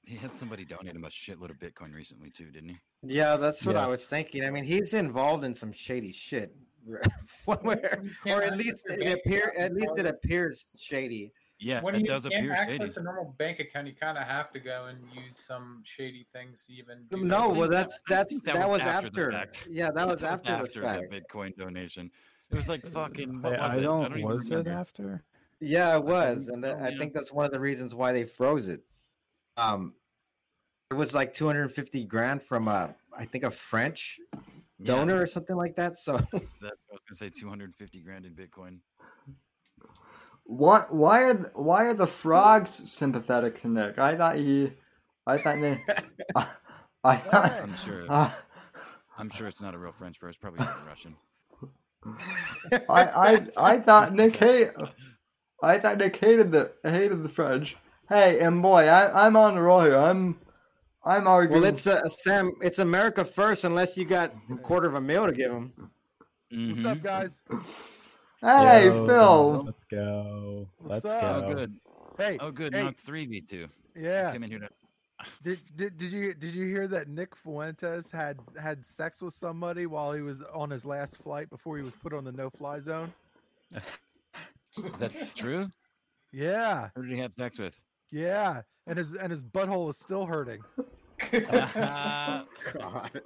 He 0.04 0.16
had 0.16 0.36
somebody 0.36 0.66
donate 0.66 0.96
him 0.96 1.04
a 1.06 1.10
shitload 1.10 1.52
of 1.52 1.60
Bitcoin 1.60 1.94
recently 1.94 2.32
too, 2.32 2.50
didn't 2.50 2.70
he? 2.70 2.78
Yeah, 3.04 3.36
that's 3.38 3.64
what 3.66 3.76
I 3.78 3.88
was 3.88 4.06
thinking. 4.08 4.44
I 4.46 4.50
mean, 4.50 4.64
he's 4.64 4.94
involved 4.94 5.44
in 5.44 5.54
some 5.54 5.72
shady 5.72 6.12
shit. 6.12 6.56
One 7.46 7.64
way- 7.64 7.78
You 8.26 8.34
or 8.34 8.42
at 8.42 8.58
least 8.58 8.88
it 8.90 9.20
appear 9.20 9.54
at 9.58 9.74
least 9.76 9.92
it 9.98 10.08
appears 10.08 10.66
shady. 10.76 11.32
Yeah, 11.64 11.80
when 11.82 11.94
it 11.94 12.02
you 12.02 12.08
does 12.08 12.24
can't 12.24 12.34
appear 12.34 12.54
access 12.54 12.72
shady. 12.80 12.94
a 12.98 13.04
normal 13.04 13.36
bank 13.38 13.60
account, 13.60 13.86
you 13.86 13.94
kind 13.94 14.18
of 14.18 14.24
have 14.24 14.52
to 14.52 14.60
go 14.60 14.86
and 14.86 14.98
use 15.14 15.38
some 15.38 15.84
shady 15.86 16.26
things 16.34 16.66
to 16.66 16.74
even. 16.74 17.06
No, 17.12 17.50
that. 17.50 17.56
well 17.56 17.70
that- 17.70 17.90
that's 17.90 18.00
that's 18.10 18.42
that, 18.42 18.56
that 18.56 18.68
was 18.70 18.80
was 18.80 18.88
after 18.88 19.08
after. 19.08 19.26
the 19.28 19.32
fact. 19.32 19.68
Yeah, 19.70 19.92
that 19.92 20.08
was 20.08 20.24
after, 20.24 20.52
after 20.52 20.80
the 20.82 20.86
fact. 20.88 21.12
Bitcoin 21.14 21.56
donation. 21.56 22.10
It 22.50 22.58
was 22.58 22.68
like 22.68 22.86
fucking. 22.92 23.44
What 23.44 23.60
I, 23.60 23.68
was 23.68 23.76
I 23.78 23.80
it? 23.80 23.84
don't. 23.84 24.22
was 24.24 24.52
it 24.52 24.68
after? 24.68 25.24
Yeah, 25.60 25.96
it 25.98 26.04
was, 26.04 26.48
and 26.48 26.66
oh, 26.66 26.70
that, 26.70 26.82
I 26.82 26.98
think 26.98 27.14
that's 27.14 27.32
one 27.32 27.46
of 27.46 27.52
the 27.52 27.60
reasons 27.60 27.94
why 27.94 28.12
they 28.12 28.24
froze 28.24 28.68
it. 28.68 28.82
Um, 29.56 29.94
it 30.90 30.96
was 30.96 31.14
like 31.14 31.36
250 31.36 32.06
grand 32.06 32.42
from 32.42 32.68
a, 32.68 32.96
I 33.16 33.26
think 33.26 33.44
a 33.44 33.52
French 33.52 34.20
Yeah, 34.34 34.40
donor 34.84 35.22
or 35.22 35.28
something 35.28 35.56
like 35.56 35.76
that. 35.76 35.98
So 36.00 36.14
That's 36.32 36.34
what 36.34 36.42
I 36.64 36.94
was 36.94 37.02
gonna 37.08 37.16
say. 37.18 37.30
Two 37.30 37.48
hundred 37.48 37.76
fifty 37.76 38.00
grand 38.00 38.26
in 38.26 38.34
Bitcoin. 38.34 38.80
What? 40.52 40.94
Why 40.94 41.24
are 41.24 41.34
th- 41.34 41.48
why 41.54 41.86
are 41.86 41.94
the 41.94 42.06
frogs 42.08 42.82
sympathetic 42.92 43.62
to 43.62 43.70
Nick? 43.70 43.98
I 43.98 44.18
thought 44.18 44.36
he, 44.36 44.74
I 45.26 45.38
thought 45.38 45.58
Nick, 45.60 45.80
I, 46.36 46.46
I 47.06 47.16
thought. 47.16 47.54
I'm 47.54 47.76
sure. 47.78 48.06
Uh, 48.10 48.30
I'm 49.18 49.30
sure 49.30 49.48
it's 49.48 49.62
not 49.62 49.74
a 49.74 49.78
real 49.78 49.94
French 49.94 50.20
bird. 50.20 50.28
It's 50.28 50.38
probably 50.38 50.66
Russian. 50.86 51.16
I, 52.90 53.06
I 53.06 53.48
I 53.56 53.80
thought 53.80 54.14
Nick 54.14 54.36
hate, 54.36 54.72
I 55.64 55.78
thought 55.78 55.98
Nick 56.00 56.18
hated 56.18 56.52
the 56.52 56.74
hated 56.84 57.24
the 57.24 57.30
French. 57.30 57.78
Hey, 58.10 58.42
and 58.42 58.62
boy, 58.62 58.88
I 58.88 59.26
I'm 59.26 59.38
on 59.38 59.56
the 59.56 59.62
roll 59.62 59.82
here. 59.82 59.98
I'm 59.98 60.38
I'm 61.06 61.28
arguing. 61.30 61.62
well, 61.62 61.70
it's 61.72 61.88
uh, 61.88 62.06
Sam. 62.10 62.52
It's 62.62 62.78
America 62.80 63.24
first, 63.24 63.64
unless 63.64 63.96
you 63.96 64.04
got 64.04 64.34
a 64.52 64.58
quarter 64.58 64.90
of 64.90 64.96
a 64.96 65.02
mil 65.02 65.28
to 65.28 65.32
give 65.32 65.52
him. 65.52 65.72
Mhm. 66.54 66.84
What's 66.84 66.98
up, 66.98 67.02
guys? 67.04 67.40
hey, 68.42 68.86
Yo, 68.86 69.08
Phil. 69.08 69.64
Let's 69.66 69.84
go. 69.86 70.68
What's 70.80 71.04
Let's 71.04 71.16
up? 71.16 71.22
go. 71.22 71.46
Oh, 71.48 71.54
good. 71.54 71.80
Hey, 72.18 72.38
Oh, 72.40 72.52
good. 72.52 72.74
Hey. 72.74 72.84
Now 72.84 72.90
it's 72.90 73.02
three 73.02 73.26
v 73.26 73.42
two. 73.42 73.68
yeah. 73.96 74.32
Came 74.32 74.44
in 74.44 74.50
here 74.52 74.60
to. 74.60 74.70
Did, 75.44 75.60
did 75.76 75.98
did 76.00 76.12
you 76.12 76.34
did 76.34 76.56
you 76.56 76.66
hear 76.66 76.88
that 76.88 77.08
Nick 77.08 77.36
Fuentes 77.36 78.10
had 78.10 78.40
had 78.60 78.84
sex 78.84 79.22
with 79.22 79.36
somebody 79.36 79.86
while 79.86 80.12
he 80.14 80.22
was 80.22 80.42
on 80.52 80.72
his 80.72 80.84
last 80.84 81.18
flight 81.18 81.48
before 81.52 81.78
he 81.78 81.84
was 81.84 81.94
put 81.94 82.12
on 82.12 82.24
the 82.24 82.32
no 82.32 82.50
fly 82.50 82.80
zone? 82.80 83.14
Is 83.72 83.84
that 85.00 85.12
true? 85.36 85.70
Yeah, 86.32 86.90
Who 86.96 87.04
did 87.04 87.12
he 87.14 87.20
have 87.20 87.36
sex 87.36 87.60
with? 87.60 87.80
yeah, 88.10 88.62
and 88.88 88.98
his 88.98 89.14
and 89.14 89.30
his 89.30 89.44
butthole 89.44 89.92
is 89.92 89.98
still 89.98 90.26
hurting. 90.26 90.62
Uh, 91.32 92.44
God. 92.74 93.22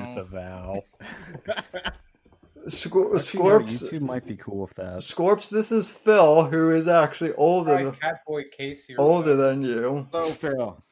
Disavow. 0.00 0.82
Scor- 2.68 3.16
Actually, 3.16 3.42
no, 3.42 3.48
Scorps. 3.58 3.82
YouTube 3.82 4.00
might 4.00 4.26
be 4.26 4.36
cool 4.36 4.58
with 4.62 4.74
that. 4.74 4.98
Scorps. 5.02 5.48
This 5.50 5.70
is 5.72 5.90
Phil, 5.90 6.44
who 6.44 6.70
is 6.70 6.88
actually 6.88 7.32
older 7.34 7.72
Right, 7.74 7.84
than, 7.84 7.94
Catboy 7.94 8.50
Casey. 8.52 8.96
older 8.96 9.30
whatever. 9.36 9.48
than 9.48 9.62
you. 9.62 10.08
Hello, 10.12 10.30
Phil. 10.30 10.82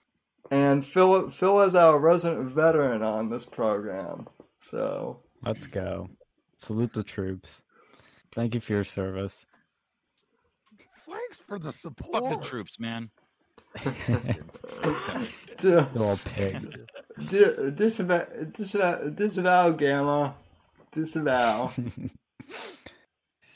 And 0.51 0.85
Phil 0.87 1.29
Phil 1.31 1.63
is 1.63 1.75
our 1.75 1.99
resident 1.99 2.51
veteran 2.53 3.03
on 3.03 3.29
this 3.29 3.45
program. 3.45 4.29
So 4.61 5.21
Let's 5.43 5.67
go. 5.67 6.09
Salute 6.59 6.93
the 6.93 7.03
troops. 7.03 7.63
Thank 8.33 8.55
you 8.55 8.61
for 8.61 8.73
your 8.75 8.85
service. 8.85 9.45
Thanks 11.09 11.39
for 11.39 11.59
the 11.59 11.73
support. 11.73 12.25
Fuck 12.29 12.41
the 12.43 12.47
troops, 12.49 12.79
man. 12.79 13.11
d- 15.59 15.69
Little 15.69 16.19
pig. 16.25 16.77
d- 17.31 17.71
disavow, 17.75 18.25
disavow, 18.53 19.09
disavow 19.11 19.71
Gamma. 19.71 20.35
Disavow. 20.97 21.73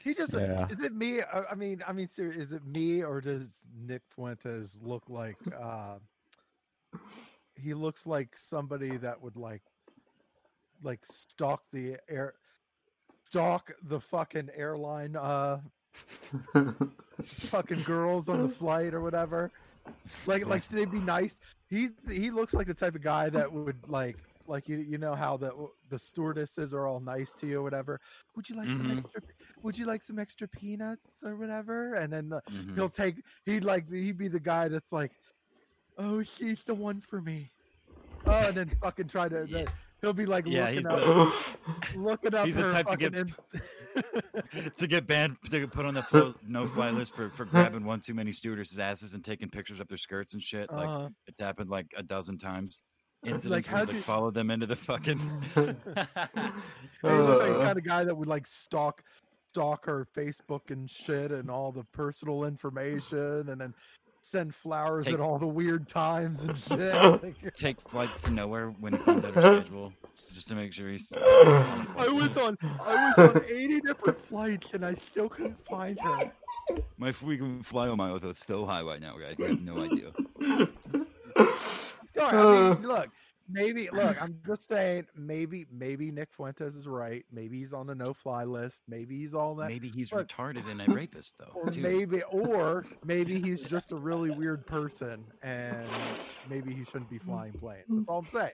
He 0.05 0.15
just 0.15 0.33
Yeah. 0.33 0.67
is 0.71 0.81
it 0.81 0.95
me? 0.95 1.21
I 1.23 1.43
I 1.51 1.55
mean, 1.55 1.83
I 1.87 1.93
mean, 1.93 2.09
seriously, 2.09 2.43
is 2.43 2.53
it 2.53 2.65
me 2.67 3.03
or 3.03 3.21
does 3.21 3.67
Nick 3.87 4.03
Fuentes 4.11 4.79
look 4.83 5.05
like? 5.09 5.37
uh 5.61 5.99
He 7.55 7.75
looks 7.75 8.07
like 8.07 8.37
somebody 8.37 8.97
that 8.99 9.21
would 9.23 9.37
like, 9.37 9.63
like 10.83 11.05
stalk 11.05 11.63
the 11.73 11.97
air, 12.09 12.35
stalk 13.27 13.73
the 13.83 14.01
fucking 14.01 14.49
airline, 14.57 15.17
uh 15.17 15.61
fucking 17.25 17.83
girls 17.83 18.29
on 18.29 18.43
the 18.43 18.49
flight 18.49 18.95
or 18.95 19.01
whatever. 19.03 19.51
Like, 20.27 20.47
like 20.47 20.63
should 20.63 20.73
they 20.77 20.87
be 20.87 21.01
nice? 21.01 21.41
He's 21.69 21.93
he 22.09 22.31
looks 22.31 22.55
like 22.55 22.67
the 22.67 22.75
type 22.75 22.95
of 22.95 23.03
guy 23.03 23.29
that 23.31 23.53
would 23.53 23.87
like. 23.89 24.17
Like 24.51 24.69
you, 24.69 24.79
you 24.79 24.99
know 24.99 25.15
how 25.15 25.37
the 25.37 25.53
the 25.91 25.99
stewardesses 25.99 26.75
are 26.75 26.85
all 26.87 26.99
nice 26.99 27.33
to 27.37 27.47
you 27.47 27.61
or 27.61 27.63
whatever. 27.63 28.01
Would 28.35 28.51
you 28.51 28.57
like 28.57 28.69
some 28.69 28.83
Mhm. 28.91 28.99
extra? 28.99 29.23
Would 29.63 29.79
you 29.79 29.87
like 29.87 30.03
some 30.03 30.19
extra 30.19 30.49
peanuts 30.49 31.23
or 31.25 31.37
whatever? 31.37 31.95
And 31.95 32.13
then 32.13 32.33
uh, 32.33 32.41
Mhm. 32.51 32.75
he'll 32.75 32.89
take. 32.89 33.23
He'd 33.47 33.63
like 33.65 33.89
he'd 33.91 34.19
be 34.19 34.27
the 34.27 34.41
guy 34.41 34.67
that's 34.69 34.91
like, 34.93 35.13
oh, 35.99 36.23
she's 36.25 36.65
the 36.65 36.75
one 36.75 37.01
for 37.01 37.21
me. 37.23 37.53
Oh, 38.27 38.33
and 38.49 38.57
then 38.57 38.71
fucking 38.83 39.07
try 39.09 39.29
to. 39.29 39.47
Yeah. 39.49 39.63
the- 39.65 39.73
he'll 40.01 40.13
be 40.15 40.27
like 40.27 40.47
Yeah, 40.47 40.63
looking 40.65 40.77
he's 40.79 40.87
up, 40.87 40.99
the- 41.93 41.99
looking 41.99 42.35
up 42.35 42.47
he's 42.47 42.57
the 42.57 42.73
type 42.73 42.89
to 42.89 42.97
get- 42.97 43.15
in- 43.15 43.35
to 44.79 44.87
get 44.87 45.07
banned 45.07 45.37
to 45.51 45.61
get 45.61 45.71
put 45.71 45.85
on 45.87 45.95
the 45.95 46.03
flo- 46.03 46.35
no 46.47 46.67
fly 46.67 46.91
list 46.91 47.15
for, 47.15 47.31
for 47.31 47.45
grabbing 47.79 47.85
one 47.85 48.01
too 48.01 48.15
many 48.15 48.33
stewardesses' 48.33 48.79
asses 48.79 49.15
and 49.15 49.25
taking 49.25 49.49
pictures 49.49 49.81
up 49.81 49.89
their 49.89 49.99
skirts 49.99 50.33
and 50.33 50.43
shit. 50.43 50.73
Like 50.73 50.89
Uh, 50.89 51.09
it's 51.29 51.39
happened 51.39 51.71
like 51.71 51.87
a 51.97 52.03
dozen 52.03 52.37
times. 52.39 52.81
It's 53.23 53.33
Incidents 53.35 53.47
like, 53.47 53.67
how'd 53.67 53.87
like 53.89 53.97
you- 53.97 54.03
follow 54.03 54.31
them 54.31 54.51
into 54.51 54.67
the 54.67 54.77
fucking. 54.77 55.21
and 55.57 55.77
he 57.03 57.09
looks 57.09 57.41
like 57.41 57.53
the 57.53 57.61
Uh. 57.61 57.65
kind 57.65 57.79
of 57.79 57.85
guy 57.85 58.05
that 58.05 58.17
would 58.17 58.29
like 58.29 58.47
stalk 58.47 59.03
stalk 59.53 59.85
her 59.87 60.07
Facebook 60.17 60.71
and 60.71 60.89
shit 60.89 61.33
and 61.33 61.51
all 61.51 61.73
the 61.73 61.83
personal 61.93 62.45
information 62.45 63.49
and 63.49 63.61
then 63.61 63.75
send 64.23 64.55
flowers 64.55 65.07
Take- 65.07 65.15
at 65.15 65.21
all 65.21 65.39
the 65.39 65.47
weird 65.47 65.89
times 65.89 66.45
and 66.45 66.57
shit. 66.57 67.55
Take 67.57 67.81
flights 67.81 68.23
to 68.23 68.31
nowhere 68.31 68.69
when 68.79 68.93
he 68.93 68.99
finds 69.01 69.25
out 69.25 69.35
her 69.35 69.61
schedule, 69.63 69.93
just 70.33 70.47
to 70.49 70.55
make 70.55 70.73
sure 70.73 70.89
he's. 70.89 71.11
I 71.17 72.09
was 72.13 72.37
on 72.37 72.57
I 72.63 73.13
was 73.17 73.31
on 73.35 73.43
80 73.49 73.81
different 73.81 74.21
flights 74.27 74.69
and 74.73 74.85
I 74.87 74.95
still 75.11 75.29
couldn't 75.29 75.59
find 75.67 75.99
her. 76.01 76.31
My 76.99 77.11
frequent 77.11 77.67
flyer 77.67 77.97
miles 77.97 78.23
are 78.25 78.35
so 78.47 78.65
high 78.67 78.83
right 78.83 79.01
now, 79.01 79.17
guys. 79.19 79.35
You 79.39 79.47
have 79.47 79.61
no 79.63 79.83
idea. 79.83 80.69
Sorry, 82.21 82.59
I 82.59 82.75
mean, 82.75 82.83
look, 82.87 83.09
maybe 83.49 83.89
look, 83.93 84.23
I'm 84.23 84.37
just 84.47 84.69
saying 84.69 85.07
maybe 85.17 85.67
maybe 85.73 86.11
Nick 86.11 86.33
Fuentes 86.33 86.77
is 86.77 86.87
right. 86.87 87.25
Maybe 87.33 87.59
he's 87.59 87.73
on 87.73 87.87
the 87.87 87.95
no 87.95 88.13
fly 88.15 88.45
list. 88.45 88.83
Maybe 88.89 89.19
he's 89.19 89.35
all 89.35 89.55
that 89.57 89.69
Maybe 89.69 89.89
he's 89.89 90.13
look. 90.13 90.29
retarded 90.29 90.71
and 90.71 90.81
a 90.81 90.85
rapist, 90.93 91.35
though. 91.39 91.51
or 91.55 91.71
too. 91.71 91.81
maybe 91.81 92.23
or 92.31 92.85
maybe 93.05 93.41
he's 93.41 93.63
just 93.65 93.93
a 93.93 93.97
really 93.97 94.31
weird 94.31 94.67
person 94.67 95.25
and 95.43 95.85
maybe 96.49 96.73
he 96.73 96.85
shouldn't 96.85 97.11
be 97.11 97.19
flying 97.19 97.53
planes 97.53 97.85
that's 97.89 98.09
all 98.09 98.19
i'm 98.21 98.25
saying 98.27 98.51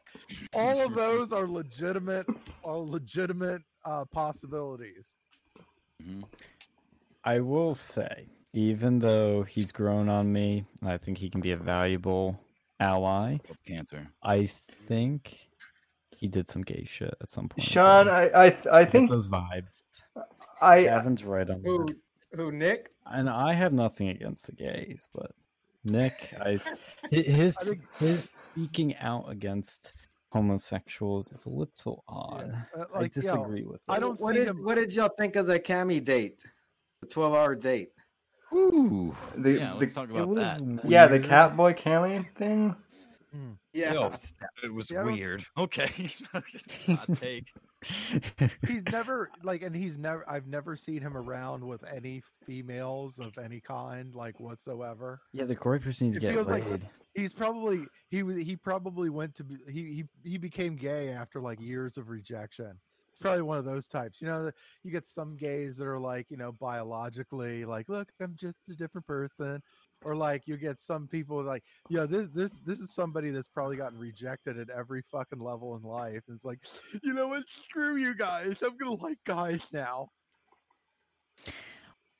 all 0.55 0.85
of 0.85 0.95
those 0.95 1.33
are 1.33 1.47
legitimate 1.47 2.27
are 2.64 2.79
legitimate 2.79 3.62
uh 3.85 4.05
possibilities 4.07 5.17
Mhm. 6.03 6.25
I 7.25 7.41
will 7.41 7.75
say, 7.75 8.29
even 8.53 8.99
though 8.99 9.43
he's 9.43 9.73
grown 9.73 10.09
on 10.09 10.31
me, 10.33 10.67
I 10.85 10.97
think 10.99 11.19
he 11.19 11.29
can 11.31 11.41
be 11.41 11.53
a 11.53 11.57
valuable 11.57 12.39
ally. 12.81 13.39
Of 13.51 13.57
Cancer. 13.66 14.09
I 14.22 14.47
think 14.47 15.49
he 16.16 16.29
did 16.29 16.49
some 16.49 16.62
gay 16.62 16.85
shit 16.85 17.14
at 17.20 17.31
some 17.31 17.49
point. 17.49 17.66
Sean. 17.66 18.09
I, 18.09 18.31
I 18.47 18.57
I 18.72 18.85
think 18.85 19.11
those 19.11 19.29
vibes. 19.29 19.83
I 20.61 20.85
Gavin's 20.85 21.24
right 21.24 21.49
on 21.49 21.62
Who? 21.62 21.87
that. 21.87 21.97
Who? 22.37 22.53
Nick? 22.53 22.91
And 23.07 23.29
I 23.31 23.53
have 23.53 23.72
nothing 23.72 24.09
against 24.09 24.47
the 24.47 24.53
gays, 24.53 25.09
but 25.14 25.33
Nick, 25.85 26.35
I 26.41 26.57
hi- 26.57 26.77
his 27.11 27.57
his 27.99 28.31
speaking 28.53 28.97
out 28.97 29.31
against 29.31 29.93
homosexuals 30.33 31.31
is 31.33 31.47
a 31.47 31.51
little 31.51 32.03
odd. 32.09 32.53
Uh, 32.77 32.85
I 32.95 33.01
like, 33.01 33.16
yo, 33.16 33.22
disagree 33.22 33.64
with 33.64 33.77
it. 33.77 33.91
I 33.93 33.99
don't 33.99 34.18
What 34.20 34.35
see 34.35 34.41
did 34.41 34.49
him 34.49 34.64
What 34.64 34.77
did 34.77 34.93
y'all 34.93 35.11
think 35.16 35.37
of 35.37 35.47
the 35.47 35.61
Cami 35.61 36.03
date? 36.03 36.43
The 37.03 37.09
twelve 37.09 37.35
hour 37.35 37.55
date. 37.55 37.91
Ooh. 38.55 39.14
the, 39.36 39.53
yeah, 39.59 39.72
let's 39.74 39.92
the 39.92 40.01
talk 40.01 40.11
about 40.11 40.28
was 40.28 40.38
that. 40.38 40.61
yeah 40.84 41.07
the 41.07 41.18
weird. 41.18 41.30
Catboy 41.30 41.78
Cammy 41.78 42.26
thing. 42.36 42.74
Hmm. 43.32 43.51
Yeah. 43.72 43.92
Yo, 43.92 44.12
it 44.62 44.72
was 44.72 44.90
Yeah, 44.90 45.01
I 45.01 45.05
don't 45.05 45.14
weird. 45.14 45.44
Okay. 45.59 45.90
Take. 47.14 47.47
he's 48.66 48.82
never 48.90 49.30
like 49.42 49.62
and 49.62 49.76
he's 49.76 49.99
never 49.99 50.28
i've 50.28 50.47
never 50.47 50.74
seen 50.74 51.01
him 51.03 51.16
around 51.16 51.62
with 51.64 51.84
any 51.84 52.22
females 52.44 53.18
of 53.18 53.36
any 53.38 53.61
kind 53.61 54.14
like 54.14 54.40
whatsoever 54.40 55.20
Yeah, 55.34 55.44
the 55.44 55.55
Corey 55.55 55.78
person 55.78 56.07
needs 56.09 56.18
to 56.18 56.26
It 56.26 56.28
get 56.28 56.34
feels 56.34 56.49
like- 56.49 56.64
he's 57.14 57.32
probably 57.34 57.84
he 58.09 58.22
he 58.42 58.57
probably 58.57 59.11
went 59.11 59.34
to 59.36 59.44
be, 59.44 59.57
he 59.70 59.92
he 60.24 60.30
he 60.30 60.38
became 60.38 60.74
gay 60.74 61.11
after 61.11 61.38
like 61.40 61.61
years 61.61 61.97
of 61.99 62.09
rejection. 62.09 62.78
It's 63.17 63.23
probably 63.23 63.43
one 63.43 63.57
of 63.57 63.64
those 63.64 63.89
types. 63.89 64.21
You 64.21 64.29
know, 64.29 64.51
you 64.85 64.91
get 64.91 65.07
some 65.07 65.37
gays 65.37 65.79
that 65.79 65.87
are 65.87 65.99
like 65.99 66.27
you 66.29 66.37
know 66.37 66.53
biologically 66.53 67.64
like, 67.64 67.89
look, 67.89 68.09
I'm 68.21 68.35
just 68.37 68.59
a 68.69 68.75
different 68.75 69.07
person, 69.07 69.62
or 70.05 70.14
like 70.14 70.43
you 70.47 70.59
get 70.59 70.79
some 70.79 71.09
people 71.09 71.43
like, 71.43 71.64
yeah, 71.89 72.05
this 72.05 72.29
this 72.35 72.53
this 72.67 72.81
is 72.81 72.93
somebody 72.93 73.31
that's 73.31 73.49
probably 73.49 73.79
gotten 73.79 73.99
rejected 73.99 74.59
at 74.59 74.69
every 74.69 75.03
fucking 75.11 75.39
level 75.39 75.77
in 75.77 75.83
life. 75.83 76.25
And 76.29 76.35
it's 76.35 76.45
like, 76.45 76.59
you 77.03 77.14
know 77.14 77.29
what? 77.29 77.45
Screw 77.64 77.97
you 77.97 78.14
guys. 78.14 78.61
I'm 78.62 78.77
gonna 78.77 79.01
like 79.03 79.19
guys 79.25 79.61
now. 79.73 80.11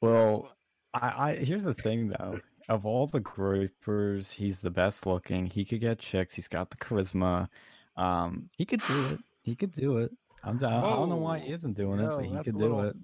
Well, 0.01 0.51
I, 0.95 1.31
I 1.31 1.35
here's 1.35 1.65
the 1.65 1.75
thing 1.75 2.09
though. 2.09 2.41
Of 2.71 2.87
all 2.87 3.07
the 3.07 3.21
groypers, 3.21 4.33
he's 4.33 4.61
the 4.61 4.71
best 4.71 5.07
looking. 5.07 5.47
He 5.47 5.67
could 5.67 5.81
get 5.81 5.99
chicks. 5.99 6.35
He's 6.35 6.49
got 6.49 6.71
the 6.71 6.77
charisma. 6.79 7.49
Um, 7.97 8.49
he 8.57 8.65
could 8.65 8.81
do 8.81 9.07
it. 9.13 9.21
He 9.43 9.55
could 9.55 9.73
do 9.73 9.99
it. 9.99 10.11
I'm, 10.45 10.57
I 10.65 10.81
don't 10.81 11.09
know 11.09 11.17
why 11.17 11.39
he 11.41 11.53
isn't 11.53 11.75
doing 11.75 11.99
it, 11.99 12.03
No, 12.05 12.17
but 12.17 12.25
he 12.25 12.33
that's 12.33 12.45
could 12.45 12.55
a 12.55 12.59
do 12.59 12.65
little- 12.65 12.81
it. 12.91 12.97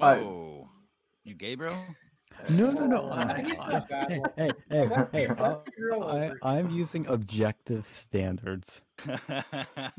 I- 0.00 0.18
Whoa. 0.18 0.68
You 1.24 1.34
gay, 1.34 1.54
bro? 1.54 1.72
No, 2.50 2.70
no, 2.70 2.86
no. 2.86 3.02
Oh, 3.02 3.12
I, 3.12 3.42
he's 3.46 3.58
I- 3.58 3.80
bad. 3.80 4.08
hey, 4.10 4.20
hey, 4.36 4.50
hey, 4.70 4.86
Let 4.88 5.08
hey, 5.12 5.26
me- 5.26 5.34
I, 5.38 5.48
let 5.48 5.66
me 5.66 5.72
roll 5.90 6.04
I, 6.04 6.24
over. 6.26 6.38
I'm 6.42 6.70
using 6.70 7.06
objective 7.06 7.86
standards. 7.86 8.80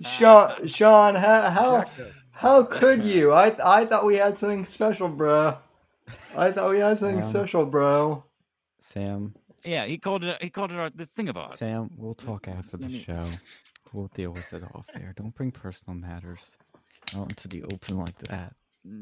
Sean, 0.03 0.67
Sean, 0.67 1.15
how 1.15 1.49
how, 1.49 1.75
Objective. 1.77 2.23
how 2.31 2.63
could 2.63 3.03
you? 3.03 3.31
I 3.31 3.55
I 3.63 3.85
thought 3.85 4.05
we 4.05 4.15
had 4.17 4.37
something 4.37 4.65
special, 4.65 5.07
bro. 5.09 5.57
I 6.35 6.51
thought 6.51 6.71
we 6.71 6.79
had 6.79 6.99
something 6.99 7.21
Sam. 7.21 7.29
special, 7.29 7.65
bro. 7.65 8.23
Sam, 8.79 9.35
yeah, 9.63 9.85
he 9.85 9.97
called 9.97 10.23
it. 10.23 10.41
He 10.41 10.49
called 10.49 10.71
it 10.71 10.77
our, 10.79 10.89
this 10.89 11.09
thing 11.09 11.29
of 11.29 11.37
ours. 11.37 11.57
Sam, 11.57 11.89
we'll 11.95 12.13
This- 12.15 12.25
talk 12.25 12.47
after 12.47 12.77
this 12.77 12.87
the 12.87 12.95
is 12.95 13.01
show. 13.03 13.25
We'll 13.93 14.07
deal 14.13 14.31
with 14.31 14.51
it 14.53 14.63
off 14.73 14.85
air. 14.95 15.13
Don't 15.15 15.35
bring 15.35 15.51
personal 15.51 15.99
matters 15.99 16.55
out 17.15 17.29
into 17.29 17.47
the 17.47 17.63
open 17.63 17.97
like 17.97 18.17
that. 18.23 18.53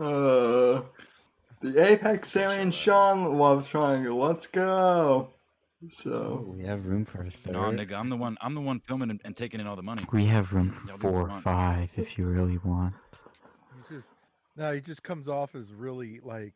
Uh, 0.00 0.82
the 1.60 1.90
Apex 1.92 2.28
Sammy 2.28 2.60
and 2.60 2.74
Sean 2.74 3.38
love 3.38 3.68
triangle. 3.68 4.18
Let's 4.18 4.46
go. 4.46 5.30
Oh, 5.82 5.88
So 5.90 6.44
we 6.54 6.64
have 6.64 6.86
room 6.86 7.04
for 7.04 7.22
a 7.22 7.30
third. 7.30 7.52
No, 7.54 7.60
nigga, 7.70 7.92
I'm 7.92 8.10
the 8.10 8.16
one. 8.16 8.36
I'm 8.40 8.54
the 8.54 8.60
one 8.60 8.80
filming 8.80 9.10
and, 9.10 9.20
and 9.24 9.36
taking 9.36 9.60
in 9.60 9.66
all 9.66 9.76
the 9.76 9.82
money. 9.82 10.04
We 10.12 10.26
have 10.26 10.52
room 10.52 10.68
for 10.68 10.86
Y'all 10.88 10.98
four 10.98 11.30
or 11.30 11.40
five 11.40 11.90
if 11.96 12.18
you 12.18 12.26
really 12.26 12.58
want. 12.58 12.94
He 13.88 13.94
just 13.94 14.08
no, 14.56 14.72
he 14.74 14.80
just 14.80 15.02
comes 15.02 15.28
off 15.28 15.54
as 15.54 15.72
really 15.72 16.20
like 16.22 16.54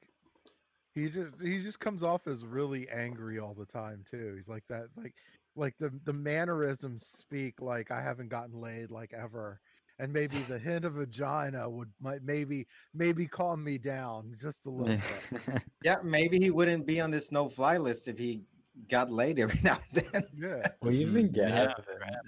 he 0.94 1.08
just 1.08 1.34
he 1.40 1.60
just 1.60 1.80
comes 1.80 2.02
off 2.02 2.26
as 2.26 2.44
really 2.44 2.88
angry 2.88 3.38
all 3.38 3.54
the 3.54 3.66
time 3.66 4.04
too. 4.08 4.34
He's 4.36 4.48
like 4.48 4.66
that 4.68 4.88
like 4.96 5.14
like 5.56 5.74
the 5.78 5.90
the 6.04 6.12
mannerisms 6.12 7.06
speak 7.06 7.60
like 7.60 7.90
I 7.90 8.02
haven't 8.02 8.28
gotten 8.28 8.60
laid 8.60 8.90
like 8.90 9.12
ever. 9.12 9.60
And 9.98 10.12
maybe 10.12 10.38
the 10.38 10.58
hint 10.58 10.84
of 10.84 10.94
vagina 10.94 11.68
would 11.68 11.90
might 12.00 12.22
maybe 12.22 12.66
maybe 12.92 13.26
calm 13.26 13.62
me 13.62 13.78
down 13.78 14.34
just 14.40 14.66
a 14.66 14.70
little 14.70 14.96
bit. 14.96 15.62
Yeah, 15.84 15.96
maybe 16.02 16.38
he 16.38 16.50
wouldn't 16.50 16.86
be 16.86 17.00
on 17.00 17.10
this 17.10 17.30
no-fly 17.30 17.76
list 17.76 18.08
if 18.08 18.18
he 18.18 18.42
got 18.90 19.10
laid 19.10 19.38
every 19.38 19.60
now 19.62 19.78
and 19.92 20.04
then. 20.12 20.24
Yeah. 20.36 20.68
Well, 20.80 20.92
even. 20.92 21.32
Yeah, 21.34 21.48
Gavin 21.48 21.74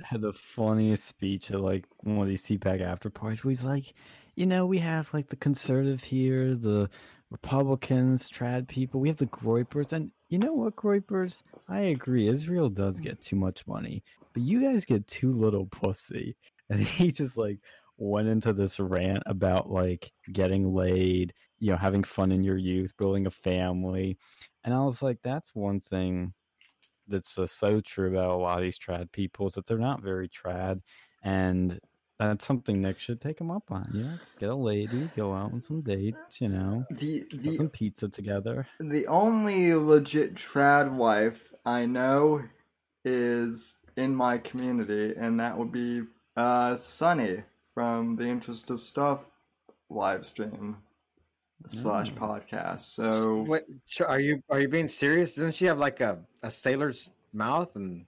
had 0.04 0.20
the 0.20 0.32
funniest 0.32 1.04
speech 1.04 1.50
at 1.50 1.60
like 1.60 1.86
one 2.00 2.20
of 2.20 2.28
these 2.28 2.44
CPAC 2.44 2.82
after 2.82 3.10
parties 3.10 3.44
where 3.44 3.50
he's 3.50 3.64
like, 3.64 3.94
you 4.34 4.46
know, 4.46 4.66
we 4.66 4.78
have 4.78 5.12
like 5.14 5.28
the 5.28 5.36
conservative 5.36 6.04
here, 6.04 6.54
the 6.54 6.88
Republicans, 7.30 8.30
trad 8.30 8.68
people, 8.68 9.00
we 9.00 9.08
have 9.08 9.16
the 9.16 9.26
Groypers, 9.26 9.92
and 9.92 10.10
you 10.28 10.38
know 10.38 10.52
what, 10.52 10.76
Groypers? 10.76 11.42
I 11.68 11.80
agree, 11.80 12.28
Israel 12.28 12.68
does 12.68 13.00
get 13.00 13.20
too 13.20 13.36
much 13.36 13.66
money, 13.66 14.04
but 14.32 14.42
you 14.42 14.60
guys 14.60 14.84
get 14.84 15.06
too 15.06 15.32
little 15.32 15.66
pussy. 15.66 16.36
And 16.68 16.80
he 16.82 17.12
just 17.12 17.36
like 17.36 17.60
went 17.96 18.26
into 18.26 18.52
this 18.52 18.80
rant 18.80 19.22
about 19.26 19.70
like 19.70 20.10
getting 20.32 20.74
laid, 20.74 21.32
you 21.60 21.70
know, 21.70 21.76
having 21.76 22.02
fun 22.02 22.32
in 22.32 22.42
your 22.42 22.56
youth, 22.56 22.96
building 22.96 23.28
a 23.28 23.30
family. 23.30 24.18
And 24.64 24.74
I 24.74 24.80
was 24.80 25.00
like, 25.00 25.18
that's 25.22 25.54
one 25.54 25.78
thing 25.78 26.34
that's 27.08 27.38
uh, 27.38 27.46
so 27.46 27.80
true 27.80 28.10
about 28.10 28.30
a 28.30 28.36
lot 28.36 28.58
of 28.58 28.64
these 28.64 28.78
trad 28.78 29.12
people 29.12 29.46
is 29.46 29.54
that 29.54 29.66
they're 29.66 29.78
not 29.78 30.02
very 30.02 30.28
trad, 30.28 30.80
and 31.22 31.78
that's 32.18 32.44
something 32.44 32.80
Nick 32.80 32.98
should 32.98 33.20
take 33.20 33.40
him 33.40 33.50
up 33.50 33.70
on. 33.70 33.88
You 33.92 34.04
know, 34.04 34.18
get 34.40 34.50
a 34.50 34.54
lady, 34.54 35.10
go 35.16 35.34
out 35.34 35.52
on 35.52 35.60
some 35.60 35.82
dates. 35.82 36.40
You 36.40 36.48
know, 36.48 36.84
the 36.90 37.24
the 37.32 37.56
some 37.56 37.68
pizza 37.68 38.08
together. 38.08 38.66
the 38.80 39.06
only 39.06 39.74
legit 39.74 40.34
trad 40.34 40.90
wife 40.90 41.52
I 41.66 41.84
know 41.84 42.42
is 43.04 43.74
in 43.96 44.14
my 44.14 44.38
community, 44.38 45.14
and 45.18 45.38
that 45.40 45.56
would 45.58 45.72
be 45.72 46.02
uh 46.36 46.76
Sunny 46.76 47.42
from 47.74 48.16
the 48.16 48.26
Interest 48.26 48.70
of 48.70 48.80
Stuff 48.80 49.26
live 49.90 50.26
stream 50.26 50.76
slash 51.66 52.12
Oh. 52.16 52.20
podcast. 52.20 52.80
So 52.94 53.42
What 53.42 53.66
are 54.06 54.20
you 54.20 54.42
are 54.48 54.60
you 54.60 54.68
being 54.68 54.88
serious? 54.88 55.34
Doesn't 55.34 55.54
she 55.54 55.64
have 55.66 55.78
like 55.78 56.00
a, 56.00 56.18
a 56.42 56.50
sailor's 56.50 57.10
mouth 57.32 57.74
and 57.76 58.06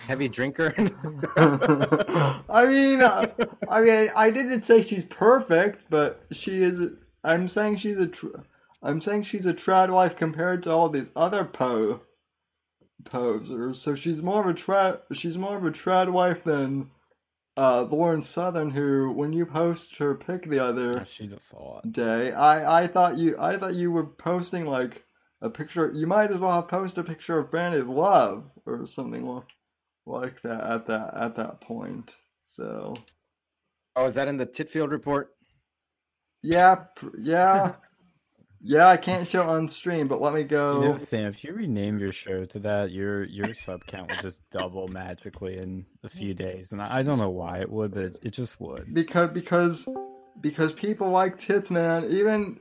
heavy 0.00 0.28
drinker? 0.28 0.74
I 1.36 2.66
mean, 2.66 3.02
uh, 3.02 3.26
I 3.68 3.80
mean, 3.82 4.10
I 4.16 4.30
didn't 4.30 4.62
say 4.64 4.82
she's 4.82 5.04
perfect, 5.04 5.82
but 5.90 6.22
she 6.30 6.62
is. 6.62 6.80
I'm 7.24 7.48
saying 7.48 7.76
she's 7.76 7.98
a. 7.98 8.06
Tr- 8.06 8.38
I'm 8.82 9.00
saying 9.00 9.24
she's 9.24 9.46
a 9.46 9.54
trad 9.54 9.90
wife 9.90 10.16
compared 10.16 10.62
to 10.64 10.70
all 10.72 10.88
these 10.88 11.08
other 11.14 11.44
po 11.44 12.00
posers. 13.04 13.80
So 13.80 13.94
she's 13.94 14.22
more 14.22 14.40
of 14.42 14.46
a 14.48 14.54
trad. 14.54 15.00
She's 15.12 15.38
more 15.38 15.56
of 15.56 15.64
a 15.64 15.70
trad 15.70 16.10
wife 16.10 16.44
than 16.44 16.90
uh, 17.56 17.82
Lauren 17.84 18.22
Southern, 18.22 18.70
who, 18.70 19.12
when 19.12 19.32
you 19.32 19.46
post 19.46 19.98
her 19.98 20.14
pic 20.14 20.48
the 20.48 20.58
other 20.60 21.00
Oh, 21.00 21.04
she's 21.04 21.32
a 21.32 21.38
thought. 21.38 21.86
day, 21.90 22.32
I 22.32 22.82
I 22.84 22.86
thought 22.86 23.18
you 23.18 23.36
I 23.38 23.56
thought 23.58 23.74
you 23.74 23.90
were 23.92 24.06
posting 24.06 24.66
like 24.66 25.04
a 25.40 25.50
picture. 25.50 25.90
You 25.94 26.06
might 26.06 26.30
as 26.30 26.38
well 26.38 26.52
have 26.52 26.68
posted 26.68 27.04
a 27.04 27.08
picture 27.08 27.38
of 27.38 27.50
Brandi 27.50 27.86
Love 27.86 28.50
or 28.66 28.86
something 28.86 29.26
li- 29.28 29.42
like 30.06 30.42
that 30.42 30.62
at 30.64 30.86
that 30.86 31.14
at 31.14 31.36
that 31.36 31.60
point. 31.60 32.16
So 32.44 32.94
oh, 33.96 34.06
is 34.06 34.14
that 34.14 34.28
in 34.28 34.36
the 34.38 34.46
Titfield 34.46 34.90
report? 34.90 35.34
yeah, 36.42 36.74
pr- 36.96 37.16
yeah, 37.18 37.74
yeah. 38.62 38.88
I 38.88 38.96
can't 38.96 39.26
show 39.26 39.42
on 39.48 39.68
stream, 39.68 40.08
but 40.08 40.20
let 40.20 40.32
me 40.34 40.44
go. 40.44 40.80
You 40.82 40.88
know, 40.90 40.96
Sam, 40.96 41.26
if 41.26 41.42
you 41.44 41.52
rename 41.52 41.98
your 41.98 42.12
show 42.12 42.44
to 42.44 42.58
that, 42.60 42.90
your 42.92 43.24
your 43.24 43.52
sub 43.54 43.84
count 43.86 44.08
will 44.08 44.16
just 44.16 44.40
double 44.50 44.88
magically 44.88 45.58
in 45.58 45.84
a 46.04 46.08
few 46.08 46.34
days, 46.34 46.72
and 46.72 46.80
I, 46.80 46.98
I 46.98 47.02
don't 47.02 47.18
know 47.18 47.30
why 47.30 47.58
it 47.60 47.70
would, 47.70 47.92
but 47.92 48.04
it, 48.04 48.18
it 48.22 48.30
just 48.30 48.60
would. 48.60 48.92
because 48.94 49.30
because 49.30 49.86
because 50.40 50.72
people 50.72 51.10
like 51.10 51.38
tits, 51.38 51.70
man. 51.70 52.06
Even 52.10 52.60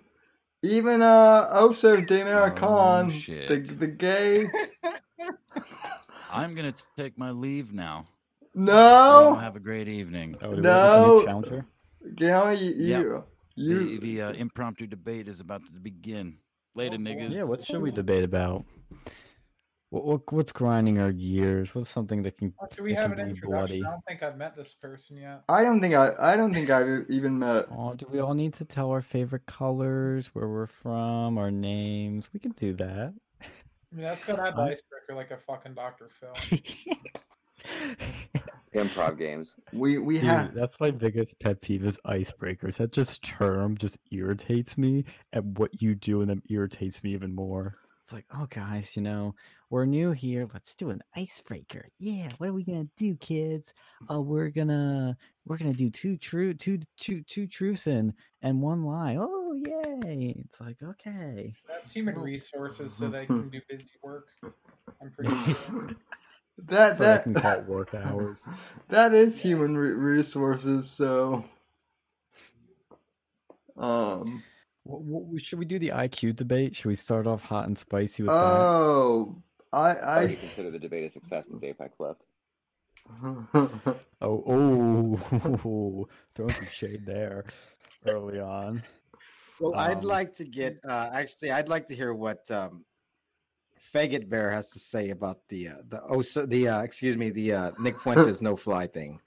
even 0.63 1.01
uh 1.01 1.47
Oso 1.53 2.05
de 2.05 2.23
Maricon, 2.23 3.07
the 3.07 3.13
shit. 3.13 3.79
the 3.79 3.87
gay. 3.87 4.49
I'm 6.29 6.55
gonna 6.55 6.73
take 6.97 7.17
my 7.17 7.31
leave 7.31 7.73
now. 7.73 8.07
No, 8.53 9.33
Have 9.35 9.55
a 9.55 9.59
great 9.59 9.87
evening. 9.87 10.37
Oh, 10.41 10.55
do 10.55 10.61
we 10.61 10.67
have 10.67 10.83
a 10.83 10.89
No. 10.95 11.23
challenger? 11.23 11.65
Gary, 12.15 12.57
you 12.57 12.71
Yep. 12.87 13.01
you, 13.01 13.09
The, 13.09 13.23
you 13.61 13.99
the 13.99 14.21
uh, 14.21 14.31
impromptu 14.33 14.87
debate 14.87 15.27
is 15.27 15.39
about 15.39 15.65
to 15.65 15.79
begin. 15.79 16.37
Later, 16.75 16.95
Oh, 16.95 16.99
niggas. 16.99 17.31
Yeah, 17.31 17.43
what 17.43 17.63
should 17.65 17.81
we 17.81 17.91
debate 17.91 18.23
about? 18.23 18.65
What, 19.89 20.05
what 20.05 20.31
what's 20.33 20.53
grinding 20.53 20.99
our 20.99 21.11
gears? 21.11 21.75
What's 21.75 21.89
something 21.89 22.23
that 22.23 22.37
can 22.37 22.53
do 22.75 22.81
we 22.83 22.93
that 22.93 23.01
have 23.01 23.11
an 23.11 23.17
be 23.17 23.23
introduction? 23.31 23.49
bloody? 23.51 23.83
I 23.85 23.89
don't 23.91 24.05
think 24.07 24.23
I've 24.23 24.37
met 24.37 24.55
this 24.55 24.73
person 24.73 25.17
yet. 25.17 25.43
I 25.49 25.63
don't 25.63 25.81
think 25.81 25.93
I 25.95 26.13
I 26.17 26.37
don't 26.37 26.53
think 26.53 26.69
I've 26.69 27.05
even 27.09 27.37
met. 27.39 27.65
Oh, 27.71 27.93
do 27.93 28.07
we 28.09 28.19
all 28.19 28.33
need 28.33 28.53
to 28.53 28.63
tell 28.65 28.89
our 28.91 29.01
favorite 29.01 29.45
colors, 29.47 30.27
where 30.33 30.47
we're 30.47 30.67
from, 30.67 31.37
our 31.37 31.51
names? 31.51 32.29
We 32.33 32.39
can 32.39 32.51
do 32.51 32.73
that. 32.75 33.13
I 33.41 33.95
mean, 33.95 34.05
that's 34.05 34.23
gonna 34.23 34.41
have 34.45 34.55
the 34.55 34.61
I'm- 34.61 34.71
icebreaker 34.71 35.13
like 35.13 35.31
a 35.31 35.37
fucking 35.37 35.73
Dr. 35.73 36.07
Phil. 36.09 36.59
Improv 38.73 39.17
games. 39.17 39.55
We 39.73 39.97
we 39.97 40.15
Dude, 40.15 40.23
have 40.23 40.53
that's 40.53 40.79
my 40.79 40.91
biggest 40.91 41.37
pet 41.39 41.61
peeve 41.61 41.83
is 41.83 41.99
icebreakers. 42.05 42.77
That 42.77 42.93
just 42.93 43.21
term 43.21 43.77
just 43.77 43.97
irritates 44.11 44.77
me, 44.77 45.03
and 45.33 45.57
what 45.57 45.81
you 45.81 45.93
do 45.95 46.21
in 46.21 46.29
them 46.29 46.41
irritates 46.49 47.03
me 47.03 47.13
even 47.13 47.35
more. 47.35 47.75
It's 48.01 48.13
like, 48.13 48.25
oh 48.33 48.47
guys, 48.49 48.95
you 48.95 49.01
know, 49.01 49.35
we're 49.69 49.85
new 49.85 50.11
here. 50.11 50.47
Let's 50.53 50.73
do 50.73 50.89
an 50.89 51.01
icebreaker. 51.15 51.87
Yeah, 51.99 52.29
what 52.37 52.49
are 52.49 52.53
we 52.53 52.63
gonna 52.63 52.87
do, 52.97 53.15
kids? 53.17 53.73
Oh, 54.09 54.21
we're 54.21 54.49
gonna 54.49 55.17
we're 55.45 55.57
gonna 55.57 55.73
do 55.73 55.89
two 55.89 56.17
true 56.17 56.53
two 56.53 56.79
two 56.97 57.23
two 57.23 57.47
truths 57.47 57.87
and 57.87 58.13
and 58.41 58.61
one 58.61 58.83
lie. 58.85 59.17
Oh 59.19 59.53
yay! 59.53 60.35
It's 60.45 60.61
like 60.61 60.81
okay. 60.81 61.53
That's 61.67 61.91
human 61.91 62.17
resources, 62.17 62.93
so 62.93 63.09
they 63.09 63.25
can 63.27 63.49
do 63.49 63.59
busy 63.69 63.91
work. 64.01 64.29
I'm 65.01 65.11
pretty 65.11 65.35
sure. 65.67 65.89
That 66.57 66.97
So 66.97 67.03
I 67.11 67.17
that 67.17 67.23
can 67.23 67.35
call 67.35 67.59
it 67.59 67.65
work 67.65 67.93
hours. 67.93 68.43
that 68.89 69.13
is 69.13 69.41
human 69.41 69.75
re- 69.77 69.91
resources. 69.91 70.89
So 70.89 71.45
um 73.77 74.43
What, 74.83 75.01
what, 75.01 75.41
should 75.43 75.59
we 75.59 75.65
do 75.65 75.79
the 75.79 75.89
IQ 75.89 76.33
debate? 76.35 76.75
Should 76.75 76.85
we 76.87 76.95
start 76.95 77.27
off 77.27 77.43
hot 77.45 77.67
and 77.67 77.77
spicy 77.77 78.23
with 78.23 78.39
that? 78.39 78.69
oh 78.69 79.41
I 79.73 79.95
I 80.19 80.25
I 80.29 80.35
consider 80.35 80.69
the 80.71 80.79
debate 80.79 81.05
a 81.05 81.09
success 81.09 81.47
since 81.47 81.63
Apex 81.63 81.99
left. 81.99 82.23
Oh, 84.21 84.43
oh, 84.45 86.07
throwing 86.35 86.53
some 86.53 86.67
shade 86.67 87.05
there 87.05 87.45
early 88.05 88.39
on. 88.39 88.83
Well, 89.59 89.75
I'd 89.75 90.01
Um, 90.01 90.01
like 90.03 90.33
to 90.35 90.45
get 90.45 90.79
uh, 90.87 91.09
actually, 91.13 91.51
I'd 91.51 91.69
like 91.69 91.87
to 91.87 91.95
hear 91.95 92.13
what 92.13 92.49
um, 92.51 92.85
Faggot 93.93 94.29
Bear 94.29 94.51
has 94.51 94.69
to 94.71 94.79
say 94.79 95.09
about 95.09 95.39
the 95.49 95.69
uh, 95.69 95.73
the 95.87 95.97
Oso, 96.09 96.47
the 96.47 96.67
uh, 96.69 96.81
excuse 96.81 97.17
me, 97.17 97.29
the 97.29 97.53
uh, 97.53 97.71
Nick 97.79 97.99
Fuentes 98.01 98.41
no 98.41 98.55
fly 98.55 98.87
thing. 98.87 99.19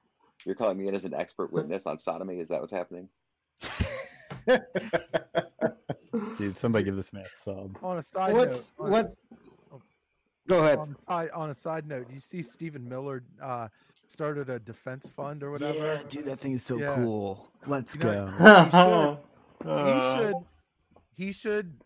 You're 0.45 0.55
calling 0.55 0.79
me 0.79 0.89
in 0.89 0.95
as 0.95 1.05
an 1.05 1.15
expert 1.15 1.53
witness 1.53 1.87
on 1.87 1.99
sodomy? 1.99 2.39
Is 2.39 2.49
that 2.49 2.61
what's 2.61 2.73
happening? 2.73 3.09
Dude, 6.39 6.55
somebody 6.57 6.85
give 6.85 6.97
this 6.97 7.12
man 7.12 7.25
a 7.25 7.29
sub. 7.31 7.77
On 7.83 7.97
a 7.99 8.03
side 8.03 8.33
What's 8.35 8.73
note, 8.79 8.85
on 8.85 8.87
a- 8.87 8.91
what's? 8.91 9.17
Go 10.47 10.59
ahead. 10.59 10.79
on, 10.79 10.95
I, 11.09 11.29
on 11.29 11.49
a 11.51 11.55
side 11.55 11.89
note, 11.89 12.07
you 12.12 12.21
see 12.21 12.43
Stephen 12.43 12.87
Miller 12.87 13.23
uh, 13.43 13.69
started 14.09 14.51
a 14.51 14.59
defense 14.59 15.09
fund 15.09 15.43
or 15.43 15.51
whatever. 15.53 15.79
Yeah, 15.79 16.03
dude, 16.09 16.27
that 16.27 16.39
thing 16.39 16.53
is 16.53 16.62
so 16.65 16.77
Yeah. 16.79 16.95
cool. 16.97 17.49
Let's 17.67 17.95
You 17.97 18.03
know, 18.03 18.27
go. 18.39 19.19
he 19.62 19.71
Uh, 19.71 20.17
should 20.19 20.35
he 21.17 21.33
should 21.33 21.81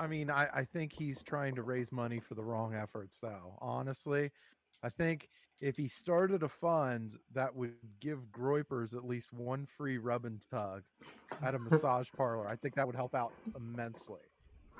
i 0.00 0.06
mean 0.06 0.30
I, 0.30 0.48
I 0.52 0.64
think 0.64 0.92
he's 0.92 1.22
trying 1.22 1.54
to 1.54 1.62
raise 1.62 1.92
money 1.92 2.18
for 2.18 2.34
the 2.34 2.42
wrong 2.42 2.74
efforts 2.74 3.18
though 3.22 3.56
honestly 3.60 4.30
i 4.82 4.88
think 4.88 5.28
if 5.60 5.76
he 5.76 5.88
started 5.88 6.42
a 6.42 6.48
fund 6.48 7.18
that 7.34 7.54
would 7.54 7.74
give 8.00 8.18
groypers 8.32 8.96
at 8.96 9.04
least 9.04 9.32
one 9.32 9.66
free 9.76 9.98
rub 9.98 10.24
and 10.24 10.40
tug 10.50 10.82
at 11.42 11.54
a 11.54 11.58
massage 11.58 12.08
parlor 12.16 12.48
i 12.48 12.56
think 12.56 12.74
that 12.74 12.86
would 12.86 12.96
help 12.96 13.14
out 13.14 13.32
immensely 13.56 14.20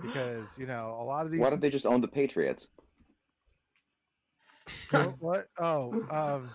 because 0.02 0.46
you 0.56 0.66
know 0.66 0.96
a 1.00 1.04
lot 1.04 1.26
of 1.26 1.32
these 1.32 1.40
Why 1.40 1.50
don't 1.50 1.60
they 1.60 1.70
just 1.70 1.86
own 1.86 2.00
the 2.00 2.08
Patriots? 2.08 2.68
what, 4.90 5.14
what? 5.20 5.46
oh 5.58 6.48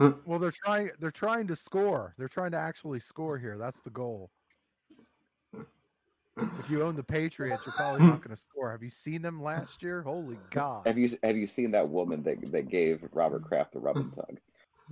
um, 0.00 0.14
well 0.26 0.38
they're 0.38 0.52
trying 0.52 0.90
they're 1.00 1.10
trying 1.10 1.46
to 1.48 1.56
score 1.56 2.14
they're 2.18 2.28
trying 2.28 2.50
to 2.52 2.58
actually 2.58 3.00
score 3.00 3.38
here 3.38 3.56
that's 3.58 3.80
the 3.80 3.90
goal 3.90 4.30
if 6.36 6.70
you 6.70 6.82
own 6.82 6.96
the 6.96 7.02
Patriots, 7.02 7.64
you're 7.64 7.74
probably 7.74 8.06
not 8.06 8.22
going 8.22 8.34
to 8.34 8.40
score. 8.40 8.72
Have 8.72 8.82
you 8.82 8.90
seen 8.90 9.22
them 9.22 9.42
last 9.42 9.82
year? 9.82 10.02
Holy 10.02 10.38
God! 10.50 10.86
Have 10.86 10.98
you 10.98 11.10
have 11.22 11.36
you 11.36 11.46
seen 11.46 11.70
that 11.72 11.88
woman 11.88 12.22
that 12.24 12.52
that 12.52 12.68
gave 12.68 13.04
Robert 13.12 13.44
Kraft 13.44 13.72
the 13.72 13.80
rub 13.80 13.96
and 13.96 14.12
tug? 14.14 14.38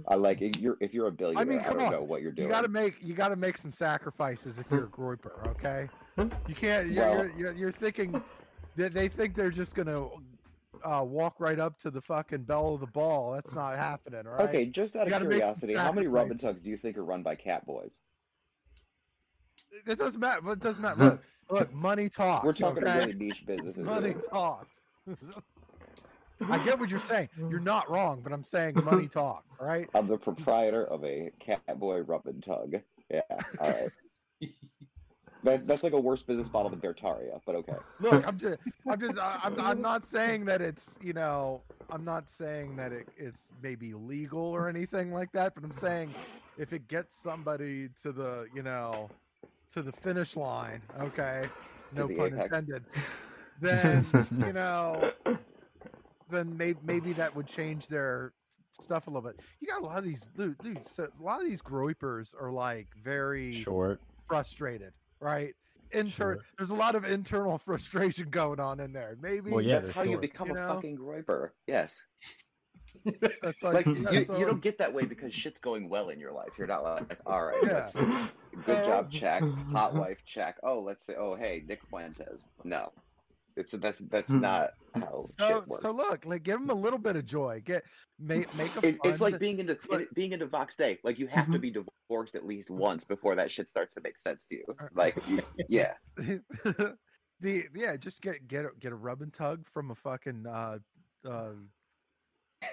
I 0.08 0.14
like 0.14 0.40
if 0.40 0.58
you're 0.58 0.76
if 0.80 0.94
you're 0.94 1.08
a 1.08 1.12
billionaire, 1.12 1.42
I, 1.42 1.44
mean, 1.44 1.60
come 1.60 1.78
don't 1.78 1.86
on. 1.86 1.92
know 1.92 2.02
what 2.02 2.22
you're 2.22 2.32
doing. 2.32 2.48
You 2.48 2.54
got 2.54 2.62
to 2.62 2.68
make 2.68 2.96
you 3.02 3.14
got 3.14 3.28
to 3.28 3.36
make 3.36 3.58
some 3.58 3.72
sacrifices 3.72 4.58
if 4.58 4.66
you're 4.70 4.84
a 4.84 4.88
groyper. 4.88 5.46
Okay, 5.48 5.88
you 6.48 6.54
can't. 6.54 6.88
You're, 6.90 7.04
Well- 7.04 7.16
you're, 7.16 7.38
you're, 7.38 7.52
you're 7.52 7.72
thinking 7.72 8.22
that 8.76 8.94
they 8.94 9.08
think 9.08 9.34
they're 9.34 9.50
just 9.50 9.74
going 9.74 9.88
to 9.88 10.10
uh, 10.82 11.04
walk 11.04 11.34
right 11.38 11.58
up 11.58 11.78
to 11.80 11.90
the 11.90 12.00
fucking 12.00 12.42
belle 12.42 12.74
of 12.74 12.80
the 12.80 12.86
ball. 12.86 13.32
That's 13.32 13.54
not 13.54 13.76
happening, 13.76 14.24
right? 14.24 14.48
Okay, 14.48 14.66
just 14.66 14.96
out 14.96 15.06
of 15.06 15.10
gotta 15.10 15.24
make 15.24 15.42
some 15.42 15.54
curiosity, 15.56 15.74
how 15.74 15.92
many 15.92 16.06
rub 16.06 16.30
and 16.30 16.40
tugs 16.40 16.62
do 16.62 16.70
you 16.70 16.76
think 16.76 16.96
are 16.96 17.04
run 17.04 17.22
by 17.22 17.34
cat 17.34 17.66
boys? 17.66 17.98
It 19.86 19.98
doesn't 19.98 20.20
matter. 20.20 20.52
It 20.52 20.60
doesn't 20.60 20.82
matter. 20.82 21.04
Look, 21.04 21.22
look, 21.50 21.72
money 21.72 22.08
talks. 22.08 22.44
We're 22.44 22.52
talking 22.52 22.84
okay? 22.84 22.98
really 22.98 23.14
niche 23.14 23.44
businesses. 23.46 23.84
Money 23.84 24.10
here. 24.10 24.22
talks. 24.30 24.80
I 26.50 26.64
get 26.64 26.78
what 26.78 26.90
you're 26.90 27.00
saying. 27.00 27.28
You're 27.36 27.60
not 27.60 27.90
wrong, 27.90 28.20
but 28.22 28.32
I'm 28.32 28.44
saying 28.44 28.80
money 28.84 29.08
talks, 29.12 29.46
right? 29.60 29.88
I'm 29.94 30.08
the 30.08 30.18
proprietor 30.18 30.84
of 30.86 31.04
a 31.04 31.30
Catboy 31.40 32.06
rub 32.06 32.26
and 32.26 32.42
tug. 32.42 32.76
Yeah, 33.10 33.20
all 33.60 33.70
right. 33.70 33.90
That, 35.44 35.66
that's 35.66 35.82
like 35.82 35.92
a 35.92 35.98
worse 35.98 36.22
business 36.22 36.52
model 36.52 36.70
than 36.70 36.78
Beartaria, 36.78 37.40
but 37.44 37.56
okay. 37.56 37.74
Look, 38.00 38.26
I'm 38.26 38.38
just, 38.38 38.58
I'm 38.88 39.00
just, 39.00 39.18
I'm, 39.18 39.60
I'm 39.60 39.82
not 39.82 40.06
saying 40.06 40.44
that 40.44 40.60
it's, 40.60 40.96
you 41.02 41.12
know, 41.14 41.62
I'm 41.90 42.04
not 42.04 42.30
saying 42.30 42.76
that 42.76 42.92
it, 42.92 43.08
it's 43.16 43.50
maybe 43.60 43.92
legal 43.92 44.40
or 44.40 44.68
anything 44.68 45.12
like 45.12 45.32
that, 45.32 45.56
but 45.56 45.64
I'm 45.64 45.72
saying 45.72 46.10
if 46.58 46.72
it 46.72 46.86
gets 46.86 47.14
somebody 47.14 47.88
to 48.02 48.12
the, 48.12 48.46
you 48.54 48.62
know, 48.62 49.10
to 49.72 49.82
the 49.82 49.92
finish 49.92 50.36
line, 50.36 50.80
okay, 51.00 51.48
no 51.94 52.06
pun 52.08 52.26
apex. 52.28 52.44
intended, 52.44 52.84
then 53.60 54.06
you 54.38 54.52
know, 54.52 55.10
then 56.30 56.56
maybe 56.56 56.78
maybe 56.84 57.12
that 57.14 57.34
would 57.34 57.46
change 57.46 57.86
their 57.88 58.32
stuff 58.80 59.06
a 59.06 59.10
little 59.10 59.22
bit. 59.28 59.38
You 59.60 59.68
got 59.68 59.82
a 59.82 59.84
lot 59.84 59.98
of 59.98 60.04
these 60.04 60.26
dude, 60.36 60.58
dude 60.58 60.86
so 60.86 61.04
a 61.18 61.22
lot 61.22 61.40
of 61.40 61.46
these 61.46 61.60
groypers 61.62 62.32
are 62.40 62.50
like 62.50 62.88
very 63.02 63.52
Short. 63.52 64.00
frustrated, 64.28 64.92
right? 65.20 65.54
Inter- 65.94 66.10
Sure. 66.36 66.38
there's 66.56 66.70
a 66.70 66.74
lot 66.74 66.94
of 66.94 67.04
internal 67.04 67.58
frustration 67.66 68.30
going 68.30 68.58
on 68.60 68.80
in 68.80 68.92
there. 68.94 69.16
Maybe 69.20 69.50
Well, 69.50 69.60
yeah, 69.60 69.74
that's 69.80 69.84
they're 69.86 69.92
how 69.92 70.02
you 70.10 70.16
become 70.18 70.48
You 70.48 70.56
a 70.56 70.68
fucking 70.68 70.96
groyper. 70.96 71.50
Yes. 71.66 72.06
Like 73.62 73.84
like, 73.84 73.86
you, 73.86 74.26
you 74.38 74.46
don't 74.46 74.60
get 74.62 74.78
that 74.78 74.92
way 74.92 75.04
because 75.04 75.34
shit's 75.34 75.60
going 75.60 75.88
well 75.88 76.08
in 76.10 76.18
your 76.20 76.32
life. 76.32 76.50
You're 76.58 76.66
not 76.66 76.84
like, 76.84 77.18
all 77.26 77.44
right, 77.44 77.56
Yeah. 77.62 77.88
good 78.64 78.84
job, 78.84 79.10
check. 79.10 79.42
Hot 79.72 79.94
wife, 80.02 80.18
check. 80.24 80.56
Oh, 80.62 80.80
let's 80.80 81.04
say, 81.04 81.14
oh, 81.18 81.34
hey, 81.34 81.64
Nick 81.66 81.80
Fuentes. 81.88 82.44
No, 82.64 82.92
it's 83.56 83.72
that's 83.72 83.98
that's 83.98 84.30
Hmm. 84.30 84.40
not 84.40 84.70
how 84.94 85.26
so, 85.38 85.48
shit 85.48 85.66
works. 85.68 85.82
so 85.82 85.90
look, 85.90 86.24
like 86.24 86.42
give 86.42 86.58
them 86.60 86.70
a 86.70 86.74
little 86.74 86.98
bit 86.98 87.16
of 87.16 87.26
joy. 87.26 87.60
Get 87.64 87.82
make 88.18 88.54
make 88.56 88.74
a 88.76 88.86
It, 88.88 88.98
it's 89.04 89.20
like 89.20 89.38
being 89.38 89.58
into 89.58 89.78
like- 89.90 90.08
being 90.14 90.32
into 90.32 90.46
Vox 90.46 90.76
Day. 90.76 90.98
Like 91.02 91.18
you 91.18 91.26
have 91.26 91.50
to 91.52 91.58
be 91.58 91.70
divorced 91.70 92.34
at 92.34 92.46
least 92.46 92.70
once 92.70 93.04
before 93.04 93.34
that 93.34 93.50
shit 93.50 93.68
starts 93.68 93.94
to 93.94 94.00
make 94.02 94.18
sense 94.18 94.46
to 94.48 94.56
you. 94.56 94.64
Like, 94.94 95.16
yeah, 95.68 95.94
the 97.40 97.64
yeah, 97.74 97.96
just 97.96 98.20
get 98.22 98.46
get 98.46 98.64
a, 98.64 98.68
get 98.78 98.92
a 98.92 98.96
rub 98.96 99.22
and 99.22 99.32
tug 99.32 99.66
from 99.66 99.90
a 99.90 99.94
fucking 99.94 100.46
uh, 100.46 100.78
uh, 101.28 101.50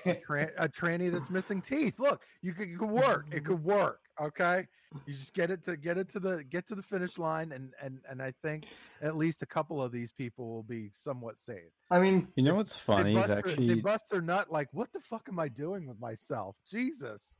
a, 0.05 0.15
tran- 0.15 0.51
a 0.57 0.67
tranny 0.69 1.11
that's 1.11 1.29
missing 1.29 1.61
teeth. 1.61 1.99
Look, 1.99 2.21
you 2.41 2.53
could, 2.53 2.69
you 2.69 2.77
could 2.77 2.89
work. 2.89 3.27
It 3.31 3.45
could 3.45 3.63
work. 3.63 4.01
Okay, 4.21 4.67
you 5.05 5.13
just 5.13 5.33
get 5.33 5.49
it 5.49 5.63
to 5.63 5.77
get 5.77 5.97
it 5.97 6.09
to 6.09 6.19
the 6.19 6.43
get 6.43 6.67
to 6.67 6.75
the 6.75 6.81
finish 6.81 7.17
line, 7.17 7.51
and 7.53 7.73
and 7.81 7.99
and 8.09 8.21
I 8.21 8.33
think 8.41 8.65
at 9.01 9.15
least 9.15 9.41
a 9.41 9.45
couple 9.45 9.81
of 9.81 9.91
these 9.93 10.11
people 10.11 10.49
will 10.49 10.63
be 10.63 10.91
somewhat 10.97 11.39
saved. 11.39 11.71
I 11.89 11.99
mean, 11.99 12.27
You 12.35 12.43
know 12.43 12.55
what's 12.55 12.77
funny 12.77 13.13
they 13.15 13.19
is 13.21 13.27
bust 13.27 13.27
their- 13.27 13.41
they 13.43 13.49
actually 13.51 13.81
bust 13.81 14.09
their 14.11 14.21
nut. 14.21 14.51
Like, 14.51 14.67
what 14.73 14.91
the 14.91 14.99
fuck 14.99 15.27
am 15.29 15.39
I 15.39 15.47
doing 15.47 15.87
with 15.87 15.99
myself? 16.01 16.57
Jesus, 16.69 17.37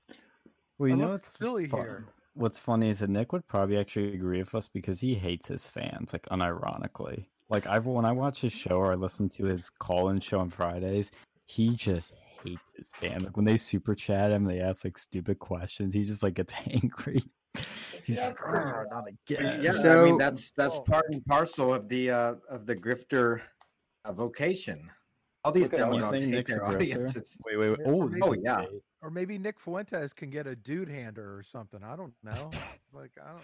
well, 0.77 0.87
you 0.89 0.95
I 0.95 0.97
know 0.97 1.09
what's 1.09 1.29
silly 1.37 1.67
fun- 1.67 1.81
here. 1.81 2.05
What's 2.35 2.57
funny 2.59 2.89
is 2.89 2.99
that 2.99 3.09
Nick 3.09 3.33
would 3.33 3.45
probably 3.47 3.77
actually 3.77 4.13
agree 4.13 4.39
with 4.39 4.55
us 4.55 4.69
because 4.69 5.01
he 5.01 5.15
hates 5.15 5.47
his 5.47 5.67
fans, 5.67 6.13
like 6.13 6.25
unironically. 6.27 7.25
Like 7.49 7.67
I've 7.67 7.85
when 7.87 8.05
I 8.05 8.13
watch 8.13 8.39
his 8.39 8.53
show 8.53 8.77
or 8.77 8.93
I 8.93 8.95
listen 8.95 9.27
to 9.29 9.45
his 9.45 9.69
call-in 9.69 10.21
show 10.21 10.39
on 10.39 10.49
Fridays, 10.49 11.11
he 11.45 11.75
just 11.75 12.13
hates 12.43 12.61
his 12.75 12.89
fans. 12.99 13.23
Like 13.23 13.35
when 13.37 13.45
they 13.45 13.57
super 13.57 13.95
chat 13.95 14.31
him, 14.31 14.43
they 14.45 14.59
ask 14.59 14.83
like 14.85 14.97
stupid 14.97 15.39
questions. 15.39 15.93
He 15.93 16.03
just 16.03 16.23
like 16.23 16.33
gets 16.35 16.53
angry. 16.71 17.21
He's 18.03 18.17
Yeah, 18.17 18.27
like, 18.27 18.35
that's 18.37 18.39
pretty 18.49 18.65
"Arr, 18.65 18.87
Yeah, 19.27 19.39
again. 19.39 19.67
I 19.67 19.69
So- 19.71 20.05
mean 20.05 20.17
that's 20.17 20.51
that's 20.51 20.75
Oh. 20.75 20.81
part 20.81 21.05
and 21.11 21.25
parcel 21.25 21.73
of 21.73 21.87
the 21.89 22.11
uh, 22.11 22.35
of 22.49 22.65
the 22.65 22.75
grifter 22.75 23.41
uh, 24.05 24.13
vocation. 24.13 24.89
All 25.43 25.51
these 25.51 25.63
Look 25.71 25.73
at- 25.75 25.79
You 25.79 25.93
demagogues 25.93 26.23
hate 26.23 26.29
Nick's 26.31 26.51
their 26.51 26.65
audiences. 26.65 27.37
Wait, 27.45 27.57
wait, 27.57 27.69
wait. 27.69 27.79
Or 27.85 28.03
Oh, 28.03 28.07
maybe- 28.07 28.21
Oh, 28.23 28.33
yeah. 28.33 28.65
Or 29.01 29.09
maybe 29.09 29.37
Nick 29.37 29.59
Fuentes 29.59 30.11
can 30.13 30.29
get 30.29 30.45
a 30.47 30.55
dude 30.55 30.89
hander 30.89 31.37
or 31.37 31.43
something. 31.43 31.81
I 31.83 31.95
don't 31.95 32.13
know. 32.23 32.51
Like 32.93 33.11
I 33.23 33.29
don't. 33.29 33.41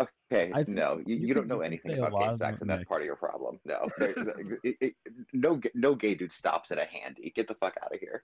Okay. 0.00 0.52
I 0.54 0.64
no, 0.66 1.00
you, 1.06 1.16
you 1.16 1.28
you 1.28 1.34
don't 1.34 1.48
know 1.48 1.60
anything 1.60 1.98
about 1.98 2.20
gay 2.20 2.36
sex, 2.36 2.60
and 2.60 2.70
that's 2.70 2.84
part 2.84 3.02
of 3.02 3.06
your 3.06 3.16
problem. 3.16 3.60
No, 3.64 3.88
it, 4.00 4.76
it, 4.80 4.94
no, 5.32 5.60
no 5.74 5.94
gay 5.94 6.14
dude 6.14 6.32
stops 6.32 6.70
at 6.70 6.78
a 6.78 6.84
handy. 6.84 7.30
Get 7.34 7.48
the 7.48 7.54
fuck 7.54 7.76
out 7.82 7.92
of 7.94 8.00
here. 8.00 8.22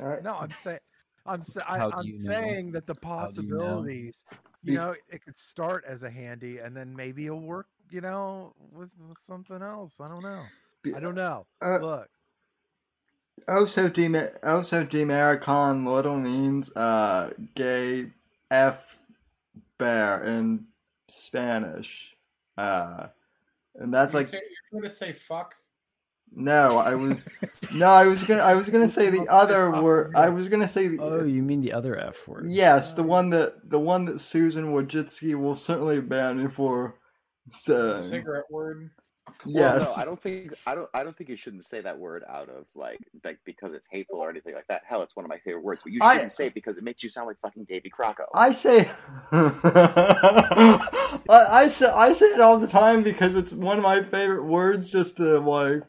uh, 0.00 0.16
No, 0.22 0.34
I'm 0.36 0.50
saying, 0.50 0.78
I'm 1.26 1.44
sa- 1.44 1.62
I, 1.66 1.80
I'm 1.92 2.04
you 2.06 2.18
know? 2.18 2.30
saying 2.30 2.72
that 2.72 2.86
the 2.86 2.94
How 3.02 3.26
do 3.28 3.42
you 3.42 3.48
know? 3.48 3.64
possibilities, 3.64 4.18
you 4.62 4.74
know, 4.74 4.94
it 5.08 5.24
could 5.24 5.38
start 5.38 5.84
as 5.86 6.02
a 6.02 6.10
handy, 6.10 6.58
and 6.58 6.76
then 6.76 6.94
maybe 6.94 7.26
it'll 7.26 7.40
work, 7.40 7.66
you 7.90 8.00
know, 8.00 8.52
with 8.72 8.90
something 9.26 9.62
else. 9.62 10.00
I 10.00 10.08
don't 10.08 10.22
know. 10.22 10.44
I 10.94 11.00
don't 11.00 11.14
know. 11.14 11.46
uh, 11.62 11.78
Look, 11.78 12.08
also, 13.48 13.88
dem- 13.88 14.28
also 14.42 14.84
demaricon 14.84 15.86
little 15.86 16.16
means 16.16 16.70
uh, 16.76 17.32
gay 17.54 18.10
f 18.50 18.98
bear 19.78 20.22
in 20.24 20.64
Spanish, 21.08 22.14
uh, 22.56 23.08
and 23.76 23.92
that's 23.92 24.12
You 24.14 24.20
like 24.20 24.28
say- 24.28 24.40
you're 24.72 24.80
going 24.80 24.90
to 24.90 24.96
say 24.96 25.12
fuck. 25.12 25.54
no, 26.32 26.78
I 26.78 26.94
was 26.94 27.16
no, 27.72 27.86
I 27.88 28.06
was 28.06 28.24
gonna 28.24 28.42
I 28.42 28.54
was 28.54 28.68
gonna 28.68 28.88
say 28.88 29.10
the 29.10 29.26
other 29.28 29.70
word. 29.80 30.14
I 30.16 30.28
was 30.28 30.48
gonna 30.48 30.66
say 30.68 30.88
the 30.88 30.98
Oh, 31.00 31.24
you 31.24 31.42
mean 31.42 31.60
the 31.60 31.72
other 31.72 31.96
F 31.98 32.26
word? 32.26 32.44
yes, 32.46 32.94
the 32.94 33.02
one 33.02 33.30
that 33.30 33.70
the 33.70 33.78
one 33.78 34.04
that 34.06 34.18
Susan 34.20 34.72
Wojcicki 34.72 35.34
will 35.34 35.54
certainly 35.56 36.00
ban 36.00 36.42
me 36.42 36.48
for 36.50 36.98
saying. 37.50 38.02
Cigarette 38.02 38.50
word. 38.50 38.90
Yes, 39.46 39.80
Well, 39.80 39.94
no, 39.96 40.02
I 40.02 40.04
don't 40.04 40.20
think 40.20 40.54
I 40.66 40.74
don't 40.74 40.90
I 40.94 41.02
don't 41.04 41.16
think 41.16 41.30
you 41.30 41.36
shouldn't 41.36 41.64
say 41.64 41.80
that 41.80 41.98
word 41.98 42.24
out 42.28 42.48
of 42.48 42.66
like 42.74 42.98
like 43.24 43.38
because 43.44 43.72
it's 43.72 43.86
hateful 43.90 44.18
or 44.18 44.30
anything 44.30 44.54
like 44.54 44.66
that. 44.68 44.82
Hell, 44.86 45.02
it's 45.02 45.14
one 45.16 45.24
of 45.24 45.28
my 45.28 45.38
favorite 45.38 45.64
words, 45.64 45.82
but 45.82 45.92
you 45.92 46.00
shouldn't 46.00 46.32
say 46.32 46.46
it 46.46 46.54
because 46.54 46.76
it 46.76 46.84
makes 46.84 47.02
you 47.02 47.08
sound 47.10 47.26
like 47.26 47.38
fucking 47.40 47.64
Davy 47.64 47.90
Crocco. 47.90 48.24
I 48.34 48.52
say, 48.52 48.90
I, 49.32 51.18
I 51.28 51.68
say, 51.68 51.86
I 51.90 52.12
say 52.12 52.26
it 52.26 52.40
all 52.40 52.58
the 52.58 52.66
time 52.66 53.02
because 53.02 53.34
it's 53.34 53.52
one 53.52 53.76
of 53.78 53.82
my 53.82 54.02
favorite 54.02 54.44
words. 54.44 54.88
Just 54.90 55.16
to 55.18 55.38
like, 55.40 55.82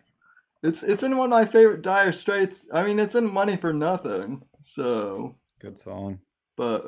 it's 0.63 0.83
it's 0.83 1.03
in 1.03 1.17
one 1.17 1.25
of 1.25 1.31
my 1.31 1.45
favorite 1.45 1.81
Dire 1.81 2.11
Straits. 2.11 2.65
I 2.73 2.83
mean, 2.83 2.99
it's 2.99 3.15
in 3.15 3.31
Money 3.31 3.57
for 3.57 3.73
Nothing. 3.73 4.43
So, 4.61 5.35
Good 5.59 5.77
song. 5.79 6.19
but 6.55 6.85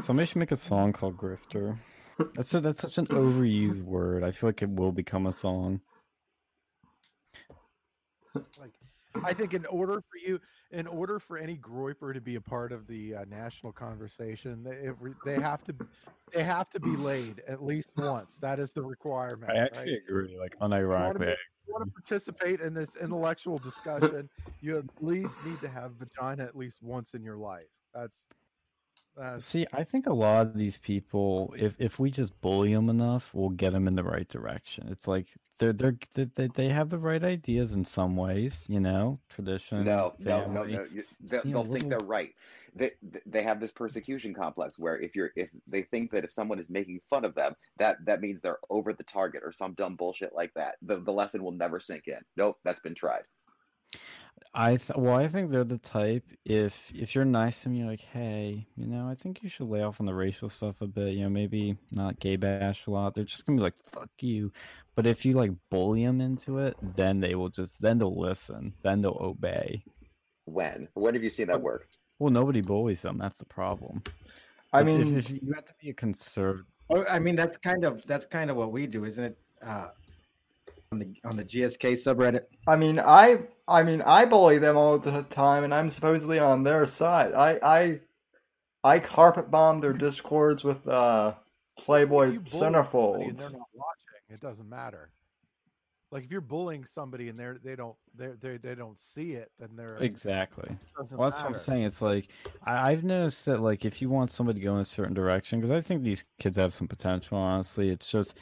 Somebody 0.00 0.26
should 0.26 0.36
make 0.36 0.52
a 0.52 0.56
song 0.56 0.92
called 0.92 1.16
Grifter. 1.16 1.76
That's 2.34 2.54
a, 2.54 2.60
that's 2.60 2.80
such 2.80 2.98
an 2.98 3.06
overused 3.06 3.82
word. 3.82 4.22
I 4.24 4.30
feel 4.30 4.48
like 4.48 4.62
it 4.62 4.70
will 4.70 4.92
become 4.92 5.26
a 5.26 5.32
song. 5.32 5.80
like, 8.58 8.74
I 9.24 9.32
think 9.32 9.54
in 9.54 9.66
order 9.66 9.94
for 9.94 10.18
you, 10.24 10.40
in 10.70 10.86
order 10.86 11.18
for 11.18 11.38
any 11.38 11.56
groyper 11.56 12.12
to 12.14 12.20
be 12.20 12.36
a 12.36 12.40
part 12.40 12.72
of 12.72 12.86
the 12.86 13.16
uh, 13.16 13.24
national 13.28 13.72
conversation, 13.72 14.62
they 14.62 14.90
re- 15.00 15.14
they 15.24 15.40
have 15.40 15.64
to 15.64 15.74
they 16.34 16.42
have 16.42 16.68
to 16.70 16.80
be 16.80 16.96
laid 16.96 17.42
at 17.48 17.64
least 17.64 17.90
once. 17.96 18.38
That 18.38 18.58
is 18.58 18.72
the 18.72 18.82
requirement. 18.82 19.50
I 19.50 19.56
actually 19.56 19.92
right? 19.92 20.02
agree. 20.08 20.38
Like 20.38 20.58
unironically, 20.60 21.34
You 21.66 21.74
want 21.74 21.86
to 21.86 22.02
participate 22.02 22.60
in 22.60 22.74
this 22.74 22.96
intellectual 22.96 23.58
discussion, 23.58 24.28
you 24.60 24.78
at 24.78 24.84
least 25.00 25.34
need 25.44 25.60
to 25.60 25.68
have 25.68 25.92
vagina 25.92 26.44
at 26.44 26.56
least 26.56 26.82
once 26.82 27.14
in 27.14 27.22
your 27.22 27.36
life. 27.36 27.68
That's 27.94 28.26
that's 29.18 29.46
See, 29.46 29.66
I 29.72 29.84
think 29.84 30.06
a 30.06 30.12
lot 30.12 30.46
of 30.46 30.54
these 30.54 30.76
people, 30.76 31.54
if 31.58 31.74
if 31.78 31.98
we 31.98 32.10
just 32.10 32.38
bully 32.40 32.74
them 32.74 32.88
enough, 32.88 33.30
we'll 33.34 33.50
get 33.50 33.72
them 33.72 33.88
in 33.88 33.94
the 33.94 34.04
right 34.04 34.28
direction. 34.28 34.88
It's 34.90 35.08
like 35.08 35.26
they're 35.58 35.72
they're 35.72 35.96
they 36.14 36.46
they 36.46 36.68
have 36.68 36.88
the 36.88 36.98
right 36.98 37.22
ideas 37.22 37.74
in 37.74 37.84
some 37.84 38.16
ways, 38.16 38.64
you 38.68 38.80
know, 38.80 39.18
tradition. 39.28 39.84
No, 39.84 40.14
no, 40.18 40.46
no, 40.50 40.62
no. 40.64 40.84
You, 40.84 41.04
they, 41.20 41.36
You 41.38 41.50
know, 41.50 41.62
they'll 41.62 41.62
think 41.64 41.84
little- 41.84 41.90
they're 41.90 42.06
right. 42.08 42.34
They 42.74 42.92
they 43.26 43.42
have 43.42 43.58
this 43.60 43.72
persecution 43.72 44.34
complex 44.34 44.78
where 44.78 45.00
if 45.00 45.16
you're 45.16 45.30
if 45.34 45.48
they 45.66 45.82
think 45.82 46.12
that 46.12 46.22
if 46.24 46.32
someone 46.32 46.60
is 46.60 46.70
making 46.70 47.00
fun 47.10 47.24
of 47.24 47.34
them, 47.34 47.54
that 47.78 47.96
that 48.04 48.20
means 48.20 48.40
they're 48.40 48.58
over 48.70 48.92
the 48.92 49.02
target 49.04 49.42
or 49.44 49.52
some 49.52 49.74
dumb 49.74 49.96
bullshit 49.96 50.32
like 50.34 50.52
that. 50.54 50.76
The 50.82 50.96
the 51.00 51.12
lesson 51.12 51.42
will 51.42 51.52
never 51.52 51.80
sink 51.80 52.06
in. 52.06 52.20
Nope, 52.36 52.58
that's 52.64 52.80
been 52.80 52.94
tried. 52.94 53.22
I 54.54 54.76
th- 54.76 54.96
well, 54.96 55.16
I 55.16 55.28
think 55.28 55.50
they're 55.50 55.64
the 55.64 55.78
type. 55.78 56.24
If 56.44 56.90
if 56.94 57.14
you're 57.14 57.24
nice 57.24 57.62
to 57.62 57.68
me, 57.68 57.78
you're 57.78 57.88
like, 57.90 58.00
hey, 58.00 58.66
you 58.76 58.86
know, 58.86 59.08
I 59.08 59.14
think 59.14 59.42
you 59.42 59.48
should 59.48 59.68
lay 59.68 59.82
off 59.82 60.00
on 60.00 60.06
the 60.06 60.14
racial 60.14 60.48
stuff 60.48 60.80
a 60.80 60.86
bit. 60.86 61.14
You 61.14 61.24
know, 61.24 61.28
maybe 61.30 61.76
not 61.92 62.18
gay 62.18 62.36
bash 62.36 62.86
a 62.86 62.90
lot. 62.90 63.14
They're 63.14 63.24
just 63.24 63.44
gonna 63.46 63.58
be 63.58 63.62
like, 63.62 63.76
fuck 63.92 64.10
you. 64.20 64.50
But 64.94 65.06
if 65.06 65.24
you 65.24 65.34
like 65.34 65.52
bully 65.70 66.04
them 66.04 66.20
into 66.20 66.58
it, 66.58 66.76
then 66.96 67.20
they 67.20 67.34
will 67.34 67.50
just 67.50 67.80
then 67.80 67.98
they'll 67.98 68.18
listen. 68.18 68.72
Then 68.82 69.02
they'll 69.02 69.18
obey. 69.20 69.84
When 70.46 70.88
when 70.94 71.14
have 71.14 71.22
you 71.22 71.30
seen 71.30 71.48
that 71.48 71.60
work? 71.62 71.88
Well, 72.18 72.32
nobody 72.32 72.62
bullies 72.62 73.02
them. 73.02 73.18
That's 73.18 73.38
the 73.38 73.44
problem. 73.46 74.02
I 74.72 74.80
It's- 74.80 74.96
if- 74.96 75.06
mean, 75.06 75.16
if 75.18 75.30
you 75.30 75.52
have 75.54 75.66
to 75.66 75.74
be 75.80 75.90
a 75.90 75.94
conservative. 75.94 76.66
Oh, 76.90 77.04
I 77.08 77.18
mean, 77.18 77.36
that's 77.36 77.58
kind 77.58 77.84
of 77.84 78.04
that's 78.06 78.26
kind 78.26 78.50
of 78.50 78.56
what 78.56 78.72
we 78.72 78.86
do, 78.86 79.04
isn't 79.04 79.22
it? 79.22 79.38
Uh, 79.62 79.88
on 80.92 80.98
the 80.98 81.14
on 81.24 81.36
the 81.36 81.44
GSK 81.44 81.92
subreddit. 81.92 82.44
I 82.66 82.76
mean, 82.76 82.98
I, 82.98 83.40
I 83.66 83.82
mean, 83.82 84.02
I 84.02 84.24
bully 84.24 84.58
them 84.58 84.76
all 84.76 84.98
the 84.98 85.22
time, 85.30 85.64
and 85.64 85.74
I'm 85.74 85.90
supposedly 85.90 86.38
on 86.38 86.62
their 86.62 86.86
side. 86.86 87.34
I, 87.34 87.58
I, 87.62 88.00
I 88.84 88.98
carpet 88.98 89.50
bomb 89.50 89.80
their 89.80 89.92
discords 89.92 90.64
with 90.64 90.86
uh, 90.88 91.34
Playboy 91.78 92.32
you 92.32 92.40
bully 92.40 92.50
somebody 92.50 93.24
and 93.24 93.36
centerfolds. 93.36 93.38
they're 93.38 93.50
not 93.50 93.68
watching, 93.74 94.30
it 94.30 94.40
doesn't 94.40 94.68
matter. 94.68 95.10
Like 96.10 96.24
if 96.24 96.30
you're 96.30 96.40
bullying 96.40 96.86
somebody 96.86 97.28
and 97.28 97.38
they're 97.38 97.58
they 97.62 97.76
don't 97.76 97.94
they 98.14 98.30
they 98.40 98.56
they 98.56 98.74
don't 98.74 98.98
see 98.98 99.32
it, 99.32 99.50
then 99.58 99.68
they're 99.76 99.96
Exactly. 99.96 100.74
Well, 100.96 101.28
that's 101.28 101.42
what 101.42 101.50
I'm 101.50 101.54
saying. 101.54 101.82
It's 101.82 102.00
like 102.00 102.28
I, 102.64 102.92
I've 102.92 103.04
noticed 103.04 103.44
that, 103.44 103.60
like, 103.60 103.84
if 103.84 104.00
you 104.00 104.08
want 104.08 104.30
somebody 104.30 104.58
to 104.58 104.64
go 104.64 104.74
in 104.76 104.80
a 104.80 104.86
certain 104.86 105.12
direction, 105.12 105.60
because 105.60 105.70
I 105.70 105.82
think 105.82 106.02
these 106.02 106.24
kids 106.40 106.56
have 106.56 106.72
some 106.72 106.88
potential. 106.88 107.36
Honestly, 107.36 107.90
it's 107.90 108.10
just 108.10 108.38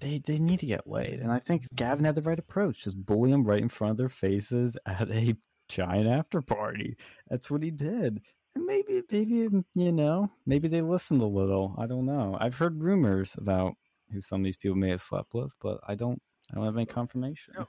they 0.00 0.18
they 0.26 0.38
need 0.38 0.60
to 0.60 0.66
get 0.66 0.86
laid, 0.86 1.20
and 1.20 1.32
I 1.32 1.38
think 1.38 1.66
Gavin 1.74 2.04
had 2.04 2.14
the 2.14 2.22
right 2.22 2.38
approach. 2.38 2.84
Just 2.84 3.04
bully 3.04 3.30
them 3.30 3.44
right 3.44 3.62
in 3.62 3.68
front 3.68 3.92
of 3.92 3.96
their 3.96 4.08
faces 4.08 4.76
at 4.86 5.10
a 5.10 5.36
giant 5.68 6.08
after 6.08 6.40
party. 6.42 6.96
That's 7.28 7.50
what 7.50 7.62
he 7.62 7.70
did. 7.70 8.20
And 8.54 8.64
maybe, 8.64 9.02
maybe 9.10 9.34
you 9.74 9.92
know, 9.92 10.30
maybe 10.46 10.68
they 10.68 10.80
listened 10.82 11.20
a 11.22 11.26
little. 11.26 11.74
I 11.78 11.86
don't 11.86 12.06
know. 12.06 12.36
I've 12.40 12.54
heard 12.54 12.82
rumors 12.82 13.34
about 13.38 13.74
who 14.12 14.20
some 14.20 14.40
of 14.40 14.44
these 14.44 14.56
people 14.56 14.76
may 14.76 14.90
have 14.90 15.02
slept 15.02 15.34
with, 15.34 15.52
but 15.60 15.80
I 15.86 15.94
don't. 15.94 16.20
I 16.50 16.54
don't 16.54 16.64
have 16.64 16.76
any 16.76 16.86
confirmation. 16.86 17.54
No, 17.58 17.66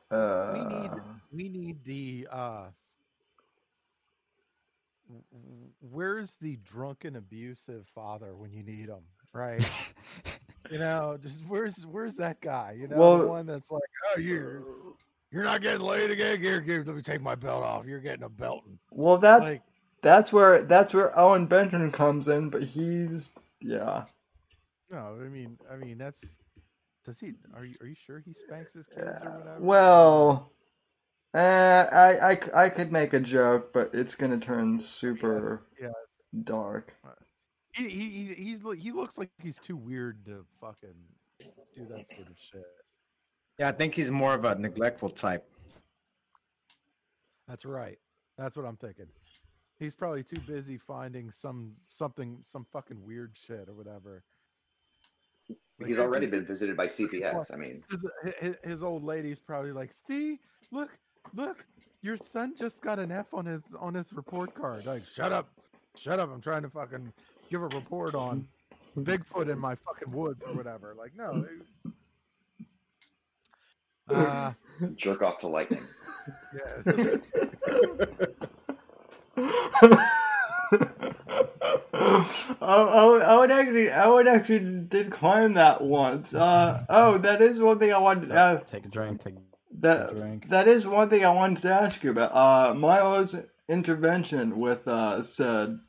we 0.54 0.60
need 0.64 0.92
Uh, 0.92 1.00
we 1.32 1.50
need 1.50 1.84
the 1.84 2.28
uh 2.32 2.66
w- 5.08 5.24
w- 5.32 5.72
where's 5.80 6.38
the 6.38 6.58
drunken 6.58 7.16
abusive 7.16 7.88
father 7.88 8.36
when 8.36 8.52
you 8.54 8.62
need 8.64 8.88
him 8.90 9.02
right 9.38 9.70
you 10.72 10.80
know 10.80 11.18
just 11.22 11.46
where's 11.48 11.86
where's 11.86 12.16
that 12.16 12.42
guy 12.42 12.76
you 12.78 12.88
know 12.88 13.20
the 13.20 13.28
one 13.28 13.46
that's 13.46 13.72
like 13.72 13.82
oh 14.16 14.20
you're 14.20 14.64
you're 15.32 15.44
not 15.44 15.62
getting 15.62 15.82
laid 15.82 16.10
again 16.10 16.42
here, 16.42 16.62
here 16.62 16.84
let 16.86 16.96
me 16.96 17.02
take 17.02 17.22
my 17.22 17.36
belt 17.36 17.64
off 17.64 17.86
you're 17.86 18.00
getting 18.00 18.24
a 18.24 18.30
belting 18.30 18.80
well, 18.92 19.18
that 19.18 19.42
like 19.42 19.62
that's 20.02 20.32
where 20.32 20.64
that's 20.64 20.94
where 20.94 21.18
Owen 21.20 21.48
Benjamin 21.48 21.92
comes 21.92 22.28
in, 22.28 22.50
but 22.50 22.64
he's 22.64 23.32
yeah. 23.62 24.06
no 24.92 25.18
i 25.24 25.28
mean 25.28 25.58
i 25.72 25.76
mean 25.76 25.98
that's 25.98 26.24
does 27.06 27.20
he 27.20 27.34
are 27.56 27.66
you 27.66 27.76
are 27.82 27.88
you 27.88 27.96
sure 27.96 28.20
he 28.20 28.34
spanks 28.34 28.74
his 28.74 28.86
kids 28.88 29.00
or 29.24 29.30
Uh, 29.30 29.38
whatever 29.38 29.60
well, 29.60 30.52
uh, 31.34 32.28
I 32.54 32.70
could 32.70 32.92
make 32.92 33.14
a 33.14 33.20
joke, 33.20 33.72
but 33.74 33.92
it's 33.94 34.16
gonna 34.16 34.40
turn 34.40 34.80
super 34.80 35.64
yeah. 35.82 35.90
dark. 36.44 36.94
He, 37.78 37.90
he, 37.90 38.10
he 38.10 38.34
he's 38.34 38.64
he 38.82 38.92
looks 38.92 39.18
like 39.18 39.30
he's 39.42 39.58
too 39.60 39.78
weird 39.78 40.26
to 40.26 40.46
fucking 40.60 40.90
do 41.40 41.86
that 41.86 42.06
sort 42.16 42.28
of 42.28 42.36
shit 42.52 42.66
Yeah, 43.60 43.70
I 43.70 43.72
think 43.72 43.94
he's 43.94 44.10
more 44.10 44.34
of 44.34 44.46
a 44.46 44.56
neglectful 44.56 45.12
type. 45.12 45.48
That's 47.48 47.66
right. 47.66 47.98
That's 48.38 48.58
what 48.58 48.66
I'm 48.66 48.78
thinking. 48.78 49.06
He's 49.80 49.96
probably 49.96 50.24
too 50.24 50.42
busy 50.42 50.78
finding 50.78 51.30
some 51.32 51.74
something 51.82 52.40
some 52.42 52.66
fucking 52.74 53.04
weird 53.06 53.32
shit 53.36 53.70
or 53.70 53.74
whatever. 53.74 54.24
Like, 55.80 55.88
He's 55.88 56.00
already 56.00 56.26
been 56.26 56.46
visited 56.46 56.76
by 56.76 56.88
CPS. 56.88 57.54
I 57.54 57.58
mean, 57.58 57.84
His, 57.92 58.06
his, 58.40 58.56
his 58.64 58.84
old 58.84 59.04
lady's 59.04 59.40
probably 59.40 59.72
like, 59.72 59.92
"See, 60.08 60.40
look, 60.72 60.90
look, 61.36 61.64
your 62.02 62.18
son 62.34 62.56
just 62.58 62.82
got 62.82 62.98
an 62.98 63.12
F 63.12 63.28
on 63.34 63.46
his 63.46 63.62
on 63.80 63.94
his 63.94 64.12
report 64.12 64.56
card." 64.56 64.88
Like, 64.88 65.06
shut 65.06 65.32
up, 65.32 65.50
shut 65.96 66.20
up! 66.20 66.32
I'm 66.34 66.42
trying 66.42 66.64
to 66.64 66.70
fucking 66.70 67.14
give 67.50 67.62
a 67.62 67.68
report 67.68 68.16
on 68.16 68.48
Bigfoot 68.98 69.50
in 69.52 69.60
my 69.60 69.76
fucking 69.76 70.12
woods 70.12 70.44
or 70.46 70.54
whatever. 70.54 70.96
Like, 70.98 71.14
no. 71.16 71.46
it- 71.46 71.92
Uh, 74.10 74.54
jerk 74.96 75.22
off 75.22 75.40
to 75.40 75.48
lightning. 75.48 75.84
yeah. 76.56 77.18
oh, 81.94 82.30
oh, 82.62 83.22
Owen 83.26 83.52
actually, 83.52 83.92
Owen 83.92 84.28
actually 84.28 84.60
did 84.88 85.12
climb 85.12 85.54
that 85.56 85.82
once. 85.82 86.34
Uh, 86.34 86.86
oh, 86.90 87.18
that 87.20 87.42
is 87.42 87.60
one 87.60 87.80
thing 87.80 87.94
I 87.94 87.98
wanted 87.98 88.30
to 88.30 88.36
ask. 88.36 88.68
Take 88.68 88.86
a 88.86 88.90
drink. 88.90 89.22
Take 89.24 89.36
That 89.80 90.16
drink. 90.16 90.50
that 90.50 90.68
is 90.68 90.88
one 90.88 91.10
thing 91.10 91.26
I 91.26 91.30
wanted 91.30 91.62
to 91.64 91.74
ask 91.74 92.04
you 92.04 92.12
about. 92.12 92.32
Uh, 92.34 92.74
Milo's 92.74 93.36
intervention 93.70 94.60
with 94.60 94.88
uh 94.88 95.22
said. 95.24 95.80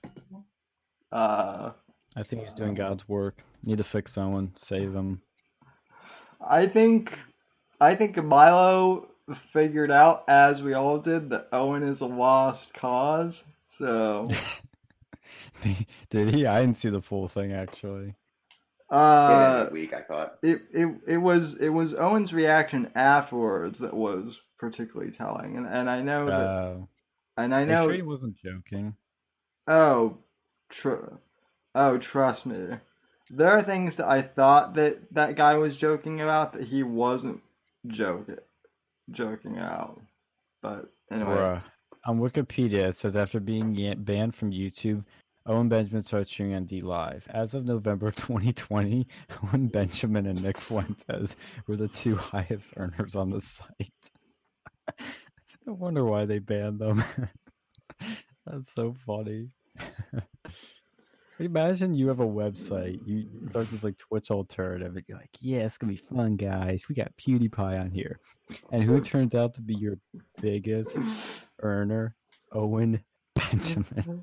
Uh, 1.12 1.72
I 2.16 2.22
think 2.22 2.42
he's 2.42 2.52
doing 2.52 2.74
God's 2.74 3.08
work. 3.08 3.42
Need 3.64 3.78
to 3.78 3.84
fix 3.84 4.12
someone, 4.12 4.52
save 4.58 4.94
him. 4.94 5.20
I 6.40 6.66
think, 6.66 7.18
I 7.80 7.94
think 7.94 8.22
Milo 8.22 9.08
figured 9.52 9.90
out, 9.90 10.24
as 10.28 10.62
we 10.62 10.74
all 10.74 10.98
did, 10.98 11.30
that 11.30 11.48
Owen 11.52 11.82
is 11.82 12.00
a 12.00 12.06
lost 12.06 12.72
cause. 12.74 13.44
So, 13.66 14.28
Did 16.10 16.34
he? 16.34 16.46
I 16.46 16.60
didn't 16.60 16.76
see 16.76 16.88
the 16.88 17.02
full 17.02 17.26
thing 17.28 17.52
actually. 17.52 18.14
uh, 18.90 19.64
in 19.68 19.74
week, 19.74 19.92
I 19.92 20.00
thought. 20.00 20.38
it, 20.42 20.62
it 20.72 20.88
it 21.06 21.18
was 21.18 21.54
it 21.54 21.68
was 21.68 21.94
Owen's 21.94 22.32
reaction 22.32 22.90
afterwards 22.94 23.80
that 23.80 23.94
was 23.94 24.40
particularly 24.58 25.10
telling, 25.12 25.56
and 25.56 25.66
and 25.66 25.90
I 25.90 26.00
know 26.00 26.24
that, 26.26 26.32
Uh, 26.32 26.76
and 27.36 27.54
I 27.54 27.64
know, 27.64 27.86
sure 27.86 27.94
he 27.94 28.02
wasn't 28.02 28.36
joking? 28.36 28.94
oh, 29.66 30.18
tr- 30.68 31.14
oh, 31.74 31.98
trust 31.98 32.46
me, 32.46 32.76
there 33.30 33.50
are 33.50 33.62
things 33.62 33.96
that 33.96 34.08
I 34.08 34.22
thought 34.22 34.74
that 34.74 35.12
that 35.14 35.36
guy 35.36 35.56
was 35.56 35.76
joking 35.76 36.20
about 36.20 36.52
that 36.52 36.64
he 36.64 36.82
wasn't 36.82 37.42
joking 37.86 38.38
joking 39.10 39.58
out, 39.58 40.00
but 40.62 40.92
anyway. 41.10 41.60
On 42.04 42.20
Wikipedia, 42.20 42.84
it 42.84 42.94
says 42.94 43.16
after 43.16 43.40
being 43.40 43.94
banned 43.98 44.34
from 44.34 44.50
YouTube, 44.52 45.04
Owen 45.48 45.68
Benjamin 45.70 46.02
started 46.02 46.28
streaming 46.28 46.56
on 46.56 46.66
DLive. 46.66 47.22
As 47.28 47.54
of 47.54 47.64
November 47.64 48.10
2020, 48.16 49.06
Owen 49.42 49.68
Benjamin 49.68 50.26
and 50.26 50.42
Nick 50.42 50.58
Fuentes 50.58 51.36
were 51.66 51.76
the 51.76 51.88
two 51.88 52.16
highest 52.16 52.74
earners 52.76 53.16
on 53.16 53.30
the 53.30 53.40
site. 53.40 54.10
no 55.66 55.72
wonder 55.72 56.04
why 56.04 56.26
they 56.26 56.38
banned 56.38 56.78
them. 56.78 57.02
That's 58.46 58.72
so 58.74 58.94
funny. 59.06 59.48
Imagine 61.40 61.94
you 61.94 62.08
have 62.08 62.20
a 62.20 62.26
website, 62.26 63.00
you 63.06 63.28
you 63.32 63.48
start 63.50 63.70
this 63.70 63.84
like 63.84 63.96
Twitch 63.96 64.30
alternative, 64.30 64.96
and 64.96 65.04
you're 65.06 65.18
like, 65.18 65.30
"Yeah, 65.40 65.58
it's 65.60 65.78
gonna 65.78 65.92
be 65.92 65.98
fun, 65.98 66.36
guys. 66.36 66.88
We 66.88 66.96
got 66.96 67.16
PewDiePie 67.16 67.80
on 67.80 67.90
here," 67.90 68.18
and 68.72 68.82
who 68.82 68.94
mm-hmm. 68.94 69.02
turns 69.02 69.34
out 69.34 69.54
to 69.54 69.60
be 69.60 69.74
your 69.74 69.98
biggest 70.40 70.96
earner? 71.60 72.16
Owen 72.52 73.04
Benjamin. 73.34 73.86
Mm-hmm. 73.96 74.18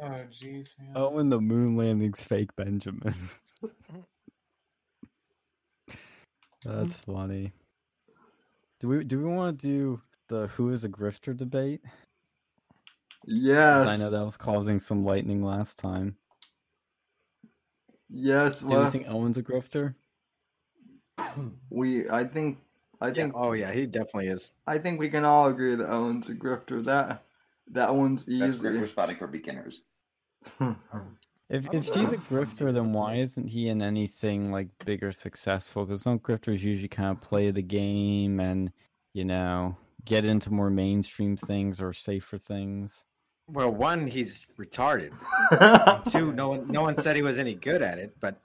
Oh, 0.00 0.24
jeez, 0.30 0.78
man. 0.78 0.92
Owen 0.94 1.28
the 1.28 1.40
moon 1.40 1.76
landing's 1.76 2.22
fake 2.22 2.54
Benjamin. 2.56 3.14
That's 6.64 6.94
funny. 6.94 7.52
Do 8.80 8.88
we 8.88 9.04
do 9.04 9.18
we 9.18 9.24
want 9.24 9.58
to 9.60 9.66
do 9.66 10.00
the 10.28 10.46
who 10.48 10.70
is 10.70 10.84
a 10.84 10.88
grifter 10.88 11.36
debate? 11.36 11.80
yes, 13.26 13.86
I 13.86 13.96
know 13.96 14.10
that 14.10 14.24
was 14.24 14.36
causing 14.36 14.78
some 14.78 15.04
lightning 15.04 15.42
last 15.42 15.78
time. 15.78 16.16
Yes. 18.10 18.60
Do 18.60 18.66
Well, 18.68 18.84
you 18.84 18.90
think 18.90 19.06
Owen's 19.08 19.36
a 19.36 19.42
grifter? 19.42 19.94
we 21.70 22.08
I 22.08 22.24
think 22.24 22.58
I 23.00 23.10
Yeah. 23.10 23.14
think 23.24 23.34
Oh 23.34 23.52
yeah, 23.52 23.72
he 23.72 23.86
definitely 23.86 24.28
is. 24.28 24.50
I 24.66 24.78
think 24.78 25.00
we 25.00 25.08
can 25.08 25.24
all 25.24 25.48
agree 25.48 25.74
that 25.74 25.90
Owen's 25.90 26.28
a 26.28 26.34
grifter. 26.34 26.84
That 26.84 27.24
that 27.68 27.94
one's 27.94 28.24
That's 28.38 28.56
great 28.56 28.74
easy. 28.74 28.80
for 28.80 28.86
spotting 28.86 29.16
for 29.16 29.26
beginners. 29.26 29.82
If 31.50 31.66
if 31.72 31.94
he's 31.94 32.12
a 32.12 32.18
grifter, 32.18 32.72
then 32.74 32.92
why 32.92 33.16
isn't 33.16 33.48
he 33.48 33.68
in 33.68 33.80
anything 33.82 34.50
like 34.52 34.68
big 34.84 35.02
or 35.02 35.12
successful? 35.12 35.84
Because 35.86 36.02
don't 36.02 36.22
grifters 36.22 36.60
usually 36.60 36.88
kind 36.88 37.10
of 37.16 37.20
play 37.22 37.50
the 37.50 37.62
game 37.62 38.38
and 38.40 38.72
you 39.14 39.24
know 39.24 39.76
get 40.04 40.24
into 40.24 40.50
more 40.50 40.70
mainstream 40.70 41.36
things 41.36 41.80
or 41.80 41.92
safer 41.92 42.38
things? 42.38 43.04
Well, 43.50 43.70
one, 43.70 44.06
he's 44.06 44.46
retarded. 44.58 45.12
Two, 46.12 46.32
no 46.32 46.50
one, 46.50 46.66
no 46.66 46.82
one 46.82 46.94
said 46.94 47.16
he 47.16 47.22
was 47.22 47.38
any 47.38 47.54
good 47.54 47.82
at 47.82 47.98
it. 47.98 48.14
But 48.20 48.40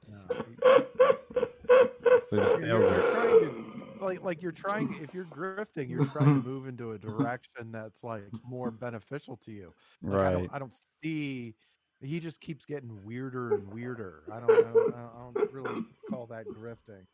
So 2.30 2.58
You're, 2.60 2.66
you're 2.66 3.12
trying 3.12 3.39
to 3.41 3.74
like 4.01 4.24
like 4.24 4.41
you're 4.41 4.51
trying 4.51 4.89
if 5.01 5.14
you're 5.14 5.26
grifting, 5.26 5.89
you're 5.89 6.08
trying 6.08 6.41
to 6.41 6.47
move 6.49 6.68
into 6.68 6.93
a 6.93 6.97
direction 6.97 7.72
that's 7.72 8.04
like 8.04 8.24
more 8.47 8.72
beneficial 8.72 9.38
to 9.45 9.51
you. 9.51 9.74
Like, 10.01 10.14
I 10.14 10.24
Right. 10.24 10.34
don't 10.34 10.56
I 10.56 10.60
don't 10.60 10.76
see 11.04 11.56
he 12.01 12.20
just 12.20 12.41
keeps 12.41 12.66
getting 12.66 13.04
weirder 13.06 13.54
and 13.56 13.72
weirder. 13.72 14.24
I 14.32 14.39
don't 14.39 14.51
I 14.51 14.62
don't, 14.62 14.95
I 14.95 15.20
don't 15.38 15.51
really 15.54 15.86
call 16.10 16.26
that 16.28 16.45
grifting. 16.49 17.06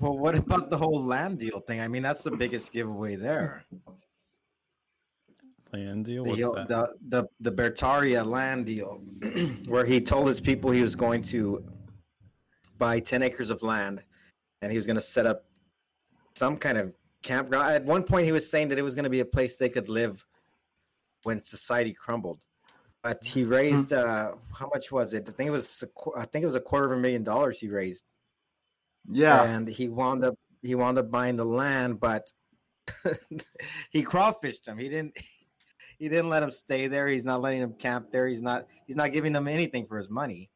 well, 0.00 0.16
what 0.18 0.34
about 0.36 0.70
the 0.70 0.78
whole 0.78 1.04
land 1.04 1.38
deal 1.38 1.60
thing? 1.60 1.80
I 1.80 1.88
mean, 1.88 2.02
that's 2.02 2.22
the 2.22 2.30
biggest 2.32 2.72
giveaway 2.72 3.16
there. 3.16 3.64
Land 5.72 6.04
deal. 6.04 6.24
The, 6.24 6.52
that? 6.52 6.68
the 6.68 6.94
the 7.08 7.50
the 7.50 7.52
Beartaria 7.52 8.24
land 8.26 8.66
deal, 8.66 9.02
where 9.66 9.84
he 9.84 10.00
told 10.00 10.28
his 10.28 10.40
people 10.40 10.70
he 10.70 10.82
was 10.82 10.96
going 10.96 11.22
to 11.24 11.64
buy 12.78 13.00
ten 13.00 13.22
acres 13.22 13.50
of 13.50 13.62
land, 13.62 14.02
and 14.62 14.72
he 14.72 14.78
was 14.78 14.86
going 14.86 14.96
to 14.96 15.02
set 15.02 15.26
up 15.26 15.44
some 16.34 16.56
kind 16.56 16.78
of 16.78 16.92
campground. 17.22 17.72
At 17.72 17.84
one 17.84 18.02
point, 18.02 18.26
he 18.26 18.32
was 18.32 18.50
saying 18.50 18.68
that 18.68 18.78
it 18.78 18.82
was 18.82 18.94
going 18.94 19.04
to 19.04 19.10
be 19.10 19.20
a 19.20 19.24
place 19.24 19.56
they 19.56 19.68
could 19.68 19.88
live 19.88 20.24
when 21.22 21.40
society 21.40 21.92
crumbled. 21.92 22.40
But 23.02 23.24
he 23.24 23.44
raised 23.44 23.92
uh, 23.92 24.32
how 24.52 24.68
much 24.74 24.92
was 24.92 25.14
it? 25.14 25.26
I 25.28 25.32
think 25.32 25.48
it 25.48 25.52
was 25.52 25.82
a 25.82 26.18
I 26.18 26.26
think 26.26 26.42
it 26.42 26.46
was 26.46 26.54
a 26.54 26.60
quarter 26.60 26.92
of 26.92 26.98
a 26.98 27.00
million 27.00 27.24
dollars 27.24 27.58
he 27.58 27.68
raised, 27.68 28.10
yeah, 29.10 29.44
and 29.44 29.66
he 29.66 29.88
wound 29.88 30.24
up 30.24 30.34
he 30.62 30.74
wound 30.74 30.98
up 30.98 31.10
buying 31.10 31.36
the 31.36 31.44
land, 31.44 31.98
but 31.98 32.30
he 33.90 34.04
crawfished 34.04 34.66
him. 34.66 34.76
He 34.76 34.90
didn't 34.90 35.16
he 36.00 36.08
didn't 36.08 36.30
let 36.30 36.42
him 36.42 36.50
stay 36.50 36.88
there. 36.88 37.06
He's 37.06 37.24
not 37.26 37.42
letting 37.42 37.60
him 37.60 37.74
camp 37.74 38.10
there. 38.10 38.26
He's 38.26 38.42
not 38.42 38.66
he's 38.86 38.96
not 38.96 39.12
giving 39.12 39.32
them 39.32 39.46
anything 39.46 39.86
for 39.86 39.98
his 39.98 40.10
money. 40.10 40.50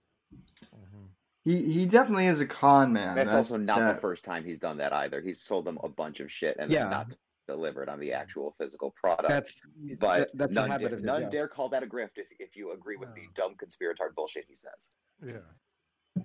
he 1.44 1.62
he 1.62 1.86
definitely 1.86 2.26
is 2.26 2.40
a 2.40 2.46
con 2.46 2.92
man. 2.92 3.14
That's 3.14 3.30
That- 3.30 3.36
also 3.36 3.56
not 3.58 3.78
that- 3.78 3.94
the 3.96 4.00
first 4.00 4.24
time 4.24 4.42
he's 4.44 4.58
done 4.58 4.78
that 4.78 4.92
either. 4.92 5.20
He's 5.20 5.40
sold 5.42 5.66
them 5.66 5.78
a 5.84 5.88
bunch 5.88 6.18
of 6.20 6.32
shit 6.32 6.56
and 6.58 6.72
Yeah. 6.72 6.84
then 6.84 6.90
not 6.90 7.14
delivered 7.46 7.90
on 7.90 8.00
the 8.00 8.14
actual 8.14 8.54
physical 8.58 8.90
product. 8.92 9.28
That's 9.28 9.60
but 10.00 10.18
that- 10.18 10.30
that's 10.38 10.52
a 10.52 10.54
none, 10.60 10.70
habit 10.70 10.84
dare, 10.84 10.92
of 10.94 10.98
his, 10.98 11.04
none 11.04 11.22
yeah. 11.22 11.28
dare 11.28 11.48
call 11.48 11.68
that 11.68 11.82
a 11.82 11.86
grift 11.86 12.16
if, 12.16 12.26
if 12.40 12.56
you 12.56 12.72
agree 12.72 12.96
with 12.96 13.14
the 13.14 13.28
dumb 13.34 13.54
conspiratorial 13.56 14.14
bullshit 14.16 14.46
he 14.48 14.54
says. 14.54 14.88
Yeah. 15.22 16.22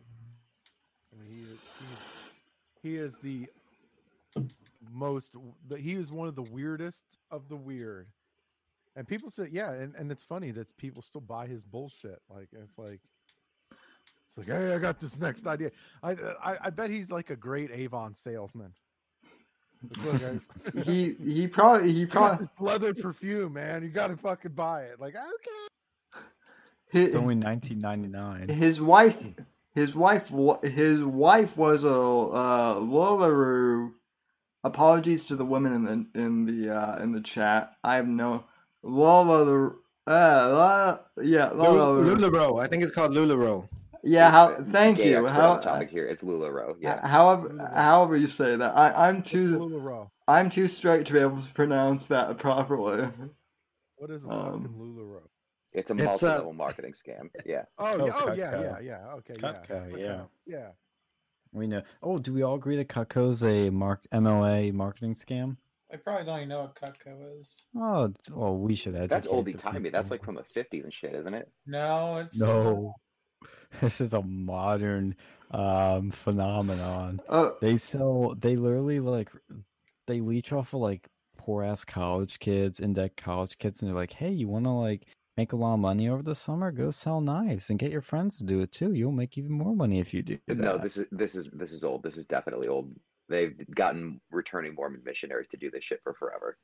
I 1.11 1.15
mean, 1.17 1.29
he 1.29 1.41
is, 1.41 1.59
he, 2.81 2.89
he 2.89 2.95
is 2.95 3.13
the 3.21 3.47
most. 4.89 5.35
The, 5.67 5.77
he 5.77 5.95
is 5.95 6.09
one 6.11 6.29
of 6.29 6.35
the 6.35 6.43
weirdest 6.43 7.03
of 7.29 7.49
the 7.49 7.57
weird. 7.57 8.07
And 8.99 9.07
people 9.07 9.29
say, 9.29 9.47
yeah, 9.49 9.71
and, 9.71 9.95
and 9.95 10.11
it's 10.11 10.23
funny 10.23 10.51
that 10.51 10.75
people 10.75 11.01
still 11.01 11.21
buy 11.21 11.47
his 11.47 11.63
bullshit. 11.63 12.21
Like 12.29 12.49
it's 12.51 12.77
like, 12.77 12.99
it's 14.27 14.37
like, 14.37 14.47
hey, 14.47 14.73
I 14.75 14.77
got 14.77 14.99
this 14.99 15.17
next 15.17 15.47
idea. 15.47 15.71
I 16.03 16.11
I, 16.43 16.57
I 16.65 16.69
bet 16.69 16.89
he's 16.89 17.09
like 17.09 17.29
a 17.29 17.35
great 17.37 17.71
Avon 17.71 18.13
salesman. 18.13 18.73
It's 19.89 20.03
like, 20.03 20.21
I- 20.21 20.81
he 20.83 21.13
he 21.23 21.47
probably 21.47 21.93
he 21.93 22.05
probably 22.05 22.47
this 22.47 22.59
leather 22.59 22.93
perfume, 22.93 23.53
man. 23.53 23.83
You 23.83 23.87
got 23.89 24.07
to 24.07 24.17
fucking 24.17 24.51
buy 24.51 24.81
it. 24.81 24.99
Like, 24.99 25.15
okay. 25.15 26.19
his, 26.91 27.07
It's 27.07 27.15
only 27.15 27.35
1999. 27.37 28.49
his 28.49 28.81
wife 28.81 29.23
his 29.75 29.95
wife 29.95 30.29
his 30.61 31.01
wife 31.05 31.55
was 31.55 31.85
a 31.85 31.89
uh, 31.89 32.75
Lularu. 32.79 33.93
Apologies 34.65 35.25
to 35.27 35.37
the 35.37 35.45
women 35.45 35.71
in 35.73 35.85
the 35.85 36.21
in 36.21 36.45
the 36.45 36.69
uh, 36.75 37.01
in 37.01 37.13
the 37.13 37.21
chat. 37.21 37.77
I 37.81 37.95
have 37.95 38.09
no 38.09 38.43
Lularu. 38.83 39.75
Uh, 40.07 40.11
La- 40.51 40.99
yeah, 41.23 41.49
Lularu. 41.49 42.15
Lularoe. 42.17 42.61
I 42.63 42.67
think 42.67 42.83
it's 42.83 42.93
called 42.93 43.11
Lularoe. 43.11 43.67
Yeah, 44.03 44.31
how? 44.31 44.47
Uh, 44.49 44.63
Thank 44.71 44.97
gay 44.97 45.09
you. 45.11 45.25
How? 45.27 45.53
on 45.53 45.61
topic 45.61 45.89
here. 45.89 46.05
It's 46.07 46.23
LuLaRoe. 46.23 46.77
Yeah. 46.79 47.05
However, 47.05 47.51
however 47.75 48.15
you 48.15 48.27
say 48.27 48.55
that, 48.55 48.75
I, 48.77 49.09
I'm 49.09 49.21
too 49.21 49.57
Lularoe. 49.59 50.09
I'm 50.27 50.49
too 50.49 50.69
straight 50.69 51.05
to 51.07 51.13
be 51.13 51.19
able 51.19 51.41
to 51.41 51.53
pronounce 51.53 52.07
that 52.07 52.37
properly. 52.37 53.09
What 53.97 54.09
is 54.09 54.23
a 54.23 54.29
Um, 54.29 54.61
fucking 54.63 54.77
Lularoe? 54.77 55.21
It's 55.73 55.91
a 55.91 55.93
It's, 55.95 56.01
uh, 56.01 56.05
multi-level 56.05 56.53
marketing 56.53 56.93
scam. 56.93 57.29
Yeah. 57.45 57.63
Oh, 57.77 57.87
Oh, 57.99 58.05
yeah, 58.05 58.13
oh 58.21 58.33
yeah, 58.33 58.61
yeah, 58.61 58.79
yeah. 58.81 59.13
Okay, 59.15 59.33
yeah, 59.37 59.51
Cutco, 59.53 59.91
okay, 59.91 60.01
yeah. 60.01 60.21
yeah. 60.47 60.67
We 61.51 61.67
know. 61.67 61.81
Oh, 62.01 62.17
do 62.19 62.31
we 62.31 62.41
all 62.43 62.55
agree 62.55 62.77
that 62.77 62.87
Cutco's 62.87 63.43
a 63.43 63.69
mark 63.69 64.05
MLA 64.13 64.71
marketing 64.73 65.13
scam? 65.15 65.57
I 65.91 65.97
probably 65.97 66.25
don't 66.25 66.37
even 66.37 66.49
know 66.49 66.61
what 66.61 66.75
Cutco 66.75 67.39
is. 67.39 67.63
Oh, 67.75 68.13
well, 68.31 68.55
we 68.57 68.75
should 68.75 68.95
educate. 68.95 69.09
That's 69.09 69.27
the 69.27 69.33
oldie 69.33 69.57
timey. 69.57 69.89
That's 69.89 70.11
like 70.11 70.23
from 70.23 70.35
the 70.35 70.43
50s 70.43 70.83
and 70.83 70.93
shit, 70.93 71.15
isn't 71.15 71.33
it? 71.33 71.49
No, 71.65 72.17
it's 72.17 72.39
no. 72.39 72.93
This 73.81 74.01
is 74.01 74.13
a 74.13 74.21
modern 74.21 75.15
um 75.51 76.11
phenomenon. 76.11 77.21
Uh, 77.29 77.51
They 77.61 77.77
sell. 77.77 78.35
They 78.35 78.55
literally 78.55 78.99
like 78.99 79.29
they 80.07 80.21
leech 80.21 80.51
off 80.51 80.73
of 80.73 80.81
like 80.81 81.07
poor 81.37 81.63
ass 81.63 81.85
college 81.85 82.39
kids, 82.39 82.79
in 82.79 82.93
debt 82.93 83.15
college 83.15 83.57
kids, 83.59 83.81
and 83.81 83.89
they're 83.89 83.95
like, 83.95 84.11
"Hey, 84.13 84.31
you 84.31 84.47
want 84.47 84.65
to 84.65 84.71
like 84.71 85.05
make 85.37 85.53
a 85.53 85.55
lot 85.55 85.75
of 85.75 85.79
money 85.79 86.09
over 86.09 86.23
the 86.23 86.35
summer? 86.35 86.71
Go 86.71 86.89
sell 86.91 87.21
knives 87.21 87.69
and 87.69 87.79
get 87.79 87.91
your 87.91 88.01
friends 88.01 88.37
to 88.39 88.43
do 88.43 88.61
it 88.61 88.71
too. 88.71 88.93
You'll 88.93 89.11
make 89.11 89.37
even 89.37 89.51
more 89.51 89.75
money 89.75 89.99
if 89.99 90.13
you 90.13 90.23
do 90.23 90.39
that." 90.47 90.57
No, 90.57 90.77
this 90.77 90.97
is 90.97 91.07
this 91.11 91.35
is 91.35 91.49
this 91.51 91.71
is 91.71 91.83
old. 91.83 92.03
This 92.03 92.17
is 92.17 92.25
definitely 92.25 92.67
old. 92.67 92.93
They've 93.29 93.55
gotten 93.75 94.19
returning 94.31 94.75
Mormon 94.75 95.01
missionaries 95.05 95.47
to 95.49 95.57
do 95.57 95.69
this 95.71 95.83
shit 95.83 96.01
for 96.03 96.13
forever, 96.13 96.57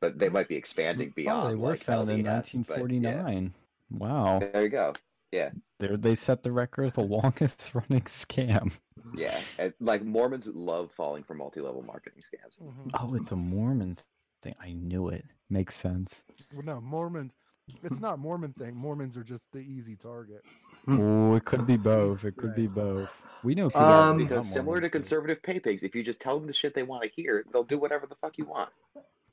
but 0.00 0.18
they 0.18 0.28
might 0.28 0.48
be 0.48 0.56
expanding 0.56 1.08
Oh, 1.10 1.12
beyond. 1.16 1.50
they 1.50 1.54
were 1.62 1.70
like 1.70 1.82
founded 1.82 2.20
in 2.20 2.24
LDS, 2.26 2.66
but 2.68 2.78
yeah. 2.78 2.80
1949. 2.82 3.54
Wow, 3.90 4.38
There 4.38 4.62
you 4.62 4.68
go. 4.68 4.94
Yeah, 5.32 5.50
they 5.78 5.96
they 5.96 6.14
set 6.14 6.42
the 6.42 6.52
record 6.52 6.84
as 6.84 6.94
the 6.94 7.00
longest 7.02 7.72
running 7.74 8.02
scam. 8.02 8.72
Yeah, 9.16 9.40
and, 9.58 9.72
like 9.80 10.02
Mormons 10.04 10.46
love 10.46 10.90
falling 10.92 11.24
for 11.24 11.34
multi-level 11.34 11.82
marketing 11.82 12.22
scams. 12.22 12.58
Mhm. 12.62 12.90
Oh, 13.00 13.14
it's 13.14 13.32
a 13.32 13.36
Mormon 13.36 13.96
thing. 14.42 14.54
I 14.62 14.72
knew 14.72 15.08
it. 15.08 15.24
Makes 15.50 15.74
sense. 15.74 16.22
Well, 16.52 16.64
no, 16.64 16.80
Mormons. 16.80 17.34
It's 17.82 18.00
not 18.00 18.18
Mormon 18.18 18.52
thing. 18.52 18.74
Mormons 18.76 19.16
are 19.16 19.24
just 19.24 19.50
the 19.52 19.58
easy 19.60 19.96
target. 19.96 20.44
Oh, 20.88 21.34
it 21.34 21.44
could 21.44 21.66
be 21.66 21.76
both. 21.76 22.24
It 22.24 22.36
could 22.36 22.54
be 22.54 22.66
both. 22.66 23.14
We 23.42 23.54
know 23.54 23.70
people 23.70 23.86
Um, 23.86 24.16
Because 24.18 24.48
similar 24.48 24.76
to 24.80 24.88
Mormons, 24.88 24.92
too. 24.92 24.98
conservative 24.98 25.42
pay 25.42 25.60
pigs, 25.60 25.82
if 25.82 25.94
you 25.94 26.02
just 26.02 26.20
tell 26.20 26.38
them 26.38 26.46
the 26.46 26.52
shit 26.52 26.74
they 26.74 26.82
want 26.82 27.02
to 27.02 27.10
hear, 27.10 27.44
they'll 27.52 27.64
do 27.64 27.78
whatever 27.78 28.06
the 28.06 28.14
fuck 28.14 28.38
you 28.38 28.44
want. 28.44 28.70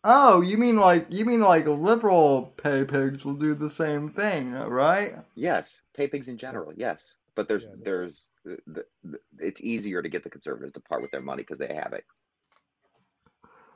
oh, 0.03 0.41
you 0.41 0.57
mean 0.57 0.77
like 0.77 1.05
you 1.09 1.25
mean 1.25 1.41
like 1.41 1.67
liberal 1.67 2.53
pay 2.57 2.83
pigs 2.85 3.25
will 3.25 3.33
do 3.33 3.53
the 3.53 3.69
same 3.69 4.09
thing, 4.09 4.53
right? 4.53 5.15
Yes, 5.35 5.81
pay 5.93 6.07
pigs 6.07 6.27
in 6.27 6.37
general, 6.37 6.73
yes, 6.75 7.15
but 7.35 7.47
there's 7.47 7.63
Yeah, 7.63 7.75
there's 7.83 8.27
the, 8.45 8.57
the, 8.67 8.85
the, 9.03 9.19
it's 9.39 9.61
easier 9.61 10.01
to 10.01 10.09
get 10.09 10.23
the 10.23 10.29
conservatives 10.29 10.71
to 10.73 10.79
part 10.79 11.01
with 11.01 11.11
their 11.11 11.21
money 11.21 11.43
because 11.43 11.59
they 11.59 11.73
have 11.73 11.93
it. 11.93 12.05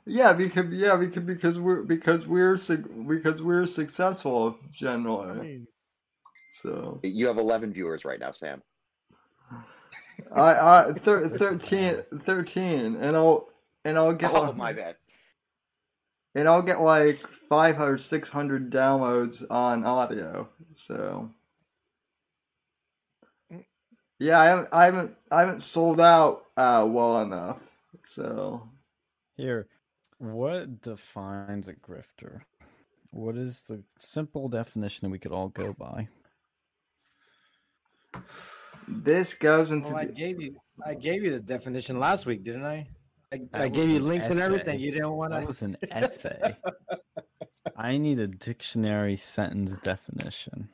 Yeah, 0.06 0.32
because 0.34 0.66
yeah, 0.70 0.96
because 0.96 1.22
because 1.24 1.58
we're 1.58 1.82
because 1.82 2.26
we're 2.26 2.56
because 3.08 3.42
we're 3.42 3.66
successful 3.66 4.58
I 4.62 4.66
generally. 4.70 5.38
mean, 5.40 5.66
So 6.52 7.00
You 7.02 7.26
have 7.26 7.38
11 7.38 7.72
viewers 7.72 8.04
right 8.04 8.20
now, 8.20 8.32
Sam. 8.32 8.62
I 10.34 10.52
I 10.88 10.92
thir- 11.04 11.28
13, 11.28 12.02
13 12.24 12.96
and 12.96 13.16
I'll 13.16 13.48
and 13.84 13.96
I'll 13.98 14.12
get 14.14 14.32
Oh 14.34 14.42
like, 14.42 14.56
my 14.56 14.72
bad. 14.72 14.96
and 16.34 16.48
I'll 16.48 16.62
get 16.62 16.80
like 16.80 17.26
five 17.48 17.80
or 17.80 17.96
six 17.98 18.28
hundred 18.28 18.70
downloads 18.70 19.42
on 19.50 19.84
audio. 19.84 20.48
So 20.72 21.30
yeah, 24.18 24.38
I 24.40 24.44
haven't 24.46 24.68
I 24.72 24.84
haven't 24.84 25.16
I 25.30 25.40
haven't 25.40 25.60
sold 25.60 26.00
out 26.00 26.44
uh, 26.56 26.86
well 26.88 27.20
enough. 27.22 27.68
So 28.04 28.68
Here, 29.36 29.66
what 30.32 30.80
defines 30.80 31.68
a 31.68 31.74
grifter? 31.74 32.40
What 33.10 33.36
is 33.36 33.62
the 33.64 33.82
simple 33.98 34.48
definition 34.48 35.00
that 35.06 35.10
we 35.12 35.18
could 35.18 35.32
all 35.32 35.48
go 35.48 35.72
by? 35.72 36.08
this 38.88 39.34
goes 39.34 39.70
into 39.70 39.88
Well, 39.90 39.98
I 39.98 40.04
the, 40.06 40.12
gave 40.12 40.40
you 40.40 40.56
I 40.84 40.94
gave 40.94 41.22
you 41.24 41.30
the 41.32 41.40
definition 41.40 41.98
last 42.00 42.26
week, 42.26 42.42
didn't 42.44 42.64
I? 42.64 42.88
I, 43.32 43.40
I 43.52 43.68
gave 43.68 43.88
you 43.90 43.96
an 43.96 44.08
links 44.08 44.28
and 44.28 44.38
everything. 44.40 44.78
You 44.80 44.92
didn't 44.92 45.12
want 45.12 45.32
That 45.32 45.40
to. 45.40 45.46
was 45.46 45.62
an 45.62 45.76
essay. 45.90 46.56
I 47.76 47.96
need 47.98 48.20
a 48.20 48.26
dictionary 48.26 49.16
sentence 49.16 49.76
definition. 49.78 50.68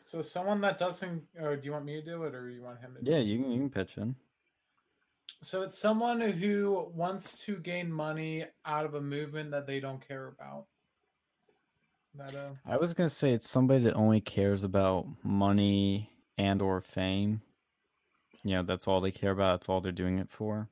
So 0.00 0.22
someone 0.22 0.60
that 0.60 0.78
doesn't. 0.78 1.24
Oh, 1.40 1.56
do 1.56 1.64
you 1.66 1.72
want 1.72 1.84
me 1.84 2.00
to 2.00 2.02
do 2.04 2.22
it 2.24 2.34
or 2.34 2.48
you 2.50 2.62
want 2.62 2.80
him 2.80 2.94
to? 2.96 3.02
do 3.04 3.10
Yeah, 3.10 3.18
you 3.18 3.42
can, 3.42 3.50
you 3.50 3.58
can 3.58 3.70
pitch 3.70 3.96
in. 3.98 4.14
So 5.42 5.62
it's 5.62 5.78
someone 5.78 6.20
who 6.20 6.90
wants 6.94 7.38
to 7.44 7.56
gain 7.56 7.92
money 7.92 8.46
out 8.64 8.84
of 8.84 8.94
a 8.94 9.00
movement 9.00 9.50
that 9.52 9.66
they 9.66 9.80
don't 9.80 10.06
care 10.06 10.28
about. 10.28 10.66
That 12.14 12.34
uh, 12.34 12.50
I 12.64 12.76
was 12.78 12.94
gonna 12.94 13.10
say 13.10 13.32
it's 13.32 13.48
somebody 13.48 13.84
that 13.84 13.94
only 13.94 14.20
cares 14.20 14.64
about 14.64 15.06
money 15.22 16.10
and 16.38 16.62
or 16.62 16.80
fame. 16.80 17.42
You 18.42 18.56
know, 18.56 18.62
that's 18.62 18.88
all 18.88 19.00
they 19.00 19.10
care 19.10 19.32
about. 19.32 19.60
That's 19.60 19.68
all 19.68 19.80
they're 19.80 19.92
doing 19.92 20.18
it 20.18 20.30
for. 20.30 20.68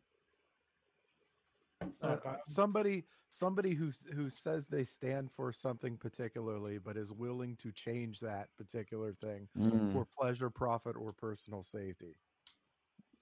Uh, 2.02 2.16
somebody 2.46 3.05
somebody 3.28 3.74
who 3.74 3.90
who 4.14 4.30
says 4.30 4.66
they 4.68 4.84
stand 4.84 5.30
for 5.30 5.52
something 5.52 5.96
particularly 5.98 6.78
but 6.78 6.96
is 6.96 7.12
willing 7.12 7.57
to 7.57 7.70
change 7.72 8.20
that 8.20 8.48
particular 8.57 9.12
thing 9.12 9.48
Mm. 9.59 9.92
for 9.92 10.07
pleasure 10.18 10.48
profit 10.48 10.96
or 10.96 11.12
personal 11.12 11.62
safety 11.62 12.14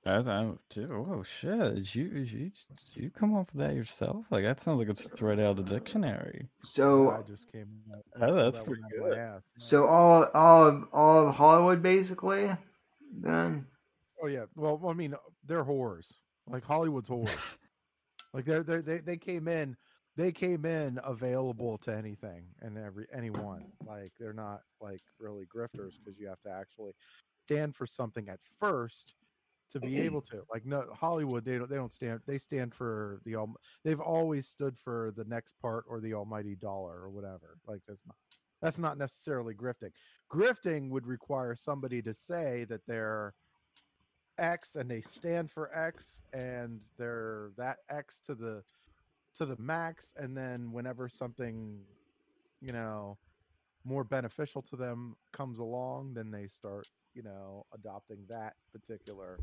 That's 0.04 0.26
I, 0.26 0.50
too. 0.68 1.04
Oh 1.08 1.22
shit! 1.22 1.74
Did 1.76 1.94
you 1.94 2.08
did 2.08 2.30
you 2.32 2.38
did 2.50 3.02
you 3.04 3.10
come 3.10 3.36
up 3.36 3.52
with 3.52 3.62
that 3.64 3.74
yourself? 3.76 4.26
Like 4.30 4.42
that 4.42 4.58
sounds 4.58 4.80
like 4.80 4.88
it's 4.88 5.06
right 5.20 5.38
out 5.38 5.58
of 5.58 5.64
the 5.64 5.74
dictionary. 5.74 6.48
So 6.62 7.10
i 7.10 7.22
just 7.22 7.50
came 7.52 7.68
up- 7.92 8.04
Oh, 8.20 8.34
that's 8.34 8.58
that 8.58 8.66
pretty 8.66 8.82
one 8.82 8.90
out 8.92 8.98
of 8.98 9.02
my 9.02 9.08
good. 9.10 9.18
ass. 9.18 9.42
so 9.58 9.86
all 9.86 10.24
all 10.34 10.66
of 10.66 10.84
all 10.92 11.28
of 11.28 11.34
Hollywood 11.34 11.82
basically. 11.82 12.50
Then 13.20 13.66
oh 14.22 14.26
yeah 14.26 14.44
well 14.54 14.80
i 14.88 14.92
mean 14.92 15.14
they're 15.46 15.64
whores 15.64 16.06
like 16.48 16.64
hollywood's 16.64 17.08
whores 17.08 17.28
like 18.32 18.44
they're, 18.44 18.62
they're 18.62 18.80
they 18.80 18.98
they 18.98 19.16
came 19.16 19.48
in 19.48 19.76
they 20.16 20.30
came 20.30 20.64
in 20.64 20.98
available 21.04 21.76
to 21.78 21.94
anything 21.94 22.44
and 22.60 22.78
every 22.78 23.06
anyone 23.12 23.64
like 23.84 24.12
they're 24.20 24.32
not 24.32 24.60
like 24.80 25.00
really 25.18 25.44
grifters 25.44 25.92
because 26.02 26.18
you 26.20 26.28
have 26.28 26.40
to 26.42 26.50
actually 26.50 26.92
stand 27.44 27.74
for 27.74 27.86
something 27.86 28.28
at 28.28 28.38
first 28.60 29.14
to 29.72 29.80
be 29.80 30.00
able 30.00 30.20
to 30.30 30.42
like 30.52 30.64
no 30.64 30.84
hollywood 30.92 31.44
they 31.44 31.58
don't 31.58 31.68
they 31.68 31.76
don't 31.76 31.92
stand 31.92 32.20
they 32.26 32.38
stand 32.38 32.74
for 32.74 33.20
the 33.24 33.34
all 33.34 33.54
they've 33.84 34.00
always 34.00 34.46
stood 34.46 34.76
for 34.78 35.12
the 35.16 35.24
next 35.24 35.54
part 35.60 35.84
or 35.88 36.00
the 36.00 36.14
almighty 36.14 36.54
dollar 36.54 37.00
or 37.00 37.10
whatever 37.10 37.56
like 37.66 37.80
that's 37.86 38.02
not 38.06 38.16
that's 38.62 38.78
not 38.78 38.96
necessarily 38.96 39.54
grifting. 39.54 39.90
Grifting 40.32 40.88
would 40.90 41.06
require 41.06 41.54
somebody 41.56 42.00
to 42.02 42.14
say 42.14 42.64
that 42.68 42.86
they're 42.86 43.34
X 44.38 44.76
and 44.76 44.88
they 44.88 45.02
stand 45.02 45.50
for 45.50 45.76
X 45.76 46.22
and 46.32 46.80
they're 46.96 47.50
that 47.58 47.78
X 47.90 48.20
to 48.26 48.34
the 48.34 48.62
to 49.34 49.44
the 49.44 49.56
max 49.58 50.12
and 50.16 50.36
then 50.36 50.72
whenever 50.72 51.08
something 51.08 51.80
you 52.60 52.72
know 52.72 53.18
more 53.84 54.04
beneficial 54.04 54.62
to 54.62 54.76
them 54.76 55.16
comes 55.32 55.58
along 55.58 56.14
then 56.14 56.30
they 56.30 56.46
start 56.46 56.86
you 57.14 57.22
know 57.22 57.66
adopting 57.74 58.18
that 58.28 58.54
particular 58.72 59.38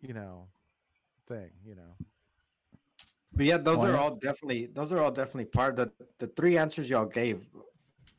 you 0.00 0.12
know 0.14 0.46
thing 1.28 1.50
you 1.66 1.74
know 1.74 1.94
But 3.32 3.46
yeah, 3.46 3.58
those 3.58 3.78
are 3.84 3.96
all 3.96 4.14
definitely 4.16 4.66
those 4.66 4.92
are 4.92 5.00
all 5.00 5.10
definitely 5.10 5.46
part 5.46 5.78
of 5.78 5.90
the 5.90 6.06
the 6.18 6.26
three 6.36 6.56
answers 6.58 6.88
y'all 6.88 7.06
gave. 7.06 7.46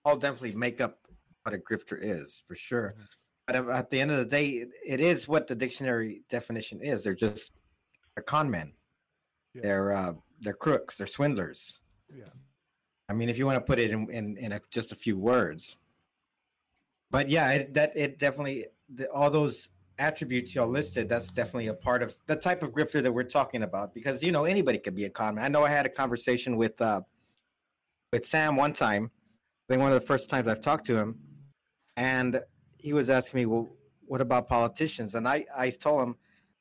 All 0.04 0.18
definitely 0.18 0.58
make 0.58 0.82
up 0.82 1.00
what 1.44 1.54
a 1.56 1.58
grifter 1.58 1.98
is 2.00 2.42
for 2.48 2.56
sure. 2.56 2.96
But 3.48 3.56
at- 3.56 3.90
the 3.92 4.02
end 4.02 4.12
of 4.12 4.18
the 4.18 4.26
day, 4.26 4.48
it, 4.48 4.70
it 4.86 5.00
is 5.00 5.28
what 5.28 5.48
the 5.48 5.56
dictionary 5.56 6.24
definition 6.30 6.82
is. 6.82 7.04
They're 7.04 7.16
just 7.16 7.52
they're 8.16 8.24
con 8.24 8.50
men. 8.50 8.74
Yeah. 9.54 9.62
They're 9.64 9.92
uh, 9.94 10.14
they're 10.42 10.54
crooks. 10.54 10.98
They're 10.98 11.08
swindlers. 11.08 11.80
yeah 12.14 12.34
I 13.08 13.14
mean, 13.14 13.30
if 13.30 13.38
you 13.38 13.46
want 13.46 13.58
to 13.58 13.62
put 13.72 13.80
it 13.80 13.92
in 13.92 14.10
in, 14.10 14.38
in 14.38 14.52
a, 14.52 14.60
just 14.72 14.92
a 14.92 14.96
few 14.96 15.18
words. 15.18 15.78
But 17.12 17.30
yeah, 17.30 17.52
it, 17.52 17.74
that 17.74 17.94
it 17.96 18.20
definitely 18.20 18.68
the, 18.94 19.10
all 19.10 19.30
those 19.30 19.70
attributes 19.98 20.54
y'all 20.54 20.68
listed. 20.68 21.08
That's 21.08 21.32
definitely 21.32 21.68
a 21.68 21.74
part 21.74 22.04
of 22.04 22.16
the 22.28 22.36
type 22.36 22.64
of 22.64 22.72
grifter 22.72 23.02
that 23.02 23.12
we're 23.12 23.24
talking 23.24 23.64
about. 23.64 23.94
Because 23.94 24.22
you 24.24 24.32
know 24.32 24.46
anybody 24.46 24.78
could 24.78 24.96
be 24.96 25.06
a 25.06 25.10
con 25.10 25.36
man. 25.36 25.46
I 25.46 25.48
know 25.48 25.64
I 25.64 25.70
had 25.70 25.86
a 25.86 25.90
conversation 25.90 26.58
with 26.58 26.82
uh, 26.82 27.02
with 28.12 28.26
Sam 28.26 28.56
one 28.56 28.74
time. 28.74 29.12
I 29.68 29.74
think 29.74 29.82
one 29.82 29.94
of 29.94 30.00
the 30.00 30.06
first 30.06 30.30
times 30.30 30.48
I've 30.48 30.62
talked 30.62 30.86
to 30.88 30.98
him, 30.98 31.20
and 31.98 32.42
he 32.78 32.94
was 32.94 33.10
asking 33.10 33.40
me, 33.40 33.46
"Well, 33.46 33.70
what 34.06 34.22
about 34.22 34.48
politicians?" 34.48 35.16
And 35.16 35.28
I 35.28 35.46
I 35.56 35.70
told 35.70 36.04
him, 36.04 36.16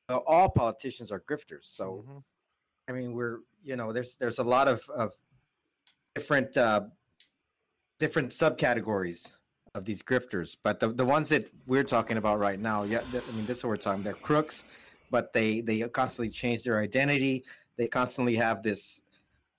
well, 0.08 0.22
all 0.26 0.48
politicians 0.50 1.10
are 1.10 1.20
grifters. 1.20 1.64
So 1.64 2.04
Mhm. 2.06 2.22
I 2.88 2.92
mean, 2.92 3.14
we're 3.14 3.40
you 3.62 3.76
know, 3.76 3.92
there's 3.92 4.16
there's 4.16 4.38
a 4.38 4.44
lot 4.44 4.68
of 4.68 4.88
of 4.90 5.12
different 6.14 6.56
uh, 6.56 6.82
different 7.98 8.30
subcategories 8.30 9.30
of 9.74 9.84
these 9.84 10.02
grifters, 10.02 10.56
but 10.62 10.80
the 10.80 10.88
the 10.88 11.04
ones 11.04 11.28
that 11.30 11.50
we're 11.66 11.84
talking 11.84 12.16
about 12.16 12.38
right 12.38 12.60
now, 12.60 12.84
yeah, 12.84 13.00
I 13.12 13.32
mean, 13.32 13.46
this 13.46 13.58
is 13.58 13.64
what 13.64 13.70
we're 13.70 13.76
talking. 13.76 14.02
They're 14.02 14.12
crooks, 14.14 14.64
but 15.10 15.32
they 15.32 15.60
they 15.60 15.80
constantly 15.88 16.30
change 16.30 16.62
their 16.62 16.80
identity. 16.80 17.44
They 17.76 17.88
constantly 17.88 18.36
have 18.36 18.62
this 18.62 19.00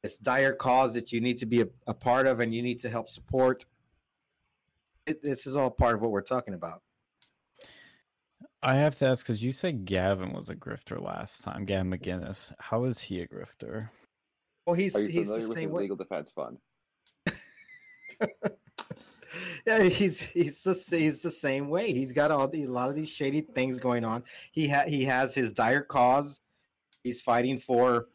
this 0.02 0.18
dire 0.18 0.54
cause 0.54 0.94
that 0.94 1.12
you 1.12 1.20
need 1.20 1.38
to 1.40 1.46
be 1.46 1.62
a, 1.62 1.68
a 1.88 1.94
part 1.94 2.28
of 2.28 2.40
and 2.40 2.54
you 2.54 2.62
need 2.62 2.80
to 2.80 2.90
help 2.90 3.10
support. 3.10 3.66
It, 5.06 5.22
this 5.22 5.46
is 5.46 5.56
all 5.56 5.70
part 5.70 5.96
of 5.96 6.02
what 6.02 6.12
we're 6.12 6.22
talking 6.22 6.54
about. 6.54 6.82
I 8.64 8.76
have 8.76 8.96
to 8.96 9.10
ask 9.10 9.26
because 9.26 9.44
you 9.44 9.52
said 9.52 9.86
Gavin 9.86 10.32
was 10.32 10.50
a 10.50 10.56
grifter 10.56 11.00
last 11.00 11.44
time. 11.44 11.66
Gavin 11.66 11.92
McInnes. 11.92 12.54
How 12.58 12.86
is 12.86 13.00
he 13.00 13.22
a 13.22 13.28
grifter? 13.28 13.90
Well, 14.66 14.76
he's 14.76 14.96
Are 14.96 15.02
you 15.02 15.10
he's 15.10 15.26
familiar 15.28 15.42
the 15.44 15.50
with 15.50 15.58
same 15.58 15.70
the 15.70 15.76
way. 15.76 15.82
Legal 15.84 15.98
Defense 15.98 16.32
Fund? 16.32 16.58
yeah, 19.68 19.84
he's 19.84 20.22
he's 20.22 20.62
the 20.64 20.74
he's 20.98 21.22
the 21.22 21.32
same 21.32 21.70
way. 21.70 21.92
He's 21.94 22.12
got 22.12 22.32
all 22.32 22.48
the 22.48 22.64
a 22.64 22.68
lot 22.70 22.90
of 22.90 22.96
these 22.96 23.10
shady 23.10 23.42
things 23.42 23.78
going 23.80 24.04
on. 24.06 24.24
He 24.52 24.68
ha- 24.70 24.86
he 24.88 25.06
has 25.06 25.36
his 25.36 25.52
dire 25.52 25.82
cause. 25.82 26.40
He's 27.04 27.22
fighting 27.22 27.60
for 27.60 28.08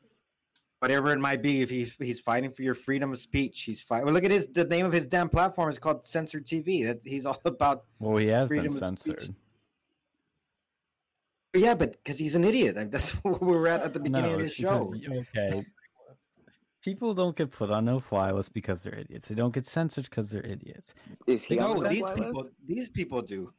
whatever 0.81 1.13
it 1.13 1.19
might 1.21 1.43
be. 1.43 1.61
If 1.63 1.71
he's 1.71 1.95
he's 1.99 2.21
fighting 2.21 2.51
for 2.51 2.63
your 2.63 2.75
freedom 2.75 3.13
of 3.13 3.19
speech, 3.19 3.63
he's 3.63 3.81
fighting. 3.81 4.07
Well, 4.07 4.15
look 4.15 4.25
at 4.25 4.31
his 4.31 4.49
the 4.49 4.65
name 4.65 4.87
of 4.87 4.93
his 4.93 5.07
damn 5.07 5.29
platform 5.29 5.71
is 5.71 5.79
called 5.79 6.05
Censored 6.05 6.47
TV. 6.47 6.85
That 6.87 7.01
he's 7.05 7.27
all 7.27 7.41
about. 7.45 7.85
Well, 7.99 8.17
he 8.19 8.29
has 8.29 8.49
been 8.49 8.61
Freedom 8.61 8.67
of 8.67 8.99
speech. 8.99 9.17
censored. 9.19 9.35
Yeah, 11.55 11.75
but 11.75 11.93
because 12.03 12.19
he's 12.19 12.35
an 12.37 12.45
idiot. 12.45 12.91
That's 12.93 13.11
where 13.25 13.35
we're 13.35 13.67
at 13.67 13.83
at 13.83 13.93
the 13.93 14.01
beginning 14.01 14.31
No, 14.33 14.37
of 14.37 14.43
this 14.43 14.55
show. 14.55 14.93
because- 14.93 15.25
okay. 15.37 15.65
People 16.83 17.12
don't 17.14 17.37
get 17.37 17.51
put 17.51 17.70
on 17.70 17.85
no 17.85 18.01
fly 18.01 18.31
list 18.33 18.55
because 18.55 18.83
they're 18.83 18.99
idiots. 18.99 19.28
They 19.28 19.35
don't 19.35 19.53
get 19.53 19.66
censored 19.66 20.05
because 20.05 20.31
they're 20.31 20.45
idiots. 20.47 20.95
Is 21.26 21.45
he 21.45 21.57
No, 21.57 21.72
on 21.72 21.76
No, 21.76 21.83
the 21.83 21.89
these 21.91 22.01
no-fly 22.01 22.14
people 22.26 22.43
list? 22.43 22.55
these 22.66 22.89
people 22.89 23.22
do. 23.22 23.53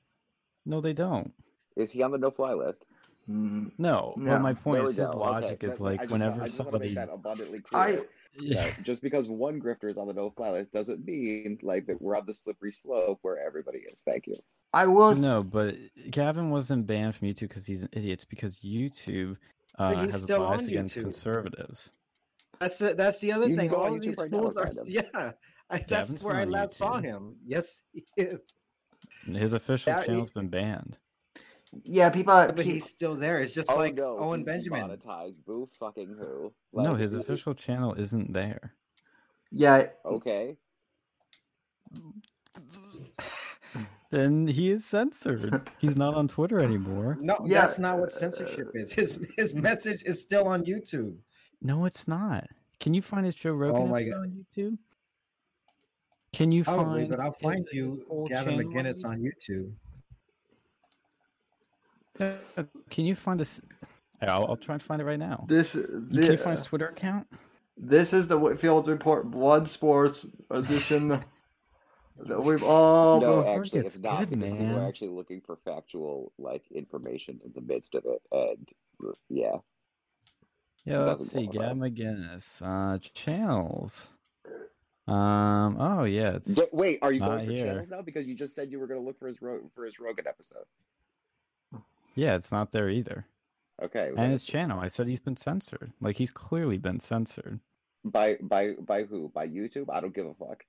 No, 0.65 0.82
they 0.82 0.93
don't. 0.93 1.32
Is 1.76 1.91
he 1.91 2.01
on 2.01 2.11
the 2.11 2.17
no-fly 2.17 2.53
list? 2.53 2.84
mm, 3.30 3.72
No, 3.78 4.13
No. 4.17 4.32
but 4.32 4.41
my 4.41 4.53
point 4.53 4.78
There 4.78 4.89
is 4.89 4.97
we 4.97 5.03
his 5.03 5.11
go. 5.11 5.19
logic 5.19 5.63
Okay, 5.63 5.67
is 5.67 5.78
that- 5.78 5.84
like 5.84 5.99
I 5.99 6.03
just, 6.03 6.11
whenever 6.11 6.41
I 6.41 6.45
just 6.47 6.59
want 6.59 6.67
to 6.69 6.72
somebody. 6.74 6.86
make 6.89 6.95
that 6.95 7.09
abundantly 7.13 7.61
I- 7.74 7.91
clear. 7.91 8.05
that 8.57 8.82
just 8.84 9.01
because 9.03 9.28
one 9.28 9.59
grifter 9.61 9.89
is 9.91 9.97
on 9.97 10.07
the 10.07 10.13
no-fly 10.13 10.51
list 10.51 10.72
doesn't 10.72 11.05
mean 11.05 11.59
like 11.61 11.86
that 11.88 12.01
we're 12.01 12.15
on 12.17 12.26
the 12.26 12.34
slippery 12.34 12.72
slope 12.72 13.19
where 13.22 13.38
everybody 13.38 13.80
is. 13.80 14.01
Thank 14.01 14.26
you. 14.28 14.38
I 14.74 14.88
will. 14.88 15.09
s- 15.09 15.22
No, 15.22 15.43
but 15.43 15.76
Gavin 16.09 16.49
wasn't 16.49 16.88
banned 16.88 17.13
from 17.15 17.28
YouTube 17.28 17.49
because 17.49 17.65
he's 17.67 17.84
an 17.84 17.89
idiot. 17.91 18.13
It's 18.13 18.26
because 18.26 18.59
YouTube 18.61 19.38
uh, 19.78 19.93
has 19.95 20.15
a 20.15 20.19
still 20.19 20.39
bias 20.47 20.65
against 20.65 20.95
YouTube. 20.95 21.01
conservatives. 21.03 21.91
That's 22.62 22.78
the, 22.78 22.93
that's 22.93 23.20
the 23.20 23.34
other 23.34 23.49
You 23.49 23.57
thing. 23.57 23.74
All 23.74 23.99
these 23.99 24.16
right 24.16 24.32
now 24.32 24.38
fools 24.39 24.55
are 24.55 24.72
yeah. 24.86 25.01
I, 25.70 25.78
that's 25.80 25.88
Gavin's 26.12 26.24
where 26.24 26.36
I 26.36 26.43
on 26.43 26.51
last 26.51 26.78
saw 26.78 26.99
him. 26.99 27.36
Yes, 27.45 27.82
he 27.91 28.05
is. 28.16 28.39
His 29.26 29.53
official 29.53 29.93
Yeah, 29.93 29.99
he- 30.01 30.05
channel's 30.07 30.30
been 30.32 30.47
banned. 30.47 30.97
Yeah, 31.86 32.09
people. 32.09 32.34
But 32.34 32.57
pe- 32.57 32.64
he's 32.64 32.86
still 32.89 33.16
there. 33.16 33.39
It's 33.39 33.53
just 33.53 33.70
oh 33.72 33.78
like 33.78 33.95
no, 33.95 34.18
Owen 34.20 34.41
he's 34.41 34.45
Benjamin. 34.45 34.82
demonetized. 34.82 35.43
Boo 35.45 35.68
fucking 35.80 36.16
who? 36.20 36.53
no, 36.74 36.95
his 36.95 37.16
official 37.16 37.53
channel 37.55 37.93
isn't 37.95 38.32
there. 38.34 38.74
yeah, 39.51 39.88
Okay. 40.05 40.57
Then 44.09 44.45
he 44.47 44.70
is 44.72 44.84
censored. 44.86 45.70
He's 45.80 45.95
not 45.95 46.16
on 46.16 46.28
Twitter 46.28 46.59
anymore. 46.59 47.18
No, 47.22 47.38
Yeah, 47.45 47.62
that's 47.62 47.80
not 47.80 47.97
what 47.97 48.12
censorship 48.12 48.72
is. 48.74 48.91
His 48.91 49.18
his 49.38 49.55
message 49.55 50.03
is 50.05 50.20
still 50.22 50.49
on 50.49 50.66
YouTube. 50.66 51.16
No, 51.62 51.86
it's 51.86 52.07
not. 52.07 52.47
Can 52.80 52.93
you 52.93 53.01
find 53.01 53.26
his 53.26 53.36
Joe 53.36 53.51
Rogan 53.53 53.82
Oh 53.84 53.88
my 53.88 54.03
God. 54.03 54.16
on 54.18 54.45
YouTube? 54.57 54.78
Can 56.34 56.51
you 56.51 56.64
Probably, 56.64 57.01
find? 57.01 57.09
but 57.09 57.20
I'll 57.20 57.34
find 57.34 57.66
his 57.66 57.74
you 57.74 58.03
full 58.07 58.28
Gavin 58.28 58.57
channel 58.57 58.72
McInnes 58.72 59.05
on 59.05 59.20
YouTube. 59.22 59.72
No, 62.20 62.36
uh, 62.57 62.64
Can 62.89 63.05
you 63.05 63.16
find 63.16 63.41
us? 63.41 63.62
I'll, 64.22 64.45
I'll 64.47 64.57
try 64.57 64.76
and 64.76 64.82
find 64.84 65.01
it 65.01 65.05
right 65.05 65.20
now. 65.20 65.45
this. 65.47 65.76
You- 65.76 65.82
the- 66.09 66.22
Can 66.24 66.32
you 66.32 66.38
find 66.38 66.57
his 66.57 66.66
Twitter 66.66 66.88
account? 66.88 67.28
This 67.78 68.14
is 68.14 68.28
the 68.28 68.38
Whitfield 68.38 68.88
Report 68.88 69.30
Blood 69.32 69.68
Sports 69.70 70.28
edition 70.51 71.07
that 72.28 72.43
we've 72.43 72.64
all. 72.64 73.20
no, 73.22 73.38
before 73.38 73.62
actually, 73.64 73.82
gets 73.84 73.95
it's 73.95 74.03
not 74.03 74.20
good, 74.20 74.30
because 74.39 74.51
people 74.51 74.66
man. 74.68 74.76
are 74.80 74.88
actually 74.88 75.07
looking 75.09 75.41
for 75.41 75.57
factual 75.66 76.32
like 76.38 76.64
information 76.72 77.39
in 77.43 77.51
the 77.55 77.62
midst 77.62 77.95
of 77.95 78.03
it, 78.05 78.22
and 78.32 78.70
yeah, 79.30 79.55
Yeah, 80.86 80.99
let's 80.99 81.29
see. 81.32 81.47
Gavin 81.47 81.79
McInnes. 81.79 82.61
Uh, 82.61 82.97
channels. 83.13 84.09
Um. 85.07 85.77
Oh 85.79 86.03
yeah, 86.03 86.36
it's 86.36 86.57
wait, 86.71 86.99
are 87.01 87.11
you 87.11 87.19
going 87.19 87.45
for 87.45 87.51
here. 87.51 87.65
channels 87.65 87.89
now? 87.89 88.01
Because 88.01 88.27
you 88.27 88.36
just 88.36 88.55
said 88.55 88.71
you 88.71 88.79
were 88.79 88.88
going 88.88 88.99
to 88.99 89.05
look 89.05 89.19
for 89.19 89.27
his 89.27 89.41
Ro- 89.41 89.69
for 89.73 89.86
his 89.86 89.99
Rogan 89.99 90.27
episode. 90.27 90.65
Yeah, 92.15 92.36
it's 92.36 92.51
not 92.51 92.71
there 92.71 92.89
either. 92.89 93.25
Okay. 93.82 94.11
And 94.15 94.32
his 94.32 94.43
channel, 94.43 94.79
I 94.79 94.88
said 94.88 95.07
he's 95.07 95.19
been 95.19 95.38
censored. 95.38 95.91
Like 96.01 96.15
he's 96.15 96.29
clearly 96.29 96.77
been 96.77 96.99
censored. 96.99 97.59
By 98.03 98.38
by 98.41 98.73
by 98.73 99.03
who? 99.03 99.29
By 99.29 99.47
YouTube? 99.47 99.86
I 99.89 100.01
don't 100.01 100.13
give 100.13 100.27
a 100.27 100.34
fuck. 100.34 100.63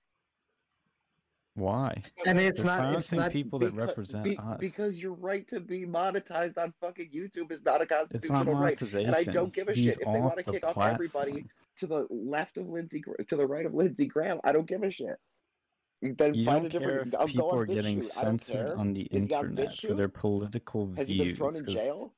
Why? 1.55 2.03
And 2.25 2.39
it's 2.41 2.59
They're 2.63 2.67
not. 2.67 2.95
It's 2.95 3.07
silencing 3.09 3.19
not. 3.19 3.33
people 3.33 3.59
that 3.59 3.75
represent 3.75 4.25
be- 4.25 4.39
us. 4.39 4.57
Because 4.59 4.97
your 5.03 5.13
right 5.13 5.47
to 5.49 5.61
be 5.61 5.85
monetized 5.85 6.57
on 6.57 6.73
fucking 6.81 7.11
YouTube 7.15 7.53
is 7.53 7.61
not 7.65 7.81
a 7.81 7.83
it's 7.83 7.91
not 8.31 8.47
constitutional 8.47 8.55
right. 8.55 8.61
monetization. 8.61 9.07
And 9.09 9.17
I 9.17 9.25
don't 9.25 9.53
give 9.53 9.69
a 9.69 9.73
He's 9.75 9.85
shit 9.85 9.99
if 10.01 10.13
they 10.13 10.21
want 10.21 10.39
to 10.39 10.45
the 10.45 10.53
kick 10.53 10.65
off 10.67 10.79
everybody 10.79 11.45
to 11.77 11.87
the 11.87 12.07
left 12.11 12.57
of 12.57 12.69
Lindsey, 12.69 13.03
to 13.29 13.37
the 13.37 13.47
right 13.47 13.67
of 13.67 13.75
Lindsey 13.75 14.07
Graham. 14.07 14.41
I 14.45 14.53
don't 14.53 14.67
give 14.67 14.83
a 14.83 14.91
shit. 14.91 15.17
Then 16.01 16.35
You 16.35 16.45
find 16.47 16.65
a 16.67 16.69
don't 16.71 16.81
care 16.81 16.89
different. 16.91 17.15
if 17.15 17.21
I'll 17.21 17.27
people 17.27 17.51
go 17.51 17.57
are 17.59 17.67
getting 17.67 17.99
BitChute. 18.01 18.05
Censored 18.13 18.73
on 18.79 18.93
the 18.95 19.03
Is 19.03 19.23
internet 19.31 19.77
for 19.77 19.95
their 19.95 20.09
political 20.09 20.93
Has 20.97 21.07
he 21.09 21.15
views. 21.15 21.27
been 21.29 21.37
thrown 21.37 21.57
in 21.57 21.65
'cause- 21.67 21.75
jail? 21.75 22.13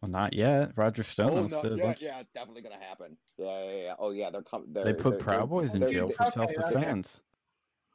Well, 0.00 0.10
not 0.10 0.32
yet. 0.32 0.72
Roger 0.76 1.02
Stone 1.02 1.30
Oh 1.30 1.46
no! 1.46 1.74
Yeah, 1.76 1.84
bunch- 1.84 2.02
yeah, 2.02 2.20
it's 2.20 2.30
definitely 2.32 2.62
gonna 2.62 2.76
happen. 2.78 3.16
Yeah, 3.38 3.64
yeah, 3.64 3.76
yeah. 3.82 3.94
Oh 3.98 4.10
yeah, 4.10 4.30
they're 4.30 4.42
coming. 4.42 4.72
They 4.72 4.92
put 4.94 5.18
Proud 5.18 5.48
Boys 5.50 5.74
in 5.74 5.80
jail 5.88 6.08
for 6.10 6.22
okay, 6.22 6.30
self 6.30 6.50
okay. 6.50 6.68
defense. 6.68 7.22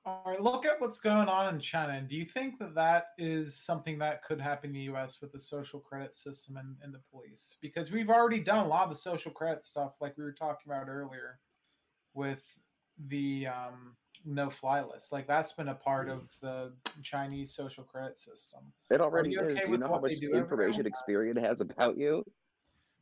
All 0.04 0.24
right, 0.26 0.42
look 0.42 0.66
at 0.66 0.82
what's 0.82 1.00
going 1.00 1.28
on 1.28 1.54
in 1.54 1.60
China. 1.60 1.94
And 1.94 2.08
do 2.08 2.16
you 2.16 2.26
think 2.26 2.58
that 2.58 2.74
that 2.74 3.08
is 3.20 3.56
something 3.56 4.00
that 4.00 4.24
could 4.24 4.42
happen 4.42 4.72
in 4.72 4.74
the 4.74 4.82
U.S. 4.82 5.22
with 5.22 5.32
the 5.32 5.40
social 5.40 5.80
credit 5.80 6.16
system 6.16 6.58
and, 6.58 6.76
and 6.82 6.92
the 6.92 7.02
police? 7.12 7.58
Because 7.62 7.92
we've 7.92 8.10
already 8.10 8.40
done 8.40 8.66
a 8.66 8.68
lot 8.68 8.84
of 8.84 8.90
the 8.90 8.96
social 8.96 9.32
credit 9.32 9.62
stuff, 9.62 9.94
like 10.02 10.18
we 10.18 10.24
were 10.24 10.32
talking 10.32 10.72
about 10.72 10.90
earlier, 10.90 11.40
with 12.16 12.42
the 13.10 13.46
um, 13.46 13.96
no-fly 14.26 14.82
list. 14.82 15.12
Like 15.12 15.28
that's 15.28 15.54
been 15.54 15.70
a 15.70 15.76
part 15.76 16.10
of 16.10 16.30
the 16.42 16.74
Chinese 17.04 17.54
social 17.54 17.84
credit 17.84 18.18
system. 18.18 18.62
It 18.90 19.02
already 19.02 19.32
you 19.32 19.42
is. 19.42 19.56
okay 19.56 19.66
Do 19.66 19.72
you 19.72 19.78
know 19.78 19.88
how 19.88 20.00
much 20.00 20.14
information? 20.14 20.86
Experian 20.86 21.38
has 21.46 21.62
about 21.62 21.96
you? 21.98 22.24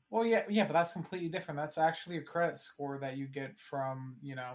Well, 0.09 0.25
yeah, 0.25 0.43
yeah, 0.49 0.65
but 0.65 0.73
that's 0.73 0.91
completely 0.91 1.29
different. 1.29 1.57
That's 1.57 1.77
actually 1.77 2.17
a 2.17 2.21
credit 2.21 2.57
score 2.57 2.97
that 2.99 3.15
you 3.15 3.27
get 3.27 3.55
from, 3.57 4.15
you 4.21 4.35
know, 4.35 4.53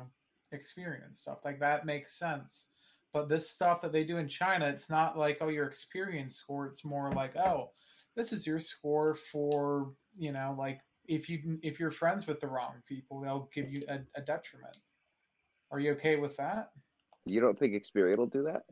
experience 0.55 1.21
stuff. 1.21 1.39
Like 1.45 1.61
that 1.61 1.87
makes 1.87 2.19
sense. 2.19 2.69
But 3.13 3.29
this 3.29 3.51
stuff 3.51 3.81
that 3.83 3.93
they 3.93 4.03
do 4.05 4.19
in 4.19 4.27
China, 4.27 4.67
it's 4.67 4.91
not 4.91 5.17
like, 5.17 5.39
oh, 5.41 5.49
your 5.49 5.67
experience 5.67 6.37
score. 6.37 6.67
It's 6.67 6.85
more 6.85 7.13
like, 7.13 7.37
oh, 7.37 7.71
this 8.17 8.33
is 8.33 8.47
your 8.47 8.59
score 8.59 9.17
for, 9.31 9.93
you 10.17 10.33
know, 10.33 10.55
like 10.59 10.81
if 11.07 11.29
you 11.29 11.59
if 11.63 11.79
you're 11.79 11.91
friends 11.91 12.27
with 12.27 12.41
the 12.41 12.47
wrong 12.47 12.75
people, 12.89 13.21
they'll 13.21 13.49
give 13.55 13.71
you 13.71 13.85
a, 13.89 14.01
a 14.17 14.23
detriment. 14.23 14.77
Are 15.71 15.79
you 15.79 15.93
okay 15.93 16.17
with 16.17 16.37
that? 16.37 16.71
You 17.27 17.41
don't 17.41 17.59
think 17.59 17.75
Experian 17.75 18.19
will 18.19 18.27
do 18.27 18.43
that? 18.45 18.65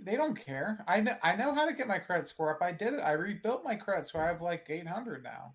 They 0.00 0.16
don't 0.16 0.36
care. 0.36 0.84
I 0.88 1.00
know 1.00 1.16
I 1.22 1.36
know 1.36 1.54
how 1.54 1.66
to 1.66 1.74
get 1.74 1.86
my 1.86 1.98
credit 1.98 2.26
score 2.26 2.54
up. 2.54 2.62
I 2.62 2.72
did 2.72 2.94
it. 2.94 3.00
I 3.00 3.12
rebuilt 3.12 3.64
my 3.64 3.74
credit 3.74 4.06
score. 4.06 4.24
I 4.24 4.28
have 4.28 4.42
like 4.42 4.66
800 4.68 5.22
now. 5.22 5.54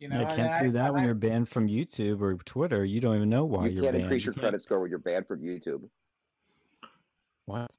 You 0.00 0.08
know, 0.08 0.20
you 0.20 0.26
can't 0.26 0.40
I- 0.50 0.62
do 0.62 0.72
that 0.72 0.86
and 0.86 0.94
when 0.94 1.02
I- 1.02 1.06
you're 1.06 1.14
banned 1.14 1.48
from 1.48 1.68
YouTube 1.68 2.20
or 2.22 2.34
Twitter. 2.38 2.84
You 2.84 3.00
don't 3.00 3.16
even 3.16 3.28
know 3.28 3.44
why 3.44 3.66
you 3.66 3.72
you're 3.72 3.82
can't 3.82 3.92
banned. 3.94 4.04
increase 4.04 4.24
your 4.24 4.32
can't- 4.34 4.42
credit 4.44 4.62
score 4.62 4.80
when 4.80 4.90
you're 4.90 4.98
banned 4.98 5.26
from 5.28 5.40
YouTube. 5.42 5.88
What? 7.44 7.70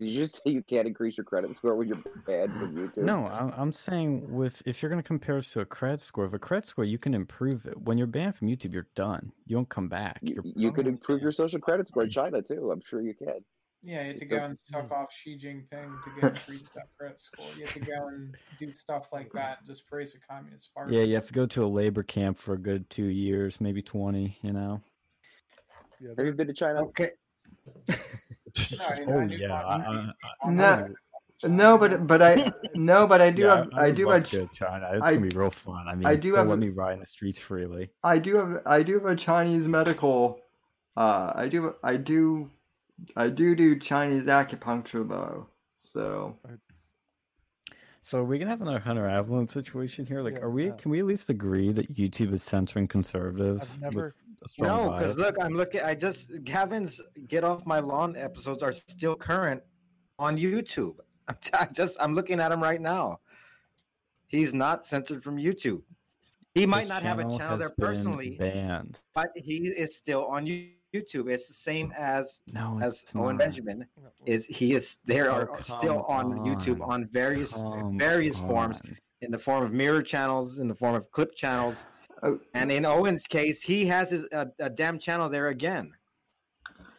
Did 0.00 0.08
you 0.08 0.18
just 0.22 0.42
say 0.42 0.50
you 0.50 0.62
can't 0.64 0.88
increase 0.88 1.16
your 1.16 1.24
credit 1.24 1.54
score 1.56 1.76
when 1.76 1.86
you're 1.86 2.02
banned 2.26 2.52
from 2.54 2.74
YouTube? 2.74 3.04
No, 3.04 3.26
I'm, 3.28 3.52
I'm 3.56 3.70
saying 3.72 4.28
with 4.34 4.60
if 4.66 4.82
you're 4.82 4.90
going 4.90 5.00
to 5.00 5.06
compare 5.06 5.36
us 5.38 5.52
to 5.52 5.60
a 5.60 5.64
credit 5.64 6.00
score, 6.00 6.24
if 6.24 6.32
a 6.32 6.38
credit 6.38 6.66
score, 6.66 6.84
you 6.84 6.98
can 6.98 7.14
improve 7.14 7.64
it. 7.66 7.80
When 7.80 7.96
you're 7.96 8.08
banned 8.08 8.34
from 8.34 8.48
YouTube, 8.48 8.72
you're 8.72 8.88
done. 8.96 9.30
You 9.46 9.54
don't 9.54 9.68
come 9.68 9.88
back. 9.88 10.18
You, 10.20 10.34
You're 10.34 10.44
you 10.44 10.52
could 10.72 10.86
permanently 10.86 10.90
improve 10.94 11.22
your 11.22 11.30
social 11.30 11.60
credit 11.60 11.86
score 11.86 12.02
in 12.02 12.10
China 12.10 12.42
too. 12.42 12.72
I'm 12.72 12.80
sure 12.84 13.02
you 13.02 13.14
can. 13.14 13.44
Yeah, 13.86 14.00
you 14.00 14.06
had 14.08 14.18
to 14.18 14.24
go 14.24 14.36
and 14.38 14.58
suck 14.64 14.90
off 14.92 15.12
Xi 15.12 15.38
Jinping 15.38 16.02
to 16.04 16.20
get 16.20 16.36
free 16.38 16.58
that 16.74 16.86
at 17.06 17.18
school. 17.20 17.44
You 17.56 17.66
have 17.66 17.74
to 17.74 17.80
go 17.80 18.08
and 18.08 18.34
do 18.58 18.72
stuff 18.72 19.08
like 19.12 19.30
that. 19.34 19.64
Just 19.66 19.86
praise 19.86 20.14
the 20.14 20.20
communist 20.26 20.72
party. 20.74 20.96
Yeah, 20.96 21.02
you 21.02 21.14
have 21.16 21.26
to 21.26 21.34
go 21.34 21.44
to 21.44 21.64
a 21.64 21.66
labor 21.66 22.02
camp 22.02 22.38
for 22.38 22.54
a 22.54 22.58
good 22.58 22.88
two 22.88 23.04
years, 23.06 23.60
maybe 23.60 23.82
twenty. 23.82 24.38
You 24.40 24.52
know. 24.54 24.80
Yeah, 26.00 26.10
Have 26.16 26.24
you 26.26 26.32
been 26.32 26.46
to 26.46 26.54
China? 26.54 26.82
Okay. 26.84 27.10
No, 27.88 27.94
I- 28.80 28.94
I 28.94 29.04
oh 29.06 29.20
yeah. 29.28 29.52
I- 29.54 30.12
I- 30.44 30.50
No, 30.50 30.94
no, 31.44 31.76
but 31.78 32.06
but 32.06 32.22
I 32.22 32.52
no, 32.74 33.06
but 33.06 33.20
I 33.20 33.30
do 33.30 33.42
yeah, 33.42 33.56
have 33.56 33.68
I 33.74 33.86
would 33.86 33.96
do 33.96 34.08
have 34.08 34.24
to 34.30 34.36
go 34.38 34.46
China. 34.54 34.90
It's 34.94 35.04
I- 35.04 35.14
gonna 35.14 35.26
be 35.28 35.36
real 35.36 35.50
fun. 35.50 35.88
I 35.88 35.94
mean, 35.94 36.06
I 36.06 36.16
do 36.16 36.34
have 36.36 36.48
let 36.48 36.54
a- 36.54 36.56
me 36.56 36.68
ride 36.70 36.94
in 36.94 37.00
the 37.00 37.06
streets 37.06 37.38
freely. 37.38 37.90
I 38.02 38.18
do 38.18 38.36
have 38.36 38.62
I 38.64 38.82
do 38.82 38.94
have 38.94 39.06
a 39.06 39.16
Chinese 39.16 39.68
medical. 39.68 40.40
Uh, 40.96 41.32
I 41.34 41.48
do 41.48 41.74
I 41.82 41.96
do 41.96 42.50
I 43.16 43.28
do 43.28 43.54
do 43.54 43.78
Chinese 43.78 44.26
acupuncture 44.26 45.08
though. 45.08 45.48
So 45.78 46.38
So 48.02 48.18
are 48.20 48.24
we 48.24 48.38
gonna 48.38 48.50
have 48.50 48.60
another 48.62 48.78
Hunter 48.78 49.08
Avalon 49.08 49.46
situation 49.46 50.04
here? 50.06 50.20
Like, 50.22 50.34
Yeah, 50.34 50.40
are 50.40 50.50
we? 50.50 50.66
yeah. 50.66 50.72
Can 50.76 50.90
we 50.90 50.98
at 51.00 51.06
least 51.06 51.30
agree 51.30 51.72
that 51.72 51.92
YouTube 51.94 52.32
is 52.32 52.42
censoring 52.42 52.86
conservatives? 52.86 53.72
I've 53.74 53.80
never- 53.80 54.02
with 54.04 54.42
a 54.42 54.48
strong 54.48 54.86
No, 54.86 54.92
because 54.92 55.16
look, 55.16 55.36
I'm 55.40 55.54
looking. 55.54 55.80
I 55.80 55.94
just 55.94 56.30
Gavin's 56.44 57.00
"Get 57.26 57.44
Off 57.44 57.64
My 57.66 57.80
Lawn" 57.80 58.14
episodes 58.16 58.62
are 58.62 58.72
still 58.72 59.16
current 59.16 59.62
on 60.18 60.36
YouTube. 60.36 60.96
I'm 61.28 61.36
t- 61.40 61.50
I 61.54 61.64
just 61.72 61.96
I'm 61.98 62.14
looking 62.14 62.40
at 62.40 62.52
him 62.52 62.62
right 62.62 62.80
now. 62.80 63.20
He's 64.26 64.52
not 64.52 64.84
censored 64.84 65.22
from 65.24 65.36
YouTube. 65.38 65.82
He 66.54 66.66
might 66.66 66.80
His 66.80 66.88
not 66.90 67.02
have 67.02 67.18
a 67.18 67.22
channel 67.38 67.56
there 67.56 67.70
personally, 67.70 68.36
Banned. 68.36 69.00
but 69.14 69.28
he 69.34 69.66
is 69.68 69.96
still 69.96 70.26
on 70.26 70.46
YouTube. 70.94 71.28
It's 71.30 71.48
the 71.48 71.54
same 71.54 71.92
as 71.96 72.40
No, 72.52 72.78
as 72.80 73.02
it's 73.02 73.16
Owen 73.16 73.36
not. 73.36 73.44
Benjamin 73.46 73.86
is. 74.24 74.46
He 74.46 74.72
is 74.74 74.98
there 75.04 75.30
Oh, 75.30 75.34
are 75.52 75.62
still 75.62 76.02
come 76.04 76.32
on 76.32 76.38
YouTube 76.46 76.80
on. 76.82 76.90
on 77.02 77.08
various 77.12 77.52
Come 77.52 77.98
various 77.98 78.38
forms 78.38 78.80
in 79.20 79.30
the 79.30 79.38
form 79.38 79.64
of 79.64 79.72
mirror 79.72 80.02
channels, 80.02 80.58
in 80.58 80.68
the 80.68 80.74
form 80.74 80.94
of 80.94 81.10
clip 81.10 81.34
channels. 81.34 81.82
Oh. 82.22 82.38
And 82.54 82.70
in 82.72 82.86
Owen's 82.86 83.26
case, 83.26 83.60
he 83.62 83.86
has 83.86 84.10
his 84.10 84.24
a, 84.32 84.48
a 84.58 84.70
damn 84.70 84.98
channel 84.98 85.28
there 85.28 85.48
again. 85.48 85.92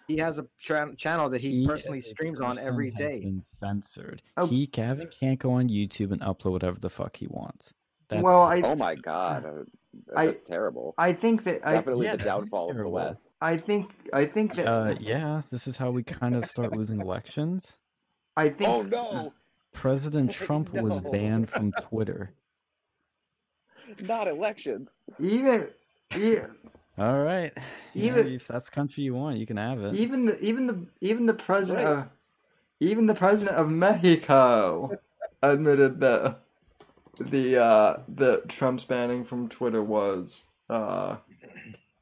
He 0.07 0.17
has 0.17 0.37
a 0.37 0.45
tra- 0.59 0.95
channel 0.95 1.29
that 1.29 1.41
he, 1.41 1.65
personally 1.65 1.97
as 1.97 2.05
a 2.05 2.09
streams 2.09 2.39
on 2.39 2.57
person 2.57 2.67
every 2.67 2.89
has 2.91 2.99
day. 2.99 3.19
Been 3.21 3.41
censored. 3.41 4.21
Oh. 4.37 4.45
He 4.45 4.67
Gavin 4.67 5.09
can't 5.19 5.39
go 5.39 5.53
on 5.53 5.67
YouTube 5.69 6.11
and 6.11 6.21
upload 6.21 6.51
whatever 6.51 6.79
the 6.79 6.91
fuck 6.91 7.15
he 7.15 7.25
wants. 7.27 7.73
That's 8.09 8.21
well, 8.21 8.43
I 8.43 8.61
Oh 8.61 8.75
my 8.75 8.93
god, 8.93 9.45
uh, 9.45 9.63
I- 10.15 10.27
that's 10.27 10.47
terrible. 10.47 10.93
I 10.99 11.11
think 11.13 11.43
that 11.45 11.65
I 11.67 11.73
Definitely 11.73 12.05
yeah, 12.05 12.11
the 12.11 12.17
that 12.17 12.23
is 12.23 12.27
downfall 12.41 12.65
of 12.65 12.67
the 12.69 12.73
terrible. 12.75 12.91
West. 12.91 13.24
I 13.41 13.57
think 13.57 13.91
I 14.13 14.25
think 14.25 14.55
that 14.55 14.67
uh, 14.67 14.95
yeah. 14.99 15.41
This 15.49 15.67
is 15.67 15.77
how 15.77 15.91
we 15.91 16.03
kind 16.03 16.35
of 16.35 16.45
start 16.45 16.73
losing 16.73 17.01
elections. 17.01 17.77
I 18.37 18.49
think 18.49 18.69
Oh 18.69 18.81
no, 18.81 19.33
President 19.73 20.31
Trump 20.31 20.73
was 20.73 20.99
banned 21.01 21.49
from 21.49 21.71
Twitter. 21.73 22.33
not 24.01 24.27
elections. 24.27 24.91
even 25.19 25.69
e- 26.17 26.37
All 26.97 27.19
right. 27.23 27.51
You 27.93 28.11
know, 28.11 28.17
Even- 28.19 28.33
if 28.33 28.47
that's 28.47 28.65
the 28.69 28.71
country 28.75 29.03
you 29.03 29.13
want, 29.13 29.37
you 29.37 29.45
can 29.45 29.57
have 29.57 29.81
it. 29.83 29.93
even 29.93 30.25
the 30.25 30.39
even 30.39 30.67
the 30.67 30.85
even 31.01 31.25
the 31.25 31.33
president 31.33 31.85
Right. 31.85 31.97
of 31.99 32.09
even 32.79 33.05
the 33.05 33.15
president 33.15 33.57
of 33.57 33.69
Mexico 33.69 34.97
admitted 35.43 35.99
that 36.01 36.39
the 37.19 37.57
uh 37.61 37.97
that 38.09 38.49
Trump's 38.49 38.83
banning 38.85 39.23
from 39.23 39.47
Twitter 39.49 39.81
was 39.83 40.45
uh 40.69 41.17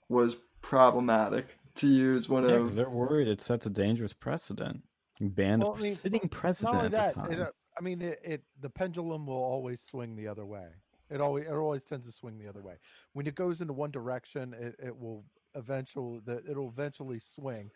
was 0.09 0.37
problematic 0.63 1.59
to 1.75 1.87
use 1.87 2.29
one 2.29 2.43
Yeah, 2.43 2.59
of 2.59 2.61
'cause 2.61 2.75
they're 2.75 2.89
worried 2.89 3.27
it 3.27 3.41
sets 3.41 3.65
a 3.65 3.69
dangerous 3.69 4.13
precedent. 4.13 4.83
You 5.19 5.29
banned 5.29 5.63
Well, 5.63 5.75
a 5.75 5.79
I 5.79 5.81
mean, 5.81 5.99
sitting 6.01 6.29
president 6.29 6.73
only 6.73 6.89
at 6.95 6.95
that, 6.95 7.17
the 7.17 7.21
it, 7.29 7.39
time. 7.39 7.39
uh, 7.39 7.51
I 7.77 7.81
mean, 7.81 8.01
it, 8.01 8.19
it 8.23 8.43
the 8.59 8.69
pendulum 8.69 9.27
will 9.27 9.35
always 9.35 9.81
swing 9.81 10.15
the 10.15 10.27
other 10.27 10.45
way. 10.45 10.73
It 11.09 11.21
always 11.21 11.45
it 11.45 11.51
always 11.53 11.83
tends 11.85 12.07
to 12.07 12.11
swing 12.11 12.37
the 12.37 12.47
other 12.47 12.61
way. 12.61 12.79
When 13.13 13.27
it 13.27 13.35
goes 13.35 13.61
into 13.61 13.73
one 13.73 13.91
direction, 13.91 14.53
it, 14.53 14.75
it 14.79 14.97
will 14.97 15.25
eventually 15.55 16.21
the, 16.21 16.43
it'll 16.49 16.69
eventually 16.69 17.19
swing, 17.19 17.71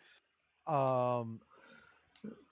um, 0.66 1.42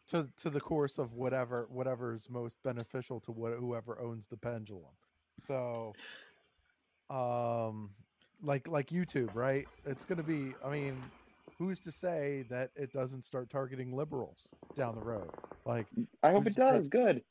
to 0.06 0.30
to 0.36 0.50
the 0.50 0.60
course 0.60 0.98
of 0.98 1.12
whatever 1.14 1.66
whatever 1.68 2.12
is 2.12 2.30
most 2.30 2.62
beneficial 2.62 3.20
to 3.20 3.32
what 3.32 3.52
whoever 3.58 3.98
owns 4.00 4.26
the 4.28 4.36
pendulum. 4.36 4.94
So, 5.38 5.96
um, 7.10 7.94
like 8.42 8.68
like 8.68 8.88
YouTube, 8.90 9.30
right? 9.34 9.68
It's 9.84 10.04
going 10.04 10.18
to 10.18 10.24
be. 10.24 10.54
I 10.64 10.70
mean, 10.70 11.10
who's 11.58 11.80
to 11.80 11.92
say 11.92 12.44
that 12.50 12.70
it 12.76 12.92
doesn't 12.92 13.22
start 13.24 13.50
targeting 13.50 13.94
liberals 13.96 14.54
down 14.76 14.94
the 14.94 15.02
road? 15.02 15.30
Like 15.64 15.88
I 16.22 16.30
hope 16.30 16.46
it 16.46 16.56
that? 16.56 16.56
does. 16.56 16.88
Good. 16.88 17.22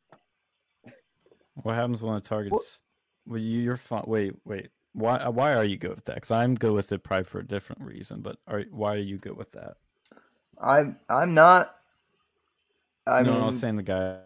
What 1.56 1.76
happens 1.76 2.04
when 2.04 2.16
it 2.16 2.24
targets? 2.24 2.80
Well, 3.26 3.40
you, 3.40 3.60
you're 3.62 3.78
fine. 3.78 4.04
Wait, 4.08 4.34
wait. 4.46 4.70
Why? 4.94 5.18
uh, 5.18 5.32
Why 5.32 5.54
are 5.56 5.64
you 5.66 5.78
good 5.78 5.92
with 5.96 6.06
that? 6.06 6.16
Because 6.16 6.32
I'm 6.32 6.56
good 6.56 6.74
with 6.74 6.92
it, 6.92 7.04
probably 7.04 7.26
for 7.26 7.40
a 7.40 7.48
different 7.48 7.82
reason. 7.82 8.22
But 8.22 8.38
are 8.48 8.62
why 8.72 8.96
are 8.96 9.00
you 9.00 9.18
good 9.18 9.38
with 9.38 9.52
that? 9.54 9.78
I'm 10.62 10.98
I'm 11.10 11.34
not 11.34 11.76
I 13.08 13.24
no, 13.24 13.34
mean 13.34 13.42
I 13.42 13.46
was 13.46 13.58
saying 13.58 13.78
the 13.78 13.84
guy. 13.84 14.20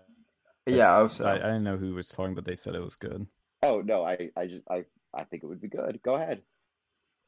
yeah, 0.68 0.96
I 0.96 1.02
was 1.02 1.20
I, 1.22 1.36
I 1.36 1.38
didn't 1.38 1.64
know 1.64 1.78
who 1.78 1.94
was 1.96 2.10
talking, 2.10 2.36
but 2.36 2.46
they 2.46 2.56
said 2.56 2.76
it 2.76 2.84
was 2.84 2.96
good. 2.96 3.28
Oh 3.64 3.82
no, 3.82 4.04
I 4.06 4.32
I 4.36 4.48
just 4.48 4.66
I 4.70 4.86
I 5.14 5.24
think 5.24 5.44
it 5.44 5.48
would 5.48 5.62
be 5.62 5.68
good. 5.70 6.02
Go 6.04 6.16
ahead. 6.16 6.42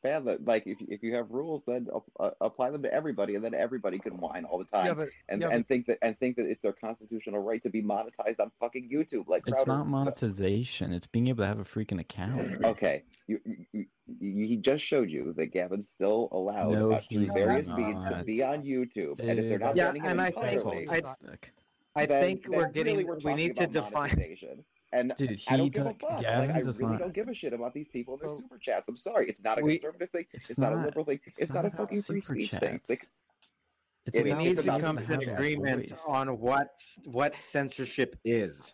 Ban 0.02 0.26
them. 0.26 0.44
Like 0.46 0.64
if 0.66 0.78
if 0.88 1.04
you 1.04 1.16
have 1.16 1.30
rules, 1.32 1.64
then 1.68 1.88
uh, 2.20 2.32
apply 2.42 2.70
them 2.72 2.84
to 2.84 2.94
everybody, 2.94 3.36
and 3.36 3.44
then 3.44 3.54
everybody 3.54 4.00
can 4.00 4.18
whine 4.18 4.46
all 4.46 4.58
the 4.58 4.66
time 4.66 4.86
Yeah, 4.88 4.94
but 4.94 5.10
and 5.30 5.42
yeah, 5.42 5.50
and 5.50 5.68
think 5.68 5.86
that 5.88 5.98
and 6.02 6.18
think 6.20 6.36
that 6.38 6.46
it's 6.46 6.62
their 6.62 6.74
constitutional 6.74 7.40
right 7.42 7.62
to 7.64 7.70
be 7.70 7.82
monetized 7.82 8.40
on 8.40 8.52
fucking 8.60 8.90
YouTube. 8.90 9.28
Like 9.28 9.44
It's 9.48 9.66
not 9.68 9.88
monetization. 9.88 10.94
It's 10.94 11.08
being 11.08 11.28
able 11.28 11.44
to 11.44 11.48
have 11.48 11.60
a 11.60 11.64
freaking 11.64 12.00
account. 12.00 12.42
Okay, 12.72 13.04
you, 13.28 13.40
you, 13.74 13.86
you, 14.20 14.48
he 14.48 14.56
just 14.58 14.84
showed 14.84 15.10
you 15.10 15.34
that 15.38 15.48
Gavin's 15.48 15.90
still 15.90 16.30
allowed 16.32 16.72
No, 16.72 17.00
he's 17.10 17.32
various 17.34 17.68
feeds 17.76 18.04
to 18.06 18.24
be 18.26 18.44
on 18.44 18.64
YouTube, 18.64 19.20
and 19.20 19.30
if 19.32 19.36
they're 19.36 19.58
Dude, 19.58 19.62
not 19.62 19.76
Yeah, 19.76 19.86
banning 19.88 20.04
him 20.04 20.10
and 20.12 20.22
I 20.22 20.28
entirely, 20.28 20.86
think- 20.86 21.06
I- 21.08 21.38
I 21.94 22.06
think 22.06 22.44
then 22.44 22.52
we're 22.54 22.70
really 22.70 22.72
getting. 22.72 23.08
we're 23.08 23.18
we 23.18 23.34
need 23.34 23.56
to 23.58 23.64
about 23.66 23.92
define. 23.92 24.16
Monetization. 24.94 25.08
And 25.10 25.16
Dude, 25.18 25.42
I 25.48 25.52
he 25.52 25.58
don't 25.58 25.74
give 25.74 25.86
a 25.86 25.94
does- 25.94 26.02
fuck. 26.02 26.12
Like 26.12 26.50
I 26.50 26.60
really 26.60 26.86
not- 26.86 27.00
don't 27.00 27.14
give 27.14 27.28
a 27.28 27.34
shit 27.34 27.54
about 27.54 27.74
these 27.74 27.90
people 27.90 28.16
and 28.16 28.24
their 28.24 28.30
So- 28.30 28.38
super 28.42 28.58
chats. 28.58 28.90
I'm 28.90 28.98
sorry, 28.98 29.28
it's 29.30 29.44
not 29.44 29.60
a 29.60 29.62
We- 29.62 29.74
conservative 29.80 30.10
thing. 30.12 30.26
It's 30.34 30.50
It's, 30.50 30.60
not, 30.60 30.74
a 30.74 30.76
liberal 30.78 31.06
thing. 31.06 31.20
it's 31.26 31.40
It's, 31.40 31.52
not 31.52 31.64
not, 31.64 31.74
a 31.74 31.78
fucking 31.78 32.02
free 32.02 32.22
super 32.22 32.36
speech 32.36 32.52
thing. 32.60 32.82
Like, 32.90 33.08
It's 34.08 34.18
It 34.18 34.24
we 34.24 34.34
need 34.34 34.56
to 34.58 34.64
come 34.64 34.98
to 34.98 35.14
an 35.14 35.30
agreement 35.30 35.90
voice. 35.90 36.06
on 36.08 36.40
what 36.40 36.76
what 37.06 37.38
censorship 37.38 38.16
is. 38.26 38.74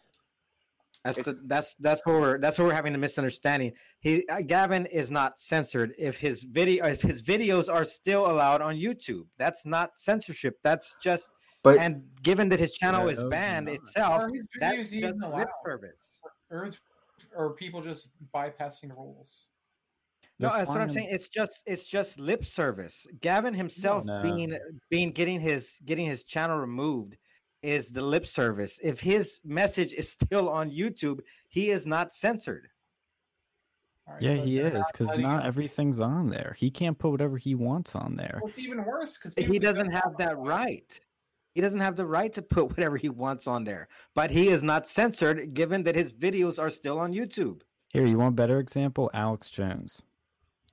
That's 1.03 1.17
It's- 1.19 1.35
the, 1.35 1.41
that's 1.45 1.73
that's 1.79 2.01
where 2.05 2.19
we're 2.19 2.37
that's 2.39 2.57
where 2.57 2.67
we're 2.67 2.73
having 2.73 2.95
a 2.95 2.97
misunderstanding. 2.97 3.73
He 3.99 4.25
uh, 4.29 4.41
Gavin 4.41 4.85
is 4.85 5.11
not 5.11 5.37
censored 5.37 5.93
if 5.97 6.19
his 6.19 6.43
video 6.43 6.85
if 6.85 7.01
his 7.01 7.21
videos 7.21 7.67
are 7.71 7.83
still 7.85 8.25
allowed 8.31 8.61
on 8.61 8.75
YouTube. 8.75 9.27
That's 9.37 9.65
not 9.65 9.97
censorship. 9.97 10.59
That's 10.63 10.95
just 11.01 11.29
But 11.75 11.79
and 11.79 12.03
given 12.23 12.49
that 12.49 12.59
his 12.59 12.73
channel 12.73 13.07
is 13.09 13.21
banned 13.23 13.69
itself, 13.69 14.21
Are 14.21 14.29
his 14.29 14.45
that's 14.59 14.89
videos 14.89 15.35
lip 15.35 15.49
service. 15.65 16.21
Or, 16.49 16.63
is, 16.65 16.77
or 17.35 17.53
people 17.53 17.81
just 17.81 18.11
bypassing 18.33 18.89
the 18.89 18.95
rules? 18.95 19.47
No, 20.39 20.49
They're 20.49 20.59
that's 20.59 20.69
what 20.69 20.81
I'm 20.81 20.89
saying. 20.89 21.07
It's 21.09 21.29
just 21.29 21.63
it's 21.65 21.87
just 21.87 22.19
lip 22.19 22.45
service. 22.45 23.07
Gavin 23.21 23.53
himself 23.53 24.05
No. 24.05 24.21
being 24.21 24.57
being 24.89 25.11
getting 25.11 25.39
his 25.39 25.79
getting 25.83 26.05
his 26.05 26.23
channel 26.23 26.57
removed 26.57 27.17
is 27.63 27.89
the 27.91 28.01
lip 28.01 28.25
service. 28.25 28.79
If 28.83 28.99
his 28.99 29.39
message 29.43 29.93
is 29.93 30.09
still 30.11 30.47
on 30.49 30.69
YouTube, 30.69 31.21
he 31.49 31.71
is 31.71 31.87
not 31.87 32.13
censored. 32.13 32.69
All 34.07 34.13
right, 34.13 34.23
Yeah, 34.23 34.35
he 34.35 34.59
is 34.59 34.85
because 34.91 35.07
letting 35.07 35.23
not 35.23 35.45
everything's 35.45 35.99
on 35.99 36.29
there. 36.29 36.55
He 36.57 36.69
can't 36.69 36.97
put 36.97 37.09
whatever 37.09 37.37
he 37.37 37.55
wants 37.55 37.95
on 37.95 38.15
there. 38.15 38.39
Well, 38.41 38.51
it's 38.55 38.59
even 38.59 38.85
worse 38.85 39.17
because 39.17 39.33
He 39.33 39.59
doesn't 39.59 39.91
have 39.91 40.15
that 40.19 40.37
right. 40.37 40.99
He 41.53 41.61
doesn't 41.61 41.79
have 41.79 41.95
the 41.95 42.05
right 42.05 42.31
to 42.33 42.41
put 42.41 42.69
whatever 42.69 42.97
he 42.97 43.09
wants 43.09 43.47
on 43.47 43.63
there. 43.63 43.87
But 44.13 44.31
he 44.31 44.49
is 44.49 44.63
not 44.63 44.87
censored 44.87 45.53
given 45.53 45.83
that 45.83 45.95
his 45.95 46.13
videos 46.13 46.59
are 46.59 46.69
still 46.69 46.99
on 46.99 47.13
YouTube. 47.13 47.61
Here, 47.89 48.05
you 48.05 48.17
want 48.17 48.33
a 48.33 48.35
better 48.35 48.59
example? 48.59 49.09
Alex 49.13 49.49
Jones. 49.49 50.01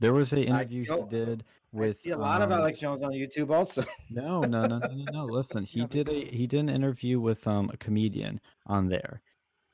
There 0.01 0.12
was 0.12 0.32
an 0.32 0.40
interview 0.40 0.84
he 0.84 1.02
did 1.09 1.44
I 1.74 1.76
with 1.78 2.01
see 2.02 2.10
a 2.10 2.18
lot 2.18 2.42
of 2.42 2.51
um, 2.52 2.60
Alex 2.60 2.80
Jones 2.80 3.02
on 3.02 3.12
YouTube 3.12 3.51
also. 3.51 3.84
No, 4.10 4.40
no, 4.40 4.66
no, 4.66 4.78
no, 4.78 4.88
no, 4.88 5.05
no. 5.12 5.24
Listen, 5.24 5.64
he 5.64 5.86
did 5.86 6.09
a 6.09 6.24
he 6.26 6.46
did 6.46 6.60
an 6.60 6.68
interview 6.68 7.20
with 7.20 7.46
um 7.48 7.70
a 7.72 7.76
comedian 7.76 8.40
on 8.66 8.88
there, 8.88 9.22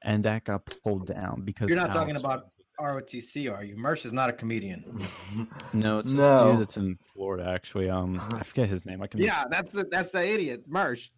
and 0.02 0.24
that 0.24 0.44
got 0.44 0.64
pulled 0.82 1.06
down 1.06 1.42
because 1.44 1.68
You're 1.68 1.78
not 1.78 1.92
talking 1.92 2.16
about 2.16 2.52
ROTC, 2.80 3.52
are 3.52 3.62
you? 3.64 3.76
Mersh 3.76 4.04
is 4.06 4.12
not 4.12 4.30
a 4.30 4.32
comedian. 4.32 4.84
No, 5.72 5.98
it's 5.98 6.10
this 6.10 6.18
No. 6.18 6.52
dude 6.52 6.60
that's 6.62 6.76
in 6.76 6.98
Florida 7.12 7.44
actually. 7.48 7.88
Um, 7.90 8.20
I 8.34 8.42
forget 8.42 8.68
his 8.68 8.84
name. 8.86 9.02
I 9.02 9.06
can 9.06 9.20
Yeah, 9.20 9.44
that's 9.50 9.72
the 9.72 9.84
that's 9.84 10.10
the 10.10 10.26
idiot, 10.26 10.68
Mersh. 10.70 11.10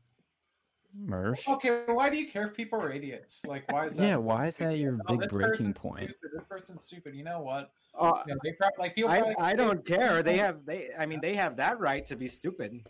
Mersh. 1.06 1.48
Okay, 1.48 1.84
why 1.86 2.10
do 2.10 2.18
you 2.18 2.28
care 2.30 2.48
if 2.48 2.54
people 2.54 2.78
are 2.78 2.92
idiots? 2.92 3.42
Like, 3.46 3.70
why 3.72 3.86
is 3.86 3.96
that? 3.96 4.02
Yeah, 4.06 4.16
why 4.16 4.48
is 4.48 4.58
that 4.58 4.76
your 4.76 4.98
Oh, 5.06 5.12
big 5.16 5.20
this 5.20 5.28
breaking 5.32 5.50
person's 5.52 5.78
point? 5.78 6.10
Stupid. 6.10 6.30
This 6.34 6.44
person's 6.48 6.82
stupid. 6.82 7.14
You 7.14 7.24
know 7.24 7.40
what? 7.40 7.70
Uh, 7.98 8.22
You 8.26 8.34
know, 8.34 8.40
they 8.44 8.52
prob- 8.52 8.72
like 8.78 8.94
people. 8.94 9.10
I, 9.10 9.18
probably- 9.20 9.36
I 9.38 9.54
don't 9.54 9.86
care. 9.86 10.22
They 10.22 10.36
have 10.36 10.66
they. 10.66 10.90
I 10.98 11.06
mean, 11.06 11.20
they 11.22 11.34
have 11.36 11.56
that 11.56 11.78
right 11.80 12.04
to 12.06 12.16
be 12.16 12.28
stupid. 12.28 12.86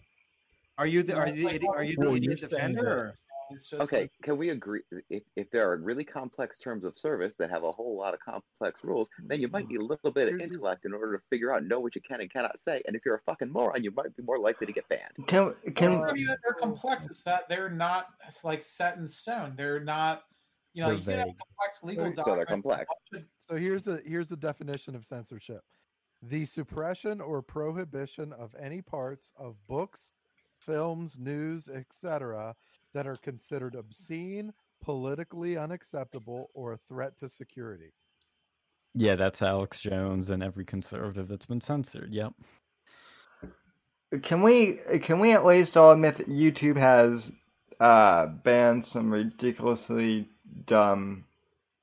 Are 0.78 0.86
you 0.86 1.03
the 1.05 1.15
are 1.15 1.28
you 1.28 1.35
the 1.35 1.44
Like, 1.44 1.61
idi- 1.61 1.69
are 1.69 1.85
you 1.85 1.94
the 1.97 2.01
well, 2.07 2.16
idiot 2.16 2.40
you're 2.40 2.49
defender? 2.49 3.15
That- 3.53 3.55
Or? 3.55 3.57
It's 3.57 3.66
just 3.66 3.83
okay, 3.83 4.01
like, 4.03 4.12
can 4.23 4.37
we 4.37 4.51
agree? 4.51 4.81
If 5.11 5.23
if 5.37 5.51
there 5.51 5.70
are 5.70 5.77
really 5.77 6.05
complex 6.05 6.59
terms 6.59 6.85
of 6.85 6.99
service 6.99 7.33
that 7.39 7.51
have 7.51 7.65
a 7.65 7.73
whole 7.73 7.97
lot 7.97 8.15
of 8.15 8.20
complex 8.20 8.83
rules, 8.83 9.09
then 9.27 9.41
you 9.41 9.49
might 9.49 9.69
need 9.69 9.77
a 9.77 9.79
mm-hmm. 9.79 9.89
little 9.89 10.11
bit 10.11 10.33
of 10.33 10.41
intellect 10.41 10.85
in 10.85 10.93
order 10.93 11.16
to 11.16 11.23
figure 11.31 11.53
out 11.53 11.65
know 11.65 11.81
what 11.81 11.95
you 11.95 12.01
can 12.01 12.20
and 12.20 12.33
cannot 12.33 12.59
say. 12.59 12.83
And 12.87 12.97
if 12.97 13.03
you're 13.05 13.16
a 13.16 13.20
fucking 13.20 13.51
moron, 13.51 13.85
you 13.85 13.91
might 13.91 14.15
be 14.16 14.23
more 14.23 14.39
likely 14.39 14.66
to 14.66 14.73
get 14.73 14.89
banned. 14.89 15.27
can 15.27 15.55
can 15.74 15.93
it's 15.93 16.03
not 16.03 16.16
even 16.16 16.27
that 16.27 16.39
they're 16.43 16.55
complex. 16.55 17.07
It's 17.07 17.23
that 17.23 17.49
they're 17.49 17.70
not 17.70 18.09
like 18.45 18.62
set 18.62 18.97
in 18.97 19.07
stone. 19.07 19.55
They're 19.57 19.81
not. 19.81 20.23
You 20.74 20.83
know, 20.83 20.89
They're 20.89 20.99
you 20.99 21.05
can 21.05 21.19
have 21.19 21.27
complex 21.27 21.83
legal 21.83 22.24
So 22.24 22.35
they're 22.35 22.47
complex. 22.47 22.87
So 23.39 23.57
here's 23.57 23.83
the 23.83 24.03
here's 24.07 24.29
the 24.29 24.37
definition 24.39 24.95
of 24.95 25.05
censorship: 25.05 25.61
the 26.23 26.47
suppression 26.47 27.20
or 27.20 27.43
prohibition 27.43 28.33
of 28.33 28.55
any 28.59 28.81
parts 28.81 29.33
of 29.37 29.57
books, 29.66 30.12
films, 30.59 31.19
news, 31.19 31.69
etc., 31.69 32.55
that 32.94 33.06
are 33.06 33.16
considered 33.16 33.74
obscene, 33.74 34.52
politically 34.82 35.56
unacceptable, 35.56 36.51
or 36.55 36.73
a 36.73 36.78
threat 36.78 37.16
to 37.19 37.28
security. 37.28 37.93
Yeah, 38.94 39.14
that's 39.14 39.40
Alex 39.40 39.81
Jones 39.81 40.31
and 40.31 40.43
every 40.43 40.64
conservative 40.64 41.28
that's 41.28 41.47
been 41.47 41.60
censored. 41.60 42.12
Yep. 42.12 42.35
can 44.23 44.43
we 44.43 44.74
can 45.01 45.19
we 45.20 45.32
at 45.32 45.47
least 45.47 45.77
all 45.77 45.93
admit 45.93 46.19
that 46.19 46.28
YouTube 46.28 46.77
has 46.77 47.32
uh 47.81 48.27
banned 48.27 48.85
some 48.85 49.10
ridiculously 49.10 50.28
dumb 50.66 51.24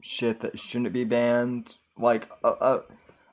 shit 0.02 0.40
that 0.41 0.60
shouldn't 0.60 0.94
be 0.94 1.03
banned? 1.03 1.76
Like 1.98 2.30
uh, 2.44 2.56
uh, 2.61 2.81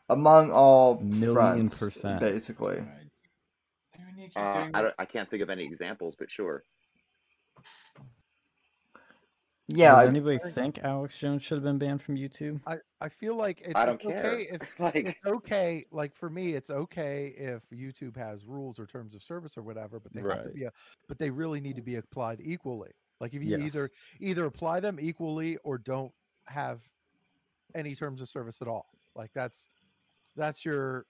among 0.09 0.51
all 0.53 0.99
Million 1.01 1.35
fronts, 1.35 1.79
percent. 1.79 2.21
basically. 2.21 2.79
I 2.79 4.05
mean, 4.07 4.17
you 4.17 4.29
keep 4.29 4.37
Uh, 4.39 4.71
I, 4.73 4.83
don't. 4.83 4.95
I 4.99 5.05
can't 5.05 5.29
think 5.29 5.43
of 5.43 5.51
any 5.51 5.65
examples, 5.65 6.15
but 6.19 6.31
sure. 6.31 6.65
Yeah, 9.69 9.91
Does 9.91 9.99
I- 9.99 10.07
anybody 10.07 10.39
think 10.39 10.79
Alex 10.85 11.19
Jones 11.19 11.43
should 11.43 11.57
have 11.57 11.65
been 11.65 11.79
banned 11.79 12.01
from 12.01 12.17
YouTube? 12.17 12.61
I, 12.67 12.77
I 13.01 13.09
feel 13.09 13.35
like 13.35 13.63
it's, 13.63 13.75
I 13.75 13.85
don't 13.85 13.97
it's 13.97 14.05
care. 14.05 14.27
okay 14.27 14.49
if 14.53 14.81
like, 14.81 14.95
it's 14.95 15.19
okay. 15.27 15.85
Like 15.91 16.15
for 16.15 16.31
me, 16.31 16.53
it's 16.55 16.71
okay 16.71 17.35
if 17.37 17.63
YouTube 17.77 18.17
has 18.17 18.45
rules 18.45 18.79
or 18.79 18.87
terms 18.87 19.15
of 19.17 19.23
service 19.25 19.59
or 19.59 19.63
whatever, 19.63 19.99
but 19.99 20.13
they 20.13 20.21
have 20.21 20.45
to 20.45 20.51
be 20.51 20.65
a, 20.65 20.73
but 21.09 21.19
they 21.19 21.31
really 21.31 21.61
need 21.61 21.77
to 21.77 21.83
be 21.83 21.97
applied 21.97 22.41
equally. 22.43 22.91
Like 23.21 23.35
if 23.35 23.43
you 23.43 23.57
Yes. 23.57 23.63
either 23.67 23.91
either 24.21 24.45
apply 24.45 24.81
them 24.81 24.99
equally 25.01 25.57
or 25.65 25.79
don't 25.79 26.13
have 26.45 26.81
any 27.75 27.95
terms 27.97 28.21
of 28.23 28.29
service 28.29 28.59
at 28.63 28.69
all. 28.69 28.87
Like 29.17 29.33
that's 29.35 29.67
that's 30.37 30.65
your, 30.65 31.07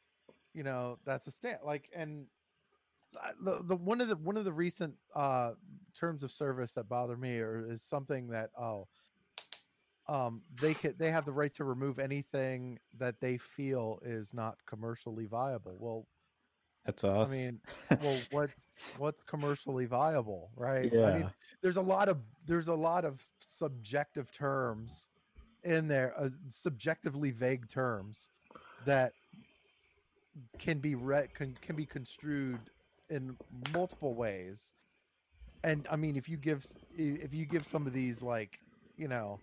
you 0.55 0.63
know, 0.63 0.99
that's 1.05 1.27
a 1.27 1.31
stand. 1.31 1.59
Like 1.65 1.91
and 1.95 2.23
I- 2.23 2.27
the, 3.41 3.63
the 3.65 3.77
one 3.77 4.01
of 4.01 4.09
the 4.09 4.17
one 4.17 4.37
of 4.37 4.45
the 4.45 4.53
recent 4.53 4.95
uh 5.15 5.53
terms 5.99 6.23
of 6.23 6.31
service 6.31 6.75
that 6.75 6.89
bother 6.89 7.17
me 7.17 7.39
or 7.39 7.71
is 7.71 7.83
something 7.83 8.29
that 8.29 8.51
oh 8.61 8.87
um 10.09 10.43
they 10.61 10.75
could 10.75 10.99
they 10.99 11.11
have 11.11 11.25
the 11.25 11.33
right 11.33 11.55
to 11.55 11.65
remove 11.65 11.99
anything 11.99 12.79
that 12.99 13.21
they 13.21 13.39
feel 13.39 13.99
is 14.05 14.33
not 14.33 14.57
commercially 14.67 15.27
viable 15.27 15.77
well 15.79 16.07
That's 16.85 17.05
us. 17.05 17.31
i 17.31 17.35
mean 17.35 17.61
well 18.03 18.19
what's 18.31 18.69
what's 18.99 19.23
commercially 19.23 19.87
viable 19.87 20.51
right 20.57 20.93
yeah. 20.93 21.05
i 21.05 21.19
mean 21.19 21.31
there's 21.63 21.79
a 21.79 21.83
lot 21.83 22.09
of 22.09 22.19
there's 22.47 22.69
a 22.69 22.75
lot 22.75 23.05
of 23.05 23.21
subjective 23.39 24.31
terms 24.33 25.09
in 25.65 25.89
there 25.89 26.15
uh, 26.19 26.29
subjectively 26.49 27.31
vague 27.31 27.69
terms 27.69 28.29
that 28.85 29.13
can 30.59 30.79
be 30.79 30.95
read 30.95 31.33
can, 31.35 31.57
can 31.63 31.75
be 31.75 31.87
construed 31.87 32.61
in 33.11 33.37
multiple 33.73 34.15
ways 34.15 34.63
and 35.65 35.87
i 35.91 35.97
mean 35.97 36.17
if 36.17 36.29
you 36.29 36.37
give 36.37 36.65
if 36.97 37.33
you 37.33 37.45
give 37.47 37.67
some 37.67 37.87
of 37.87 37.93
these 37.93 38.23
like 38.23 38.61
you 38.97 39.09
know 39.09 39.39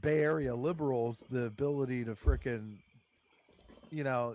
bay 0.00 0.20
area 0.20 0.54
liberals 0.54 1.24
the 1.30 1.44
ability 1.44 2.04
to 2.04 2.14
frickin' 2.14 2.76
you 3.90 4.04
know 4.04 4.34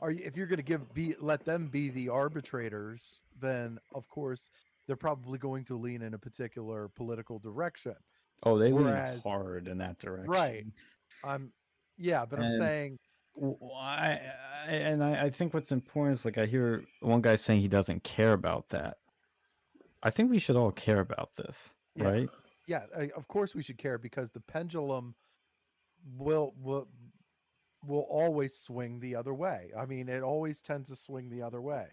are 0.00 0.10
you, 0.10 0.22
if 0.24 0.36
you're 0.36 0.46
going 0.46 0.58
to 0.58 0.62
give 0.62 0.92
be 0.94 1.14
let 1.20 1.44
them 1.44 1.68
be 1.68 1.88
the 1.90 2.08
arbitrators 2.08 3.20
then 3.40 3.78
of 3.94 4.08
course 4.08 4.50
they're 4.86 4.96
probably 4.96 5.38
going 5.38 5.64
to 5.64 5.76
lean 5.76 6.02
in 6.02 6.14
a 6.14 6.18
particular 6.18 6.88
political 6.96 7.38
direction 7.38 7.94
oh, 8.44 8.58
they 8.58 8.72
whereas- 8.72 9.14
lean 9.14 9.22
hard 9.22 9.68
in 9.68 9.78
that 9.78 9.98
direction. 9.98 10.30
Right. 10.30 10.66
i'm 11.24 11.52
yeah 11.96 12.24
but 12.24 12.38
i'm 12.40 12.58
saying 12.58 12.98
I 13.40 14.20
and 14.76 15.04
I, 15.04 15.26
I 15.26 15.30
think 15.30 15.54
what's 15.54 15.72
important 15.72 16.16
is 16.16 16.24
like 16.24 16.38
I 16.38 16.46
hear 16.46 16.84
one 17.00 17.22
guy 17.22 17.36
saying 17.36 17.60
he 17.60 17.68
doesn't 17.68 18.04
care 18.04 18.32
about 18.34 18.68
that. 18.70 18.98
I 20.02 20.10
think 20.10 20.30
we 20.30 20.38
should 20.38 20.56
all 20.56 20.72
care 20.72 21.00
about 21.00 21.30
this, 21.36 21.74
Yeah. 21.96 22.08
right? 22.08 22.30
yeah 22.66 22.84
of 23.16 23.28
course 23.28 23.54
we 23.54 23.62
should 23.62 23.78
care 23.78 23.98
because 23.98 24.30
the 24.30 24.40
pendulum 24.40 25.14
will 26.16 26.54
will 26.60 26.88
will 27.86 28.06
always 28.10 28.56
swing 28.56 29.00
the 29.00 29.16
other 29.16 29.34
way 29.34 29.70
i 29.78 29.86
mean 29.86 30.08
it 30.08 30.22
always 30.22 30.62
tends 30.62 30.88
to 30.90 30.96
swing 30.96 31.30
the 31.30 31.42
other 31.42 31.60
way 31.60 31.86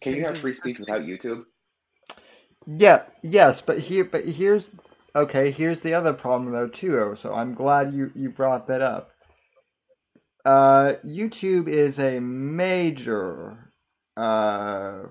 can 0.00 0.14
you 0.14 0.24
have 0.24 0.38
free 0.38 0.54
speech 0.54 0.78
without 0.78 1.02
YouTube? 1.02 1.44
Yeah, 2.66 3.02
yes, 3.22 3.60
but 3.62 3.78
here, 3.78 4.04
but 4.04 4.24
here's 4.26 4.70
okay. 5.16 5.50
Here's 5.50 5.82
the 5.82 5.94
other 5.94 6.12
problem 6.12 6.52
though 6.52 6.68
too. 6.68 7.14
So 7.16 7.34
I'm 7.34 7.54
glad 7.54 7.94
you 7.94 8.12
you 8.14 8.30
brought 8.30 8.66
that 8.68 8.82
up. 8.82 9.12
Uh, 10.44 10.94
YouTube 11.04 11.68
is 11.68 11.98
a 11.98 12.20
major 12.20 13.72
uh 14.16 15.02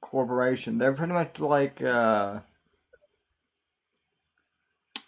corporation. 0.00 0.78
They're 0.78 0.92
pretty 0.94 1.12
much 1.12 1.40
like 1.40 1.82
uh. 1.82 2.40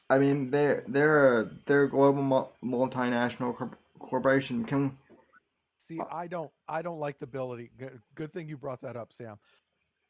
I 0.08 0.18
mean, 0.18 0.50
they're 0.50 0.84
they're 0.88 1.40
a 1.40 1.50
they're 1.66 1.84
a 1.84 1.88
global 1.88 2.52
multinational 2.64 3.56
corp- 3.56 3.78
corporation. 3.98 4.64
Can 4.64 4.98
See, 5.76 6.00
I 6.10 6.26
don't 6.26 6.50
I 6.68 6.82
don't 6.82 7.00
like 7.00 7.18
the 7.18 7.24
ability. 7.24 7.70
Good, 7.78 8.00
good 8.14 8.32
thing 8.32 8.48
you 8.48 8.56
brought 8.56 8.82
that 8.82 8.96
up, 8.96 9.12
Sam. 9.12 9.38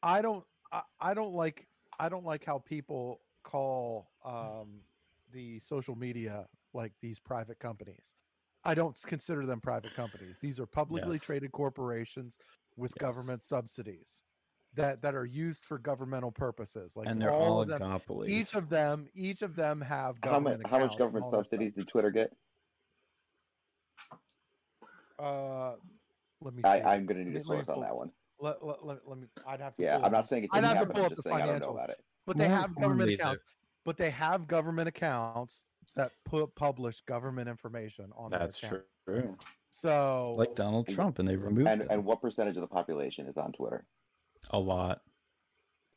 I 0.03 0.21
don't 0.21 0.43
I, 0.71 0.81
I 0.99 1.13
don't 1.13 1.33
like 1.33 1.67
I 1.99 2.09
don't 2.09 2.25
like 2.25 2.45
how 2.45 2.59
people 2.59 3.21
call 3.43 4.11
um 4.25 4.81
the 5.33 5.59
social 5.59 5.95
media 5.95 6.47
like 6.73 6.93
these 7.01 7.19
private 7.19 7.59
companies. 7.59 8.13
I 8.63 8.75
don't 8.75 8.97
consider 9.07 9.45
them 9.45 9.59
private 9.59 9.93
companies. 9.95 10.37
These 10.39 10.59
are 10.59 10.65
publicly 10.65 11.13
Yes. 11.15 11.23
traded 11.23 11.51
corporations 11.51 12.37
with 12.77 12.91
Yes. 12.95 13.01
government 13.01 13.43
subsidies 13.43 14.23
that 14.73 15.01
that 15.01 15.15
are 15.15 15.25
used 15.25 15.65
for 15.65 15.77
governmental 15.77 16.31
purposes. 16.31 16.95
Like 16.95 17.07
and 17.07 17.21
they're 17.21 17.31
all 17.31 17.61
of 17.61 17.67
them, 17.67 17.99
each 18.27 18.53
of 18.55 18.69
them, 18.69 19.07
each 19.13 19.41
of 19.41 19.55
them 19.55 19.81
have 19.81 20.17
How 20.23 20.39
much? 20.39 20.53
government. 20.53 20.67
How 20.67 20.79
much 20.79 20.97
government 20.97 21.25
all 21.25 21.31
that 21.31 21.37
stuff. 21.37 21.45
subsidies 21.47 21.73
did 21.73 21.87
Twitter 21.87 22.11
get? 22.11 22.31
Uh, 25.19 25.75
let 26.41 26.53
me 26.53 26.61
see. 26.63 26.67
I, 26.69 26.95
I'm 26.95 27.05
gonna 27.05 27.23
need 27.23 27.33
Let 27.35 27.43
a 27.45 27.49
me- 27.49 27.49
let 27.49 27.59
me 27.59 27.65
source 27.65 27.69
on 27.77 27.81
that 27.83 27.95
one. 27.95 28.11
Let, 28.39 28.65
let, 28.65 28.83
let, 28.85 29.07
let 29.07 29.17
me. 29.19 29.27
I'd 29.45 29.59
have 29.61 29.75
to. 29.75 29.83
Yeah, 29.83 29.97
pull 29.97 30.05
I'm 30.05 30.11
not 30.11 30.25
saying 30.27 30.45
it 30.45 30.49
I'd 30.51 30.61
didn't 30.61 30.65
have 30.65 30.73
to 30.73 30.79
happen. 30.79 30.93
pull 30.95 31.01
I'm 31.01 31.05
up 31.05 31.11
just 31.11 31.23
the 31.23 31.29
saying 31.29 31.41
I 31.41 31.45
don't 31.45 31.59
know 31.59 31.67
financials. 31.67 31.71
about 31.75 31.89
it. 31.91 32.01
But 32.25 32.37
they 32.37 32.47
have 32.47 32.75
government 32.75 32.81
importantly, 33.11 33.13
accounts. 33.15 33.43
But 33.85 33.97
they 33.97 34.09
have 34.11 34.47
government 34.47 34.87
accounts 34.87 35.63
that 35.95 36.11
put 36.25 36.53
publish 36.55 37.01
government 37.07 37.49
information 37.49 38.11
on. 38.15 38.31
their 38.31 38.39
That's 38.39 38.61
account. 38.63 38.83
true. 39.07 39.37
So 39.71 40.35
Like 40.37 40.55
Donald 40.55 40.87
Trump, 40.87 41.19
and 41.19 41.27
they 41.27 41.35
removed 41.35 41.67
And 41.67 41.85
and 41.89 42.03
what 42.05 42.21
percentage 42.21 42.55
of 42.55 42.61
the 42.61 42.67
population 42.67 43.27
is 43.27 43.37
on 43.37 43.51
Twitter? 43.53 43.85
a 44.49 44.59
lot, 44.59 45.01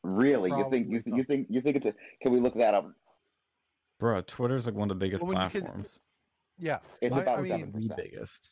Really? 0.03 0.51
You 0.51 0.69
think 0.69 0.87
you, 0.89 1.01
th- 1.01 1.15
you 1.15 1.23
think 1.23 1.47
you 1.49 1.61
think 1.61 1.77
it's 1.77 1.85
a? 1.87 1.93
Can 2.21 2.31
we 2.31 2.39
look 2.39 2.53
that 2.55 2.73
up? 2.75 2.91
bro. 3.99 4.21
Twitter's 4.21 4.65
like 4.65 4.75
one 4.75 4.89
of 4.91 4.99
the 4.99 5.03
biggest 5.03 5.23
Well, 5.23 5.33
when 5.33 5.41
you 5.43 5.49
can- 5.49 5.61
platforms. 5.61 5.99
yeah, 6.59 6.79
It's 7.01 7.17
I- 7.17 7.21
about 7.21 7.39
I 7.39 7.41
mean- 7.41 7.51
seven 7.51 7.71
The 7.71 7.79
percent. 7.79 7.97
biggest. 7.97 8.49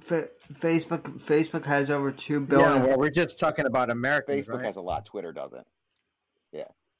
Fa- 0.00 0.28
Facebook 0.54 1.02
Facebook 1.20 1.64
has 1.66 1.90
over 1.90 2.10
two 2.10 2.40
billion. 2.40 2.68
Yeah, 2.68 2.84
well, 2.86 2.98
we're 2.98 3.10
just 3.10 3.38
talking 3.38 3.66
about 3.66 3.88
America. 3.88 4.32
Facebook 4.32 4.56
right? 4.56 4.64
has 4.64 4.76
a 4.76 4.80
lot. 4.80 5.04
Twitter 5.06 5.32
doesn't. 5.32 5.66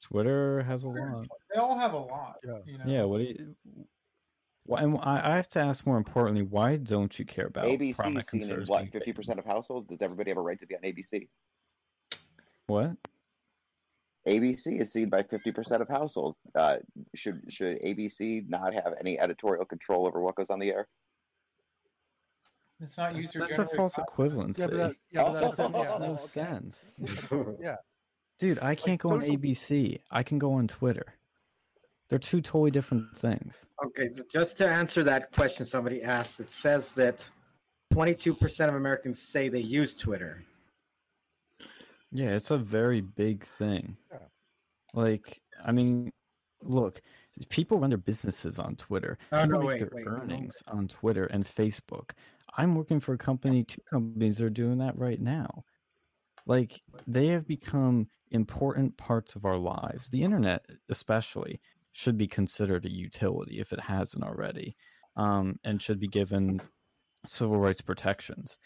Twitter 0.03 0.63
has 0.65 0.85
a 0.85 0.89
lot. 0.89 1.27
They 1.53 1.61
all 1.61 1.79
have 1.79 1.95
a 1.95 1.99
lot. 1.99 2.37
Yeah. 2.45 2.59
You 2.67 2.79
know? 2.79 2.85
Yeah. 2.87 3.03
What 3.05 3.19
do 3.19 3.25
you? 3.25 3.55
Why, 4.65 4.83
and 4.83 4.99
I 5.03 5.33
I 5.33 5.37
have 5.37 5.49
to 5.49 5.61
ask 5.61 5.87
more 5.87 5.97
importantly, 5.97 6.43
why 6.43 6.77
don't 6.77 7.19
you 7.19 7.25
care 7.25 7.47
about 7.47 7.65
ABC 7.65 7.97
prominent 7.97 8.29
seen 8.29 8.43
in 8.43 8.47
conservatives 8.47 8.71
what 8.71 8.93
fifty 8.93 9.13
percent 9.13 9.39
of 9.39 9.45
households. 9.45 9.89
Does 9.89 10.03
everybody 10.03 10.31
have 10.31 10.39
a 10.39 10.43
right 10.43 10.59
to 10.59 10.67
be 10.67 10.77
on 10.77 10.83
ABC? 10.83 11.29
What? 12.67 12.93
ABC 14.29 14.81
is 14.81 14.93
seen 14.93 15.09
by 15.09 15.23
fifty 15.25 15.51
percent 15.51 15.83
of 15.83 15.89
households. 15.89 16.37
Uh, 16.55 16.77
should 17.17 17.43
should 17.49 17.81
ABC 17.83 18.49
not 18.49 18.73
have 18.73 18.95
any 19.01 19.19
editorial 19.19 19.65
control 19.65 20.07
over 20.07 20.21
what 20.21 20.37
goes 20.37 20.51
on 20.51 20.61
the 20.61 20.71
air? 20.71 20.87
It's 22.81 22.99
not 22.99 23.17
user 23.17 23.41
That's 23.41 23.59
a 23.59 23.67
false 23.77 23.95
content. 23.95 24.57
equivalency. 24.57 24.59
yeah, 24.59 24.67
but 24.67 24.77
that, 24.77 24.97
yeah, 25.11 25.23
but 25.23 25.57
that, 25.57 25.57
that 25.57 25.73
makes 25.79 25.99
no 25.99 26.17
sense. 26.17 26.93
yeah. 27.61 27.77
Dude, 28.43 28.59
I 28.61 28.75
can't 28.75 29.01
go 29.01 29.11
on 29.11 29.21
ABC. 29.21 30.01
I 30.11 30.25
can 30.25 30.41
go 30.41 30.55
on 30.55 30.67
Twitter. 30.67 31.15
They're 32.09 32.19
two 32.19 32.41
totally 32.41 32.73
different 32.73 33.17
things. 33.17 33.65
Okay, 33.85 34.09
so 34.13 34.25
just 34.29 34.59
to 34.59 34.69
answer 34.69 35.05
that 35.05 35.31
question 35.31 35.65
somebody 35.65 36.03
asked, 36.03 36.41
it 36.41 36.51
says 36.51 36.93
that 36.97 37.25
22% 37.95 38.69
of 38.69 38.75
Americans 38.75 39.23
say 39.23 39.49
they 39.49 39.61
use 39.61 39.95
Twitter. 39.95 40.43
Yeah, 42.11 42.31
it's 42.31 42.51
a 42.51 42.59
very 42.59 43.01
big 43.01 43.45
thing. 43.45 43.97
Yeah. 44.11 44.19
Like, 44.93 45.41
I 45.65 45.71
mean, 45.71 46.11
look, 46.65 47.01
people 47.49 47.79
run 47.79 47.91
their 47.91 47.97
businesses 47.97 48.59
on 48.59 48.75
Twitter. 48.75 49.19
Oh, 49.31 49.45
no, 49.45 49.61
wait, 49.61 49.79
their 49.79 49.91
wait, 49.93 50.05
no. 50.05 50.15
earnings 50.15 50.57
on 50.67 50.89
Twitter 50.89 51.27
and 51.27 51.47
Facebook. 51.47 52.11
I'm 52.57 52.75
working 52.75 52.99
for 52.99 53.13
a 53.13 53.19
company, 53.19 53.63
two 53.63 53.83
companies 53.89 54.43
are 54.43 54.51
doing 54.51 54.79
that 54.79 54.99
right 54.99 55.21
now. 55.21 55.63
Like, 56.47 56.81
they 57.07 57.29
have 57.29 57.47
become 57.47 58.09
important 58.31 58.97
parts 58.97 59.37
of 59.37 59.45
our 59.45 59.59
lives. 59.59 60.09
The 60.09 60.23
internet, 60.23 60.65
especially, 60.89 61.61
should 61.93 62.17
be 62.17 62.27
considered 62.27 62.85
a 62.85 62.91
utility 62.91 63.61
if 63.61 63.73
it 63.73 63.81
hasn't 63.81 64.25
already, 64.25 64.77
um, 65.17 65.59
and 65.65 65.81
should 65.81 66.01
be 66.01 66.09
given 66.09 66.61
civil 67.27 67.59
rights 67.59 67.81
protections 67.81 68.59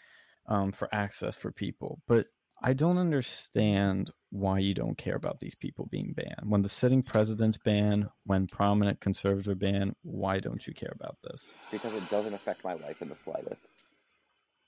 um, 0.47 0.71
for 0.71 0.87
access 0.93 1.35
for 1.35 1.51
people. 1.51 1.99
But 2.07 2.27
I 2.63 2.73
don't 2.73 2.97
understand 2.97 4.09
why 4.31 4.59
you 4.59 4.73
don't 4.73 4.97
care 4.97 5.15
about 5.15 5.39
these 5.39 5.55
people 5.55 5.87
being 5.91 6.13
banned. 6.13 6.49
When 6.49 6.63
the 6.63 6.69
sitting 6.69 7.03
president's 7.03 7.57
banned, 7.57 8.07
when 8.25 8.47
prominent 8.47 8.99
conservatives 8.99 9.47
are 9.47 9.55
banned, 9.55 9.95
why 10.01 10.39
don't 10.39 10.65
you 10.65 10.73
care 10.73 10.93
about 10.95 11.17
this? 11.23 11.51
Because 11.71 11.95
it 11.95 12.09
doesn't 12.09 12.33
affect 12.33 12.63
my 12.63 12.73
life 12.73 13.01
in 13.01 13.09
the 13.09 13.15
slightest. 13.15 13.61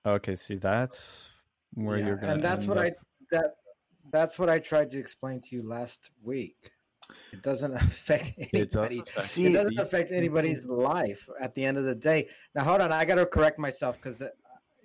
Okay, 0.06 0.36
see, 0.36 0.56
that's 0.56 1.30
where 1.74 1.98
Yeah, 1.98 2.08
you're 2.08 2.18
going. 2.18 2.34
and 2.34 2.44
that's 2.44 2.66
what 2.66 2.78
I 2.78 2.91
that 3.32 3.56
that's 4.12 4.40
what 4.40 4.50
I 4.50 4.60
tried 4.60 4.90
to 4.91 5.00
explain 5.00 5.40
to 5.41 5.56
you 5.56 5.62
last 5.68 6.10
week. 6.24 6.72
It 7.34 7.41
doesn't 7.41 7.74
affect 7.88 8.34
anybody. 8.38 8.58
It 8.60 8.72
does 8.72 8.86
anybody. 8.86 9.10
affect 9.12 9.28
See- 9.28 9.46
it 9.48 9.54
doesn't 9.54 9.80
affect 9.80 10.12
anybody's 10.12 10.66
life 10.66 11.28
at 11.40 11.54
the 11.56 11.66
end 11.66 11.78
of 11.78 11.84
the 11.86 11.96
day. 11.96 12.28
Now, 12.56 12.64
hold 12.64 12.82
on, 12.82 12.91
I 12.91 13.06
got 13.06 13.16
to 13.16 13.26
correct 13.26 13.58
myself 13.60 13.98
because 13.98 14.22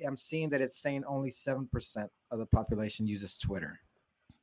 I'm 0.06 0.16
seeing 0.16 0.50
that 0.50 0.60
it's 0.60 0.80
saying 0.80 1.04
only 1.06 1.30
seven 1.30 1.66
percent 1.70 2.10
of 2.30 2.38
the 2.38 2.46
population 2.46 3.06
uses 3.06 3.36
Twitter. 3.38 3.80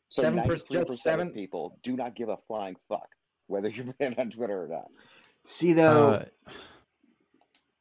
So 0.10 0.24
Seven 0.24 0.38
ninety 0.38 0.56
perc- 0.56 0.70
just 0.70 0.88
percent 0.88 1.00
seven- 1.00 1.28
of 1.30 1.34
people 1.34 1.78
do 1.84 1.96
not 1.96 2.16
give 2.16 2.30
a 2.30 2.38
flying 2.48 2.76
fuck 2.90 3.10
whether 3.48 3.70
you're 3.70 3.94
banned 4.00 4.16
on 4.20 4.30
Twitter 4.32 4.64
or 4.64 4.68
not. 4.68 4.88
See 5.44 5.74
though, 5.74 6.10
Uh, 6.14 6.26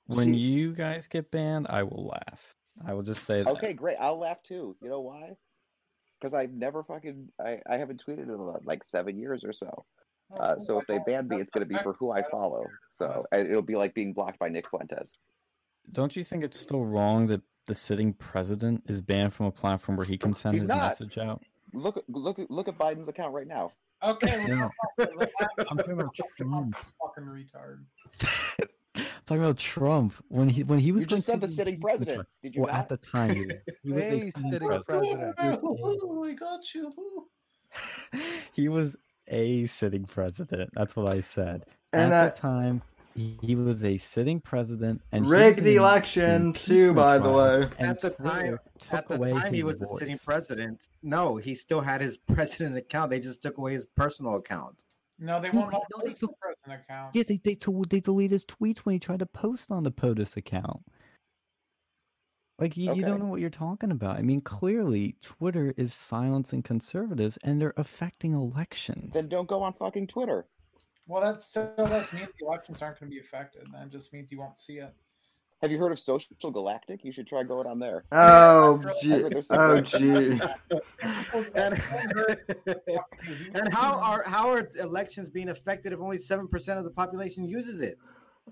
when 0.06 0.28
See- 0.28 0.36
you 0.38 0.72
guys 0.74 1.08
get 1.08 1.30
banned, 1.30 1.66
I 1.68 1.82
will 1.84 2.06
laugh. 2.06 2.54
I 2.86 2.94
will 2.94 3.02
just 3.02 3.24
say 3.24 3.42
that. 3.42 3.48
Okay, 3.50 3.72
great. 3.74 3.96
I'll 4.00 4.18
laugh 4.18 4.42
too. 4.42 4.76
You 4.82 4.88
know 4.88 5.00
why? 5.00 5.36
Because 6.20 6.34
I've 6.34 6.52
never 6.52 6.82
fucking 6.82 7.28
I, 7.44 7.60
I 7.68 7.76
haven't 7.78 8.02
tweeted 8.06 8.24
in 8.28 8.38
like 8.64 8.84
seven 8.84 9.18
years 9.18 9.44
or 9.44 9.52
so. 9.52 9.84
Uh, 10.38 10.58
so 10.60 10.78
if 10.78 10.86
they 10.86 10.98
ban 11.04 11.26
me, 11.26 11.36
it's 11.40 11.50
going 11.50 11.66
to 11.66 11.74
be 11.74 11.80
for 11.82 11.94
who 11.94 12.12
I 12.12 12.22
follow. 12.30 12.64
So 13.00 13.24
it'll 13.32 13.62
be 13.62 13.74
like 13.76 13.94
being 13.94 14.12
blocked 14.12 14.38
by 14.38 14.48
Nick 14.48 14.68
Fuentes. 14.70 15.12
Don't 15.90 16.14
you 16.14 16.22
think 16.22 16.44
it's 16.44 16.60
still 16.60 16.84
wrong 16.84 17.26
that 17.28 17.40
the 17.66 17.74
sitting 17.74 18.12
president 18.12 18.84
is 18.86 19.00
banned 19.00 19.34
from 19.34 19.46
a 19.46 19.50
platform 19.50 19.96
where 19.96 20.06
he 20.06 20.16
can 20.18 20.32
send 20.34 20.54
He's 20.54 20.62
his 20.62 20.68
not. 20.68 20.88
message 21.00 21.18
out? 21.18 21.42
Look 21.72 22.02
look 22.08 22.38
at 22.38 22.50
look 22.50 22.68
at 22.68 22.78
Biden's 22.78 23.08
account 23.08 23.32
right 23.34 23.46
now. 23.46 23.72
Okay, 24.02 24.46
No. 24.48 24.70
let's 24.98 25.32
not- 25.40 25.50
I'm 25.70 25.76
talking 25.76 25.92
about 25.92 26.14
Trump. 26.36 26.76
fucking 27.02 27.24
retard. 27.24 27.84
I'm 29.30 29.36
talking 29.36 29.44
about 29.44 29.58
Trump 29.58 30.14
when 30.28 30.48
he 30.48 30.64
when 30.64 30.80
he 30.80 30.90
was 30.90 31.02
You 31.04 31.06
just 31.06 31.26
said 31.26 31.38
through 31.38 31.48
the 31.48 31.54
sitting 31.54 31.80
president. 31.80 32.26
Did 32.42 32.56
you 32.56 32.62
Well, 32.62 32.72
not? 32.72 32.80
at 32.80 32.88
the 32.88 32.96
time 32.96 33.36
he 33.36 33.46
was, 33.46 33.54
he 33.84 33.92
was 33.92 34.02
a 34.02 34.06
A 34.06 34.20
sitting 34.20 34.32
sitting 34.50 34.68
president. 34.68 35.36
president. 35.36 35.58
He 35.60 35.66
Ooh, 35.66 36.24
I 36.24 36.32
got 36.32 36.74
you. 36.74 36.92
He 38.52 38.68
was 38.68 38.96
a 39.28 39.66
sitting 39.66 40.04
president. 40.04 40.70
That's 40.74 40.96
what 40.96 41.08
I 41.08 41.20
said. 41.20 41.64
And, 41.92 42.12
At 42.12 42.20
uh, 42.20 42.24
the 42.30 42.40
time, 42.40 42.82
he, 43.14 43.38
he 43.40 43.54
was 43.54 43.84
a 43.84 43.96
sitting 43.98 44.40
president, 44.40 45.00
and 45.12 45.28
rigged 45.28 45.62
the 45.62 45.76
election 45.76 46.52
too. 46.52 46.92
By 46.92 47.18
the 47.18 47.30
way, 47.30 47.68
at 47.78 48.00
the 48.00 48.10
time, 48.10 48.58
at 48.90 49.06
the 49.06 49.16
time 49.16 49.52
he 49.52 49.58
his 49.58 49.64
was 49.64 49.78
the 49.78 49.96
sitting 50.00 50.18
president. 50.18 50.80
No, 51.04 51.36
he 51.36 51.54
still 51.54 51.82
had 51.82 52.00
his 52.00 52.16
president 52.34 52.76
account. 52.76 53.10
They 53.10 53.20
just 53.20 53.40
took 53.42 53.58
away 53.58 53.74
his 53.74 53.86
personal 53.96 54.34
account. 54.34 54.76
No, 55.20 55.40
they 55.40 55.50
won't 55.50 55.72
have 55.72 55.82
no, 55.94 56.02
they 56.02 56.10
the 56.10 56.16
took- 56.16 56.38
president 56.40 56.82
account. 56.82 57.14
Yeah, 57.14 57.24
they 57.28 57.40
they, 57.44 57.54
to, 57.56 57.84
they 57.88 58.00
deleted 58.00 58.32
his 58.32 58.46
tweets 58.46 58.78
when 58.78 58.94
he 58.94 58.98
tried 58.98 59.18
to 59.18 59.26
post 59.26 59.70
on 59.70 59.82
the 59.82 59.90
POTUS 59.90 60.36
account. 60.36 60.82
Like 62.58 62.76
you, 62.76 62.94
you 62.94 63.02
don't 63.02 63.20
know 63.20 63.26
what 63.26 63.40
you're 63.40 63.48
talking 63.48 63.90
about. 63.90 64.16
I 64.16 64.22
mean, 64.22 64.42
clearly 64.42 65.16
Twitter 65.22 65.72
is 65.78 65.94
silencing 65.94 66.62
conservatives, 66.62 67.38
and 67.42 67.60
they're 67.60 67.72
affecting 67.78 68.34
elections. 68.34 69.14
Then 69.14 69.28
don't 69.28 69.48
go 69.48 69.62
on 69.62 69.72
fucking 69.74 70.08
Twitter. 70.08 70.46
Well, 71.06 71.22
that 71.22 71.42
still 71.42 71.72
does 71.76 72.12
mean 72.12 72.28
the 72.38 72.46
elections 72.46 72.82
aren't 72.82 73.00
going 73.00 73.10
to 73.10 73.14
be 73.14 73.20
affected. 73.20 73.66
That 73.72 73.90
just 73.90 74.12
means 74.12 74.30
you 74.30 74.38
won't 74.38 74.56
see 74.56 74.78
it. 74.78 74.94
Have 75.62 75.70
you 75.70 75.78
heard 75.78 75.92
of 75.92 76.00
Social 76.00 76.50
Galactic? 76.50 77.04
You 77.04 77.12
should 77.12 77.26
try 77.26 77.42
going 77.42 77.66
on 77.66 77.78
there. 77.78 78.04
oh 78.12 78.82
gee, 79.02 79.10
heard 79.10 79.32
there's 79.32 79.48
some 79.48 79.58
oh 79.58 79.80
gee. 79.80 80.40
and, 81.54 81.82
and 83.54 83.74
how 83.74 83.98
are 83.98 84.22
how 84.26 84.48
are 84.48 84.68
elections 84.78 85.28
being 85.28 85.50
affected 85.50 85.92
if 85.92 86.00
only 86.00 86.18
seven 86.18 86.48
percent 86.48 86.78
of 86.78 86.84
the 86.84 86.90
population 86.90 87.44
uses 87.44 87.82
it? 87.82 87.98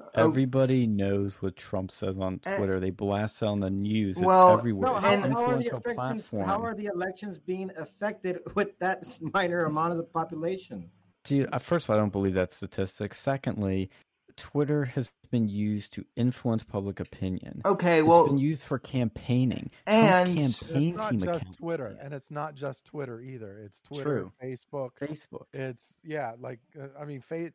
Oh. 0.01 0.29
Everybody 0.29 0.87
knows 0.87 1.41
what 1.43 1.57
Trump 1.57 1.91
says 1.91 2.19
on 2.19 2.41
Eh, 2.45 2.57
Twitter. 2.57 2.79
they 2.79 2.91
blast 2.91 3.43
it 3.43 3.47
on 3.47 3.59
the 3.59 3.71
news. 3.71 4.19
It's 4.19 4.25
well, 4.25 4.57
everywhere. 4.57 4.91
No, 4.91 4.95
how, 4.97 5.13
and- 5.13 5.33
how 5.33 5.45
are 5.47 5.57
the 5.59 5.69
elections, 5.71 5.95
platform. 5.97 6.47
how 6.47 6.63
are 6.63 6.75
the 6.75 6.87
elections 6.87 7.39
being 7.39 7.71
affected 7.77 8.39
with 8.55 8.79
that 8.81 9.05
minor 9.35 9.65
amount 9.65 9.93
of 9.93 9.97
the 9.97 10.05
population? 10.05 10.91
Dude, 11.25 11.49
uh, 11.53 11.59
first 11.59 11.87
of 11.87 11.91
all, 11.91 11.97
I 11.97 11.99
don't 12.01 12.13
believe 12.13 12.35
that 12.35 12.53
statistic. 12.53 13.13
Secondly, 13.15 13.91
Twitter 14.37 14.85
has 14.85 15.11
been 15.31 15.49
used 15.49 15.93
to 15.95 16.05
influence 16.17 16.63
public 16.65 16.99
opinion. 17.01 17.63
Okay, 17.65 17.99
It's 18.01 18.07
well, 18.09 18.27
been 18.27 18.39
used 18.39 18.63
for 18.63 18.79
campaigning. 18.79 19.71
and- 19.87 20.35
Trump's 20.37 20.59
campaign 20.61 20.89
It's 20.95 20.99
not 20.99 21.11
team 21.11 21.21
just 21.21 21.41
accounts 21.41 21.57
Twitter, 21.59 21.99
and 22.01 22.13
it's 22.15 22.31
not 22.31 22.55
just 22.55 22.85
Twitter 22.87 23.21
either. 23.21 23.59
It's 23.59 23.81
Twitter, 23.81 24.03
True. 24.05 24.33
Facebook. 24.43 24.91
Facebook. 25.01 25.47
It's 25.53 25.97
yeah, 26.03 26.33
like 26.41 26.61
uh, 26.81 26.89
I 27.01 27.05
mean, 27.05 27.21
fa- 27.21 27.53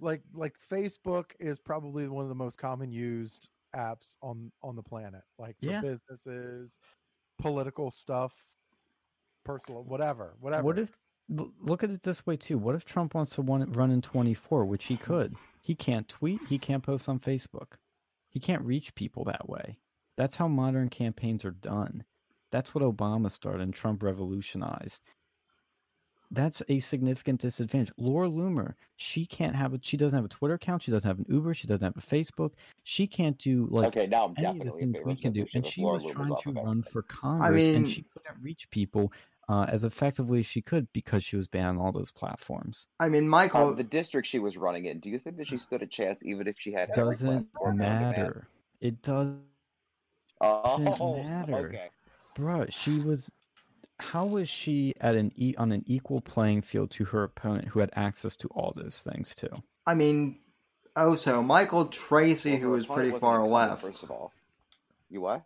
like 0.00 0.22
like 0.34 0.54
Facebook 0.70 1.32
is 1.38 1.58
probably 1.58 2.08
one 2.08 2.22
of 2.24 2.28
the 2.28 2.34
most 2.34 2.58
common 2.58 2.90
used 2.92 3.48
apps 3.74 4.16
on 4.22 4.50
on 4.62 4.76
the 4.76 4.82
planet. 4.82 5.22
Like 5.38 5.58
for 5.60 5.66
Yeah. 5.66 5.80
businesses, 5.82 6.78
political 7.38 7.90
stuff, 7.90 8.32
personal, 9.44 9.82
whatever, 9.84 10.34
whatever. 10.40 10.62
What 10.62 10.78
if 10.78 10.90
look 11.28 11.82
at 11.82 11.90
it 11.90 12.02
this 12.02 12.24
way 12.26 12.36
too? 12.36 12.56
What 12.58 12.74
if 12.74 12.84
Trump 12.84 13.14
wants 13.14 13.34
to 13.34 13.42
run, 13.42 13.70
run 13.72 13.90
in 13.90 14.00
24, 14.00 14.64
which 14.64 14.84
he 14.84 14.96
could? 14.96 15.34
He 15.66 15.74
can't 15.74 16.06
tweet, 16.06 16.40
he 16.48 16.58
can't 16.58 16.84
post 16.84 17.08
on 17.08 17.18
Facebook. 17.18 17.72
He 18.28 18.38
can't 18.38 18.62
reach 18.62 18.94
people 18.94 19.24
that 19.24 19.48
way. 19.48 19.76
That's 20.16 20.36
how 20.36 20.46
modern 20.46 20.88
campaigns 20.88 21.44
are 21.44 21.50
done. 21.50 22.04
That's 22.52 22.72
what 22.72 22.84
Obama 22.84 23.32
started 23.32 23.62
and 23.62 23.74
Trump 23.74 24.04
revolutionized. 24.04 25.02
That's 26.30 26.62
a 26.68 26.78
significant 26.78 27.40
disadvantage. 27.40 27.92
Laura 27.96 28.28
Loomer, 28.28 28.74
she 28.94 29.26
can't 29.26 29.56
have 29.56 29.74
a 29.74 29.80
she 29.82 29.96
doesn't 29.96 30.16
have 30.16 30.24
a 30.24 30.28
Twitter 30.28 30.54
account, 30.54 30.82
she 30.82 30.92
doesn't 30.92 31.08
have 31.08 31.18
an 31.18 31.26
Uber, 31.28 31.52
she 31.52 31.66
doesn't 31.66 31.84
have 31.84 31.96
a 31.96 32.06
Facebook. 32.06 32.52
She 32.84 33.08
can't 33.08 33.36
do 33.36 33.66
like 33.68 33.88
okay, 33.88 34.06
now 34.06 34.26
I'm 34.26 34.34
any 34.38 34.60
of 34.60 34.66
the 34.66 34.78
things 34.78 34.98
we 35.04 35.16
can 35.16 35.32
do. 35.32 35.46
And 35.52 35.66
she 35.66 35.82
Laura 35.82 35.94
was 35.94 36.04
Loomer's 36.04 36.12
trying 36.42 36.54
to 36.54 36.60
run 36.62 36.82
for 36.84 37.02
Congress, 37.02 37.64
and 37.64 37.82
mean- 37.82 37.86
she 37.86 38.04
couldn't 38.04 38.40
reach 38.40 38.70
people 38.70 39.12
uh, 39.48 39.66
as 39.68 39.84
effectively 39.84 40.40
as 40.40 40.46
she 40.46 40.60
could 40.62 40.88
because 40.92 41.22
she 41.24 41.36
was 41.36 41.46
banned 41.48 41.78
on 41.78 41.84
all 41.84 41.92
those 41.92 42.10
platforms. 42.10 42.88
I 43.00 43.08
mean, 43.08 43.28
Michael. 43.28 43.68
Um, 43.68 43.76
the 43.76 43.84
district 43.84 44.26
she 44.26 44.38
was 44.38 44.56
running 44.56 44.86
in, 44.86 44.98
do 45.00 45.08
you 45.08 45.18
think 45.18 45.36
that 45.36 45.48
she 45.48 45.58
stood 45.58 45.82
a 45.82 45.86
chance 45.86 46.20
even 46.24 46.46
if 46.46 46.56
she 46.58 46.72
had 46.72 46.92
Doesn't 46.92 47.26
platform 47.52 47.76
known 47.78 47.88
to 47.88 48.00
man? 48.00 48.10
matter. 48.12 48.48
It 48.80 49.02
does, 49.02 49.28
Oh, 50.40 51.22
matter. 51.22 51.68
okay. 51.68 51.88
bruh. 52.36 52.70
She 52.72 52.98
was. 52.98 53.30
How 53.98 54.26
was 54.26 54.46
she 54.48 54.92
at 55.00 55.14
an 55.14 55.32
e- 55.36 55.54
on 55.56 55.72
an 55.72 55.82
equal 55.86 56.20
playing 56.20 56.60
field 56.62 56.90
to 56.92 57.04
her 57.06 57.22
opponent 57.22 57.68
who 57.68 57.80
had 57.80 57.90
access 57.94 58.36
to 58.36 58.48
all 58.48 58.74
those 58.76 59.00
things 59.00 59.34
too? 59.34 59.48
I 59.86 59.94
mean, 59.94 60.40
oh, 60.96 61.14
so 61.14 61.42
Michael 61.42 61.86
Tracey, 61.86 62.52
Well, 62.52 62.60
who 62.60 62.70
was 62.72 62.86
pretty 62.86 63.10
far 63.18 63.36
incumbent, 63.36 63.52
left. 63.52 63.82
First 63.82 64.02
of 64.02 64.10
all, 64.10 64.32
you 65.08 65.22
what? 65.22 65.44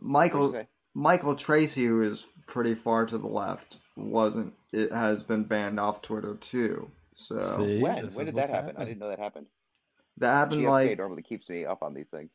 Michael 0.00 0.52
say? 0.52 0.68
Michael 0.94 1.34
Tracey, 1.36 1.84
who 1.84 2.00
is 2.00 2.26
pretty 2.50 2.74
far 2.74 3.06
to 3.06 3.16
the 3.16 3.26
left, 3.26 3.78
wasn't. 3.96 4.52
It 4.72 4.92
has 4.92 5.24
been 5.24 5.44
banned 5.44 5.80
off 5.80 6.02
Twitter 6.02 6.34
too. 6.36 6.90
So 7.14 7.40
See, 7.40 7.80
When? 7.80 8.04
this 8.04 8.14
When 8.16 8.26
is 8.26 8.26
did 8.26 8.34
that 8.36 8.50
what's 8.50 8.50
happen? 8.50 8.76
I 8.76 8.84
didn't 8.84 8.98
know 8.98 9.08
that 9.08 9.18
happened. 9.18 9.46
that 10.18 10.32
happened 10.32 10.60
GSK 10.62 10.68
like 10.68 10.98
normally 10.98 11.22
keeps 11.22 11.48
me 11.48 11.64
up 11.64 11.82
on 11.82 11.94
these 11.94 12.08
things. 12.10 12.30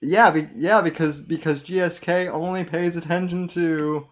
yeah, 0.00 0.30
be, 0.30 0.48
yeah, 0.56 0.80
because 0.80 1.20
because 1.20 1.62
GSK 1.64 2.28
only 2.32 2.64
pays 2.64 2.96
attention 2.96 3.46
to 3.48 4.06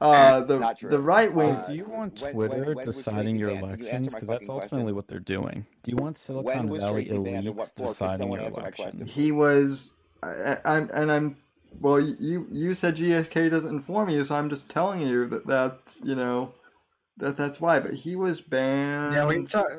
uh 0.00 0.40
the 0.40 0.58
the 0.90 1.00
right 1.00 1.32
wing. 1.32 1.50
Uh, 1.52 1.66
Do 1.68 1.74
you 1.74 1.86
want 1.86 2.18
Twitter 2.18 2.36
when- 2.36 2.50
when 2.50 2.74
was 2.76 2.86
deciding 2.86 3.36
your 3.36 3.48
banned? 3.50 3.60
Can 3.62 3.80
you 3.80 3.86
elections? 3.86 4.12
my 4.12 4.20
Because 4.20 4.28
that's 4.28 4.48
ultimately 4.50 4.92
question? 4.92 4.94
what 4.96 5.08
they're 5.08 5.20
doing. 5.20 5.66
Do 5.84 5.90
you 5.90 5.96
want 5.96 6.16
Silicon 6.16 6.44
When 6.44 6.68
was 6.68 6.82
Valley 6.82 7.04
Tracey 7.04 7.18
banned 7.18 7.46
and 7.46 7.56
elites 7.56 7.58
what 7.58 7.72
for? 7.76 7.86
Deciding 7.86 8.32
your 8.32 8.40
answer 8.42 8.60
my 8.60 8.70
question? 8.70 8.84
elections? 9.00 9.14
he 9.14 9.32
was 9.32 9.90
I, 10.22 10.58
I'm 10.64 10.90
and 10.92 11.10
I'm 11.12 11.36
well 11.80 12.00
you 12.00 12.46
you 12.50 12.74
said 12.74 12.96
GSK 12.96 13.50
doesn't 13.50 13.74
inform 13.74 14.08
you 14.08 14.24
so 14.24 14.34
I'm 14.34 14.50
just 14.50 14.68
telling 14.68 15.00
you 15.02 15.26
that 15.28 15.46
that's 15.46 15.98
you 16.02 16.14
know 16.14 16.52
that 17.18 17.36
that's 17.36 17.60
why 17.60 17.80
but 17.80 17.94
he 17.94 18.16
was 18.16 18.40
banned 18.40 19.14
Yeah, 19.14 19.26
we 19.26 19.44
talked. 19.44 19.72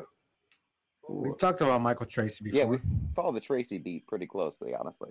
We 1.10 1.32
talked 1.40 1.62
about 1.62 1.82
Michael 1.82 2.06
Tracey 2.06 2.44
before. 2.44 2.60
Yeah, 2.60 2.66
we 2.66 2.80
follow 3.16 3.32
the 3.32 3.40
Tracey 3.40 3.78
beat 3.78 4.06
pretty 4.08 4.28
closely, 4.28 4.74
honestly. 4.76 5.10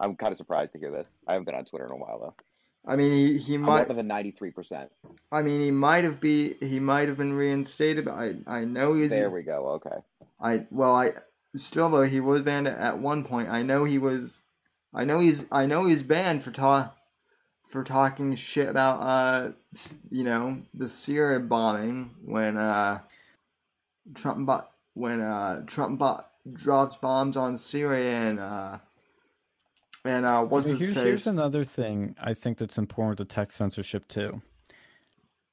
I'm 0.00 0.16
kind 0.16 0.32
of 0.32 0.38
surprised 0.38 0.72
to 0.72 0.78
hear 0.78 0.90
this. 0.90 1.06
I 1.26 1.32
haven't 1.32 1.44
been 1.44 1.54
on 1.54 1.64
Twitter 1.64 1.86
in 1.86 1.92
a 1.92 1.96
while 1.96 2.18
though. 2.18 2.34
I 2.84 2.96
mean 2.96 3.12
he, 3.12 3.38
he 3.38 3.58
might 3.58 3.80
have 3.80 3.90
of 3.90 3.96
the 3.96 4.02
93 4.02 4.50
percent. 4.50 4.90
I 5.30 5.42
mean 5.42 5.60
he 5.60 5.70
might 5.70 6.04
have 6.04 6.20
be 6.20 6.54
he 6.54 6.80
might 6.80 7.08
have 7.08 7.16
been 7.16 7.32
reinstated 7.34 8.04
but 8.04 8.14
I 8.14 8.34
I 8.46 8.64
know 8.64 8.94
he's 8.94 9.10
There 9.10 9.30
we 9.30 9.42
go. 9.42 9.68
Okay. 9.84 9.96
I 10.40 10.66
well 10.70 10.94
I 10.96 11.12
still 11.54 11.88
though 11.90 12.02
he 12.02 12.20
was 12.20 12.42
banned 12.42 12.66
at 12.66 12.98
one 12.98 13.24
point 13.24 13.48
I 13.48 13.62
know 13.62 13.84
he 13.84 13.98
was 13.98 14.38
I 14.94 15.04
know 15.04 15.20
he's 15.20 15.46
I 15.50 15.66
know 15.66 15.86
he's 15.86 16.02
banned 16.02 16.44
for 16.44 16.50
ta- 16.50 16.92
for 17.68 17.82
talking 17.82 18.34
shit 18.36 18.68
about 18.68 19.00
uh 19.00 19.52
you 20.10 20.24
know 20.24 20.62
the 20.74 20.88
Syria 20.88 21.40
bombing 21.40 22.10
when 22.24 22.56
uh 22.56 23.00
Trump 24.14 24.46
bo- 24.46 24.68
when 24.94 25.20
uh 25.20 25.62
Trump 25.66 25.98
bo- 25.98 26.24
drops 26.52 26.96
bombs 26.98 27.36
on 27.36 27.56
Syria 27.56 28.10
and 28.10 28.40
uh 28.40 28.78
and 30.04 30.26
uh 30.26 30.42
what's 30.42 30.68
his 30.68 30.80
here's, 30.80 30.94
face 30.94 31.04
here's 31.04 31.26
another 31.26 31.64
thing 31.64 32.14
I 32.20 32.34
think 32.34 32.58
that's 32.58 32.78
important 32.78 33.18
with 33.18 33.28
the 33.28 33.34
tech 33.34 33.52
censorship 33.52 34.06
too. 34.08 34.42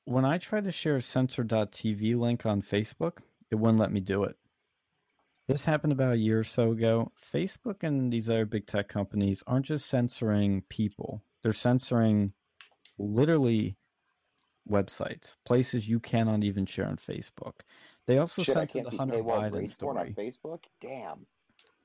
When 0.03 0.25
I 0.25 0.39
tried 0.39 0.63
to 0.63 0.71
share 0.71 0.97
a 0.97 1.01
censor.tv 1.03 2.17
link 2.17 2.45
on 2.45 2.63
Facebook, 2.63 3.19
it 3.51 3.55
wouldn't 3.55 3.79
let 3.79 3.91
me 3.91 3.99
do 3.99 4.23
it. 4.23 4.38
This 5.49 5.65
happened 5.65 5.91
about 5.91 6.13
a 6.13 6.17
year 6.17 6.37
or 6.37 6.43
so 6.43 6.73
ago. 6.73 7.11
Facebook 7.33 7.81
and 7.81 8.13
these 8.13 8.29
other 8.29 8.45
big 8.45 8.67
tech 8.67 8.87
companies 8.87 9.43
aren't 9.47 9.65
just 9.65 9.87
censoring 9.87 10.61
people, 10.69 11.23
they're 11.41 11.53
censoring 11.53 12.33
literally 12.99 13.75
websites, 14.69 15.33
places 15.47 15.89
you 15.89 15.99
cannot 15.99 16.43
even 16.43 16.67
share 16.67 16.85
on 16.85 16.97
Facebook. 16.97 17.61
They 18.05 18.19
also 18.19 18.43
Shit, 18.43 18.53
censored 18.53 18.91
the 18.91 18.95
Hunter 18.95 19.23
Biden 19.23 19.51
rage 19.51 19.77
porn 19.79 19.97
on 19.97 20.13
story. 20.13 20.31
Facebook. 20.31 20.59
Damn. 20.81 21.25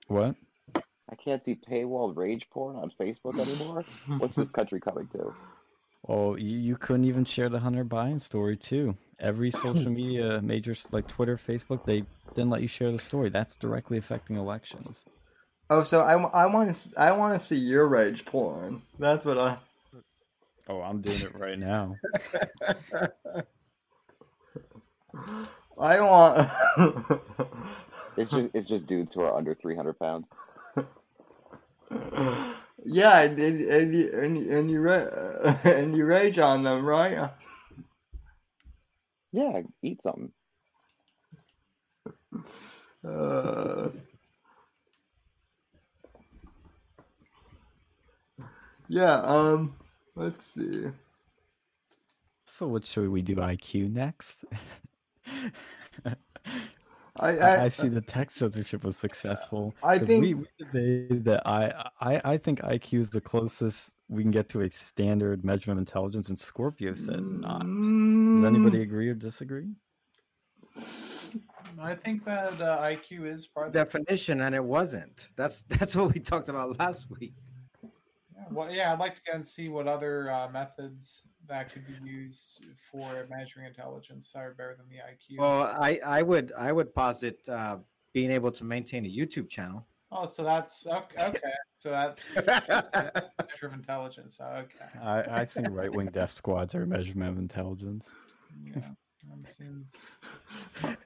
What? 0.09 0.37
I 0.77 1.15
can't 1.15 1.43
see 1.43 1.55
paywalled 1.55 2.19
rage 2.19 2.47
porn 2.51 2.77
on 2.77 2.93
Facebook 3.01 3.41
anymore. 3.41 3.83
What's 4.19 4.35
this 4.35 4.51
country 4.59 4.79
coming 4.79 5.09
to? 5.13 5.35
Oh, 6.07 6.31
well, 6.31 6.39
you, 6.39 6.59
you 6.59 6.77
couldn't 6.77 7.05
even 7.07 7.25
share 7.25 7.49
the 7.49 7.61
Hunter 7.61 7.85
Biden 7.85 8.21
story 8.21 8.57
too. 8.57 8.97
Every 9.19 9.51
social 9.51 9.91
media 9.91 10.41
major 10.43 10.75
like 10.93 11.09
Twitter, 11.09 11.37
Facebook, 11.37 11.85
they 11.85 12.05
didn't 12.35 12.51
let 12.51 12.63
you 12.63 12.69
share 12.69 12.93
the 12.93 12.99
story. 12.99 13.31
That's 13.31 13.57
directly 13.57 13.97
affecting 13.99 14.37
elections. 14.37 15.05
oh 15.71 15.83
so 15.85 16.03
I, 16.03 16.15
I 16.15 16.47
want 16.47 16.75
to 16.75 16.89
I 17.01 17.13
want 17.13 17.41
to 17.41 17.47
see 17.47 17.57
your 17.57 17.87
rage 17.87 18.25
porn 18.27 18.83
that's 18.99 19.25
what 19.25 19.39
I 19.39 19.59
Oh, 20.67 20.81
I'm 20.81 21.03
doing 21.03 21.21
it 21.21 21.35
right 21.35 21.59
now. 21.59 21.97
I 25.79 26.01
want 26.01 26.51
It's 28.17 28.31
just 28.31 28.51
it's 28.55 28.67
just 28.67 28.87
dudes 28.87 29.15
who 29.15 29.23
are 29.23 29.37
under 29.37 29.55
300 29.55 29.99
pounds. 29.99 30.27
yeah, 32.83 33.21
and 33.21 33.39
and 33.39 33.61
and 33.61 33.95
you, 33.95 34.11
and, 34.13 34.39
you- 34.39 34.57
and 34.59 34.71
you 34.71 34.81
ra- 34.81 35.55
and 35.65 35.97
you 35.97 36.05
rage 36.05 36.39
on 36.39 36.63
them, 36.63 36.85
right? 36.85 37.31
Yeah, 39.33 39.63
eat 39.83 40.03
something. 40.03 40.33
Uh, 43.05 43.91
yeah. 48.89 49.15
Um. 49.23 49.77
Let's 50.15 50.47
see. 50.47 50.87
So, 52.47 52.69
what 52.69 52.87
should 52.87 53.09
we 53.11 53.23
do? 53.23 53.37
IQ 53.37 53.91
next. 53.93 54.45
I 57.21 57.29
I, 57.29 57.33
I, 57.33 57.65
I 57.65 57.69
see 57.69 57.89
the 57.89 58.01
text 58.01 58.37
censorship 58.39 58.83
was 58.85 58.97
successful. 58.97 59.75
I 59.83 59.99
'cause 59.99 60.09
think- 60.09 60.23
we, 60.23 60.35
we 60.35 60.47
debated 60.59 61.25
that 61.27 61.47
I, 61.47 61.91
I 62.01 62.21
I 62.33 62.37
think 62.39 62.61
IQ 62.63 62.99
is 63.01 63.11
the 63.11 63.21
closest 63.21 63.95
we 64.09 64.23
can 64.23 64.31
get 64.33 64.49
to 64.51 64.63
a 64.63 64.71
standard 64.71 65.45
measurement 65.45 65.79
of 65.79 65.83
intelligence, 65.83 66.29
and 66.29 66.39
Scorpio 66.39 66.95
said 66.95 67.23
not. 67.23 67.63
Does 67.63 68.45
anybody 68.45 68.83
agree 68.83 69.09
or 69.09 69.15
disagree? 69.15 69.69
I 71.81 71.95
think 71.95 72.25
that 72.25 72.61
uh, 72.61 72.81
IQ 72.83 73.27
is 73.33 73.47
part 73.47 73.69
of 73.69 73.73
the 73.73 73.79
definition, 73.79 74.41
and 74.41 74.55
it 74.55 74.65
wasn't. 74.65 75.29
That's 75.37 75.63
that's 75.69 75.95
what 75.95 76.13
we 76.15 76.21
talked 76.21 76.49
about 76.49 76.79
last 76.81 77.09
week. 77.11 77.35
Yeah, 77.83 78.45
well, 78.51 78.73
yeah, 78.73 78.93
I'd 78.93 78.99
like 78.99 79.15
to 79.17 79.23
go 79.27 79.33
and 79.35 79.47
see 79.47 79.69
what 79.69 79.87
other 79.87 80.31
uh, 80.31 80.49
methods 80.51 81.23
that 81.49 81.73
could 81.73 81.87
be 81.87 81.95
used 82.09 82.65
for 82.91 83.27
measuring 83.31 83.67
intelligence 83.67 84.33
are 84.35 84.53
better 84.55 84.77
than 84.77 84.87
the 84.89 84.97
IQ. 84.97 85.39
Well, 85.41 85.63
I 85.63 86.01
I 86.05 86.23
would 86.23 86.53
I 86.57 86.73
would 86.73 86.95
posit 86.95 87.47
uh, 87.49 87.79
being 88.13 88.31
able 88.31 88.51
to 88.53 88.65
maintain 88.65 89.05
a 89.05 89.09
YouTube 89.09 89.49
channel. 89.49 89.87
oh, 90.13 90.27
so 90.27 90.43
that's 90.45 90.87
okay. 90.87 91.25
okay. 91.29 91.53
So 91.79 91.91
that's 91.91 92.25
measure 92.37 93.67
of 93.67 93.73
intelligence. 93.75 94.39
Okay. 94.41 95.01
I, 95.03 95.21
I 95.41 95.45
think 95.45 95.69
right 95.71 95.93
wing 95.93 96.09
death 96.13 96.31
squads 96.31 96.75
are 96.75 96.83
a 96.83 96.87
measurement 96.87 97.31
of 97.33 97.39
intelligence. 97.39 98.11
Yeah. 98.65 98.89
seems- 99.59 99.87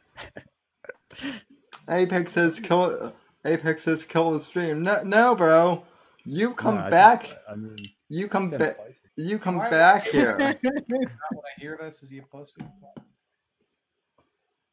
Apex 1.91 2.33
says 2.33 2.61
kill. 2.61 3.13
Apex 3.45 3.83
says 3.85 4.05
kill 4.05 4.31
the 4.31 4.41
stream. 4.41 4.83
No, 4.83 5.03
no, 5.03 5.35
bro. 5.35 5.83
You 6.25 6.53
come 6.53 6.75
No, 6.75 6.81
I 6.83 6.85
just- 6.85 6.91
back. 6.91 7.39
I 7.51 7.55
mean, 7.55 7.77
you 8.09 8.29
come 8.29 8.51
back. 8.51 8.77
You 9.19 9.39
come 9.41 9.57
Why- 9.57 9.69
back 9.69 10.07
here. 10.07 10.37
When 10.37 10.79
I 11.01 11.61
hear 11.61 11.77
this, 11.81 12.03
is 12.05 12.11
he 12.11 12.19
a 12.19 12.23
pussy? 12.23 12.63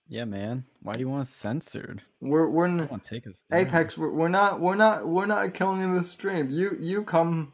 Yeah, 0.07 0.26
man. 0.26 0.65
Why 0.84 0.93
do 0.93 0.99
you 0.99 1.09
want 1.09 1.22
us 1.23 1.31
censored? 1.31 2.03
We're 2.22 2.47
we're 2.47 2.67
I 2.67 2.69
n- 2.69 2.88
want 2.88 3.03
to 3.03 3.09
take 3.09 3.26
us. 3.26 3.34
Apex. 3.51 3.97
We're, 3.97 4.11
we're 4.11 4.27
not 4.27 4.61
we're 4.61 4.76
not 4.76 5.07
we're 5.07 5.26
not 5.26 5.55
killing 5.55 5.91
the 5.95 6.03
stream. 6.03 6.49
You 6.51 6.77
you 6.80 7.03
come 7.03 7.53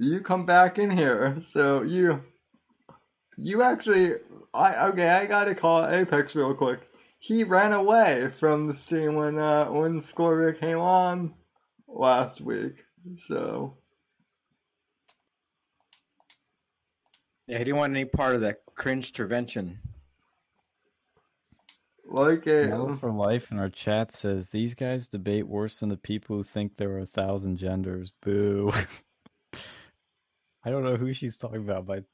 you 0.00 0.20
come 0.20 0.44
back 0.44 0.78
in 0.80 0.90
here. 0.90 1.40
So 1.40 1.82
you 1.82 2.20
you 3.36 3.62
actually 3.62 4.14
I 4.52 4.86
okay. 4.88 5.08
I 5.08 5.24
gotta 5.26 5.54
call 5.54 5.86
Apex 5.88 6.34
real 6.34 6.52
quick. 6.52 6.80
He 7.20 7.44
ran 7.44 7.72
away 7.72 8.28
from 8.40 8.66
the 8.66 8.74
stream 8.74 9.14
when 9.14 9.38
uh 9.38 9.66
when 9.66 10.00
Scorpio 10.00 10.58
came 10.58 10.80
on 10.80 11.32
last 11.86 12.40
week. 12.40 12.82
So 13.16 13.76
Yeah, 17.48 17.56
he 17.58 17.64
didn't 17.64 17.78
want 17.78 17.94
any 17.94 18.04
part 18.04 18.34
of 18.34 18.42
that 18.42 18.58
cringe 18.74 19.08
intervention. 19.08 19.78
like 22.04 22.46
it. 22.46 22.70
a 22.70 22.96
for 22.96 23.10
life 23.10 23.50
in 23.50 23.58
our 23.58 23.70
chat 23.70 24.12
says 24.12 24.48
these 24.50 24.74
guys 24.74 25.08
debate 25.08 25.46
worse 25.46 25.78
than 25.78 25.88
the 25.88 25.96
people 25.96 26.36
who 26.36 26.42
think 26.42 26.76
there 26.76 26.90
are 26.90 27.00
a 27.00 27.06
thousand 27.06 27.56
genders. 27.56 28.12
Boo. 28.22 28.70
I 30.64 30.70
don't 30.70 30.84
know 30.84 30.96
who 30.96 31.14
she's 31.14 31.38
talking 31.38 31.60
about, 31.60 31.86
but 31.86 32.04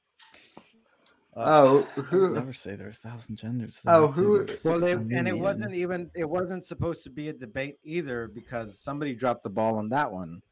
uh, 1.36 1.42
oh 1.44 1.88
I 1.96 2.00
who 2.02 2.34
never 2.34 2.52
say 2.52 2.76
there 2.76 2.86
are 2.86 2.90
a 2.90 2.94
thousand 2.94 3.34
genders. 3.36 3.80
Oh, 3.86 4.06
who- 4.06 4.46
Well, 4.64 4.78
they, 4.78 4.92
and 4.92 5.26
it 5.26 5.36
wasn't 5.36 5.74
even 5.74 6.12
it 6.14 6.28
wasn't 6.28 6.64
supposed 6.64 7.02
to 7.04 7.10
be 7.10 7.28
a 7.28 7.32
debate 7.32 7.78
either 7.82 8.28
because 8.28 8.78
somebody 8.78 9.14
dropped 9.16 9.42
the 9.42 9.50
ball 9.50 9.78
on 9.78 9.88
that 9.88 10.12
one. 10.12 10.42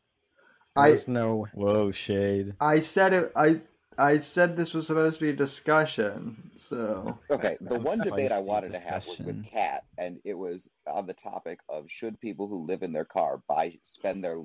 I 0.75 0.91
There's 0.91 1.07
no 1.07 1.47
Whoa, 1.55 1.93
shade. 1.93 2.55
I 2.61 2.81
said 2.81 3.13
it. 3.13 3.33
I 3.37 3.61
I 3.99 4.19
said 4.21 4.57
this 4.57 4.75
was 4.75 4.87
supposed 4.87 5.19
to 5.19 5.25
be 5.25 5.31
a 5.31 5.35
discussion. 5.35 6.51
So 6.57 7.19
Okay, 7.31 7.57
the 7.61 7.79
one 7.79 8.01
debate 8.01 8.33
I 8.33 8.41
feisty 8.41 8.47
wanted 8.47 8.73
to 8.73 8.79
have 8.79 9.07
was 9.07 9.19
with 9.19 9.45
Kat, 9.45 9.85
and 9.99 10.19
it 10.25 10.35
was 10.35 10.69
on 10.87 11.07
the 11.07 11.15
topic 11.15 11.61
of 11.69 11.87
should 11.89 12.19
people 12.21 12.49
who 12.49 12.65
live 12.67 12.83
in 12.83 12.93
their 12.93 13.05
car 13.05 13.43
buy 13.49 13.79
spend 13.85 14.25
their 14.25 14.39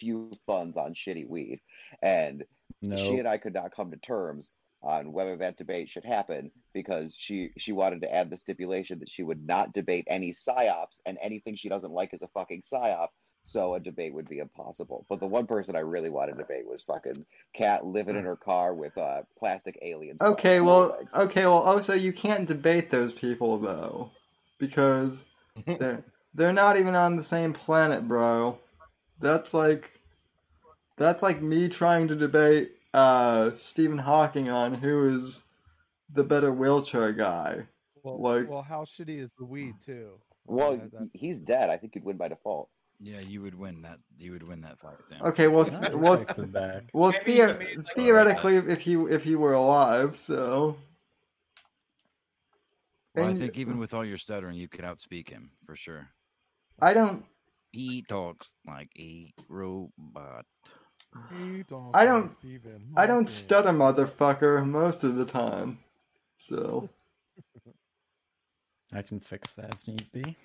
few 0.00 0.32
funds 0.46 0.76
on 0.76 0.94
shitty 0.94 1.28
weed, 1.28 1.60
and 2.02 2.44
No. 2.82 2.96
she 2.96 3.18
and 3.18 3.28
I 3.28 3.38
could 3.38 3.54
not 3.54 3.74
come 3.74 3.90
to 3.90 3.96
terms 3.98 4.50
on 4.82 5.12
whether 5.12 5.36
that 5.36 5.56
debate 5.56 5.88
should 5.88 6.04
happen 6.04 6.50
because 6.74 7.16
she 7.18 7.50
she 7.56 7.72
wanted 7.72 8.02
to 8.02 8.14
add 8.14 8.30
the 8.30 8.36
stipulation 8.36 8.98
that 8.98 9.08
she 9.08 9.22
would 9.22 9.46
not 9.46 9.72
debate 9.72 10.04
any 10.08 10.32
psyops 10.32 11.00
and 11.06 11.16
anything 11.22 11.56
she 11.56 11.68
doesn't 11.70 11.92
like 11.92 12.12
is 12.12 12.22
a 12.22 12.28
fucking 12.28 12.62
psyop. 12.62 13.08
So 13.46 13.74
a 13.74 13.80
debate 13.80 14.14
would 14.14 14.28
be 14.28 14.38
impossible. 14.38 15.04
But 15.08 15.20
the 15.20 15.26
one 15.26 15.46
person 15.46 15.76
I 15.76 15.80
really 15.80 16.08
wanted 16.08 16.32
to 16.32 16.38
debate 16.38 16.66
was 16.66 16.82
fucking 16.86 17.26
Cat 17.54 17.84
living 17.84 18.16
in 18.16 18.24
her 18.24 18.36
car 18.36 18.72
with 18.74 18.96
uh, 18.96 19.22
plastic 19.38 19.78
aliens. 19.82 20.20
okay, 20.22 20.60
well 20.60 20.88
legs. 20.98 21.14
okay, 21.14 21.42
well 21.46 21.58
also 21.60 21.92
you 21.92 22.12
can't 22.12 22.46
debate 22.48 22.90
those 22.90 23.12
people 23.12 23.58
though, 23.58 24.10
because 24.58 25.24
they're 25.66 26.02
they're 26.34 26.52
not 26.54 26.78
even 26.78 26.94
on 26.94 27.16
the 27.16 27.22
same 27.22 27.52
planet, 27.52 28.08
bro. 28.08 28.58
That's 29.20 29.52
like 29.54 29.90
that's 30.96 31.22
like 31.22 31.42
me 31.42 31.68
trying 31.68 32.08
to 32.08 32.16
debate 32.16 32.72
uh 32.94 33.50
Stephen 33.52 33.98
Hawking 33.98 34.48
on 34.48 34.72
who 34.74 35.04
is 35.04 35.42
the 36.12 36.24
better 36.24 36.50
wheelchair 36.52 37.12
guy. 37.12 37.66
Well, 38.02 38.20
Like- 38.20 38.48
well, 38.48 38.62
how 38.62 38.84
shitty 38.84 39.18
is 39.20 39.32
the 39.38 39.44
weed 39.44 39.74
too? 39.84 40.12
Well, 40.46 40.76
That- 40.76 40.92
that- 40.92 41.10
he's 41.12 41.40
dead. 41.40 41.70
I 41.70 41.76
think 41.76 41.94
he'd 41.94 42.04
win 42.04 42.16
by 42.16 42.28
default. 42.28 42.68
Yeah, 43.04 43.20
you 43.20 43.42
would 43.42 43.54
win 43.54 43.82
that. 43.82 43.98
You 44.18 44.32
would 44.32 44.42
win 44.42 44.62
that 44.62 44.78
fight. 44.78 44.96
Sam. 45.10 45.20
Okay, 45.22 45.46
well 45.46 45.66
th- 45.66 45.92
well 45.92 46.24
back. 46.46 46.84
well 46.94 47.10
Maybe 47.12 47.34
theor- 47.34 47.76
like, 47.76 47.86
theoretically 47.94 48.56
if 48.56 48.80
he 48.80 48.94
if 48.94 49.22
he 49.22 49.36
were 49.36 49.52
alive, 49.52 50.18
so 50.18 50.78
Well, 53.14 53.26
I 53.26 53.34
think 53.34 53.58
even 53.58 53.76
with 53.78 53.92
all 53.92 54.06
your 54.06 54.16
stuttering, 54.16 54.56
you 54.56 54.68
could 54.68 54.86
outspeak 54.86 55.28
him 55.28 55.50
for 55.66 55.76
sure. 55.76 56.08
I 56.80 56.94
don't 56.94 57.26
He 57.72 58.00
talks 58.08 58.54
like 58.66 58.88
a 58.98 59.30
robot. 59.50 60.46
He 61.30 61.62
don't 61.68 61.94
I 61.94 62.06
don't- 62.06 62.32
Stephen 62.38 62.94
I 62.96 63.04
don't 63.06 63.28
Hawking. 63.28 63.44
stutter, 63.44 63.68
motherfucker, 63.70 64.64
most 64.66 65.04
of 65.04 65.16
the 65.16 65.26
time. 65.26 65.78
So, 66.38 66.88
I 68.94 69.02
can 69.02 69.20
fix 69.20 69.54
that 69.56 69.74
if 69.74 69.86
need 69.86 70.10
be. 70.10 70.36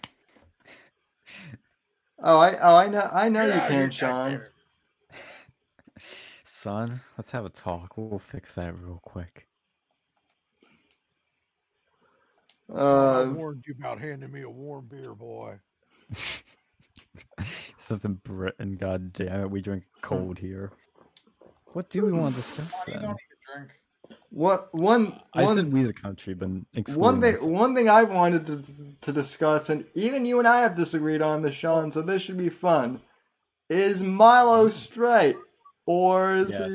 oh, 2.21 2.37
I, 2.39 2.57
oh, 2.61 2.75
I 2.75 2.87
know, 2.87 3.09
I 3.11 3.29
know 3.29 3.47
Get 3.47 3.55
you 3.55 3.61
out 3.61 3.65
of 3.65 3.71
here, 3.71 3.81
can, 3.81 3.91
Sean. 3.91 4.41
Son, 6.43 7.01
let's 7.17 7.31
have 7.31 7.45
a 7.45 7.49
talk. 7.49 7.97
We'll 7.97 8.19
fix 8.19 8.55
that 8.55 8.77
real 8.77 8.99
quick. 9.03 9.47
I 12.73 12.77
Uh, 12.77 13.33
warned 13.33 13.63
you 13.67 13.75
about 13.79 13.99
handing 13.99 14.31
me 14.31 14.41
a 14.41 14.49
warm 14.49 14.87
beer, 14.87 15.15
boy. 15.15 15.55
this 17.37 17.91
isn't 17.91 18.23
Britain, 18.23 18.75
god 18.77 19.13
damn 19.13 19.41
it. 19.41 19.51
We 19.51 19.61
drink 19.61 19.85
cold 20.01 20.37
here. 20.39 20.71
What 21.73 21.89
do 21.89 22.05
we 22.05 22.11
want 22.11 22.35
to 22.35 22.41
discuss 22.41 22.71
Why 22.73 22.83
do 22.85 22.91
you 22.91 22.99
then? 22.99 23.15
Don't 24.31 24.41
even 24.41 24.49
what 24.49 24.73
one 24.73 25.19
I 25.33 25.43
one 25.43 25.55
said 25.55 25.73
we 25.73 25.81
as 25.83 25.89
a 25.89 25.93
country, 25.93 26.33
but 26.33 26.49
one 26.49 26.65
excluding 26.73 27.21
thing 27.21 27.33
myself. 27.33 27.51
one 27.51 27.75
thing 27.75 27.89
I've 27.89 28.11
wanted 28.11 28.45
to 28.47 28.63
to 29.01 29.11
discuss, 29.11 29.69
and 29.69 29.85
even 29.95 30.25
you 30.25 30.39
and 30.39 30.47
I 30.47 30.61
have 30.61 30.75
disagreed 30.75 31.21
on 31.21 31.41
this, 31.41 31.55
Sean. 31.55 31.91
So 31.91 32.01
this 32.01 32.21
should 32.21 32.37
be 32.37 32.49
fun. 32.49 33.01
Is 33.69 34.01
Milo 34.03 34.69
straight, 34.69 35.37
or 35.85 36.35
is 36.35 36.49
Yes. 36.49 36.67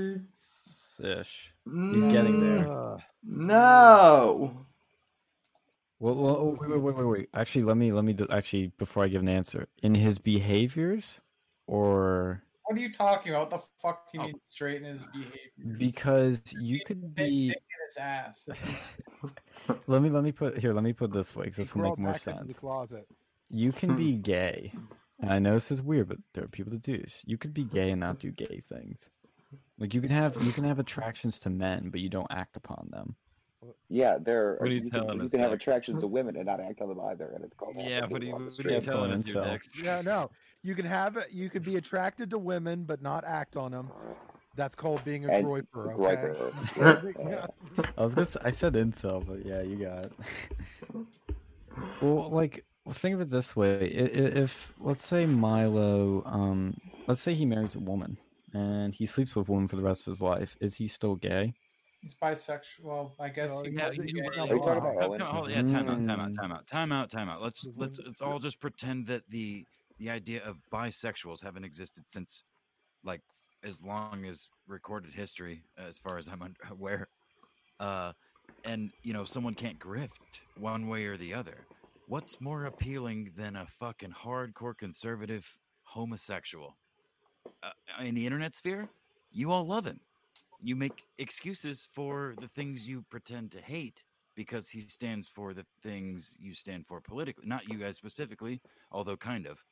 he? 1.01 1.09
Ish. 1.09 1.53
He's 1.65 2.05
getting 2.05 2.41
there. 2.41 2.71
Uh, 2.71 2.99
No. 3.23 4.67
Well, 5.99 6.15
well 6.15 6.37
oh, 6.37 6.57
wait, 6.61 6.71
wait, 6.71 6.81
wait, 6.81 6.97
wait, 6.97 7.07
wait. 7.07 7.29
Actually, 7.35 7.65
let 7.65 7.77
me, 7.77 7.91
let 7.93 8.05
me, 8.05 8.13
do, 8.13 8.27
actually, 8.31 8.69
before 8.79 9.05
I 9.05 9.09
give 9.09 9.23
an 9.23 9.29
answer, 9.29 9.69
in 9.83 9.95
his 9.95 10.19
behaviors, 10.19 11.21
or 11.67 12.43
What 12.75 12.81
are 12.81 12.87
you 12.87 12.93
talking 12.93 13.31
about? 13.33 13.53
What 13.53 13.61
the 13.63 13.67
fuck 13.81 14.09
you 14.13 14.21
Oh. 14.21 14.25
mean 14.25 14.41
straighten 14.49 14.89
his 14.89 15.05
behavior? 15.13 15.77
because 15.79 16.43
you 16.59 16.81
could 16.85 17.15
be. 17.15 17.51
dick 17.51 17.57
in 17.57 17.87
his 17.87 17.97
ass. 17.99 18.49
Let 19.87 20.03
me, 20.03 20.11
let 20.11 20.25
me 20.25 20.33
put 20.33 20.59
here. 20.59 20.75
Let 20.75 20.83
me 20.83 20.93
put 20.93 21.13
this 21.13 21.37
way, 21.37 21.45
because 21.45 21.59
this 21.59 21.75
will 21.75 21.83
make 21.83 21.99
more 21.99 22.15
back 22.15 22.27
into 22.27 22.45
the 22.49 22.55
sense. 22.55 22.95
You 23.49 23.71
can 23.71 23.95
be 23.97 24.13
gay, 24.17 24.73
and 25.21 25.31
I 25.33 25.39
know 25.39 25.55
this 25.55 25.71
is 25.71 25.83
weird, 25.83 26.09
but 26.09 26.19
there 26.33 26.43
are 26.43 26.49
people 26.49 26.73
that 26.73 26.83
do 26.83 26.99
this. 26.99 27.23
You 27.25 27.39
could 27.39 27.55
be 27.55 27.63
gay 27.63 27.93
and 27.93 28.01
not 28.01 28.19
do 28.19 28.33
gay 28.33 28.65
things. 28.69 29.09
Like 29.79 29.95
you 29.95 30.01
can 30.01 30.11
have, 30.11 30.37
you 30.43 30.51
can 30.51 30.65
have 30.65 30.81
attractions 30.81 31.39
to 31.41 31.51
men, 31.51 31.91
but 31.91 32.01
you 32.01 32.09
don't 32.09 32.27
act 32.29 32.57
upon 32.57 32.89
them. 32.91 33.15
Yeah, 33.89 34.19
there. 34.21 34.57
What 34.59 34.71
are 34.71 34.75
you 34.75 34.81
can, 34.81 34.91
telling 34.91 35.19
you 35.19 35.25
us, 35.25 35.31
can 35.31 35.41
have 35.41 35.53
attractions 35.53 36.01
to 36.01 36.07
women 36.07 36.37
and 36.37 36.47
not 36.47 36.61
act 36.61 36.81
on 36.81 36.89
them 36.89 37.01
either, 37.01 37.33
and 37.35 37.45
it's 37.45 37.55
called. 37.55 37.77
Yeah, 37.77 38.07
what 38.07 38.23
are 38.23 38.27
you, 38.27 38.35
what 38.35 38.67
are 38.67 38.71
you 38.71 38.81
telling 38.81 39.13
us 39.13 39.27
here, 39.27 39.37
incel. 39.37 39.85
Yeah, 39.85 40.03
no. 40.03 40.31
You 40.63 40.75
can 40.75 40.87
have 40.87 41.17
it. 41.17 41.31
You 41.31 41.51
can 41.51 41.63
be 41.63 41.77
attracted 41.77 42.31
to 42.31 42.39
women, 42.39 42.85
but 42.85 43.03
not 43.03 43.25
act 43.25 43.57
on 43.57 43.73
them. 43.73 43.91
That's 44.57 44.75
called 44.75 45.05
being 45.05 45.27
a 45.27 45.29
And 45.29 45.47
groyper. 45.47 45.95
groyper. 45.97 46.53
Okay. 47.17 47.31
Yeah. 47.31 47.47
I 47.99 48.03
was 48.05 48.15
gonna, 48.15 48.27
say, 48.27 48.41
I 48.45 48.51
said 48.51 48.75
incel, 48.75 49.25
but 49.27 49.45
yeah, 49.45 49.63
you 49.63 49.77
got 49.77 50.05
it. 50.05 50.13
well, 52.01 52.31
like, 52.31 52.65
think 52.93 53.15
of 53.15 53.21
it 53.21 53.31
this 53.31 53.57
way: 53.57 53.75
I- 53.75 54.03
i- 54.03 54.43
if 54.43 54.73
let's 54.81 55.05
say 55.05 55.27
Milo, 55.27 56.23
um, 56.25 56.77
let's 57.07 57.21
say 57.21 57.35
he 57.35 57.45
marries 57.47 57.75
a 57.75 57.81
woman 57.81 58.17
and 58.53 58.95
he 58.95 59.07
sleeps 59.07 59.35
with 59.35 59.49
a 59.49 59.53
woman 59.53 59.69
for 59.69 59.77
the 59.77 59.83
rest 59.83 60.03
of 60.03 60.07
his 60.07 60.23
life, 60.23 60.57
is 60.61 60.77
he 60.77 60.87
still 60.87 61.17
gay? 61.17 61.55
He's 62.05 62.15
bisexual. 62.15 63.13
I 63.19 63.31
guess 63.31 63.51
No, 63.51 63.63
he 63.63 63.71
he's 63.71 63.79
Yeah, 63.79 63.89
was 63.89 63.97
not- 63.97 64.09
you- 64.09 64.15
he's 64.17 64.27
Are 64.27 64.33
talking 64.35 64.59
about 64.59 65.19
Come- 65.19 65.37
Owen? 65.37 65.51
yeah, 65.51 65.63
time 65.63 65.89
out, 65.89 66.07
time 66.07 66.21
out, 66.21 66.31
Mm. 66.33 66.37
time 66.37 66.53
out, 66.53 66.67
time 66.67 66.93
out, 66.93 67.11
time 67.11 67.29
out. 67.31 67.41
Let's 67.41 67.65
let's 67.77 67.99
let's 67.99 68.21
all 68.21 68.39
just 68.39 68.61
pretend 68.61 69.07
that 69.07 69.23
the 69.31 69.65
the 69.97 70.11
idea 70.11 70.45
of 70.45 70.59
bisexuals 70.71 71.41
haven't 71.43 71.65
existed 71.65 72.07
since 72.07 72.45
like 73.05 73.23
as 73.63 73.83
long 73.83 74.27
as 74.27 74.51
recorded 74.67 75.15
history, 75.15 75.65
as 75.79 75.99
far 75.99 76.19
as 76.19 76.29
I'm 76.29 76.43
aware. 76.71 77.09
Uh, 77.81 78.13
and 78.65 78.93
you 79.03 79.15
know, 79.15 79.25
someone 79.25 79.55
can't 79.55 79.79
grift 79.79 80.43
one 80.59 80.89
way 80.89 81.07
or 81.07 81.17
the 81.17 81.33
other. 81.33 81.67
What's 82.07 82.39
more 82.39 82.67
appealing 82.67 83.33
than 83.35 83.57
a 83.57 83.67
fucking 83.67 84.13
hardcore 84.13 84.77
conservative 84.77 85.59
homosexual? 85.85 86.77
Uh, 87.63 87.71
in 88.01 88.15
the 88.15 88.27
internet 88.27 88.55
sphere, 88.55 88.91
you 89.31 89.51
all 89.53 89.67
love 89.67 89.87
him. 89.87 90.01
You 90.65 90.77
make 90.77 91.05
excuses 91.19 91.87
for 91.93 92.35
the 92.41 92.49
things 92.49 92.89
you 92.89 93.05
pretend 93.11 93.53
to 93.53 93.61
hate 93.61 94.03
because 94.35 94.71
he 94.71 94.81
stands 94.89 95.29
for 95.29 95.53
the 95.53 95.67
things 95.83 96.35
you 96.41 96.55
stand 96.55 96.87
for 96.87 97.03
politically. 97.03 97.45
Not 97.47 97.69
you 97.69 97.77
guys 97.77 97.99
specifically, 97.99 98.63
although 98.91 99.15
kind 99.19 99.47
of, 99.47 99.63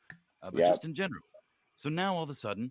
uh, 0.42 0.50
but 0.50 0.60
Yep. 0.60 0.68
just 0.68 0.84
in 0.84 0.94
general. 0.94 1.22
So 1.76 1.88
now 1.88 2.14
all 2.14 2.22
of 2.22 2.28
a 2.28 2.34
sudden, 2.34 2.70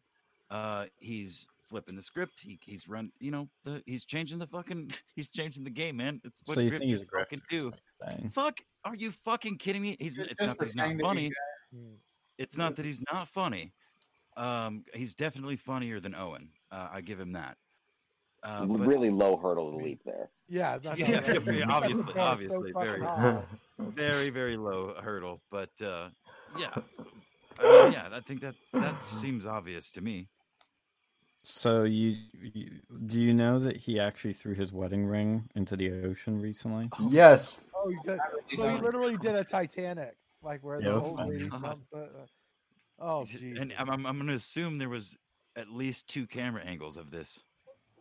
uh, 0.51 0.85
he's 0.99 1.47
flipping 1.67 1.95
the 1.95 2.03
script. 2.03 2.39
He, 2.39 2.59
he's 2.63 2.87
run, 2.87 3.11
you 3.19 3.31
know, 3.31 3.49
the 3.63 3.81
he's 3.87 4.05
changing 4.05 4.37
the 4.37 4.45
fucking, 4.45 4.91
he's 5.15 5.31
changing 5.31 5.63
the 5.63 5.71
game, 5.71 5.97
man. 5.97 6.21
It's 6.23 6.41
what 6.45 6.53
So 6.53 6.61
you 6.61 6.69
think 6.69 6.83
he's 6.83 7.07
fucking 7.11 7.41
do. 7.49 7.71
Saying. 8.05 8.29
Fuck, 8.29 8.59
are 8.85 8.95
you 8.95 9.11
fucking 9.11 9.57
kidding 9.57 9.81
me? 9.81 9.97
He's 9.99 10.17
Just 10.17 10.29
it's 10.29 10.41
not 10.41 10.59
that 10.59 10.65
he's 10.65 10.75
not 10.75 10.83
pretending 10.95 10.99
to 10.99 11.03
be 11.03 11.07
funny. 11.07 11.31
Mm. 11.75 11.95
It's 12.37 12.55
not 12.55 12.75
that 12.75 12.85
he's 12.85 13.01
not 13.11 13.27
funny. 13.27 13.73
Um, 14.37 14.85
he's 14.93 15.15
definitely 15.15 15.55
funnier 15.55 15.99
than 15.99 16.13
Owen. 16.13 16.49
Uh, 16.71 16.89
I 16.91 17.01
give 17.01 17.19
him 17.19 17.31
that. 17.33 17.57
Uh, 18.43 18.65
but- 18.65 18.79
really 18.87 19.09
low 19.09 19.37
hurdle 19.37 19.71
to 19.71 19.77
leap 19.83 20.01
there. 20.03 20.29
Yeah, 20.49 20.77
that's 20.83 20.99
Yeah, 20.99 21.17
all 21.19 21.21
right. 21.45 21.55
yeah, 21.57 21.65
obviously- 21.69 22.19
obviously, 22.19 22.71
fucking 22.71 22.89
very- 22.89 23.01
high. 23.01 23.41
very 23.79 24.29
very 24.29 24.57
low 24.57 24.93
hurdle 25.01 25.41
but 25.49 25.71
uh 25.81 26.07
yeah 26.59 26.69
I 27.59 27.83
mean, 27.83 27.93
yeah 27.93 28.09
i 28.11 28.19
think 28.19 28.41
that 28.41 28.53
that 28.73 29.03
seems 29.03 29.43
obvious 29.47 29.89
to 29.93 30.01
me 30.01 30.27
So 31.43 31.83
you, 31.85 32.15
you 32.43 32.69
do 33.07 33.19
you 33.19 33.33
know 33.33 33.57
that 33.57 33.75
he 33.77 33.99
actually 33.99 34.33
threw 34.33 34.53
his 34.53 34.71
wedding 34.71 35.05
ring 35.05 35.49
into 35.55 35.75
the 35.75 35.89
ocean 36.03 36.39
recently? 36.39 36.89
Yes. 37.09 37.61
Oh, 37.73 37.89
he 37.89 37.97
did. 38.05 38.19
So 38.55 38.69
he 38.69 38.77
literally 38.79 39.17
did 39.17 39.33
a 39.35 39.43
Titanic, 39.43 40.15
like 40.43 40.63
where 40.63 40.79
Yeah, 40.79 40.89
the 40.89 40.91
it 40.91 40.95
was 40.95 41.03
old 41.05 41.19
lady 41.29 41.49
jumped. 41.49 41.67
Uh, 41.91 41.97
uh, 41.97 42.05
oh, 42.99 43.23
jeez. 43.23 43.59
and 43.59 43.73
I'm, 43.79 43.89
I'm, 43.89 44.05
I'm 44.05 44.17
gonna 44.19 44.33
assume 44.35 44.77
there 44.77 44.89
was 44.89 45.17
at 45.55 45.69
least 45.71 46.07
two 46.07 46.27
camera 46.27 46.61
angles 46.63 46.95
of 46.97 47.09
this 47.09 47.43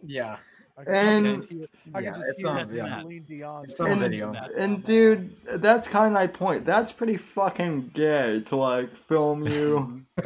Yeah. 0.04 0.36
I 0.78 0.84
can 0.84 1.26
and- 1.26 1.42
just 1.42 1.52
hear, 1.52 1.66
I 1.94 2.00
Yeah, 2.00 2.12
can 2.12 2.20
just 2.20 2.32
it's 2.38 2.44
on- 2.48 2.74
yeah. 2.74 3.02
Dion. 3.26 3.64
It's 3.68 3.80
on 3.80 3.90
And- 3.90 4.00
video. 4.00 4.32
And 4.56 4.82
dude, 4.82 5.36
that's 5.44 5.88
kind 5.88 6.06
of 6.06 6.12
my 6.12 6.26
point. 6.26 6.64
That's 6.64 6.92
pretty 6.92 7.16
fucking 7.18 7.90
gay 7.92 8.40
to 8.46 8.56
like 8.56 8.96
film 8.96 9.46
you. 9.46 10.02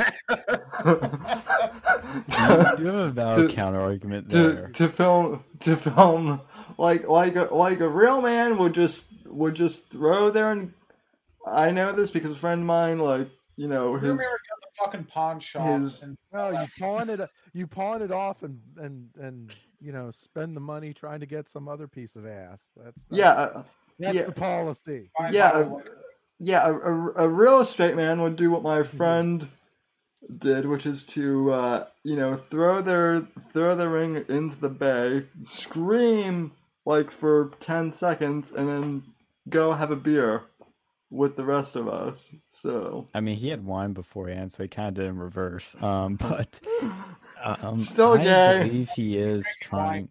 You 0.85 2.77
do 2.77 2.85
have 2.87 2.95
a 2.95 3.11
valid 3.11 3.49
To- 3.51 3.55
counter 3.55 3.81
argument 3.81 4.31
to 4.31 4.39
there. 4.53 4.69
to 4.69 4.89
film 4.89 5.45
to 5.61 5.77
film 5.77 6.41
like 6.79 7.09
like 7.09 7.37
a 7.37 7.49
like 7.53 7.81
a 7.81 7.89
real 7.89 8.21
man 8.21 8.59
would 8.59 8.75
just 8.75 9.07
would 9.27 9.55
just 9.55 9.89
throw 9.91 10.31
there 10.31 10.53
and 10.53 10.73
I 11.47 11.71
know 11.71 11.93
this 11.93 12.11
because 12.11 12.33
a 12.33 12.37
friend 12.37 12.61
of 12.63 12.67
mine 12.67 12.99
like 12.99 13.29
you 13.57 13.69
know 13.69 13.91
You 13.95 14.01
his 14.01 14.03
remember 14.11 14.23
at 14.25 14.61
the 14.61 14.64
fucking 14.79 15.05
pawn 15.05 15.41
shop 15.41 15.81
his- 15.81 16.03
and 16.03 16.17
No, 16.33 16.51
you 16.51 16.67
pawn 16.79 17.09
it. 17.11 17.21
You 17.53 17.67
pawn 17.67 18.03
it 18.03 18.11
off 18.13 18.43
and 18.43 18.61
and 18.79 19.09
and 19.21 19.53
you 19.81 19.93
know 19.93 20.11
spend 20.11 20.57
the 20.57 20.61
money 20.61 20.93
trying 20.93 21.21
to 21.21 21.27
get 21.27 21.49
some 21.49 21.69
other 21.69 21.87
piece 21.89 22.17
of 22.17 22.27
ass. 22.27 22.71
That's, 22.77 23.05
that's 23.05 23.17
yeah 23.19 23.31
uh, 23.33 23.63
That's 23.99 24.15
yeah. 24.15 24.23
the 24.25 24.33
policy. 24.33 25.11
yeah, 25.31 25.53
bottle 25.53 25.77
uh, 25.85 25.91
yeah 26.39 26.67
a, 26.67 26.73
a, 26.75 27.13
a 27.25 27.29
real 27.29 27.61
estate 27.61 27.95
man 27.97 28.21
would 28.23 28.37
do 28.37 28.51
what 28.51 28.63
my 28.63 28.81
Mm-hmm. 28.81 28.97
friend 28.97 29.49
did 30.39 30.67
which 30.67 30.87
is 30.87 31.05
to 31.05 31.53
uh, 31.53 31.87
you 32.03 32.17
know 32.17 32.35
throw 32.35 32.81
their 32.81 33.27
throw 33.53 33.77
their 33.77 33.91
ring 33.91 34.25
into 34.29 34.57
the 34.57 34.71
bay 34.71 35.25
scream 35.43 36.53
like 36.87 37.11
for 37.11 37.51
10 37.61 37.93
seconds 37.93 38.51
and 38.51 38.69
then 38.69 39.03
go 39.51 39.73
have 39.73 39.91
a 39.91 39.97
beer 39.97 40.43
with 41.15 41.37
the 41.37 41.45
rest 41.45 41.77
of 41.77 41.89
us 41.89 42.33
so 42.49 43.09
I 43.15 43.21
mean, 43.21 43.37
he 43.37 43.49
had 43.49 43.65
wine 43.65 43.93
beforehand, 43.93 44.53
so 44.53 44.63
he 44.65 44.69
kind 44.69 44.89
of 44.89 44.95
did 44.95 45.07
in 45.07 45.19
reverse. 45.19 45.81
Um, 45.83 46.17
but 46.21 46.61
um, 47.45 47.77
Still 47.77 48.15
I 48.15 48.25
gay. 48.25 48.59
believe 48.63 48.91
he 48.91 49.17
is 49.17 49.47
trying. 49.61 50.09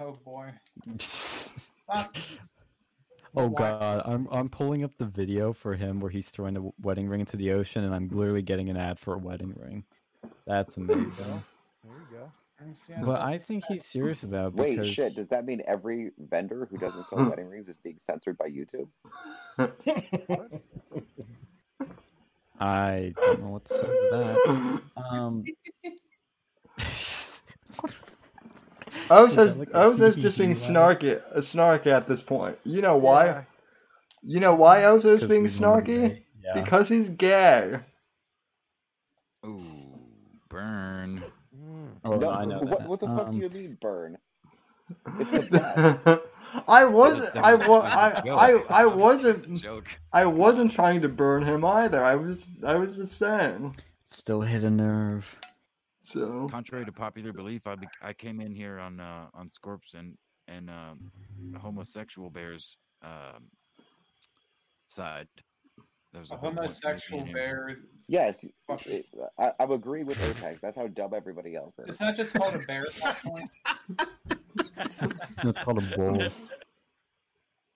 Oh 0.00 0.18
boy. 0.24 0.50
Oh 3.36 3.48
god, 3.48 4.02
I'm 4.06 4.26
I'm 4.32 4.48
pulling 4.48 4.82
up 4.82 4.90
the 4.98 5.04
video 5.04 5.52
for 5.52 5.74
him 5.74 6.00
where 6.00 6.10
he's 6.10 6.28
throwing 6.28 6.54
the 6.54 6.68
wedding 6.80 7.08
ring 7.08 7.20
into 7.20 7.36
the 7.36 7.52
ocean, 7.52 7.84
and 7.84 7.94
I'm 7.94 8.08
literally 8.08 8.42
getting 8.42 8.70
an 8.70 8.76
ad 8.76 8.98
for 8.98 9.14
a 9.14 9.18
wedding 9.18 9.54
ring. 9.56 9.84
That's 10.46 10.76
amazing. 10.76 11.12
There 11.16 11.92
you 11.92 12.18
go. 12.18 12.32
It's- 12.60 12.88
yeah, 12.88 13.02
But 13.02 13.20
I 13.20 13.38
think 13.38 13.64
he's 13.66 13.86
serious 13.86 14.22
about 14.28 14.48
it 14.48 14.54
Wait, 14.54 14.76
because 14.76 14.92
shit. 14.92 15.14
Does 15.14 15.28
that 15.28 15.44
mean 15.46 15.62
every 15.66 16.10
vendor 16.18 16.66
who 16.70 16.76
doesn't 16.78 17.08
sell 17.08 17.26
wedding 17.30 17.48
rings 17.48 17.68
is 17.68 17.76
being 17.78 17.98
censored 18.06 18.36
by 18.38 18.48
YouTube? 18.50 18.88
I 22.60 23.14
don't 23.22 23.40
know 23.42 23.48
what 23.48 23.64
to 23.66 23.74
say 23.74 23.80
to 23.86 24.08
that. 24.12 25.02
Um, 25.02 25.44
Oso's, 29.10 29.56
like 29.56 29.70
a 29.70 29.72
Oso's 29.72 30.16
just 30.16 30.36
being 30.38 30.52
snarky, 30.52 31.20
a 31.32 31.38
snarky 31.40 31.86
at 31.86 32.06
this 32.06 32.22
point. 32.22 32.58
You 32.64 32.82
know 32.82 32.96
why? 32.96 33.24
Yeah. 33.26 33.42
You 34.22 34.40
know 34.40 34.54
why 34.54 34.82
Oso's 34.84 35.20
'cause 35.20 35.28
being 35.30 35.42
we 35.44 35.48
want 35.58 35.88
him 35.88 35.96
snarky? 36.10 36.22
Yeah. 36.44 36.52
Because 36.62 36.88
he's 36.88 37.08
gay. 37.08 37.80
ooh 39.44 39.98
burn. 40.48 41.24
Oh, 42.04 42.16
no, 42.16 42.30
I 42.30 42.44
know 42.44 42.60
what, 42.60 42.86
what 42.88 43.00
the 43.00 43.06
fuck 43.06 43.28
Um, 43.28 43.32
do 43.32 43.38
you 43.40 43.48
mean 43.50 43.78
burn? 43.80 44.18
It's. 45.18 45.58
I 46.68 46.84
wasn't. 46.84 47.36
I 47.36 47.54
was- 47.54 47.68
was. 47.68 47.82
that 47.84 47.94
was 47.94 48.18
a 48.18 48.20
I. 48.22 48.22
joke. 48.56 48.66
I. 48.70 48.82
I 48.82 48.86
was 49.02 49.22
just 49.22 49.46
a 49.46 49.50
wasn't. 49.50 49.86
I 50.12 50.26
wasn't 50.26 50.72
trying 50.72 51.00
to 51.02 51.08
burn 51.08 51.42
him 51.44 51.64
either. 51.64 52.02
I 52.02 52.16
was. 52.16 52.46
I 52.64 52.74
was 52.76 52.96
just 52.96 53.16
saying. 53.18 53.76
Still 54.04 54.40
hit 54.40 54.64
a 54.64 54.70
nerve. 54.70 55.38
So. 56.02 56.48
contrary 56.50 56.84
to 56.86 56.90
popular 56.90 57.32
belief 57.32 57.68
i 57.68 57.76
be- 57.76 57.86
i 58.02 58.12
came 58.12 58.40
in 58.40 58.52
here 58.52 58.80
on 58.80 58.98
uh 58.98 59.26
on 59.32 59.48
scorps 59.48 59.94
and 59.94 60.18
and 60.48 60.68
um 60.68 61.12
homosexual 61.60 62.30
bears 62.30 62.76
um 63.04 63.44
side 64.88 65.28
there 66.12 66.20
was 66.20 66.30
a 66.30 66.34
the 66.34 66.36
whole 66.38 66.50
point 66.50 66.58
of 66.58 66.62
me 66.64 66.68
homosexual 66.68 67.22
being 67.22 67.34
bear 67.34 67.70
Yes, 68.08 68.44
it, 68.86 69.06
I, 69.38 69.52
I'm 69.60 69.70
agreeing 69.70 70.06
with 70.06 70.20
Apex. 70.28 70.60
That's 70.60 70.76
how 70.76 70.88
dumb 70.88 71.14
everybody 71.14 71.54
else 71.54 71.78
is. 71.78 71.84
it's 71.90 72.00
not 72.00 72.16
just 72.16 72.34
called 72.34 72.54
a 72.54 72.58
bear 72.58 72.84
at 72.86 72.94
that 72.96 73.22
point. 73.22 73.50
No, 75.44 75.50
it's 75.50 75.58
called 75.60 75.78
a 75.82 76.00
wolf. 76.00 76.50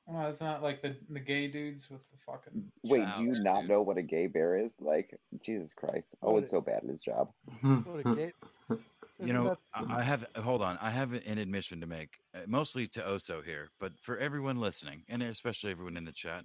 Well, 0.06 0.28
it's 0.28 0.40
not 0.40 0.62
like 0.62 0.82
the 0.82 0.96
the 1.08 1.20
gay 1.20 1.46
dudes 1.46 1.88
with 1.88 2.00
the 2.10 2.18
fucking 2.26 2.64
Wait, 2.82 2.98
do 3.16 3.22
you 3.22 3.28
Childish, 3.28 3.38
not 3.44 3.60
dude. 3.62 3.70
know 3.70 3.82
what 3.82 3.96
a 3.96 4.02
gay 4.02 4.26
bear 4.26 4.58
is? 4.58 4.72
Like, 4.80 5.16
Jesus 5.46 5.72
Christ. 5.72 6.06
What 6.20 6.42
it's 6.42 6.52
it- 6.52 6.56
so 6.56 6.60
bad 6.60 6.82
at 6.82 6.90
his 6.90 7.00
job. 7.00 7.30
What 7.62 8.00
a 8.04 8.14
gay- 8.16 8.32
you 8.70 8.78
Isn't 9.20 9.34
know 9.36 9.44
that- 9.50 9.58
I, 9.72 10.00
I 10.00 10.02
have 10.02 10.26
hold 10.38 10.60
on 10.60 10.76
i 10.82 10.90
have 10.90 11.12
an 11.12 11.38
admission 11.38 11.80
to 11.80 11.86
make 11.86 12.18
uh, 12.34 12.40
mostly 12.48 12.88
to 12.88 13.00
oso 13.02 13.44
here 13.44 13.68
but 13.78 13.92
for 14.00 14.18
everyone 14.18 14.58
listening 14.58 15.04
and 15.08 15.22
especially 15.22 15.70
everyone 15.70 15.96
in 15.96 16.04
the 16.04 16.10
chat 16.12 16.44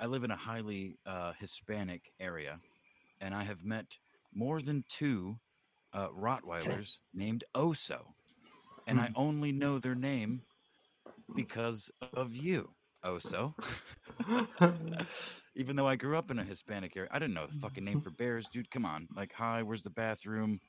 i 0.00 0.06
live 0.06 0.24
in 0.24 0.30
a 0.30 0.36
highly 0.36 0.98
uh 1.06 1.32
hispanic 1.38 2.12
area 2.20 2.58
and 3.20 3.34
i 3.34 3.42
have 3.42 3.64
met 3.64 3.86
more 4.34 4.60
than 4.60 4.84
two 4.88 5.36
uh 5.92 6.08
rottweilers 6.08 6.96
named 7.14 7.44
oso 7.54 8.00
and 8.86 9.00
i 9.00 9.10
only 9.14 9.52
know 9.52 9.78
their 9.78 9.94
name 9.94 10.42
because 11.34 11.90
of 12.14 12.34
you 12.34 12.70
oso. 13.04 13.54
Even 15.54 15.76
though 15.76 15.88
i 15.88 15.96
grew 15.96 16.16
up 16.16 16.30
in 16.30 16.38
a 16.38 16.44
hispanic 16.44 16.96
area 16.96 17.08
i 17.12 17.18
didn't 17.18 17.34
know 17.34 17.46
the 17.46 17.58
fucking 17.58 17.84
name 17.84 18.00
for 18.04 18.10
bears 18.10 18.46
dude 18.52 18.70
come 18.70 18.84
on 18.84 19.08
like 19.16 19.32
hi 19.32 19.62
where's 19.62 19.82
the 19.82 19.90
bathroom? 19.90 20.60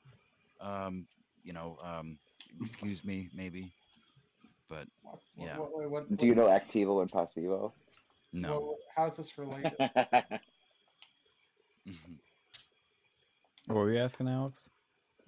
Um 0.60 1.06
you 1.42 1.52
know 1.52 1.78
um 1.82 2.18
excuse 2.60 3.04
me 3.04 3.28
maybe 3.34 3.72
but 4.68 4.86
Yeah. 5.36 5.58
What, 5.58 5.72
what, 5.72 5.90
what, 5.90 6.16
Do 6.16 6.26
you 6.26 6.34
know 6.34 6.46
Activo 6.46 7.00
and 7.02 7.10
Pasivo? 7.10 7.72
No 8.32 8.52
what- 8.54 8.62
what- 8.64 8.78
how's 8.96 9.16
this 9.16 9.36
related? 9.38 9.72
What 13.66 13.76
were 13.76 13.92
you 13.92 13.98
asking, 13.98 14.28
Alex? 14.30 14.70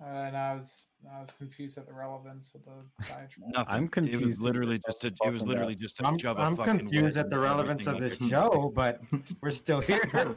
Uh, 0.00 0.04
and 0.06 0.34
I 0.36 0.54
was 0.54 0.86
I 1.16 1.20
was 1.20 1.30
confused 1.30 1.78
at 1.78 1.86
the 1.86 1.92
relevance 1.92 2.54
of 2.54 2.64
the 2.64 3.04
diatribe. 3.08 3.52
Nothing. 3.52 3.74
I'm 3.74 3.88
confused. 3.88 4.14
It 4.14 4.18
confused 4.18 4.40
was 4.40 4.46
literally 4.46 4.78
just 4.78 5.00
to. 5.02 5.12
It 5.24 5.30
was 5.32 5.42
literally 5.42 5.72
about. 5.72 5.82
just 5.82 5.96
to 5.96 6.06
I'm, 6.06 6.18
shove 6.18 6.38
a 6.38 6.42
I'm 6.42 6.56
fucking 6.56 6.78
confused 6.80 7.16
at 7.16 7.30
the 7.30 7.38
relevance 7.38 7.86
of 7.86 7.98
this 7.98 8.18
show, 8.28 8.70
but 8.74 9.00
we're 9.40 9.50
still 9.50 9.80
here. 9.80 10.00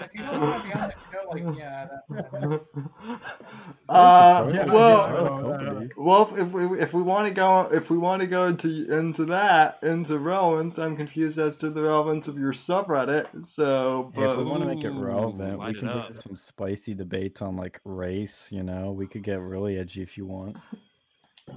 If 0.00 0.10
you 0.14 0.22
don't 0.22 0.40
want 0.40 0.62
to 0.62 0.68
be 0.68 0.74
on 0.74 0.90
it, 0.90 0.96
you 1.10 1.40
know, 1.40 1.50
like 1.50 1.58
yeah, 1.58 1.88
that, 2.08 2.30
that- 2.32 2.60
uh, 3.88 4.44
well, 4.46 4.50
yeah, 4.54 4.62
I 4.62 4.66
know, 4.66 5.52
I 5.52 5.62
know. 5.62 5.88
well, 5.96 6.32
if 6.36 6.48
we 6.50 6.80
if 6.80 6.92
we 6.92 7.02
want 7.02 7.26
to 7.28 7.34
go 7.34 7.68
if 7.72 7.90
we 7.90 7.98
want 7.98 8.20
to 8.22 8.26
go 8.28 8.46
into 8.46 8.68
into 8.92 9.24
that 9.26 9.78
into 9.82 10.18
relevance, 10.18 10.78
I'm 10.78 10.96
confused 10.96 11.38
as 11.38 11.56
to 11.58 11.70
the 11.70 11.82
relevance 11.82 12.28
of 12.28 12.38
your 12.38 12.52
subreddit. 12.52 13.46
So, 13.46 14.12
Hey, 14.14 14.24
if 14.24 14.36
we 14.38 14.44
want 14.44 14.62
to 14.62 14.68
make 14.74 14.84
it 14.84 14.90
relevant, 14.90 15.58
we 15.58 15.74
can 15.74 15.88
up. 15.88 16.08
get 16.08 16.18
some 16.18 16.36
spicy 16.36 16.94
debates 16.94 17.42
on 17.42 17.56
like 17.56 17.80
race. 17.84 18.50
You 18.50 18.62
know, 18.62 18.92
we 18.92 19.06
could 19.06 19.22
get 19.22 19.40
really 19.40 19.78
edgy 19.94 20.02
if 20.02 20.16
you 20.18 20.26
want. 20.26 20.56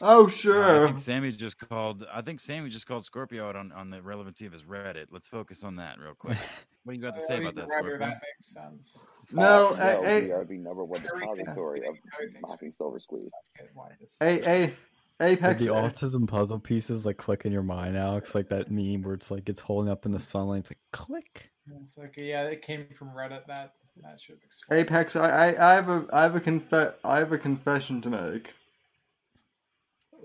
oh 0.00 0.24
Uh, 0.24 0.26
I 0.26 0.30
sure, 0.30 0.86
think 0.86 0.98
Sammy 0.98 1.32
just 1.32 1.58
called. 1.58 2.06
I 2.12 2.20
think 2.22 2.40
Sammy 2.40 2.68
just 2.70 2.86
called 2.86 3.04
Scorpio 3.04 3.48
out 3.48 3.56
on, 3.56 3.72
on 3.72 3.90
the 3.90 4.02
relevancy 4.02 4.46
of 4.46 4.52
his 4.52 4.62
Reddit. 4.62 5.06
Let's 5.10 5.28
focus 5.28 5.64
on 5.64 5.76
that 5.76 5.98
real 5.98 6.14
quick. 6.14 6.38
What 6.84 6.94
do 6.94 6.98
you 6.98 7.04
got 7.04 7.14
to 7.16 7.26
say 7.26 7.36
about 7.42 7.54
that, 7.56 7.68
can 7.68 7.70
Scorpio? 7.72 7.98
That 7.98 8.22
makes 8.22 8.54
sense. 8.54 9.06
no, 9.32 9.74
Uh, 9.74 10.00
hey, 10.02 10.22
we 10.22 10.26
hey, 10.28 10.30
are 10.32 10.46
the 10.46 10.56
number 10.56 10.82
one 10.82 10.98
Everything- 11.06 11.36
depository 11.44 11.80
of 11.86 11.94
everything's- 12.14 12.40
mocking 12.40 12.72
Silver 12.72 12.98
Squeeze. 12.98 13.30
Okay, 13.60 13.68
why 13.74 13.90
this- 14.00 14.16
hey, 14.18 14.40
hey, 14.40 14.66
Did 14.66 15.38
Apex. 15.38 15.60
the 15.62 15.68
autism 15.68 16.26
puzzle 16.26 16.58
pieces 16.58 17.04
like 17.04 17.18
click 17.18 17.44
in 17.44 17.52
your 17.52 17.62
mind, 17.62 17.98
Alex? 17.98 18.34
Like 18.34 18.48
that 18.48 18.70
meme 18.70 19.02
where 19.02 19.12
it's 19.12 19.30
like 19.30 19.50
it's 19.50 19.60
holding 19.60 19.90
up 19.92 20.06
in 20.06 20.10
the 20.10 20.18
sunlight. 20.18 20.60
It's 20.60 20.70
like 20.70 20.78
click. 20.92 21.50
It's 21.82 21.98
like 21.98 22.14
yeah, 22.16 22.44
it 22.44 22.62
came 22.62 22.86
from 22.94 23.08
Reddit. 23.10 23.46
That 23.46 23.74
that 24.02 24.20
should 24.20 24.38
explain. 24.44 24.80
Apex, 24.80 25.16
I, 25.16 25.28
I, 25.52 25.72
I 25.72 25.74
have 25.74 25.88
a 25.88 26.06
I 26.12 26.22
have 26.22 26.36
a 26.36 26.40
confe- 26.40 26.94
I 27.04 27.18
have 27.18 27.32
a 27.32 27.38
confession 27.38 28.00
to 28.02 28.10
make. 28.10 28.50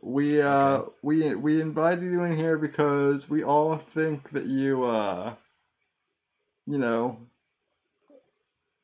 We 0.02 0.42
uh 0.42 0.78
Okay. 0.78 0.92
we 1.02 1.36
we 1.36 1.62
invited 1.62 2.04
you 2.04 2.24
in 2.24 2.38
here 2.38 2.58
because 2.58 3.30
we 3.30 3.44
all 3.44 3.78
think 3.78 4.30
that 4.32 4.46
you 4.46 4.84
uh 4.84 5.34
you 6.68 6.78
know 6.78 7.18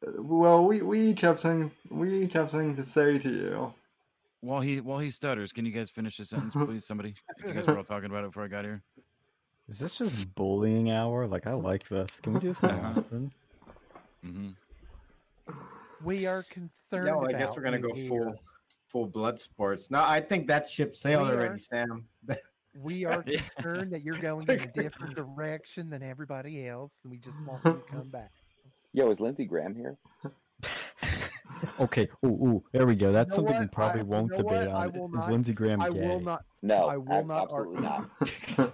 uh, 0.07 0.21
well 0.21 0.65
we, 0.65 0.81
we 0.81 1.01
each 1.09 1.21
have 1.21 1.39
something 1.39 1.71
we 1.89 2.23
each 2.23 2.33
have 2.33 2.49
something 2.49 2.75
to 2.75 2.83
say 2.83 3.19
to 3.19 3.29
you. 3.29 3.73
while 4.41 4.61
he 4.61 4.81
while 4.81 4.99
he 4.99 5.11
stutters, 5.11 5.51
can 5.51 5.65
you 5.65 5.71
guys 5.71 5.91
finish 5.91 6.17
the 6.17 6.25
sentence, 6.25 6.55
please? 6.65 6.85
Somebody, 6.85 7.13
if 7.37 7.49
you 7.49 7.55
guys 7.55 7.67
were 7.67 7.77
all 7.77 7.83
talking 7.83 8.09
about 8.09 8.23
it 8.23 8.27
before 8.29 8.43
I 8.43 8.47
got 8.47 8.65
here. 8.65 8.81
Is 9.69 9.79
this 9.79 9.93
just 9.93 10.35
bullying 10.35 10.91
hour? 10.91 11.27
Like 11.27 11.47
I 11.47 11.53
like 11.53 11.87
this. 11.87 12.19
Can 12.19 12.33
we 12.33 12.39
do 12.39 12.47
this 12.47 12.61
more 12.61 12.73
often? 12.83 13.31
hmm 14.23 14.49
We 16.03 16.25
are 16.25 16.43
concerned. 16.43 17.05
No, 17.07 17.25
I 17.25 17.31
guess 17.33 17.55
we're 17.55 17.61
gonna 17.63 17.79
go 17.79 17.93
here. 17.93 18.07
full 18.09 18.35
full 18.89 19.07
blood 19.07 19.39
sports. 19.39 19.89
No, 19.91 20.03
I 20.03 20.19
think 20.19 20.47
that 20.47 20.69
ship 20.69 20.95
sailed 20.95 21.27
We 21.27 21.33
already, 21.33 21.55
are- 21.55 21.59
Sam. 21.59 22.05
We 22.73 23.03
are 23.03 23.21
concerned 23.23 23.91
that 23.91 24.01
you're 24.01 24.17
going 24.17 24.43
in 24.47 24.59
a 24.61 24.65
different 24.73 25.13
direction 25.15 25.89
than 25.89 26.01
everybody 26.01 26.67
else, 26.69 26.91
and 27.03 27.11
we 27.11 27.17
just 27.17 27.35
want 27.45 27.59
you 27.65 27.73
to 27.73 27.79
come 27.91 28.07
back. 28.13 28.31
Yo, 28.93 29.09
is 29.11 29.19
Lindsey 29.19 29.43
Graham 29.45 29.75
here? 29.75 29.97
Okay. 31.79 32.07
Ooh, 32.25 32.29
ooh, 32.29 32.63
there 32.71 32.85
we 32.87 32.95
go. 32.95 33.11
That's 33.11 33.31
know 33.31 33.35
something 33.37 33.53
what? 33.55 33.61
we 33.61 33.67
probably 33.67 33.99
I- 34.01 34.03
won't 34.03 34.31
know 34.31 34.43
what? 34.43 34.53
debate 34.61 34.73
I 34.73 34.85
on. 34.85 34.93
will 34.93 35.05
Is 35.07 35.13
not- 35.15 35.31
Lindsey 35.31 35.53
Graham 35.53 35.81
I 35.81 35.89
gay? 35.89 36.07
will 36.07 36.19
not. 36.21 36.45
No, 36.61 36.85
I 36.85 36.95
will 36.97 37.13
ab- 37.13 37.27
not 37.27 37.43
absolutely 37.43 37.85
ar- 37.87 38.09
not. 38.57 38.73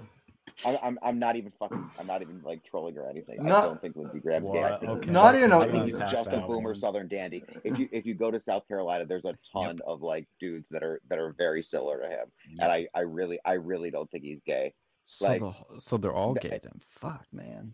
I'm, 0.65 0.77
I'm, 0.81 0.99
I'm 1.03 1.19
not 1.19 1.35
even 1.35 1.51
fucking. 1.59 1.89
I'm 1.99 2.07
not 2.07 2.21
even 2.21 2.41
like 2.43 2.63
trolling 2.63 2.97
or 2.97 3.07
anything. 3.07 3.39
I 3.45 3.61
don't 3.61 3.79
think 3.79 3.95
Lindsey 3.95 4.19
Graham's 4.19 4.49
gay. 4.51 4.63
I 4.63 4.77
think, 4.79 4.91
Okay. 4.91 5.11
Not 5.11 5.35
even 5.35 5.51
I 5.51 5.67
think 5.69 5.85
he's 5.85 5.99
Pass 5.99 6.11
just 6.11 6.31
a 6.31 6.39
boomer 6.39 6.69
one. 6.69 6.75
Southern 6.75 7.07
dandy. 7.07 7.43
If 7.63 7.77
you 7.77 7.87
if 7.91 8.05
you 8.05 8.15
go 8.15 8.31
to 8.31 8.39
South 8.39 8.67
Carolina, 8.67 9.05
there's 9.05 9.25
a 9.25 9.37
ton 9.53 9.79
of 9.85 10.01
like 10.01 10.27
dudes 10.39 10.67
that 10.69 10.83
are 10.83 10.99
that 11.09 11.19
are 11.19 11.33
very 11.37 11.61
similar 11.61 11.99
to 12.01 12.07
him, 12.07 12.25
and 12.59 12.71
I 12.71 12.87
I 12.95 13.01
really 13.01 13.39
I 13.45 13.53
really 13.53 13.91
don't 13.91 14.09
think 14.09 14.23
he's 14.23 14.41
gay. 14.41 14.73
So, 15.05 15.27
Like- 15.27 15.39
the, 15.41 15.53
so 15.79 15.97
they're 15.97 16.13
all 16.13 16.33
the- 16.33 16.39
gay 16.41 16.59
then. 16.61 16.79
Fuck, 16.79 17.25
man. 17.31 17.73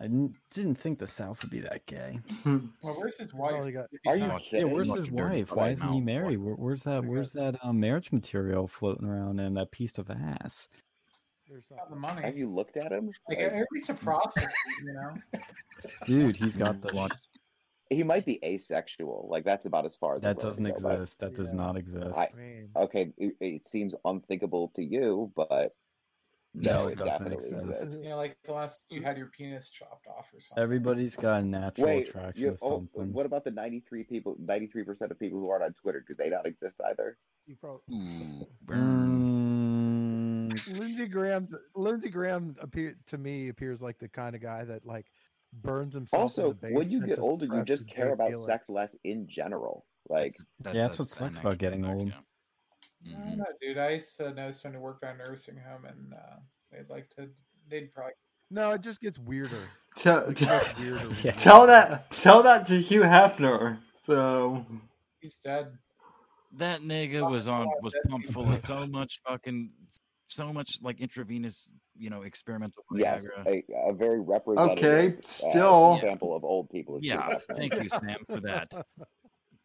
I 0.00 0.04
didn't, 0.04 0.36
didn't 0.50 0.76
think 0.76 0.98
the 1.00 1.06
South 1.08 1.42
would 1.42 1.50
be 1.50 1.60
that 1.60 1.84
gay. 1.86 2.20
Well, 2.44 2.60
where's 2.94 3.16
his 3.18 3.34
wife? 3.34 3.72
Got- 3.72 3.86
Are 4.06 4.16
you 4.16 4.26
not- 4.28 4.42
Yeah, 4.44 4.50
kidding? 4.50 4.70
where's 4.70 4.92
his 4.94 5.10
wife? 5.10 5.50
Why 5.52 5.70
isn't 5.70 5.92
he 5.92 6.00
married? 6.00 6.36
Where, 6.38 6.54
where's 6.54 6.84
that? 6.84 7.04
Where's 7.04 7.32
that 7.32 7.56
um, 7.64 7.80
marriage 7.80 8.12
material 8.12 8.68
floating 8.68 9.08
around 9.08 9.40
in 9.40 9.54
that 9.54 9.72
piece 9.72 9.98
of 9.98 10.10
ass? 10.10 10.68
There's 11.48 11.66
got 11.66 11.88
the 11.90 11.96
money. 11.96 12.22
Have 12.22 12.36
you 12.36 12.48
looked 12.48 12.76
at 12.76 12.92
him? 12.92 13.06
Like 13.28 13.38
Like, 13.38 13.46
everybody's 13.46 13.88
a 13.88 13.94
prostitute, 13.94 14.50
you 14.84 14.92
know. 14.92 15.14
Dude, 16.04 16.36
he's 16.36 16.56
got 16.56 16.80
the. 16.82 16.88
What? 16.92 17.12
he 17.90 18.02
might 18.02 18.26
be 18.26 18.38
asexual. 18.44 19.28
Like 19.30 19.44
that's 19.44 19.64
about 19.64 19.86
as 19.86 19.96
far 19.96 20.16
as 20.16 20.22
That 20.22 20.38
doesn't 20.38 20.62
to 20.64 20.72
go, 20.72 20.76
but- 20.82 20.92
exist. 21.00 21.20
That 21.20 21.34
does 21.34 21.54
not 21.54 21.76
exist. 21.76 22.18
I- 22.18 22.28
Okay, 22.76 23.12
it, 23.16 23.34
it 23.40 23.68
seems 23.68 23.94
unthinkable 24.04 24.72
to 24.76 24.82
you, 24.82 25.32
but 25.34 25.74
no, 26.54 26.72
No, 26.72 26.88
it, 26.88 26.92
it 26.92 26.98
doesn't 26.98 27.06
definitely 27.30 27.36
exist. 27.36 27.64
exists. 27.82 27.96
You 28.02 28.10
know, 28.10 28.16
like 28.16 28.36
unless 28.46 28.78
you 28.90 29.02
had 29.02 29.16
your 29.16 29.28
penis 29.28 29.70
chopped 29.70 30.06
off 30.06 30.26
or 30.34 30.40
something. 30.40 30.62
Everybody's 30.62 31.16
got 31.16 31.40
a 31.40 31.44
natural 31.46 31.86
Wait, 31.86 32.08
attraction 32.10 32.42
you, 32.42 32.50
to 32.50 32.58
oh, 32.62 32.68
something. 32.92 33.12
what 33.12 33.24
about 33.24 33.44
the 33.44 33.50
93 33.52 34.04
people, 34.04 34.36
93% 34.44 35.10
of 35.10 35.18
people 35.18 35.40
who 35.40 35.48
aren't 35.48 35.64
on 35.64 35.72
Twitter? 35.74 36.04
Do 36.06 36.14
they 36.18 36.28
not 36.28 36.44
exist 36.46 36.76
either? 36.90 37.16
You 37.46 37.56
probably, 37.58 37.80
Ooh, 37.94 38.46
burn. 38.66 38.78
Mm, 38.78 39.67
Lindsey 40.66 41.06
Graham. 41.06 41.48
Lindsey 41.74 42.08
Graham 42.10 42.56
appear 42.60 42.96
to 43.06 43.18
me 43.18 43.48
appears 43.48 43.80
like 43.82 43.98
the 43.98 44.08
kind 44.08 44.34
of 44.34 44.42
guy 44.42 44.64
that 44.64 44.84
like 44.86 45.06
burns 45.52 45.94
himself. 45.94 46.22
Also, 46.22 46.50
in 46.52 46.58
the 46.60 46.72
when 46.74 46.90
you 46.90 47.06
get 47.06 47.18
older, 47.18 47.46
you 47.46 47.64
just 47.64 47.88
care 47.88 48.12
about 48.12 48.30
feelings. 48.30 48.46
sex 48.46 48.68
less 48.68 48.96
in 49.04 49.26
general. 49.28 49.84
Like, 50.08 50.34
That's, 50.60 50.74
Yeah, 50.76 50.82
that's 50.86 50.98
a- 50.98 51.02
what 51.02 51.08
sucks 51.08 51.38
about 51.38 51.58
getting 51.58 51.82
fact, 51.82 51.94
old. 51.94 52.08
yeah. 52.08 52.14
I 53.04 53.08
Mhm. 53.20 53.28
don't 53.28 53.36
know, 53.38 53.44
dude. 53.60 53.78
I 53.78 53.90
used 53.90 54.16
to 54.16 54.32
know 54.34 54.50
someone 54.50 54.76
who 54.78 54.84
worked 54.84 55.04
at 55.04 55.14
a 55.14 55.18
nursing 55.18 55.56
home, 55.56 55.84
and 55.84 56.14
uh, 56.14 56.36
they'd 56.72 56.88
like 56.88 57.08
to. 57.10 57.30
They'd 57.68 57.92
probably. 57.92 58.12
No, 58.50 58.70
it 58.70 58.80
just 58.80 59.00
gets 59.00 59.18
weirder. 59.18 59.68
Tell, 59.96 60.28
It 60.30 60.36
gets 60.36 60.78
weirder. 60.78 61.10
Yeah. 61.22 61.32
tell 61.32 61.66
that 61.66 62.10
tell 62.12 62.42
that 62.44 62.66
to 62.68 62.74
Hugh 62.80 63.02
Hefner. 63.02 63.78
So 64.02 64.64
He's 65.20 65.36
dead. 65.38 65.76
That 66.52 66.80
nigga 66.80 67.28
was 67.30 67.46
on 67.46 67.68
was 67.82 67.94
pumped 68.08 68.32
full 68.32 68.50
of 68.50 68.60
so 68.60 68.86
much 68.86 69.20
fucking 69.26 69.70
so 70.28 70.52
much 70.52 70.78
like 70.82 71.00
intravenous, 71.00 71.70
you 71.96 72.10
know, 72.10 72.22
experimental 72.22 72.84
yes, 72.94 73.28
Viagra. 73.38 73.64
a, 73.70 73.88
a 73.90 73.94
very 73.94 74.20
representative 74.20 74.84
Okay, 74.84 75.16
uh, 75.16 75.20
still- 75.22 75.94
example 75.96 76.36
of 76.36 76.44
old 76.44 76.70
people. 76.70 76.98
Yeah, 77.00 77.38
thank 77.56 77.74
you, 77.74 77.88
Sam, 77.88 78.18
for 78.28 78.40
that. 78.40 78.70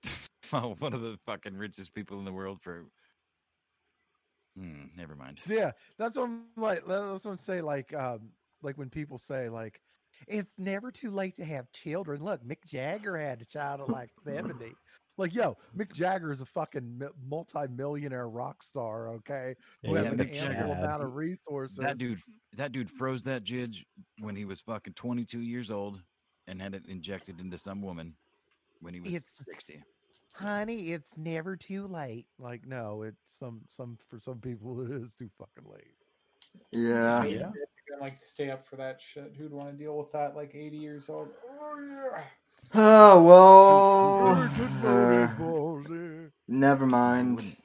oh, 0.54 0.76
one 0.80 0.94
of 0.94 1.02
the 1.02 1.20
fucking 1.26 1.56
richest 1.56 1.94
people 1.94 2.18
in 2.20 2.26
the 2.26 2.34
world 2.34 2.60
for. 2.62 2.86
Hmm, 4.58 4.86
never 4.96 5.16
mind. 5.16 5.40
So, 5.44 5.54
yeah, 5.54 5.72
that's 5.98 6.16
what 6.16 6.26
I'm 6.26 6.44
like. 6.56 6.86
That's 6.88 7.26
what 7.26 7.32
I'm 7.32 7.38
saying. 7.38 7.64
Like, 7.64 7.94
um, 7.94 8.30
like 8.62 8.78
when 8.78 8.90
people 8.90 9.18
say 9.18 9.50
like, 9.50 9.82
it's 10.28 10.52
never 10.58 10.92
too 10.92 11.10
late 11.12 11.36
to 11.38 11.46
have 11.46 11.72
children. 11.72 12.24
Look, 12.24 12.44
Mick 12.46 12.64
Jagger 12.66 13.18
had 13.18 13.42
a 13.42 13.46
child 13.46 13.82
at 13.82 13.90
like 13.90 14.12
seventy. 14.26 14.74
Like, 15.18 15.34
yo, 15.36 15.56
Mick 15.78 15.94
Jagger 15.94 16.32
is 16.32 16.42
a 16.42 16.46
fucking 16.46 17.02
multi-millionaire 17.30 18.28
rock 18.28 18.64
star. 18.64 19.10
Okay, 19.10 19.56
who 19.84 19.94
Yeah, 19.96 20.04
has 20.04 20.12
an 20.14 20.18
Mick 20.20 20.36
ample 20.36 20.70
Jagger. 20.70 20.80
amount 20.80 21.04
of 21.04 21.16
resources. 21.16 21.78
That 21.78 21.98
dude, 21.98 22.20
that 22.58 22.72
dude 22.72 22.90
froze 22.90 23.22
that 23.24 23.44
jidge 23.44 23.86
when 24.20 24.36
he 24.36 24.46
was 24.46 24.62
fucking 24.62 24.94
22 24.94 25.40
years 25.42 25.70
old 25.70 26.02
and 26.48 26.62
had 26.62 26.74
it 26.74 26.86
injected 26.88 27.40
into 27.40 27.58
some 27.58 27.82
woman 27.82 28.16
when 28.82 28.94
he 28.94 29.00
was 29.02 29.14
It's- 29.16 29.46
60. 29.46 29.84
honey, 30.34 30.92
it's 30.94 31.16
never 31.16 31.56
too 31.56 31.86
late. 31.88 32.26
Like, 32.40 32.66
no, 32.66 33.04
it's 33.04 33.38
some 33.38 33.62
some 33.70 33.98
for 34.10 34.20
some 34.20 34.40
people 34.40 34.82
it 34.92 34.92
is 35.04 35.16
too 35.16 35.30
fucking 35.38 35.70
late. 35.72 35.94
yeah. 36.72 37.22
Maybe 37.22 37.36
yeah. 37.36 37.50
if 37.50 37.54
you're 37.56 37.98
gonna 37.98 38.02
like 38.02 38.18
stay 38.18 38.50
up 38.50 38.68
for 38.68 38.78
that 38.78 39.00
shit. 39.00 39.34
Who'd 39.38 39.52
want 39.54 39.68
to 39.70 39.74
deal 39.78 39.96
with 39.96 40.12
that? 40.14 40.36
Like 40.36 40.56
80 40.56 40.76
years 40.78 41.08
old. 41.08 41.30
Oh 41.62 41.80
yeah. 41.88 42.24
Oh 42.76 43.22
well. 43.22 44.50
Never 44.82 46.26
uh, 46.26 46.30
never 46.48 46.88
mind. 46.88 47.56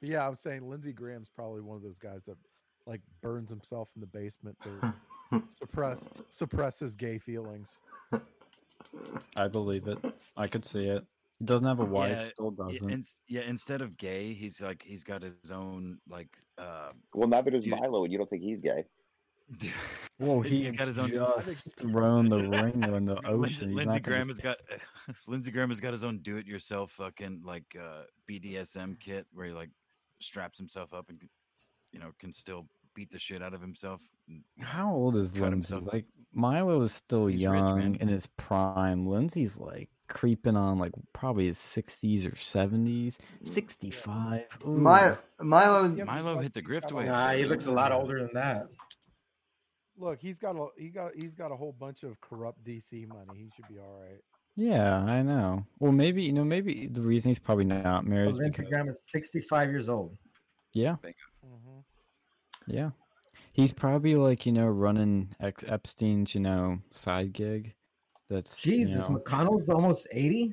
Yeah, 0.00 0.24
I 0.24 0.28
was 0.28 0.40
saying 0.40 0.68
Lindsey 0.68 0.92
Graham's 0.92 1.28
probably 1.34 1.60
one 1.60 1.76
of 1.76 1.82
those 1.82 1.98
guys 1.98 2.24
that 2.26 2.36
like 2.86 3.00
burns 3.20 3.50
himself 3.50 3.88
in 3.96 4.00
the 4.00 4.06
basement 4.06 4.56
to 4.60 5.42
suppress 5.48 6.08
suppress 6.30 6.78
his 6.78 6.94
gay 6.94 7.18
feelings. 7.18 7.80
I 9.36 9.48
believe 9.48 9.88
it. 9.88 9.98
I 10.36 10.46
could 10.46 10.64
see 10.64 10.86
it. 10.86 11.04
He 11.38 11.44
doesn't 11.44 11.66
have 11.66 11.80
a 11.80 11.84
wife. 11.84 12.16
Yeah, 12.16 12.24
Still 12.28 12.50
doesn't. 12.50 12.88
ins- 12.88 13.18
yeah, 13.28 13.42
instead 13.46 13.82
of 13.82 13.98
gay, 13.98 14.32
he's 14.32 14.62
like 14.62 14.82
he's 14.82 15.04
got 15.04 15.22
his 15.22 15.50
own 15.52 15.98
like 16.08 16.34
uh 16.56 16.90
Well, 17.12 17.28
neither 17.28 17.50
does 17.50 17.64
Dude. 17.64 17.78
Milo, 17.78 18.04
and 18.04 18.12
you 18.12 18.16
don't 18.18 18.30
think 18.30 18.42
he's 18.42 18.60
gay. 18.60 18.84
Well, 20.18 20.40
he's 20.40 20.66
he's 20.68 20.70
got 20.78 20.88
his 20.88 20.98
own- 20.98 21.10
just 21.44 21.76
thrown 21.76 22.30
the 22.30 22.38
ringer 22.48 22.96
in 22.96 23.04
the 23.04 23.18
ocean. 23.28 23.68
He's 23.68 23.76
Lindsey 23.76 23.84
not 23.84 24.02
Graham 24.02 24.28
has 24.30 24.38
got 24.38 24.56
Lindsey 25.26 25.50
Graham 25.50 25.68
has 25.68 25.78
got 25.78 25.92
his 25.92 26.04
own 26.04 26.20
do-it-yourself 26.22 26.90
fucking 26.92 27.42
like 27.44 27.76
uh, 27.78 28.04
BDSM 28.30 28.98
kit 28.98 29.26
where 29.34 29.46
he 29.48 29.52
like 29.52 29.68
straps 30.20 30.56
himself 30.56 30.94
up 30.94 31.10
and 31.10 31.20
you 31.92 32.00
know 32.00 32.12
can 32.18 32.32
still 32.32 32.66
beat 32.94 33.10
the 33.10 33.18
shit 33.18 33.42
out 33.42 33.52
of 33.52 33.60
himself. 33.60 34.00
How 34.58 34.90
old 34.94 35.16
is 35.18 35.32
cut 35.32 35.42
Lindsey? 35.50 35.74
himself. 35.74 35.92
Like 35.92 36.06
Milo 36.32 36.80
is 36.80 36.92
still 36.94 37.26
He's 37.26 37.42
young 37.42 37.78
man. 37.78 37.98
in 38.00 38.08
his 38.08 38.26
prime. 38.38 39.06
Lindsey's 39.06 39.58
like 39.58 39.90
creeping 40.08 40.56
on 40.56 40.78
like 40.78 40.92
probably 41.12 41.46
his 41.46 41.58
sixties 41.58 42.24
or 42.24 42.34
seventies. 42.36 43.18
Sixty-five. 43.42 44.46
Ooh. 44.66 44.78
My 44.78 45.14
Milo. 45.40 45.88
Milo 46.06 46.40
hit 46.40 46.54
the 46.54 46.62
grift 46.62 46.82
got 46.82 46.92
away. 46.92 47.04
Nah, 47.04 47.32
he 47.32 47.44
looks 47.44 47.66
a 47.66 47.70
lot 47.70 47.92
older 47.92 48.22
than 48.22 48.32
that. 48.32 48.68
Look, 49.98 50.20
he's 50.20 50.38
got 50.38 50.56
a 50.56 50.66
he 50.76 50.88
got 50.88 51.12
he's 51.14 51.34
got 51.34 51.50
a 51.52 51.56
whole 51.56 51.72
bunch 51.72 52.02
of 52.02 52.20
corrupt 52.20 52.62
DC 52.64 53.08
money. 53.08 53.38
He 53.38 53.50
should 53.56 53.68
be 53.68 53.78
all 53.78 53.98
right. 54.00 54.20
Yeah, 54.54 54.98
I 55.04 55.22
know. 55.22 55.64
Well, 55.78 55.92
maybe 55.92 56.22
you 56.22 56.32
know, 56.32 56.44
maybe 56.44 56.86
the 56.86 57.02
reason 57.02 57.30
he's 57.30 57.38
probably 57.38 57.64
not 57.64 58.06
married 58.06 58.30
is 58.30 58.36
Lindsey 58.38 58.56
because 58.58 58.70
Graham 58.70 58.88
is 58.88 58.96
65 59.08 59.70
years 59.70 59.88
old. 59.88 60.16
yeah, 60.74 60.96
hmm 61.42 61.78
yeah, 62.68 62.90
he's 63.52 63.70
probably 63.70 64.16
like 64.16 64.44
you 64.44 64.52
know 64.52 64.66
running 64.66 65.34
ex- 65.40 65.62
Epstein's 65.68 66.34
you 66.34 66.40
know 66.40 66.78
side 66.90 67.32
gig. 67.32 67.74
That's 68.28 68.64
you 68.66 68.72
Jesus, 68.72 69.08
know- 69.08 69.16
McConnell's 69.18 69.68
almost 69.68 70.08
80. 70.10 70.52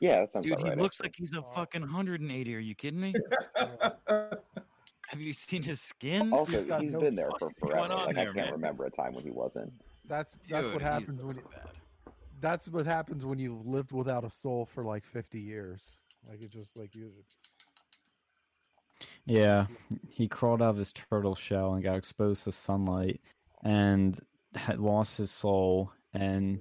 Yeah, 0.00 0.20
that 0.20 0.32
sounds 0.32 0.44
Dude, 0.44 0.54
about 0.54 0.64
he 0.64 0.68
right. 0.70 0.78
looks 0.78 1.00
actually. 1.00 1.08
like 1.08 1.14
he's 1.16 1.34
a 1.34 1.42
fucking 1.54 1.80
180. 1.82 2.54
Are 2.54 2.58
you 2.58 2.74
kidding 2.74 3.00
me? 3.00 3.14
Have 5.14 5.22
you 5.22 5.32
seen 5.32 5.62
his 5.62 5.80
skin? 5.80 6.32
Also, 6.32 6.64
got 6.64 6.82
he's 6.82 6.92
no 6.92 7.00
been 7.00 7.14
there 7.14 7.30
for 7.38 7.50
forever. 7.60 7.94
Like 7.94 8.16
there, 8.16 8.30
I 8.30 8.34
can't 8.34 8.36
man. 8.36 8.52
remember 8.52 8.84
a 8.84 8.90
time 8.90 9.14
when 9.14 9.22
he 9.24 9.30
wasn't. 9.30 9.72
That's 10.08 10.36
that's 10.48 10.64
Dude, 10.64 10.72
what 10.72 10.82
happens 10.82 11.22
when 11.22 11.26
looks 11.28 11.36
you, 11.36 11.42
bad. 11.52 11.68
that's 12.40 12.68
what 12.68 12.84
happens 12.84 13.24
when 13.24 13.38
you 13.38 13.62
lived 13.64 13.92
without 13.92 14.24
a 14.24 14.30
soul 14.30 14.66
for 14.66 14.84
like 14.84 15.04
50 15.04 15.40
years. 15.40 15.80
Like 16.28 16.42
it 16.42 16.50
just 16.50 16.76
like 16.76 16.96
you 16.96 17.12
Yeah, 19.24 19.66
he 20.08 20.26
crawled 20.26 20.62
out 20.62 20.70
of 20.70 20.76
his 20.78 20.92
turtle 20.92 21.36
shell 21.36 21.74
and 21.74 21.84
got 21.84 21.96
exposed 21.96 22.44
to 22.44 22.52
sunlight 22.52 23.20
and 23.62 24.18
had 24.56 24.80
lost 24.80 25.16
his 25.16 25.30
soul. 25.30 25.92
And 26.12 26.60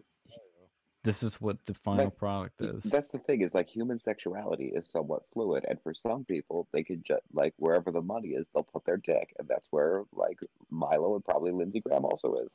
this 1.03 1.21
is 1.21 1.39
what 1.41 1.57
the 1.65 1.73
final 1.73 2.05
But 2.05 2.17
product 2.17 2.61
is. 2.61 2.83
That's 2.83 3.11
the 3.11 3.19
thing 3.19 3.41
is 3.41 3.53
like 3.53 3.69
human 3.69 3.99
sexuality 3.99 4.71
is 4.73 4.89
somewhat 4.89 5.23
fluid, 5.33 5.65
and 5.67 5.79
for 5.81 5.93
some 5.93 6.23
people, 6.23 6.67
they 6.71 6.83
can 6.83 7.03
just 7.05 7.23
like 7.33 7.53
wherever 7.57 7.91
the 7.91 8.01
money 8.01 8.29
is, 8.29 8.45
they'll 8.53 8.63
put 8.63 8.85
their 8.85 8.97
dick, 8.97 9.33
and 9.37 9.47
that's 9.47 9.67
where 9.71 10.03
like 10.13 10.39
Milo 10.69 11.15
and 11.15 11.25
probably 11.25 11.51
Lindsey 11.51 11.81
Graham 11.81 12.05
also 12.05 12.35
is. 12.35 12.49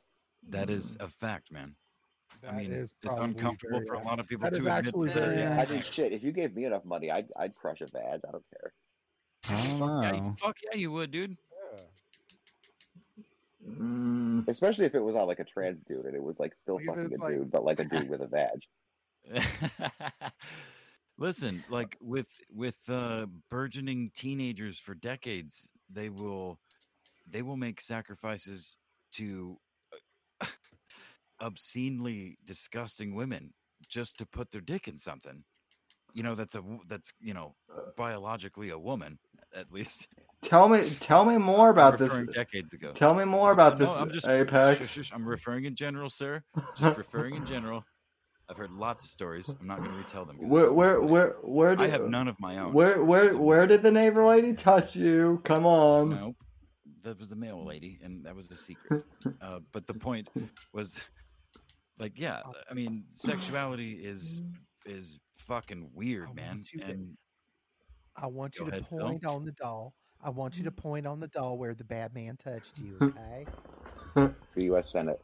That 0.49 0.69
is 0.69 0.97
mm. 0.97 1.05
a 1.05 1.09
fact, 1.09 1.51
man. 1.51 1.75
I 2.47 2.53
mean, 2.53 2.71
it's 2.71 2.93
uncomfortable 3.03 3.81
for 3.85 3.95
a 3.95 4.03
lot 4.03 4.19
of 4.19 4.27
people 4.27 4.45
that 4.45 4.53
is 4.53 4.59
to 4.59 4.65
admit 4.65 4.87
actually 4.87 5.09
very 5.11 5.37
Yeah. 5.37 5.65
I 5.67 5.71
mean, 5.71 5.81
shit. 5.81 6.13
If 6.13 6.23
you 6.23 6.31
gave 6.31 6.55
me 6.55 6.65
enough 6.65 6.85
money, 6.85 7.11
I'd 7.11 7.27
I'd 7.37 7.53
crush 7.55 7.81
a 7.81 7.87
badge. 7.87 8.21
I 8.27 8.31
don't 8.31 8.45
care. 8.49 8.73
I 9.47 9.67
don't 9.79 9.79
Fuck 9.79 10.03
yeah, 10.03 10.13
you, 10.13 10.35
fuck 10.39 10.57
yeah, 10.71 10.77
you 10.77 10.91
would, 10.91 11.11
dude. 11.11 11.37
Mm, 13.69 14.47
Especially 14.47 14.85
if 14.85 14.95
it 14.95 15.03
was 15.03 15.15
on 15.15 15.27
like 15.27 15.39
a 15.39 15.43
trans 15.43 15.83
dude 15.87 16.05
and 16.05 16.15
it 16.15 16.23
was 16.23 16.39
like 16.39 16.55
still 16.55 16.79
fucking 16.85 17.13
a 17.13 17.23
like- 17.23 17.35
dude, 17.35 17.51
but 17.51 17.63
like 17.63 17.79
a 17.79 17.85
dude 17.85 18.09
with 18.09 18.21
a 18.21 18.27
badge. 18.27 18.67
Listen, 21.17 21.63
like 21.69 21.97
with 22.01 22.27
with 22.49 22.77
uh, 22.87 23.25
burgeoning 23.49 24.09
teenagers 24.15 24.79
for 24.79 24.95
decades, 24.95 25.69
they 25.89 26.09
will 26.09 26.57
they 27.29 27.41
will 27.41 27.57
make 27.57 27.81
sacrifices 27.81 28.77
to 29.13 29.57
uh, 30.41 30.45
obscenely 31.41 32.37
disgusting 32.45 33.13
women 33.13 33.53
just 33.89 34.17
to 34.17 34.25
put 34.25 34.49
their 34.51 34.61
dick 34.61 34.87
in 34.87 34.97
something. 34.97 35.43
You 36.13 36.23
know, 36.23 36.35
that's 36.35 36.55
a 36.55 36.63
that's 36.87 37.11
you 37.19 37.33
know 37.33 37.55
biologically 37.97 38.69
a 38.69 38.79
woman 38.79 39.19
at 39.53 39.71
least. 39.71 40.07
Tell 40.41 40.69
me, 40.69 40.89
tell 40.99 41.25
me 41.25 41.37
more 41.37 41.67
I'm 41.67 41.73
about 41.73 41.97
this. 41.99 42.19
decades 42.33 42.73
ago. 42.73 42.91
Tell 42.91 43.13
me 43.13 43.25
more 43.25 43.51
about 43.51 43.79
No, 43.79 43.85
this, 43.85 43.95
I'm 43.95 44.11
just 44.11 44.27
Apex. 44.27 44.79
shush, 44.79 44.89
shush, 44.91 45.11
I'm 45.13 45.25
referring 45.25 45.65
in 45.65 45.75
general, 45.75 46.09
sir. 46.09 46.41
Just 46.77 46.97
referring 46.97 47.35
in 47.35 47.45
general. 47.45 47.83
I've 48.49 48.57
heard 48.57 48.71
lots 48.71 49.03
of 49.03 49.11
stories. 49.11 49.47
I'm 49.47 49.67
not 49.67 49.77
going 49.77 49.91
to 49.91 49.97
retell 49.97 50.25
them. 50.25 50.37
it's 50.41 50.49
Where, 50.49 50.65
so 50.65 50.73
where, 50.73 51.01
where, 51.01 51.35
where 51.43 51.71
I 51.71 51.75
did 51.75 51.89
have 51.91 52.09
none 52.09 52.27
of 52.27 52.39
my 52.39 52.57
own. 52.57 52.73
where, 52.73 53.03
where, 53.03 53.37
where 53.37 53.67
did 53.67 53.83
the 53.83 53.91
neighbor 53.91 54.25
lady 54.25 54.53
touch 54.53 54.95
you? 54.95 55.39
Come 55.43 55.65
on. 55.67 56.09
Nope. 56.09 56.35
That 57.03 57.19
was 57.19 57.31
a 57.31 57.35
male 57.35 57.63
lady, 57.63 57.99
and 58.03 58.25
that 58.25 58.35
was 58.35 58.49
a 58.51 58.55
secret. 58.55 59.05
uh, 59.41 59.59
but 59.71 59.85
the 59.87 59.93
point 59.93 60.27
was, 60.73 60.99
like, 61.99 62.13
yeah, 62.15 62.41
I 62.69 62.73
mean, 62.73 63.03
sexuality 63.07 63.93
is 64.03 64.41
is 64.85 65.19
fucking 65.37 65.89
weird, 65.93 66.29
I 66.29 66.33
man. 66.33 66.47
want 66.47 66.67
to- 66.67 66.81
And 66.81 67.17
I 68.17 68.25
want 68.27 68.55
you 68.55 68.65
Go 68.65 68.71
to 68.71 68.77
ahead, 68.77 68.87
Phil. 68.89 68.99
point 68.99 69.25
on 69.25 69.45
the 69.45 69.51
doll. 69.53 69.93
I 70.23 70.29
want 70.29 70.57
you 70.57 70.63
to 70.65 70.71
point 70.71 71.07
on 71.07 71.19
the 71.19 71.27
doll 71.27 71.57
where 71.57 71.73
the 71.73 71.83
bad 71.83 72.13
man 72.13 72.37
touched 72.37 72.77
you. 72.79 72.97
Okay. 73.17 73.45
The 74.55 74.63
U.S. 74.65 74.91
Senate. 74.91 75.21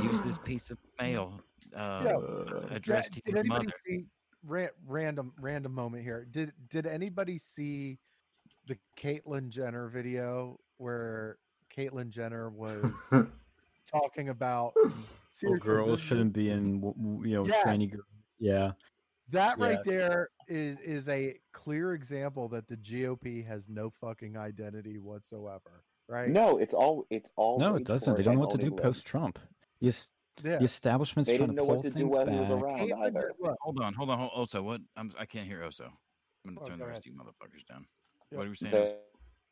use 0.00 0.20
this 0.22 0.38
piece 0.44 0.70
of 0.70 0.78
mail 1.00 1.40
uh, 1.76 2.02
Yeah. 2.04 2.16
Uh, 2.16 2.66
addressed 2.70 3.12
did 3.12 3.24
to 3.24 3.30
your 3.30 3.38
anybody 3.40 3.66
mother. 3.66 3.76
see 3.86 4.04
ran, 4.46 4.68
random 4.86 5.32
random 5.40 5.72
moment 5.74 6.02
here? 6.04 6.26
Did 6.30 6.52
did 6.70 6.86
anybody 6.86 7.36
see 7.36 7.98
the 8.68 8.78
Caitlyn 8.96 9.48
Jenner 9.50 9.88
video 9.88 10.58
where 10.78 11.38
Caitlyn 11.76 12.10
Jenner 12.10 12.48
was 12.50 12.84
talking 13.90 14.28
about 14.30 14.72
Well, 15.42 15.58
girls 15.58 16.00
shouldn't 16.00 16.32
be 16.32 16.50
in, 16.50 16.80
w- 16.80 16.94
w- 16.94 17.28
you 17.30 17.34
know, 17.36 17.46
Yeah. 17.46 17.62
training 17.62 17.90
girls. 17.90 18.04
Yeah. 18.38 18.72
That 19.30 19.58
right 19.58 19.78
Yeah. 19.84 19.92
there 19.92 20.28
is 20.48 20.78
is 20.80 21.08
a 21.08 21.38
clear 21.52 21.94
example 21.94 22.48
that 22.48 22.66
the 22.68 22.76
GOP 22.76 23.46
has 23.46 23.68
no 23.68 23.90
fucking 24.00 24.36
identity 24.36 24.98
whatsoever. 24.98 25.84
Right? 26.08 26.28
No, 26.30 26.58
it's 26.58 26.74
all 26.74 27.06
it's 27.10 27.30
all. 27.36 27.58
No, 27.58 27.76
it 27.76 27.84
doesn't. 27.84 28.16
They 28.16 28.22
don't 28.22 28.34
know 28.34 28.40
what 28.40 28.50
to 28.52 28.58
do 28.58 28.70
post 28.70 29.04
Trump. 29.04 29.38
The, 29.80 29.88
es- 29.88 30.10
Yeah. 30.42 30.56
the 30.58 30.64
establishment's 30.64 31.28
They 31.28 31.36
trying 31.36 31.50
didn't 31.50 31.56
to 31.58 31.62
know 31.62 31.66
pull 31.66 31.76
what 31.76 31.82
to 31.84 31.90
do 31.90 31.98
things 31.98 32.16
while 32.16 32.26
he 32.26 32.38
was 32.38 32.48
back. 32.48 32.62
around 32.62 32.78
Caitlyn 32.80 33.06
either. 33.06 33.32
Jenner- 33.42 33.56
Hold 33.60 33.80
on, 33.82 33.94
hold 33.94 34.10
on, 34.10 34.18
hold, 34.18 34.48
Oso. 34.48 34.62
What? 34.64 34.80
I'm, 34.96 35.12
I 35.18 35.26
can't 35.26 35.46
hear 35.46 35.60
Oso. 35.60 35.86
I'm 36.46 36.54
gonna 36.54 36.60
Oh, 36.62 36.68
turn 36.68 36.78
go 36.78 36.84
the 36.84 36.90
rest 36.90 37.00
of 37.00 37.06
you 37.06 37.12
motherfuckers 37.12 37.66
down. 37.68 37.86
Yep. 38.30 38.38
What 38.38 38.46
are 38.46 38.50
we 38.50 38.56
saying? 38.56 38.72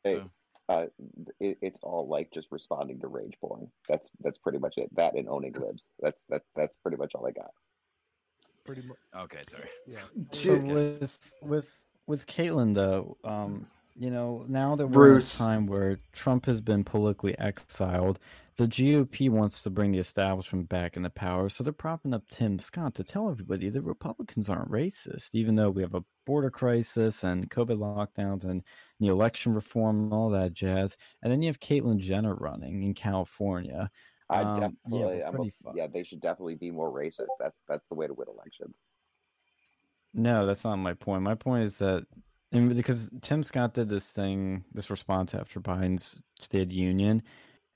They, 0.03 0.15
they, 0.15 0.23
uh, 0.69 0.85
it, 1.39 1.57
it's 1.61 1.79
all 1.83 2.07
like 2.07 2.31
just 2.33 2.47
responding 2.51 2.99
to 3.01 3.07
rage 3.07 3.33
porn. 3.39 3.69
That's 3.87 4.09
that's 4.21 4.37
pretty 4.39 4.57
much 4.57 4.77
it. 4.77 4.93
That 4.95 5.13
and 5.15 5.29
owning 5.29 5.53
libs. 5.53 5.83
That's 5.99 6.17
that's 6.29 6.45
that's 6.55 6.75
pretty 6.77 6.97
much 6.97 7.11
all 7.15 7.25
I 7.27 7.31
got. 7.31 7.51
Pretty 8.67 8.87
much. 8.87 8.97
Okay, 9.15 9.41
sorry. 9.49 9.69
Yeah. 9.87 9.99
So 10.31 10.57
with 10.59 11.17
with 11.41 11.73
with 12.05 12.27
Caitlyn 12.27 12.75
though, 12.75 13.17
um, 13.23 13.65
you 13.95 14.11
know, 14.11 14.45
now 14.47 14.75
that 14.75 14.87
we're 14.87 15.11
Bruce. 15.13 15.39
in 15.39 15.45
a 15.45 15.49
time 15.49 15.67
where 15.67 15.99
Trump 16.13 16.45
has 16.45 16.61
been 16.61 16.83
politically 16.83 17.37
exiled, 17.39 18.19
the 18.57 18.67
GOP 18.67 19.29
wants 19.29 19.61
to 19.63 19.69
bring 19.69 19.91
the 19.91 19.99
establishment 19.99 20.67
back 20.69 20.97
into 20.97 21.09
power. 21.09 21.49
So 21.49 21.63
they're 21.63 21.73
propping 21.73 22.13
up 22.13 22.27
Tim 22.27 22.59
Scott 22.59 22.95
to 22.95 23.03
tell 23.03 23.29
everybody 23.29 23.69
that 23.69 23.81
Republicans 23.81 24.49
aren't 24.49 24.71
racist, 24.71 25.33
even 25.33 25.55
though 25.55 25.69
we 25.69 25.81
have 25.81 25.95
a 25.95 26.03
border 26.25 26.49
crisis 26.49 27.23
and 27.23 27.49
COVID 27.49 27.77
lockdowns 27.77 28.45
and 28.45 28.63
the 28.99 29.07
election 29.07 29.53
reform 29.53 30.05
and 30.05 30.13
all 30.13 30.29
that 30.31 30.53
jazz. 30.53 30.97
And 31.21 31.31
then 31.31 31.41
you 31.41 31.47
have 31.47 31.59
Caitlyn 31.59 31.99
Jenner 31.99 32.35
running 32.35 32.83
in 32.83 32.93
California. 32.93 33.89
I 34.29 34.41
Um, 34.41 34.59
definitely, 34.59 35.23
I'm 35.23 35.39
a, 35.39 35.75
yeah, 35.75 35.87
they 35.87 36.03
should 36.03 36.21
definitely 36.21 36.55
be 36.55 36.71
more 36.71 36.91
racist. 36.91 37.27
That's 37.39 37.55
that's 37.67 37.85
the 37.89 37.95
way 37.95 38.07
to 38.07 38.13
win 38.13 38.27
elections. 38.27 38.75
No, 40.13 40.45
that's 40.45 40.63
not 40.63 40.77
my 40.77 40.93
point. 40.93 41.21
My 41.23 41.35
point 41.35 41.63
is 41.63 41.77
that, 41.77 42.05
and 42.51 42.75
because 42.75 43.09
Tim 43.21 43.43
Scott 43.43 43.73
did 43.73 43.89
this 43.89 44.11
thing, 44.11 44.63
this 44.73 44.89
response 44.89 45.33
after 45.33 45.59
Biden's 45.59 46.21
State 46.39 46.63
of 46.63 46.71
Union, 46.71 47.21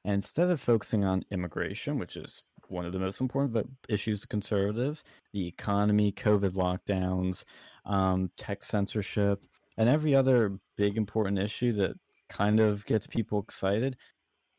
and 0.04 0.16
instead 0.16 0.50
of 0.50 0.60
focusing 0.60 1.06
on 1.06 1.24
immigration, 1.32 1.98
which 2.00 2.18
is 2.18 2.44
one 2.68 2.86
of 2.86 2.94
the 2.94 3.00
most 3.00 3.22
important 3.22 3.70
issues 3.90 4.22
to 4.22 4.28
conservatives, 4.28 5.04
the 5.34 5.48
economy, 5.48 6.12
COVID 6.12 6.52
lockdowns, 6.52 7.44
um, 7.86 8.32
tech 8.38 8.64
censorship, 8.64 9.44
and 9.78 9.88
every 9.88 10.16
other 10.16 10.58
big 10.78 10.98
important 10.98 11.38
issue 11.38 11.74
that 11.74 11.96
kind 12.30 12.60
of 12.60 12.86
gets 12.86 13.06
people 13.08 13.40
excited, 13.40 13.98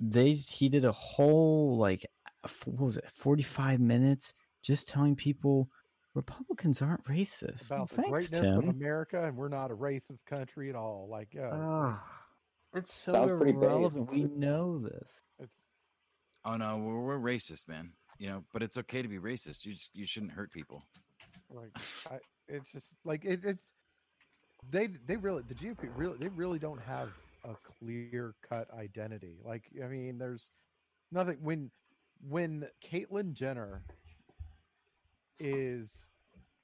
they 0.05 0.33
he 0.35 0.69
did 0.69 0.85
a 0.85 0.93
whole 0.93 1.77
like 1.77 2.05
what 2.65 2.87
was 2.87 2.97
it, 2.97 3.09
forty 3.15 3.43
five 3.43 3.79
minutes 3.81 4.35
just 4.63 4.89
telling 4.89 5.15
people 5.17 5.69
Republicans 6.15 6.83
aren't 6.83 7.05
racist. 7.05 7.71
Well, 7.71 7.85
About 7.85 7.89
the 7.91 7.95
thanks, 7.97 8.11
greatness 8.31 8.59
of 8.59 8.69
America, 8.69 9.25
and 9.25 9.37
we're 9.37 9.49
not 9.49 9.71
a 9.71 9.75
racist 9.75 10.19
country 10.27 10.69
at 10.69 10.77
all. 10.77 11.09
Like, 11.11 11.29
yeah, 11.33 11.49
Ah, 11.53 12.05
it's 12.75 12.93
so 12.93 13.13
Sounds 13.13 13.31
irrelevant. 13.31 14.11
We 14.11 14.25
know 14.25 14.79
this. 14.79 15.09
it's 15.39 15.59
Oh 16.45 16.57
no, 16.57 16.77
we're, 16.77 17.01
we're 17.01 17.19
racist, 17.19 17.69
man. 17.69 17.93
You 18.19 18.29
know, 18.29 18.45
but 18.53 18.63
it's 18.63 18.77
okay 18.77 19.01
to 19.03 19.09
be 19.09 19.19
racist. 19.19 19.65
You 19.65 19.73
just 19.73 19.91
you 19.95 20.05
shouldn't 20.05 20.33
hurt 20.33 20.51
people. 20.53 20.83
like 21.49 21.71
I, 22.11 22.19
it's 22.49 22.71
just 22.73 22.93
like 23.05 23.25
it, 23.25 23.41
it's 23.45 23.65
they 24.71 24.89
they 25.07 25.17
really 25.17 25.43
the 25.49 25.55
GOP 25.55 25.89
really 25.95 26.19
they 26.19 26.29
really 26.29 26.59
don't 26.59 26.81
have 26.83 27.09
a 27.45 27.55
clear 27.79 28.35
cut 28.49 28.69
identity. 28.73 29.39
Like 29.45 29.65
I 29.83 29.89
mean, 29.89 30.19
there's 30.19 30.49
nothing 31.11 31.39
when 31.41 31.71
when 32.29 32.67
Caitlyn 32.85 33.33
Jenner 33.33 33.83
is 35.39 36.09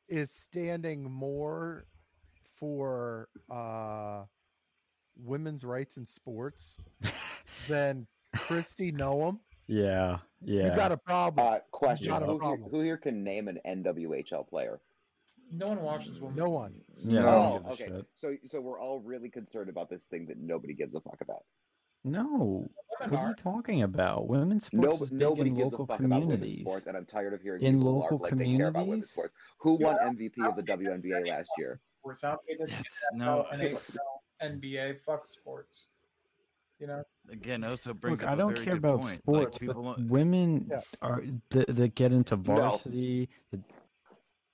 is 0.09 0.31
standing 0.31 1.11
more 1.11 1.85
for 2.59 3.29
uh 3.51 4.23
women's 5.17 5.65
rights 5.65 5.97
in 5.97 6.07
sports 6.07 6.79
than 7.69 8.07
Kristi 8.37 8.95
Noem, 8.97 9.39
Yeah, 9.67 10.19
yeah. 10.43 10.71
you 10.71 10.77
got 10.77 10.93
a 10.93 10.97
problem. 10.97 11.47
Uh, 11.47 11.59
question: 11.73 12.09
Not 12.09 12.23
a 12.23 12.27
who, 12.27 12.41
here, 12.41 12.57
who 12.71 12.81
here 12.81 12.97
can 12.97 13.25
name 13.25 13.49
an 13.49 13.59
NWHL 13.67 14.49
player? 14.49 14.81
No 15.51 15.69
one 15.69 15.83
watches 15.83 16.21
women. 16.21 16.37
No 16.37 16.51
one. 16.51 16.75
Yeah, 17.05 17.25
I 17.25 17.35
oh, 17.35 17.59
don't 17.65 17.79
give 17.79 17.89
a 17.89 17.95
okay. 17.97 18.07
So 18.15 18.35
so 18.45 18.61
we're 18.61 18.81
all 18.81 19.01
really 19.01 19.31
concerned 19.31 19.71
about 19.71 19.89
this 19.91 20.05
thing 20.05 20.27
that 20.27 20.39
nobody 20.39 20.75
gives 20.75 20.95
a 20.95 21.01
fuck 21.01 21.21
about. 21.21 21.45
No, 22.05 22.69
Women 23.01 23.11
what 23.11 23.13
are 23.13 23.17
are. 23.25 23.29
you 23.31 23.35
talking 23.35 23.83
about? 23.83 24.29
Women's 24.29 24.67
sports 24.67 24.87
No, 24.87 25.03
is 25.05 25.11
big 25.11 25.19
nobody 25.19 25.51
in 25.51 25.57
gives 25.57 25.73
local 25.73 25.85
a 25.85 25.89
fuck 25.89 25.99
about 26.01 26.11
women's 26.21 26.33
communities. 26.35 26.59
sports, 26.61 26.87
and 26.87 26.97
I'm 26.97 27.05
tired 27.07 27.35
of 27.35 27.41
hearing 27.43 27.63
In 27.63 27.79
people 27.79 27.95
local 28.01 28.19
LARP 28.19 28.23
like 28.23 28.37
they 28.39 28.45
care 28.57 28.69
about 28.69 28.81
communities? 28.81 28.89
women's 28.89 29.11
sports. 29.11 29.35
Who 29.61 29.75
won 29.75 29.97
MVP 29.97 30.49
of 30.49 30.55
the 30.57 30.63
WNBA 30.63 31.29
last 31.29 31.51
year? 31.59 31.79
Sports 32.01 32.23
out 32.25 32.39
there, 32.47 32.67
That's 32.69 32.99
no. 33.15 33.47
NFL, 33.53 33.81
NBA, 34.43 35.01
fuck 35.05 35.27
sports. 35.27 35.87
You 36.79 36.87
know, 36.87 37.03
Again, 37.33 37.65
also 37.65 37.93
brings 37.93 38.21
Look, 38.21 38.29
up 38.29 38.31
I 38.31 38.35
a 38.35 38.37
don't 38.37 38.53
very 38.55 38.65
care 38.65 38.75
good 38.75 38.85
about 38.85 39.01
point. 39.03 39.15
sports, 39.19 39.55
like 39.55 39.61
people, 39.61 39.83
but 39.83 40.01
women 40.07 40.69
Yeah. 40.71 40.81
are 41.03 41.25
that, 41.51 41.75
that 41.75 41.95
get 41.97 42.13
into 42.13 42.37
varsity. 42.37 43.29
that- 43.51 43.61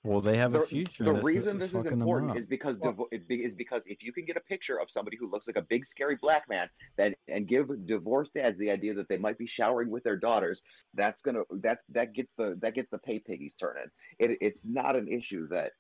well, 0.05 0.21
they 0.21 0.37
have 0.37 0.55
a 0.55 0.61
future. 0.61 1.05
The 1.05 1.15
this. 1.15 1.25
reason 1.25 1.59
this 1.59 1.73
this 1.73 1.87
is 1.87 1.93
important 1.93 2.37
is 2.39 2.47
because 2.47 2.79
divo- 2.79 3.07
it 3.11 3.27
be- 3.27 3.43
is 3.43 3.57
because 3.57 3.87
if 3.87 4.03
you 4.03 4.13
can 4.13 4.25
get 4.27 4.37
a 4.37 4.41
picture 4.41 4.79
of 4.81 4.91
somebody 4.91 5.17
who 5.17 5.31
looks 5.31 5.47
like 5.47 5.57
a 5.57 5.63
big 5.63 5.85
scary 5.87 6.17
black 6.21 6.49
man 6.49 6.69
that 6.97 7.17
and 7.29 7.49
give 7.49 7.69
divorced 7.87 8.35
dads 8.35 8.59
the 8.59 8.71
idea 8.71 8.93
that 8.95 9.09
they 9.09 9.17
might 9.19 9.39
be 9.39 9.47
showering 9.47 9.91
with 9.91 10.05
their 10.05 10.17
daughters, 10.17 10.63
that's 10.95 11.23
gonna 11.23 11.41
that's 11.63 11.85
that 11.89 12.13
gets 12.13 12.35
the 12.37 12.57
that 12.61 12.75
gets 12.75 12.91
the 12.91 12.99
pay 12.99 13.19
piggies 13.19 13.55
turning. 13.55 13.87
It, 14.19 14.37
it's 14.41 14.63
not 14.65 14.95
an 14.95 15.09
issue 15.09 15.49
that 15.49 15.73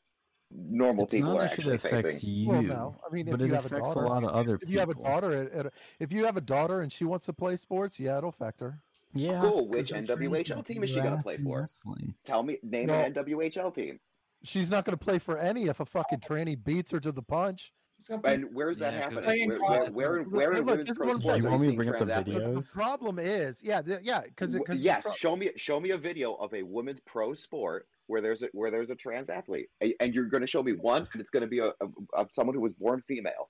normal 0.51 1.05
it's 1.05 1.15
people 1.15 1.33
not 1.35 1.41
are 1.41 1.45
actually 1.45 1.77
that 1.77 1.85
affects 1.85 2.03
facing. 2.03 2.29
you, 2.31 2.49
Well, 2.49 2.63
no. 2.63 2.97
I 3.09 3.13
mean, 3.13 3.29
if 3.29 3.33
but 3.33 3.41
you 3.41 3.47
it 3.47 3.53
have 3.53 3.65
a 3.65 3.67
affects 3.67 3.95
a, 3.95 3.99
lot 3.99 4.25
of 4.25 4.31
other 4.31 4.55
If 4.55 4.61
people. 4.61 4.73
you 4.73 4.79
have 4.81 4.89
a 4.91 4.95
daughter, 4.95 5.33
at, 5.43 5.53
at 5.53 5.67
a, 5.67 5.73
if 6.01 6.13
you 6.13 6.25
have 6.25 6.37
a 6.37 6.41
daughter 6.41 6.81
and 6.83 6.93
she 6.93 7.05
wants 7.05 7.27
to 7.27 7.33
play 7.33 7.57
sports, 7.57 7.99
yeah, 7.99 8.19
it'll 8.19 8.31
affect 8.31 8.61
her. 8.61 8.81
yeah, 9.15 9.41
Cool. 9.43 9.67
'cause 9.67 9.77
Which 9.77 9.93
NWHL 9.93 10.65
team 10.65 10.85
is 10.85 10.91
she 10.91 11.01
gonna 11.01 11.21
play 11.23 11.37
for? 11.39 11.61
wrestling. 11.61 12.15
Tell 12.25 12.43
me, 12.43 12.59
name 12.63 12.87
No. 12.87 12.95
an 12.95 13.13
NWHL 13.15 13.75
team. 13.75 13.99
She's 14.45 14.71
not 14.71 14.85
going 14.85 14.97
to 14.97 15.03
play 15.03 15.19
for 15.19 15.39
any 15.39 15.65
if 15.69 15.81
a 15.81 15.85
fucking 15.87 16.21
tranny 16.21 16.63
beats 16.63 16.91
her 16.93 17.01
to 17.01 17.11
the 17.13 17.23
punch. 17.23 17.73
He's 17.97 18.09
gonna 18.09 18.21
play- 18.23 18.35
And 18.35 18.53
where's 18.53 18.79
that 18.81 18.93
Yeah, 18.95 19.05
'cause 19.05 19.15
happening? 19.15 19.25
Playing 19.25 19.49
Where, 19.49 19.59
college. 19.59 19.93
where, 19.93 20.11
where, 20.11 20.19
Look, 20.25 20.33
where 20.33 20.51
in 20.53 20.57
look, 20.59 20.67
women's 20.67 20.93
pro 20.93 21.11
sports 21.11 21.25
You 21.25 21.31
want 21.33 21.45
me 21.45 21.51
to 21.51 21.65
seeing 21.65 21.77
bring 21.77 21.89
up 21.91 21.95
the 21.95 22.05
trans 22.05 22.11
athletes? 22.11 22.39
video? 22.41 22.61
The 22.61 22.67
problem 22.73 23.19
is, 23.21 23.63
yeah, 23.63 23.83
the, 23.83 24.01
yeah, 24.03 24.23
because 24.23 24.53
W- 24.53 24.65
because 24.65 24.83
yes, 24.83 25.17
show 25.17 25.37
me 25.37 25.51
show 25.57 25.79
me 25.81 25.91
a 25.91 25.97
video 25.99 26.35
of 26.35 26.53
a 26.55 26.63
women's 26.65 26.99
pro 27.01 27.35
sport 27.35 27.87
where 28.09 28.21
there's 28.21 28.43
a 28.43 28.49
where 28.53 28.71
there's 28.73 28.91
a 28.91 28.97
trans 28.97 29.31
athlete, 29.31 29.69
and 30.01 30.13
you're 30.13 30.25
going 30.27 30.41
to 30.41 30.47
show 30.47 30.63
me 30.63 30.73
one, 30.73 31.07
and 31.13 31.21
it's 31.21 31.31
going 31.31 31.43
to 31.43 31.47
be 31.47 31.61
a, 31.61 31.69
a, 31.69 32.23
a 32.23 32.27
someone 32.33 32.55
who 32.57 32.61
was 32.61 32.73
born 32.75 33.01
female. 33.07 33.49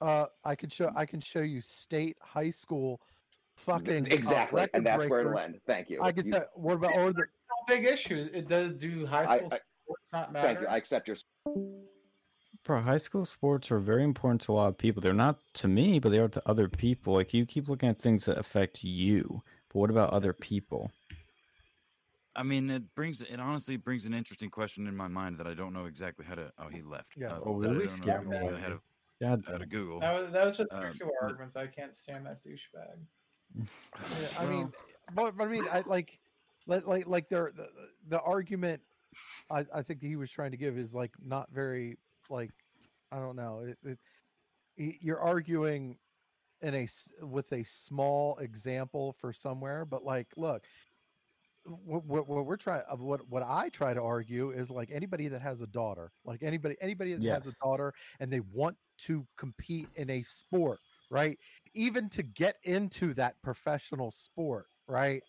uh, 0.00 0.26
I 0.44 0.54
can 0.54 0.70
show 0.70 0.90
I 0.96 1.04
can 1.06 1.20
show 1.20 1.40
you 1.42 1.60
state 1.60 2.16
high 2.22 2.50
school 2.50 3.00
fucking 3.56 4.06
uh, 4.06 4.14
Exactly, 4.14 4.62
record 4.62 4.70
and 4.76 4.86
that's 4.86 5.06
where 5.08 5.20
it'll 5.20 5.38
end. 5.38 5.60
Thank 5.66 5.90
you. 5.90 6.00
I 6.02 6.10
can 6.12 6.26
You- 6.26 6.32
tell, 6.32 6.46
what 6.54 6.74
about 6.74 6.96
or 6.96 7.12
the 7.12 7.22
It's 7.22 7.30
no 7.32 7.37
big 7.68 7.84
issue. 7.84 8.28
It 8.32 8.48
does 8.48 8.72
do 8.72 9.06
high 9.06 9.24
school 9.36 9.48
I- 9.52 9.58
sports 9.84 10.12
not 10.12 10.32
matter. 10.32 10.46
thank 10.48 10.60
you. 10.60 10.66
I 10.66 10.76
accept 10.76 11.06
your. 11.08 11.16
Bro, 12.64 12.82
high 12.82 12.96
school 12.98 13.24
sports 13.24 13.70
are 13.70 13.78
very 13.78 14.04
important 14.04 14.40
to 14.42 14.52
a 14.52 14.54
lot 14.54 14.68
of 14.68 14.76
people. 14.76 15.00
They're 15.00 15.14
not 15.14 15.38
to 15.54 15.68
me, 15.68 15.98
but 15.98 16.10
they 16.10 16.18
are 16.18 16.28
to 16.28 16.42
other 16.46 16.68
people. 16.68 17.14
Like 17.14 17.32
you 17.32 17.46
keep 17.46 17.68
looking 17.68 17.88
at 17.88 17.98
things 17.98 18.24
that 18.26 18.36
affect 18.38 18.84
you, 18.84 19.42
but 19.72 19.78
what 19.78 19.90
about 19.90 20.12
other 20.12 20.32
people? 20.32 20.90
I 22.36 22.42
mean, 22.42 22.70
it 22.70 22.82
brings 22.94 23.20
it 23.22 23.40
honestly 23.40 23.76
brings 23.76 24.06
an 24.06 24.14
interesting 24.14 24.50
question 24.50 24.86
in 24.86 24.94
my 24.96 25.08
mind 25.08 25.38
that 25.38 25.46
I 25.46 25.54
don't 25.54 25.72
know 25.72 25.86
exactly 25.86 26.24
how 26.26 26.34
to. 26.34 26.52
Oh, 26.58 26.68
he 26.68 26.82
left. 26.82 27.14
Yeah. 27.16 27.32
Uh, 27.34 27.40
Oh, 27.44 27.62
I 27.62 27.66
really 27.68 27.86
scared 27.86 28.28
me 28.28 28.36
exactly 28.36 28.60
how 28.60 28.66
already. 28.66 28.74
to, 28.74 29.26
God, 29.26 29.44
how 29.50 29.58
to 29.58 29.66
Google. 29.66 30.00
that 30.00 30.14
was 30.14 30.30
that 30.32 30.44
was 30.44 30.56
just 30.58 30.72
Um, 30.72 30.82
circular 30.82 31.12
but- 31.20 31.26
arguments. 31.26 31.56
I 31.56 31.66
can't 31.68 31.96
stand 31.96 32.26
that 32.26 32.40
douchebag. 32.44 32.98
Yeah, 34.20 34.40
I 34.40 34.46
mean, 34.46 34.72
but, 35.14 35.36
but 35.36 35.44
I 35.44 35.48
mean, 35.48 35.64
I 35.72 35.80
like, 35.86 36.18
like, 36.68 36.86
like, 36.86 37.06
like 37.08 37.28
their 37.28 37.50
the, 37.54 37.68
the 38.08 38.20
argument. 38.20 38.80
I, 39.50 39.66
I 39.74 39.82
think 39.82 40.02
he 40.02 40.14
was 40.16 40.30
trying 40.30 40.52
to 40.52 40.56
give 40.56 40.78
is 40.78 40.94
like 40.94 41.12
not 41.24 41.48
very 41.50 41.96
like, 42.30 42.50
I 43.10 43.16
don't 43.16 43.36
know. 43.36 43.64
It, 43.66 43.98
it, 44.76 44.96
you're 45.00 45.18
arguing 45.18 45.96
in 46.60 46.74
a 46.74 46.88
with 47.22 47.50
a 47.52 47.64
small 47.64 48.36
example 48.38 49.16
for 49.18 49.32
somewhere, 49.32 49.84
but 49.84 50.04
like, 50.04 50.28
look, 50.36 50.62
what, 51.64 52.04
what, 52.04 52.28
what 52.28 52.46
we're 52.46 52.56
trying, 52.56 52.82
what 52.98 53.28
what 53.28 53.42
I 53.42 53.70
try 53.70 53.94
to 53.94 54.02
argue 54.02 54.50
is 54.50 54.70
like 54.70 54.90
anybody 54.92 55.28
that 55.28 55.40
has 55.40 55.60
a 55.60 55.66
daughter, 55.66 56.12
like 56.24 56.42
anybody 56.42 56.76
anybody 56.80 57.14
that 57.14 57.24
has 57.44 57.46
a 57.46 57.56
daughter 57.62 57.94
and 58.20 58.30
they 58.30 58.40
want 58.52 58.76
to 59.06 59.26
compete 59.36 59.88
in 59.96 60.10
a 60.10 60.22
sport, 60.22 60.78
right? 61.10 61.38
even 61.74 62.08
to 62.10 62.22
get 62.22 62.56
into 62.64 63.14
that 63.14 63.40
professional 63.42 64.10
sport, 64.10 64.66
right? 64.88 65.22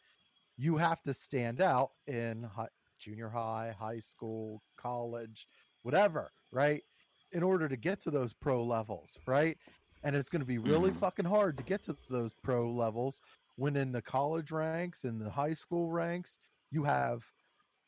You 0.60 0.78
have 0.78 1.02
to 1.04 1.14
stand 1.14 1.62
out 1.62 1.92
in 2.08 2.44
hi- 2.44 2.70
junior 3.00 3.30
high, 3.30 3.72
high 3.72 4.00
school, 4.00 4.64
college, 4.78 5.48
whatever, 5.84 6.34
right? 6.52 6.84
In 7.32 7.44
order 7.44 7.70
to 7.70 7.78
get 7.78 8.02
to 8.02 8.12
those 8.12 8.34
pro 8.34 8.66
levels, 8.66 9.20
right? 9.26 9.58
And 10.04 10.16
it's 10.16 10.30
going 10.30 10.42
to 10.42 10.46
be 10.46 10.58
really 10.58 10.92
Mhm. 10.92 10.94
fucking 10.94 11.26
hard 11.26 11.58
to 11.58 11.64
get 11.64 11.84
to 11.84 11.98
those 12.10 12.34
pro 12.34 12.72
levels 12.74 13.22
when 13.56 13.76
in 13.78 13.92
the 13.94 14.02
college 14.02 14.52
ranks 14.52 15.04
and 15.06 15.22
the 15.22 15.32
high 15.32 15.54
school 15.54 15.92
ranks, 15.92 16.40
you 16.72 16.84
have, 16.84 17.26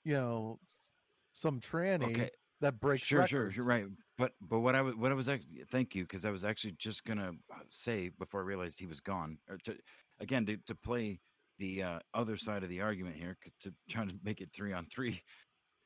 you 0.06 0.14
know, 0.14 0.60
some 1.34 1.60
tranny 1.62 2.28
Okay. 2.28 2.32
that 2.62 2.80
breaks 2.80 3.12
Sure, 3.12 3.26
sure, 3.26 3.50
records. 3.50 3.56
you're 3.56 3.66
right. 3.66 3.88
But 4.18 4.36
but 4.42 4.62
what 4.62 4.76
I 4.76 4.82
was 4.82 4.96
what 4.96 5.12
I 5.12 5.16
was 5.16 5.30
actually 5.30 5.64
thank 5.66 5.96
you 5.96 6.04
because 6.06 6.26
I 6.26 6.32
was 6.32 6.44
actually 6.46 6.74
just 6.74 7.06
gonna 7.06 7.34
uh, 7.54 7.60
say 7.70 8.10
before 8.10 8.42
I 8.42 8.46
realized 8.46 8.80
he 8.80 8.88
was 8.88 9.02
gone 9.02 9.40
or 9.50 9.58
to 9.60 9.80
again 10.20 10.46
to, 10.48 10.58
to 10.58 10.76
play 10.76 11.22
the 11.62 11.84
uh, 11.84 12.00
other 12.14 12.36
side 12.36 12.64
of 12.64 12.70
the 12.70 12.82
argument 12.82 13.16
here, 13.16 13.38
to 13.62 13.74
try 13.88 14.04
to 14.04 14.14
make 14.24 14.42
it 14.42 14.50
three 14.54 14.74
on 14.74 14.88
three 14.88 15.22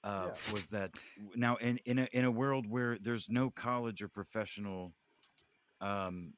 uh, 0.06 0.30
was 0.54 0.68
that 0.68 0.92
now 1.36 1.56
in 1.58 1.80
in 1.86 2.00
a 2.00 2.08
in 2.14 2.26
a 2.26 2.32
world 2.32 2.66
where 2.70 2.98
there's 3.02 3.28
no 3.30 3.50
college 3.50 4.02
or 4.02 4.08
professional 4.08 4.94
um, 5.82 6.34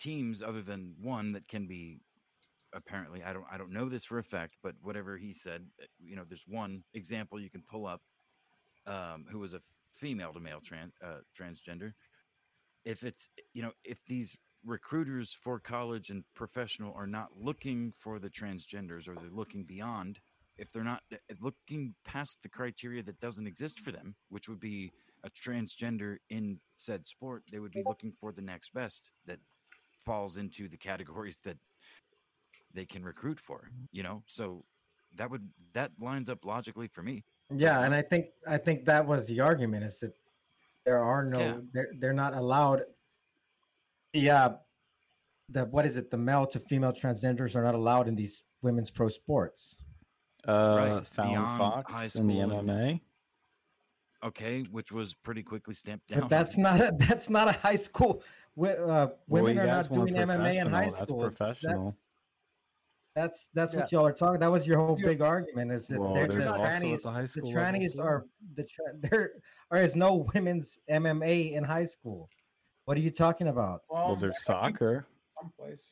teams 0.00 0.42
other 0.42 0.62
than 0.62 0.94
one 1.00 1.32
that 1.32 1.46
can 1.48 1.66
be 1.66 2.00
apparently 2.74 3.22
I 3.22 3.32
don't 3.32 3.46
I 3.50 3.56
don't 3.56 3.72
know 3.72 3.88
this 3.88 4.04
for 4.04 4.18
a 4.18 4.24
fact 4.24 4.56
but 4.62 4.74
whatever 4.82 5.16
he 5.16 5.32
said 5.32 5.64
uh, 5.80 5.86
you 5.98 6.16
know 6.16 6.24
there's 6.28 6.44
one 6.48 6.82
example 6.92 7.40
you 7.40 7.50
can 7.50 7.62
pull 7.70 7.86
up 7.86 8.02
um, 8.86 9.26
who 9.30 9.38
was 9.38 9.54
a 9.54 9.60
female 9.92 10.32
to 10.32 10.40
male 10.40 10.60
trans 10.62 10.92
uh, 11.02 11.20
transgender. 11.38 11.92
If 12.84 13.04
it's 13.04 13.28
you 13.52 13.62
know 13.62 13.72
if 13.84 13.98
these 14.08 14.36
recruiters 14.64 15.36
for 15.42 15.58
college 15.58 16.10
and 16.10 16.24
professional 16.34 16.94
are 16.94 17.06
not 17.06 17.28
looking 17.36 17.92
for 17.98 18.18
the 18.18 18.30
transgenders 18.30 19.08
or 19.08 19.14
they're 19.14 19.30
looking 19.30 19.64
beyond, 19.64 20.20
if 20.56 20.70
they're 20.72 20.84
not 20.84 21.02
uh, 21.12 21.16
looking 21.40 21.94
past 22.04 22.38
the 22.42 22.48
criteria 22.48 23.02
that 23.02 23.20
doesn't 23.20 23.46
exist 23.46 23.80
for 23.80 23.92
them, 23.92 24.14
which 24.28 24.48
would 24.48 24.60
be 24.60 24.92
a 25.24 25.30
transgender 25.30 26.16
in 26.30 26.58
said 26.76 27.04
sport, 27.06 27.42
they 27.50 27.58
would 27.58 27.72
be 27.72 27.82
looking 27.86 28.12
for 28.20 28.32
the 28.32 28.42
next 28.42 28.72
best 28.74 29.10
that 29.26 29.38
falls 30.04 30.36
into 30.36 30.68
the 30.68 30.76
categories 30.76 31.40
that 31.44 31.56
they 32.72 32.84
can 32.84 33.04
recruit 33.04 33.40
for. 33.40 33.70
You 33.90 34.02
know, 34.02 34.22
so 34.26 34.64
that 35.16 35.30
would 35.30 35.48
that 35.72 35.92
lines 36.00 36.28
up 36.28 36.44
logically 36.44 36.88
for 36.88 37.02
me. 37.02 37.24
Yeah, 37.52 37.82
and 37.84 37.94
I 37.94 38.02
think 38.02 38.26
I 38.46 38.58
think 38.58 38.84
that 38.86 39.06
was 39.06 39.26
the 39.26 39.40
argument 39.40 39.84
is 39.84 39.98
that 40.00 40.12
there 40.84 41.02
are 41.02 41.24
no 41.24 41.38
Yeah. 41.38 41.56
they're 41.72 41.92
they're 41.98 42.12
not 42.12 42.34
allowed 42.34 42.82
yeah 44.14 44.54
the 45.50 45.66
what 45.66 45.84
is 45.84 45.96
it 45.96 46.10
the 46.10 46.16
male 46.16 46.46
to 46.46 46.58
female 46.60 46.92
transgenders 46.92 47.54
are 47.54 47.62
not 47.62 47.74
allowed 47.74 48.08
in 48.08 48.14
these 48.14 48.42
women's 48.62 48.90
pro 48.90 49.08
sports. 49.08 49.76
Uh, 50.46 50.74
Right, 50.78 51.06
Fallon 51.06 51.30
beyond 51.32 51.58
Fox 51.58 51.92
high 51.94 52.08
in 52.14 52.26
the 52.26 52.34
MMA. 52.34 53.00
Okay, 54.24 54.62
which 54.70 54.90
was 54.90 55.12
pretty 55.12 55.42
quickly 55.42 55.74
stamped 55.74 56.08
down. 56.08 56.20
But 56.20 56.30
that's 56.30 56.56
not 56.66 56.80
a 56.80 56.92
that's 56.98 57.28
not 57.28 57.48
a 57.48 57.52
high 57.52 57.76
school 57.76 58.22
uh, 58.62 59.08
women 59.26 59.56
you 59.56 59.60
are 59.62 59.66
not 59.66 59.92
doing 59.92 60.14
MMA 60.14 60.54
in 60.60 60.70
high 60.70 60.84
professional, 60.84 60.90
that's 60.90 61.08
school. 61.08 61.20
professional. 61.20 61.96
That's 63.16 63.48
that's, 63.54 63.72
that's 63.72 63.74
what 63.74 63.92
y'all 63.92 64.06
are 64.06 64.12
talking. 64.12 64.40
That 64.40 64.50
was 64.50 64.66
your 64.66 64.78
whole 64.78 64.96
big 64.96 65.20
argument 65.20 65.70
is 65.72 65.86
that 65.86 66.00
Well, 66.00 66.14
they're 66.14 66.26
there's 66.26 66.46
just 66.46 66.50
also 66.50 66.64
trannies. 66.64 67.02
the 67.02 67.10
high 67.10 67.22
The 67.22 67.28
school 67.28 67.52
level, 67.52 67.62
trannies 67.80 67.98
are 67.98 68.26
the 68.54 68.64
tra- 68.64 69.10
there 69.10 69.30
or 69.70 69.78
is 69.78 69.94
no 69.94 70.26
women's 70.34 70.78
MMA 70.90 71.52
in 71.52 71.62
high 71.64 71.84
school. 71.84 72.28
What 72.84 72.96
are 72.96 73.00
you 73.00 73.10
talking 73.10 73.48
about? 73.48 73.82
Well, 73.88 74.06
Well, 74.08 74.16
there's 74.16 74.42
soccer. 74.44 75.06
someplace. 75.40 75.88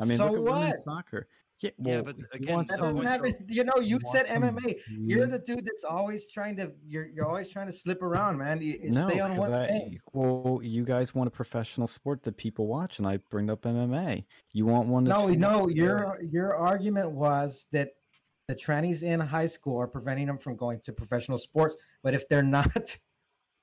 I 0.00 0.04
mean, 0.04 0.18
so 0.18 0.32
look 0.32 0.44
what? 0.44 0.60
women's 0.60 0.84
soccer. 0.84 1.28
Yeah, 1.60 1.70
Yeah, 1.78 2.02
but 2.02 2.18
you 2.18 2.24
again, 2.32 2.54
want 2.56 2.68
That 2.68 2.78
so 2.78 2.84
doesn't 2.86 2.96
much 2.96 3.06
have 3.06 3.24
it. 3.24 3.36
You 3.46 3.62
know, 3.62 3.74
you 3.76 3.98
you 3.98 4.00
said 4.10 4.26
want 4.28 4.44
some 4.44 4.56
MMA. 4.56 4.80
You're 4.88 5.26
the 5.28 5.38
dude 5.38 5.64
that's 5.64 5.84
always 5.84 6.26
trying 6.26 6.56
to. 6.56 6.72
You're 6.84 7.06
you're 7.06 7.28
always 7.28 7.50
trying 7.50 7.66
to 7.66 7.72
slip 7.72 8.02
around, 8.02 8.38
man. 8.38 8.60
You, 8.60 8.80
you 8.82 8.90
no, 8.90 9.08
stay 9.08 9.20
on 9.20 9.30
'cause 9.30 9.38
one 9.38 9.52
I, 9.54 9.66
thing. 9.68 10.00
well, 10.12 10.58
you 10.60 10.84
guys 10.84 11.14
want 11.14 11.28
a 11.28 11.30
professional 11.30 11.86
sport 11.86 12.24
that 12.24 12.36
people 12.36 12.66
watch, 12.66 12.98
and 12.98 13.06
I 13.06 13.18
bring 13.30 13.48
up 13.48 13.62
MMA. 13.62 14.24
You 14.52 14.66
want 14.66 14.88
one 14.88 15.04
that's 15.04 15.16
No, 15.20 15.28
for 15.28 15.36
no. 15.36 15.50
people. 15.66 15.70
Your 15.70 16.20
your 16.22 16.56
argument 16.56 17.12
was 17.12 17.68
that 17.70 17.90
the 18.48 18.56
trannies 18.56 19.04
in 19.04 19.20
high 19.20 19.46
school 19.46 19.80
are 19.80 19.86
preventing 19.86 20.26
them 20.26 20.38
from 20.38 20.56
going 20.56 20.80
to 20.80 20.92
professional 20.92 21.38
sports. 21.38 21.76
But 22.02 22.14
if 22.14 22.28
they're 22.28 22.42
not, 22.58 22.98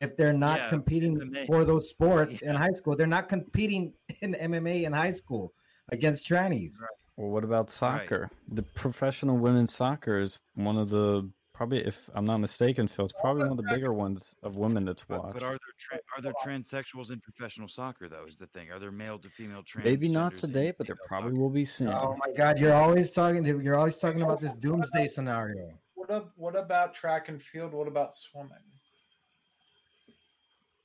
if 0.01 0.15
they're 0.15 0.33
not 0.33 0.57
Yeah, 0.59 0.69
competing 0.69 1.17
MMA. 1.17 1.45
for 1.45 1.65
those 1.65 1.89
sports 1.89 2.41
in 2.41 2.55
high 2.55 2.71
school, 2.73 2.95
they're 2.95 3.07
not 3.07 3.29
competing 3.29 3.93
in 4.21 4.33
MMA 4.35 4.83
in 4.85 4.93
high 4.93 5.11
school 5.11 5.53
against 5.89 6.27
trannies. 6.27 6.73
Well, 7.17 7.29
what 7.29 7.43
about 7.43 7.69
soccer? 7.69 8.29
The 8.47 8.63
professional 8.63 9.37
women's 9.37 9.73
soccer 9.73 10.19
is 10.19 10.39
one 10.55 10.77
of 10.77 10.89
the 10.89 11.29
probably, 11.53 11.85
if 11.85 12.09
I'm 12.13 12.23
not 12.23 12.37
mistaken, 12.37 12.87
Phil, 12.87 13.03
it's 13.03 13.13
probably 13.19 13.43
one 13.43 13.51
of 13.51 13.57
the 13.57 13.69
bigger 13.69 13.91
ones 13.91 14.33
of 14.43 14.55
women 14.55 14.85
that's 14.85 15.03
But, 15.03 15.21
watched. 15.21 15.33
but 15.33 15.43
are 15.43 15.49
there 15.49 15.59
tra- 15.77 15.99
are 16.15 16.21
there 16.21 16.31
transsexuals 16.41 17.11
in 17.11 17.19
professional 17.19 17.67
soccer 17.67 18.07
though? 18.07 18.25
Is 18.25 18.37
the 18.37 18.47
thing? 18.47 18.71
Are 18.71 18.79
there 18.79 18.93
male 18.93 19.19
to 19.19 19.29
female 19.29 19.63
trans? 19.63 19.83
Maybe 19.83 20.07
not 20.07 20.37
today, 20.37 20.71
but 20.77 20.87
there 20.87 20.95
probably 21.05 21.37
will 21.37 21.49
be 21.49 21.65
soon. 21.65 21.89
Oh 21.89 22.15
my 22.25 22.31
God, 22.37 22.57
you're 22.59 22.73
always 22.73 23.11
talking. 23.11 23.43
To, 23.43 23.59
you're 23.59 23.75
always 23.75 23.97
talking 23.97 24.21
about 24.21 24.39
this 24.39 24.55
doomsday 24.55 25.07
scenario. 25.09 25.77
What 25.95 26.09
up? 26.09 26.31
What 26.37 26.55
about 26.55 26.93
track 26.93 27.27
and 27.27 27.43
field? 27.43 27.73
What 27.73 27.89
about 27.89 28.15
swimming? 28.15 28.51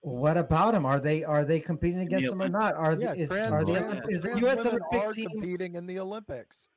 What 0.04 0.36
about 0.36 0.74
them? 0.74 0.84
Are 0.84 1.00
they 1.00 1.24
are 1.24 1.46
they 1.46 1.60
competing 1.60 2.00
against 2.00 2.28
them 2.28 2.42
or 2.42 2.48
not? 2.50 2.74
Are 2.74 2.92
Yeah, 2.92 3.14
the, 3.14 3.20
is, 3.22 3.28
trans, 3.30 3.52
are 3.52 3.64
the, 3.64 3.72
trans- 3.72 4.08
is 4.10 4.20
the 4.20 4.38
U.S. 4.40 4.56
women 4.58 4.66
Olympic 4.82 5.00
are 5.00 5.12
team? 5.12 5.30
competing 5.30 5.74
in 5.76 5.86
the 5.86 5.98
Olympics. 5.98 6.68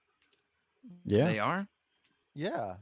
Yeah. 1.06 1.26
They 1.26 1.40
are. 1.40 1.68
Yeah. 2.34 2.76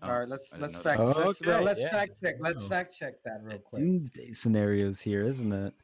Oh, 0.00 0.08
All 0.08 0.18
right, 0.20 0.28
let's 0.28 0.56
let's 0.58 0.76
fact 0.76 0.98
that. 0.98 1.04
let's, 1.04 1.40
well, 1.42 1.56
Okay, 1.56 1.64
let's 1.64 1.80
yeah. 1.80 1.90
fact 1.90 2.12
check. 2.24 2.36
Let's 2.40 2.64
Oh. 2.64 2.68
fact 2.68 2.94
check 2.96 3.14
that 3.24 3.40
real 3.42 3.58
quick. 3.58 3.82
Doomsday 3.82 4.32
scenarios 4.32 5.00
here, 5.00 5.24
isn't 5.24 5.52
it? 5.52 5.74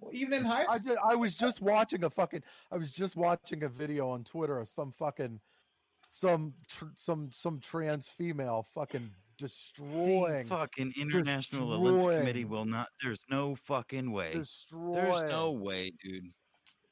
Well, 0.00 0.10
even 0.12 0.32
in 0.40 0.44
high 0.44 0.64
I, 0.68 0.78
school, 0.78 0.96
I 1.08 1.14
was 1.14 1.36
just 1.36 1.60
watching 1.60 2.02
a 2.02 2.10
fucking 2.10 2.42
I 2.72 2.76
was 2.76 2.90
just 2.90 3.14
watching 3.14 3.62
a 3.62 3.68
video 3.68 4.08
on 4.10 4.24
Twitter 4.24 4.58
of 4.58 4.68
some 4.68 4.90
fucking 4.90 5.38
some 6.10 6.54
tr- 6.66 6.86
some 6.94 7.30
some 7.30 7.60
trans 7.60 8.08
female 8.08 8.66
fucking 8.74 9.08
The 9.38 9.46
destroying 9.48 10.46
fucking 10.46 10.94
International 10.98 11.72
Olympic 11.72 12.20
Committee 12.20 12.44
will 12.44 12.64
not. 12.64 12.88
There's 13.02 13.24
no 13.30 13.54
fucking 13.54 14.10
way. 14.12 14.32
destroying. 14.34 14.94
There's 14.94 15.22
no 15.24 15.52
way, 15.52 15.92
dude. 16.02 16.24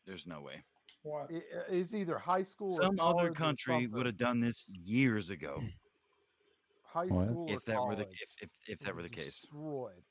There's 0.06 0.26
no 0.26 0.40
way. 0.42 0.62
what? 1.02 1.30
I- 1.30 1.36
i- 1.36 1.40
It's 1.70 1.94
either 1.94 2.18
high 2.18 2.42
school 2.42 2.74
or 2.74 2.82
Some 2.82 3.00
other 3.00 3.14
college 3.14 3.30
or 3.30 3.34
country 3.34 3.86
would 3.86 4.06
have 4.06 4.16
done 4.18 4.40
this 4.40 4.66
years 4.68 5.30
ago 5.30 5.62
high 6.82 7.06
school 7.06 7.46
or 7.48 7.52
if 7.54 7.64
that 7.64 7.80
were 7.80 7.94
the 7.96 8.02
if 8.02 8.30
if, 8.42 8.50
if 8.68 8.78
that 8.80 8.94
were 8.94 9.02
the 9.02 9.08
case. 9.08 9.40
destroyed. 9.42 10.02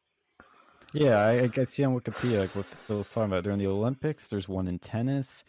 Yeah, 0.93 1.17
I, 1.19 1.49
I 1.59 1.63
see 1.63 1.83
on 1.83 1.99
Wikipedia 1.99 2.39
like 2.41 2.55
what 2.55 2.65
Phil 2.65 2.99
was 2.99 3.09
talking 3.09 3.31
about. 3.31 3.43
During 3.43 3.57
the 3.57 3.65
Olympics, 3.67 4.27
there's 4.27 4.47
one 4.47 4.67
in 4.67 4.77
tennis. 4.77 5.43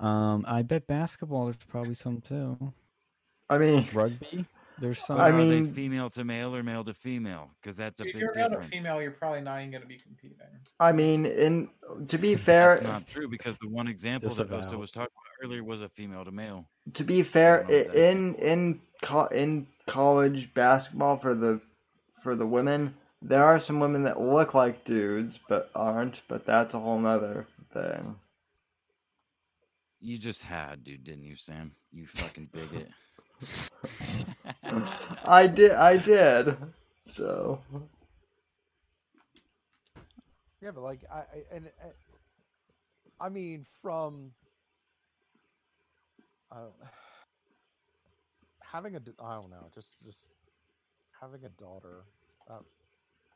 Um, 0.00 0.44
I 0.48 0.62
bet 0.62 0.86
basketball 0.88 1.44
there's 1.44 1.56
probably 1.56 1.94
some 1.94 2.20
too. 2.20 2.72
I 3.50 3.58
mean, 3.58 3.86
Rugby, 3.92 4.44
there's 4.80 4.98
some. 5.04 5.16
But 5.16 5.22
I 5.22 5.28
are 5.30 5.32
they 5.36 5.60
mean- 5.60 5.72
female 5.72 6.10
to 6.10 6.24
male 6.24 6.54
or 6.54 6.62
male 6.62 6.84
to 6.84 6.94
female? 6.94 7.50
Because 7.60 7.76
that's 7.76 8.00
a 8.00 8.04
If 8.06 8.12
big 8.12 8.22
you're 8.22 8.34
male 8.34 8.44
to 8.44 8.50
difference. 8.50 8.70
female, 8.70 9.02
you're 9.02 9.10
probably 9.10 9.40
not 9.40 9.58
even 9.60 9.70
going 9.70 9.82
to 9.82 9.88
be 9.88 9.98
competing. 9.98 10.36
I 10.80 10.92
mean, 10.92 11.26
in 11.26 11.68
to 12.08 12.18
be 12.18 12.34
fair, 12.48 12.74
That's 12.74 12.82
not 12.82 13.06
true 13.06 13.28
because 13.28 13.56
the 13.60 13.68
one 13.68 13.88
example 13.88 14.30
that 14.34 14.50
Oso 14.50 14.78
was 14.78 14.90
talking 14.90 15.08
about 15.14 15.44
earlier 15.46 15.64
was 15.64 15.80
a 15.82 15.88
female 15.88 16.24
to 16.24 16.30
male. 16.32 16.68
to 16.94 17.04
be 17.04 17.22
fair, 17.22 17.58
don't 17.64 17.70
know 17.70 17.76
what 17.76 17.84
i- 17.84 17.88
that 17.88 17.94
is. 17.96 18.14
in 18.16 18.34
in 18.36 18.80
co- 19.02 19.26
in 19.26 19.66
college 19.86 20.52
basketball 20.54 21.16
for 21.16 21.34
the 21.34 21.60
for 22.22 22.34
the 22.36 22.46
women, 22.46 22.94
there 23.22 23.44
are 23.44 23.58
some 23.60 23.80
women 23.80 24.02
that 24.04 24.20
look 24.20 24.54
like 24.54 24.84
dudes 24.84 25.38
but 25.48 25.70
aren't. 25.74 26.22
But 26.28 26.44
that's 26.46 26.74
a 26.74 26.78
whole 26.78 26.98
nother 26.98 27.46
thing. 27.72 28.16
You 30.00 30.16
just 30.18 30.42
had, 30.42 30.84
dude, 30.84 31.02
didn't 31.02 31.24
you, 31.24 31.34
Sam? 31.34 31.72
You 31.90 32.06
fucking 32.06 32.50
bigot. 32.52 32.88
I 35.24 35.46
did, 35.46 35.72
I 35.72 35.96
did. 35.96 36.56
So 37.06 37.60
Yeah, 40.60 40.72
but 40.72 40.82
like 40.82 41.00
I, 41.12 41.18
I 41.18 41.24
and, 41.54 41.64
and 41.82 41.92
I 43.20 43.28
mean 43.28 43.66
from 43.82 44.32
having 48.62 48.96
a 48.96 49.00
I 49.22 49.34
don't 49.36 49.50
know, 49.50 49.70
just 49.74 49.88
just 50.04 50.18
having 51.20 51.44
a 51.44 51.48
daughter, 51.50 52.04
uh, 52.50 52.60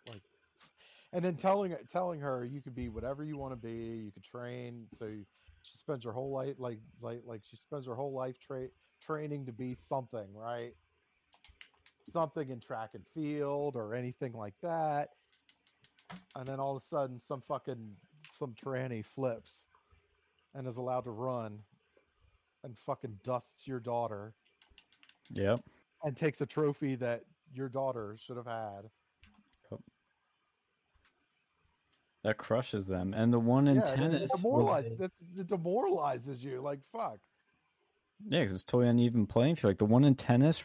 like, 0.09 0.23
and 1.13 1.25
then 1.25 1.37
telling 1.37 1.75
telling 1.91 2.21
her 2.21 2.45
you 2.45 2.61
could 2.63 2.75
be 2.75 2.89
whatever 2.89 3.25
you 3.25 3.37
want 3.37 3.53
to 3.53 3.57
be, 3.57 4.05
you 4.07 4.13
could 4.13 4.25
train. 4.25 4.87
So 4.97 5.07
you- 5.07 5.27
she 5.65 5.79
spends 5.79 6.05
her 6.05 6.13
whole 6.13 6.31
life 6.33 6.57
like 6.59 6.79
like 7.01 7.23
like 7.25 7.43
she 7.49 7.57
spends 7.57 7.87
her 7.87 7.95
whole 7.95 8.13
life 8.13 8.37
tra- 8.41 8.69
training 9.07 9.47
to 9.47 9.53
be 9.53 9.75
something, 9.75 10.27
right? 10.35 10.75
Something 12.13 12.51
in 12.51 12.61
track 12.61 12.91
and 12.95 13.05
field 13.15 13.77
or 13.77 13.95
anything 13.95 14.33
like 14.33 14.55
that 14.63 15.11
and 16.37 16.47
then 16.47 16.61
all 16.61 16.77
of 16.77 16.83
a 16.83 16.85
sudden 16.87 17.19
some 17.19 17.41
fucking 17.41 17.97
some 18.37 18.55
tranny 18.63 19.03
flips 19.03 19.67
and 20.55 20.67
is 20.67 20.77
allowed 20.77 21.05
to 21.05 21.11
run 21.11 21.59
and 22.65 22.77
fucking 22.79 23.19
dusts 23.25 23.67
your 23.67 23.81
daughter 23.81 24.35
Yep. 25.31 25.61
and 26.05 26.15
takes 26.15 26.43
a 26.43 26.47
trophy 26.47 26.97
that 26.97 27.25
your 27.55 27.71
daughter 27.71 28.17
should 28.23 28.37
have 28.37 28.45
had. 28.47 28.91
That 32.25 32.37
crushes 32.37 32.87
them. 32.87 33.15
And 33.15 33.33
the 33.33 33.39
one 33.41 33.67
in 33.67 33.77
yeah, 33.77 33.89
and 33.93 34.03
it 34.03 34.11
tennis 34.11 34.31
was 34.33 34.41
demoralize, 34.43 34.87
a- 34.87 34.95
that's, 34.97 35.15
it 35.39 35.47
demoralizes 35.49 36.45
you. 36.45 36.61
Like 36.61 36.81
fuck. 36.93 37.19
Yeah, 38.29 38.45
'cause 38.45 38.53
it's 38.55 38.65
totally 38.65 38.89
uneven 38.89 39.27
playing 39.27 39.57
field. 39.57 39.71
Like 39.73 39.79
the 39.79 39.85
one 39.85 40.05
in 40.05 40.15
tennis, 40.15 40.65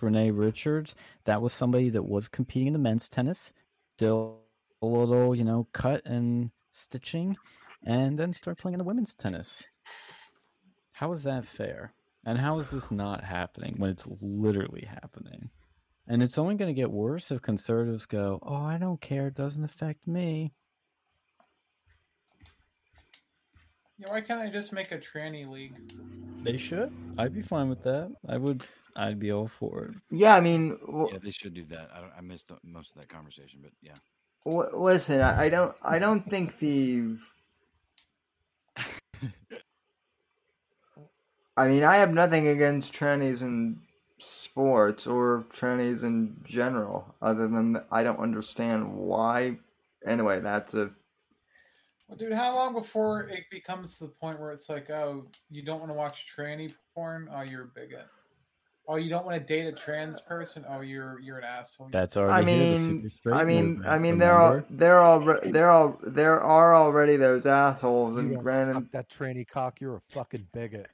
Renee 0.00 0.30
Richards, 0.30 0.94
that 1.24 1.40
was 1.42 1.52
somebody 1.52 1.90
that 1.90 2.02
was 2.04 2.28
competing 2.28 2.68
in 2.68 2.72
the 2.72 2.78
men's 2.78 3.08
tennis, 3.08 3.52
still 3.96 4.42
a 4.82 4.86
little, 4.86 5.34
you 5.34 5.44
know, 5.44 5.68
cut 5.72 6.04
and 6.06 6.50
stitching, 6.72 7.36
and 7.82 8.18
then 8.18 8.32
started 8.32 8.60
playing 8.60 8.74
in 8.74 8.78
the 8.78 8.84
women's 8.84 9.14
tennis. 9.14 9.64
How 10.92 11.12
is 11.12 11.22
that 11.24 11.44
fair? 11.44 11.92
And 12.24 12.38
how 12.38 12.58
is 12.58 12.70
this 12.70 12.90
not 12.90 13.22
happening 13.24 13.74
when 13.78 13.90
it's 13.90 14.06
literally 14.20 14.84
happening? 14.86 15.50
And 16.08 16.22
it's 16.22 16.38
only 16.38 16.54
going 16.56 16.74
to 16.74 16.80
get 16.80 16.90
worse 16.90 17.30
if 17.30 17.42
conservatives 17.42 18.06
go, 18.06 18.38
"Oh, 18.42 18.54
I 18.56 18.78
don't 18.78 19.00
care; 19.00 19.26
it 19.28 19.34
doesn't 19.34 19.64
affect 19.64 20.06
me." 20.06 20.52
Yeah, 23.98 24.10
why 24.10 24.20
can't 24.20 24.40
they 24.40 24.50
just 24.50 24.72
make 24.72 24.92
a 24.92 24.98
tranny 24.98 25.48
league? 25.48 25.74
They 26.42 26.56
should. 26.56 26.92
I'd 27.18 27.34
be 27.34 27.42
fine 27.42 27.68
with 27.68 27.82
that. 27.84 28.12
I 28.28 28.36
would. 28.36 28.64
I'd 28.94 29.18
be 29.18 29.32
all 29.32 29.48
for 29.48 29.84
it. 29.86 29.94
yeah, 30.10 30.34
I 30.36 30.40
mean, 30.40 30.78
w- 30.86 31.08
Yeah, 31.12 31.18
they 31.22 31.30
should 31.30 31.54
do 31.54 31.64
that. 31.66 31.90
I, 31.94 32.00
don't, 32.00 32.12
I 32.16 32.20
missed 32.20 32.50
most 32.62 32.94
of 32.94 33.00
that 33.00 33.08
conversation, 33.08 33.60
but 33.62 33.72
yeah. 33.82 33.94
w- 34.44 34.70
listen, 34.74 35.20
I, 35.20 35.44
I 35.44 35.48
don't, 35.48 35.74
I 35.82 35.98
don't 35.98 36.28
think 36.30 36.58
the. 36.58 37.16
I 41.56 41.68
mean, 41.68 41.84
I 41.84 41.96
have 41.96 42.12
nothing 42.12 42.48
against 42.48 42.92
trannies 42.92 43.40
in 43.40 43.80
sports 44.18 45.06
or 45.06 45.46
trannies 45.54 46.02
in 46.02 46.36
general, 46.44 47.14
other 47.22 47.48
than 47.48 47.82
I 47.90 48.02
don't 48.02 48.18
understand 48.20 48.94
why. 48.94 49.56
Anyway, 50.06 50.40
that's 50.40 50.74
a 50.74 50.90
Well, 52.08 52.16
dude, 52.16 52.32
how 52.32 52.54
long 52.54 52.72
before 52.72 53.22
it 53.22 53.44
becomes 53.50 53.98
to 53.98 54.04
the 54.04 54.10
point 54.10 54.38
where 54.38 54.52
it's 54.52 54.68
like, 54.68 54.90
oh, 54.90 55.26
you 55.50 55.62
don't 55.62 55.80
want 55.80 55.90
to 55.90 55.94
watch 55.94 56.26
tranny 56.34 56.72
porn? 56.94 57.28
Oh, 57.32 57.42
you're 57.42 57.64
a 57.64 57.66
bigot. 57.66 58.06
Oh, 58.88 58.94
you 58.94 59.10
don't 59.10 59.26
want 59.26 59.36
to 59.36 59.44
date 59.44 59.66
a 59.66 59.72
trans 59.72 60.20
person? 60.20 60.64
Oh, 60.68 60.80
you're 60.80 61.18
you're 61.18 61.38
an 61.38 61.44
asshole. 61.44 61.88
That's 61.90 62.16
I 62.16 62.20
already 62.20 62.52
here, 62.52 62.68
the 62.68 62.78
mean, 62.78 63.10
I 63.32 63.44
mean, 63.44 63.66
movement, 63.66 63.86
I 63.88 63.98
mean, 63.98 64.18
there 64.18 64.34
are 64.34 64.64
there 64.70 65.00
are 65.00 65.40
there 65.42 65.68
are 65.68 65.98
there 66.06 66.40
are 66.40 66.76
already 66.76 67.16
those 67.16 67.46
assholes 67.46 68.14
You 68.14 68.20
and 68.20 68.34
don't 68.34 68.42
granted, 68.44 68.74
suck 68.74 68.90
that 68.92 69.10
tranny 69.10 69.46
cock. 69.46 69.80
You're 69.80 69.96
a 69.96 70.00
fucking 70.12 70.46
bigot. 70.52 70.86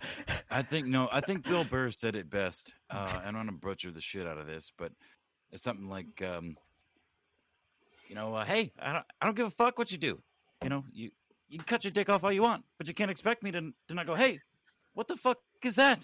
I 0.51 0.63
think 0.63 0.87
no, 0.87 1.11
I 1.13 1.21
think 1.21 1.45
Bill 1.45 1.65
Burr 1.65 1.91
said 1.91 2.17
it 2.17 2.31
best. 2.31 2.75
Uh, 2.93 3.23
and 3.25 3.39
I'm 3.39 3.47
gonna 3.47 3.53
butcher 3.53 3.91
the 3.91 4.03
shit 4.03 4.27
out 4.27 4.37
of 4.37 4.47
this, 4.47 4.71
but 4.77 4.93
it's 5.51 5.63
something 5.63 5.89
like, 5.89 6.23
um, 6.23 6.55
you 8.07 8.15
know, 8.15 8.35
uh, 8.35 8.45
hey, 8.45 8.71
I 8.79 8.93
don't, 8.93 9.05
I 9.19 9.25
don't 9.25 9.35
give 9.35 9.47
a 9.47 9.51
fuck 9.51 9.79
what 9.79 9.91
you 9.91 9.97
do. 9.97 10.21
You 10.63 10.69
know, 10.69 10.85
you 10.93 11.11
you 11.49 11.59
can 11.59 11.65
cut 11.65 11.85
your 11.85 11.91
dick 11.91 12.09
off 12.09 12.25
all 12.25 12.33
you 12.33 12.43
want, 12.43 12.65
but 12.79 12.87
you 12.87 12.95
can't 12.95 13.11
expect 13.11 13.43
me 13.43 13.51
to 13.53 13.73
to 13.89 13.95
not 13.95 14.07
go, 14.07 14.15
hey, 14.15 14.41
what 14.95 15.09
the 15.09 15.17
fuck 15.17 15.39
is 15.65 15.75
that? 15.77 16.01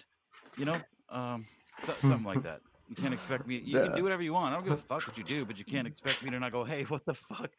You 0.57 0.65
know, 0.65 0.81
um, 1.09 1.45
so, 1.83 1.93
something 2.01 2.23
like 2.25 2.43
that. 2.43 2.61
You 2.89 2.95
can't 2.95 3.13
expect 3.13 3.45
me. 3.47 3.61
You 3.63 3.79
can 3.79 3.95
do 3.95 4.03
whatever 4.03 4.23
you 4.23 4.33
want. 4.33 4.51
I 4.51 4.55
don't 4.55 4.63
give 4.63 4.73
a 4.73 4.77
fuck 4.77 5.05
what 5.07 5.17
you 5.17 5.23
do, 5.23 5.45
but 5.45 5.59
you 5.59 5.65
can't 5.65 5.87
expect 5.87 6.23
me 6.23 6.31
to 6.31 6.39
not 6.39 6.51
go, 6.51 6.63
hey, 6.63 6.83
what 6.83 7.05
the 7.05 7.13
fuck? 7.13 7.51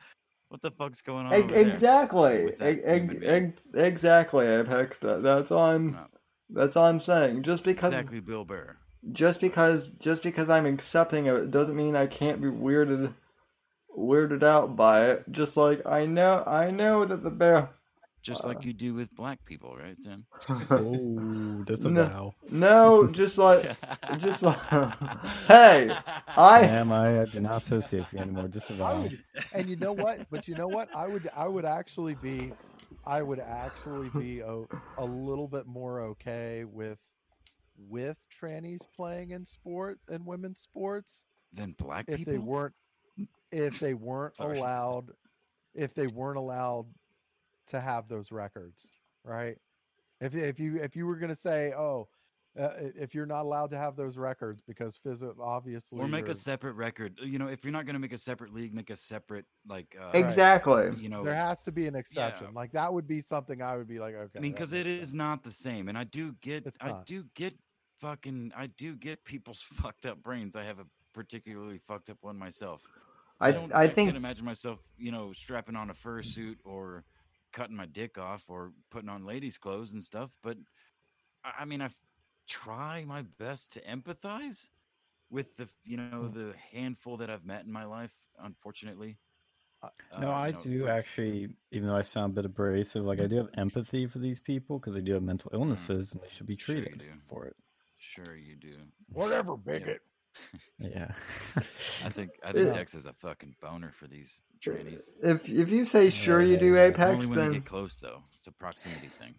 What 0.49 0.61
the 0.63 0.73
fuck's 0.73 1.01
going 1.01 1.27
on? 1.27 1.33
E- 1.33 1.37
over 1.37 1.53
there?" 1.53 1.61
exactly, 1.61 2.53
E- 2.61 3.45
e- 3.45 3.53
exactly, 3.75 4.47
Apex. 4.47 4.99
That, 4.99 5.23
that's 5.23 5.53
all 5.53 5.67
I'm. 5.67 5.93
No. 5.93 6.07
That's 6.53 6.75
all 6.77 6.87
I'm 6.87 6.99
saying. 6.99 7.45
Just 7.45 7.63
because, 7.63 7.93
Exactly, 7.93 8.19
Bill 8.19 8.45
Burr. 8.45 8.77
just 9.13 9.41
because, 9.41 9.91
just 9.91 10.25
because 10.25 10.51
I'm 10.51 10.67
accepting 10.67 11.27
it 11.27 11.53
doesn't 11.53 11.77
mean 11.77 11.95
I 11.95 12.07
can't 12.07 12.41
be 12.41 12.49
weirded, 12.49 13.15
weirded 13.97 14.43
out 14.43 14.77
by 14.77 15.07
it. 15.11 15.25
Just 15.31 15.57
like 15.57 15.83
I 15.87 16.07
know, 16.07 16.43
I 16.47 16.71
know 16.71 17.05
that 17.05 17.23
the 17.23 17.31
bear. 17.31 17.71
Just 18.23 18.45
Uh. 18.45 18.49
like 18.49 18.65
you 18.65 18.73
do 18.73 18.95
with 18.95 19.15
black 19.17 19.45
people, 19.45 19.77
right, 19.77 20.01
Sam? 20.03 20.27
Oh, 20.71 21.63
that's 21.67 21.85
a 21.85 21.91
No. 21.91 22.05
vow. 22.05 22.35
no, 22.51 23.07
just 23.09 23.39
like, 23.39 23.77
just 24.19 24.43
like, 24.43 24.59
hey, 25.49 25.91
I. 26.37 26.61
am 26.63 26.93
I 26.93 27.25
do 27.27 27.41
not 27.41 27.63
associate 27.63 28.01
with 28.01 28.13
you 28.13 28.19
anymore. 28.21 28.49
Just 28.49 28.71
a 28.71 28.75
I 28.83 28.93
vow. 28.93 28.95
would, 28.95 29.19
and 29.53 29.69
you 29.69 29.77
know 29.77 29.93
what? 29.93 30.23
But 30.31 30.49
you 30.49 30.55
know 30.55 30.69
what? 30.69 30.89
I 30.95 31.07
would 31.07 31.29
I 31.35 31.47
would 31.49 31.65
actually 31.65 32.15
be 32.15 32.55
I 33.05 33.23
would 33.23 33.41
actually 33.41 34.11
be 34.11 34.41
a, 34.41 34.65
a 34.97 35.05
little 35.05 35.49
bit 35.49 35.67
more 35.67 36.01
okay 36.03 36.65
with 36.65 36.99
with 37.79 38.19
trannies 38.31 38.87
playing 38.95 39.31
in 39.31 39.45
sport 39.45 39.99
and 40.09 40.27
women's 40.27 40.61
sports 40.61 41.25
than 41.53 41.73
black 41.79 42.07
if 42.07 42.17
people. 42.17 42.33
they 42.33 42.39
weren't 42.39 42.75
if 43.53 43.79
they 43.79 43.95
weren't 43.95 44.37
Sorry. 44.37 44.59
allowed 44.59 45.11
if 45.75 45.95
they 45.95 46.07
weren't 46.09 46.39
allowed 46.39 46.87
to 47.69 47.81
have 47.81 48.09
those 48.09 48.33
records, 48.33 48.87
right? 49.25 49.57
If 50.21 50.35
if 50.35 50.59
you 50.59 50.77
if 50.83 50.97
you 50.97 51.07
were 51.07 51.17
going 51.17 51.31
to 51.31 51.37
say, 51.37 51.73
"Oh, 51.73 52.09
uh, 52.59 52.71
if 52.79 53.15
you're 53.15 53.27
not 53.27 53.43
allowed 53.43 53.71
to 53.71 53.79
have 53.79 53.95
those 53.95 54.17
records 54.17 54.61
because 54.67 54.97
physio 54.97 55.35
obviously 55.41 56.01
or 56.01 56.09
make 56.09 56.29
a 56.29 56.35
separate 56.35 56.73
record. 56.73 57.19
You 57.23 57.39
know, 57.39 57.47
if 57.47 57.65
you're 57.65 57.73
not 57.73 57.87
going 57.87 57.95
to 57.95 58.01
make 58.01 58.13
a 58.13 58.19
separate 58.19 58.53
league, 58.53 58.75
make 58.75 58.91
a 58.91 58.97
separate 58.97 59.45
like. 59.69 59.97
Uh, 60.01 60.11
Exactly. 60.15 60.91
You 60.99 61.09
know, 61.09 61.23
there 61.23 61.35
has 61.35 61.63
to 61.65 61.73
be 61.73 61.87
an 61.87 61.95
exception. 61.95 62.53
Like 62.53 62.73
that 62.73 62.93
would 62.93 63.07
be 63.07 63.21
something 63.21 63.63
I 63.63 63.77
would 63.77 63.87
be 63.87 64.01
like, 64.01 64.15
okay. 64.15 64.39
I 64.39 64.41
mean, 64.41 64.53
because 64.53 64.73
makes 64.73 64.87
it 64.87 64.91
is 64.91 65.09
sense. 65.09 65.13
not 65.15 65.45
the 65.45 65.53
same, 65.53 65.89
and 65.89 65.97
I 65.97 66.05
do 66.05 66.35
get, 66.41 66.67
I 66.81 66.95
do 67.07 67.25
get 67.35 67.55
fucking, 68.01 68.53
I 68.57 68.67
do 68.67 68.97
get 68.97 69.25
people's 69.25 69.63
fucked 69.75 70.07
up 70.07 70.23
brains. 70.23 70.57
I 70.57 70.65
have 70.65 70.81
a 70.81 70.87
particularly 71.15 71.79
fucked 71.79 72.11
up 72.11 72.19
one 72.21 72.37
myself. 72.37 72.83
I 73.41 73.53
don't, 73.53 73.75
I 73.75 73.89
can't 73.89 74.17
imagine 74.17 74.45
myself, 74.45 74.81
you 74.97 75.11
know, 75.13 75.33
strapping 75.33 75.77
on 75.77 75.91
a 75.91 75.95
fursuit 75.95 76.57
or 76.65 77.05
cutting 77.53 77.77
my 77.77 77.87
dick 77.87 78.19
off 78.19 78.45
or 78.49 78.73
putting 78.91 79.09
on 79.09 79.25
ladies' 79.25 79.59
clothes 79.59 79.93
and 79.93 80.05
stuff. 80.05 80.31
But 80.43 80.59
I, 81.45 81.53
I 81.61 81.65
mean, 81.65 81.83
I 81.83 81.91
try 82.49 83.05
my 83.05 83.23
best 83.23 83.73
to 83.75 83.81
empathize 83.83 84.69
with 85.31 85.57
the, 85.57 85.69
you 85.85 85.97
know, 85.97 86.29
Mm. 86.29 86.35
the 86.35 86.55
handful 86.73 87.17
that 87.19 87.31
I've 87.31 87.45
met 87.45 87.65
in 87.65 87.73
my 87.73 87.85
life. 87.85 88.15
Unfortunately, 88.39 89.19
No, 90.19 90.29
Uh, 90.29 90.33
I 90.33 90.49
you 90.49 90.53
know, 90.53 90.61
do 90.61 90.89
actually, 90.89 91.57
even 91.71 91.89
though 91.89 91.97
I 91.97 92.03
sound 92.03 92.33
a 92.33 92.35
bit 92.35 92.45
abrasive, 92.45 93.05
like 93.05 93.21
I 93.21 93.27
do 93.27 93.37
have 93.37 93.51
empathy 93.57 94.07
for 94.07 94.19
these 94.19 94.41
people 94.41 94.79
because 94.79 94.95
they 94.95 95.01
do 95.01 95.15
have 95.15 95.23
mental 95.23 95.51
illnesses 95.55 96.13
and 96.13 96.23
they 96.23 96.29
should 96.29 96.47
be 96.47 96.57
Mm. 96.57 96.61
Sure 96.61 96.75
treated 96.75 97.05
for 97.27 97.47
it. 97.47 97.57
Sure, 97.99 98.37
you 98.37 98.57
do. 98.57 98.77
whatever, 99.13 99.57
Yeah. 99.67 99.79
bigot. 99.79 100.03
Yeah. 100.79 101.11
I 102.05 102.09
think 102.09 102.31
I 102.45 102.53
think 102.53 102.67
Yeah. 102.69 102.75
Dex 102.75 102.95
is 102.95 103.07
a 103.07 103.13
fucking 103.15 103.57
boner 103.61 103.93
for 103.99 104.07
these 104.07 104.43
trannies. 104.65 105.03
If 105.23 105.49
if 105.49 105.71
you 105.71 105.85
say 105.85 106.11
sure 106.11 106.41
you 106.41 106.57
do 106.57 106.75
Yeah. 106.75 106.85
Apex, 106.87 107.25
Only 107.25 107.27
when 107.27 107.39
they 107.51 107.55
get 107.59 107.67
close 107.67 107.97
though. 107.97 108.23
It's 108.37 108.47
a 108.47 108.53
proximity 108.53 109.09
thing. 109.19 109.35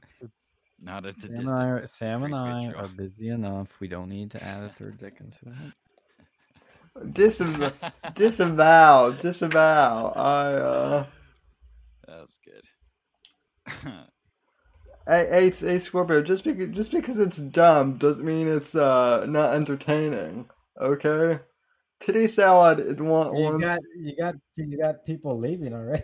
Not 0.80 1.06
at 1.06 1.16
the 1.22 1.28
Sam 1.28 1.36
and 1.38 1.46
distance. 1.46 1.82
I, 1.82 1.86
Sam 1.86 2.24
and 2.24 2.36
I 2.36 2.62
vitriol. 2.62 2.86
are 2.86 2.88
busy 2.90 3.30
enough. 3.30 3.80
We 3.80 3.88
don't 3.88 4.10
need 4.10 4.32
to 4.32 4.44
add 4.44 4.64
a 4.64 4.70
third 4.70 4.98
dick 4.98 5.18
into 5.20 5.40
it. 5.46 7.14
disavow, 7.14 7.72
disavow, 8.16 9.12
disavow. 9.12 10.14
I 10.16 10.54
uh, 10.54 11.06
That's 12.08 12.38
good. 12.40 12.64
hey, 15.08 15.28
hey, 15.30 15.50
hey, 15.52 15.80
Scorpio. 15.80 16.22
Just 16.22 16.44
because 16.44 16.68
just 16.76 16.92
because 16.92 17.18
it's 17.18 17.38
dumb 17.38 17.98
doesn't 17.98 18.26
mean 18.26 18.48
it's 18.48 18.76
uh 18.76 19.26
not 19.28 19.54
entertaining. 19.54 20.50
Okay. 20.82 21.40
Titty 22.00 22.28
salad. 22.28 22.80
It 22.80 23.00
want 23.00 23.38
You 23.38 23.44
wants. 23.44 23.66
got 23.66 23.80
you 23.96 24.16
got 24.16 24.36
you 24.56 24.78
got 24.78 25.06
people 25.06 25.38
leaving 25.38 25.74
already. 25.74 26.04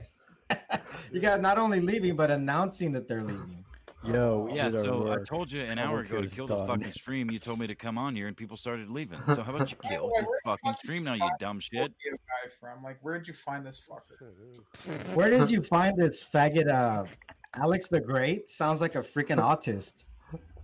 you 1.12 1.20
got 1.20 1.42
not 1.42 1.58
only 1.58 1.82
leaving 1.82 2.16
but 2.16 2.30
announcing 2.30 2.92
that 2.92 3.08
they're 3.08 3.24
leaving. 3.24 3.66
Yo, 4.04 4.48
yeah, 4.54 4.70
did 4.70 4.76
our 4.76 4.84
so 4.84 5.12
I 5.12 5.18
told 5.24 5.52
you 5.52 5.62
an 5.62 5.80
hour 5.80 6.00
ago 6.02 6.18
to 6.18 6.24
is 6.24 6.34
kill 6.34 6.46
this 6.46 6.62
fucking 6.62 6.92
stream. 6.94 7.32
You 7.32 7.40
told 7.40 7.60
me 7.60 7.68
to 7.68 7.76
come 7.76 7.98
on 7.98 8.16
here, 8.16 8.28
and 8.28 8.38
people 8.38 8.56
started 8.56 8.90
leaving. 8.90 9.20
So 9.34 9.42
how 9.42 9.54
about 9.54 9.72
you 9.72 9.78
kill 9.90 10.12
this 10.16 10.28
fucking 10.46 10.76
stream 10.76 11.04
now, 11.04 11.16
you 11.16 11.30
dumb 11.40 11.60
shit? 11.60 11.92
Scorpio 12.00 12.12
guy 12.12 12.52
from 12.60 12.84
like, 12.84 13.00
where'd 13.02 13.28
you 13.28 13.34
find 13.34 13.66
this 13.66 13.82
fucker? 13.90 15.16
Where 15.16 15.32
did 15.32 15.50
you 15.50 15.62
find 15.74 15.98
this 15.98 16.24
faggot 16.24 16.72
uh 16.72 17.06
Alex 17.56 17.90
the 17.90 18.00
Great? 18.00 18.50
Sounds 18.50 18.82
like 18.82 18.96
a 18.96 19.02
freaking 19.02 19.40
autist. 19.40 20.06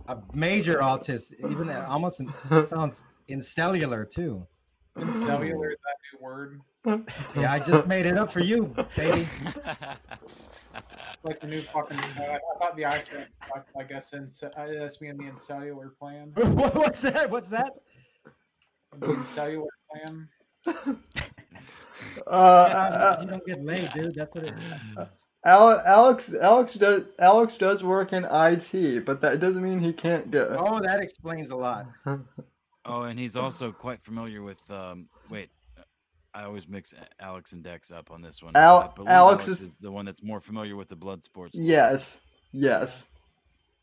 A 0.06 0.18
major 0.32 0.78
autist. 0.78 1.34
Even 1.50 1.68
uh, 1.68 1.86
almost 1.88 2.22
sounds 2.68 3.02
in 3.28 3.40
cellular 3.42 4.04
too. 4.04 4.46
In 4.96 5.12
cellular, 5.12 5.70
is 5.70 5.76
that 5.76 6.18
new 6.18 6.24
word? 6.24 6.60
Yeah, 7.34 7.50
I 7.52 7.58
just 7.60 7.86
made 7.86 8.04
it 8.04 8.18
up 8.18 8.30
for 8.30 8.40
you, 8.40 8.74
baby. 8.94 9.26
Like 11.22 11.40
the 11.40 11.46
new 11.46 11.62
fucking. 11.62 11.98
Uh, 11.98 12.36
I 12.36 12.38
thought 12.58 12.76
the 12.76 12.82
iPhone, 12.82 13.26
I 13.80 13.82
guess, 13.84 14.12
in, 14.12 14.28
uh, 14.56 14.66
that's 14.78 15.00
me 15.00 15.08
in 15.08 15.16
the 15.16 15.32
cellular 15.36 15.94
plan. 15.98 16.32
What- 16.36 16.74
What's 16.74 17.00
that? 17.00 17.30
What's 17.30 17.48
that? 17.48 17.72
The 18.98 19.24
cellular 19.26 19.68
plan. 19.90 20.28
Uh, 22.26 22.30
uh, 22.30 23.18
you 23.22 23.28
don't 23.28 23.46
get 23.46 23.64
laid, 23.64 23.90
dude. 23.94 24.14
That's 24.14 24.34
what 24.34 24.44
it 24.44 24.54
is. 24.54 25.06
Al- 25.46 25.80
Alex, 25.80 26.34
Alex 26.34 26.74
does 26.74 27.04
Alex 27.18 27.56
does 27.56 27.82
work 27.82 28.12
in 28.12 28.24
IT, 28.30 29.04
but 29.04 29.20
that 29.22 29.40
doesn't 29.40 29.62
mean 29.62 29.78
he 29.80 29.92
can't 29.92 30.30
get. 30.30 30.48
Oh, 30.50 30.80
that 30.80 31.00
explains 31.00 31.50
a 31.50 31.56
lot. 31.56 31.86
Oh, 32.86 33.02
and 33.02 33.18
he's 33.18 33.36
also 33.36 33.72
quite 33.72 34.02
familiar 34.02 34.42
with. 34.42 34.68
Um, 34.70 35.08
wait, 35.30 35.50
I 36.34 36.44
always 36.44 36.68
mix 36.68 36.92
Alex 37.20 37.52
and 37.52 37.62
Dex 37.62 37.90
up 37.90 38.10
on 38.10 38.20
this 38.22 38.42
one. 38.42 38.56
Al- 38.56 38.92
Alex 38.98 39.08
Alex 39.08 39.48
is- 39.48 39.62
is 39.62 39.74
the 39.80 39.90
one 39.90 40.04
that's 40.04 40.22
more 40.22 40.40
familiar 40.40 40.76
with 40.76 40.88
the 40.88 40.96
blood 40.96 41.22
sports. 41.24 41.52
Yes, 41.54 42.18
yes. 42.52 43.04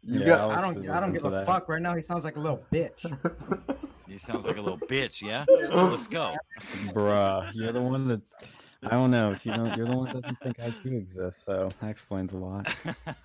You 0.03 0.19
Yeah, 0.21 0.25
got. 0.25 0.39
Alex 0.39 0.57
I 0.57 0.61
don't. 0.73 0.89
I 0.89 0.99
don't 0.99 1.13
give 1.13 1.25
a 1.25 1.29
that. 1.29 1.45
fuck. 1.45 1.69
Right 1.69 1.81
now, 1.81 1.95
he 1.95 2.01
sounds 2.01 2.23
like 2.23 2.35
a 2.35 2.39
little 2.39 2.63
bitch. 2.71 3.05
He 4.07 4.17
sounds 4.17 4.45
like 4.45 4.57
a 4.57 4.61
little 4.61 4.77
bitch. 4.77 5.21
Yeah, 5.21 5.45
so 5.67 5.85
let's 5.87 6.05
go. 6.05 6.35
Bruh, 6.87 7.49
you're 7.53 7.71
the 7.71 7.81
one 7.81 8.09
that's. 8.09 8.33
I 8.83 8.89
don't 8.89 9.09
know 9.09 9.31
if 9.31 9.45
you 9.45 9.53
don't. 9.53 9.73
You're 9.77 9.87
the 9.87 9.95
one 9.95 10.11
that 10.11 10.21
doesn't 10.21 10.39
think 10.41 10.57
IQ 10.57 10.97
exists, 10.97 11.45
so 11.45 11.69
that 11.79 11.89
explains 11.89 12.33
a 12.33 12.37
lot. 12.37 12.67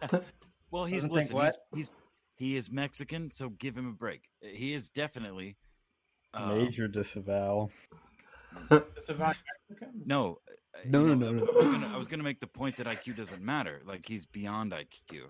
well, 0.70 0.84
he's 0.84 1.02
Doesn't 1.02 1.12
listen. 1.34 1.40
He's, 1.40 1.56
he's 1.74 1.90
he 2.36 2.56
is 2.56 2.70
Mexican, 2.70 3.32
so 3.32 3.48
give 3.48 3.76
him 3.76 3.88
a 3.88 3.92
break. 3.92 4.28
He 4.40 4.74
is 4.74 4.88
definitely. 4.88 5.56
Um, 6.34 6.58
Major 6.58 6.88
disavow. 6.88 7.70
Disavow 8.94 9.32
Mexicans? 9.70 10.06
No, 10.06 10.38
uh, 10.48 10.78
No, 10.86 11.06
you 11.06 11.14
no, 11.16 11.30
know, 11.30 11.32
no, 11.32 11.46
I 11.46 11.56
was, 11.56 11.64
gonna, 11.66 11.94
I 11.94 11.96
was 11.98 12.08
gonna 12.08 12.22
make 12.22 12.40
the 12.40 12.46
point 12.46 12.76
that 12.76 12.86
IQ 12.86 13.16
doesn't 13.16 13.42
matter. 13.42 13.80
Like 13.84 14.06
he's 14.06 14.26
beyond 14.26 14.72
IQ. 14.72 15.22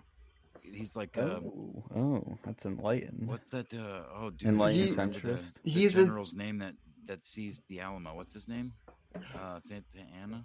He's 0.63 0.97
like, 0.97 1.17
uh, 1.17 1.41
Oh, 1.45 1.85
oh, 1.95 2.39
that's 2.45 2.67
enlightened. 2.67 3.29
what's 3.29 3.51
that? 3.53 3.73
Uh, 3.73 4.03
oh, 4.17 4.31
dude, 4.31 4.49
I 4.49 4.51
Enlightened 4.53 4.97
centrist? 4.97 5.55
The, 5.55 5.61
the 5.65 5.71
He's 5.71 5.97
a- 5.97 6.05
general's 6.05 6.35
name 6.35 6.59
that 6.59 6.75
that 7.07 7.23
seized 7.23 7.63
the 7.69 7.81
Alamo. 7.81 8.15
What's 8.15 8.33
his 8.33 8.49
name? 8.49 8.73
Uh, 9.15 9.61
Santa 9.63 9.85
Anna. 10.21 10.45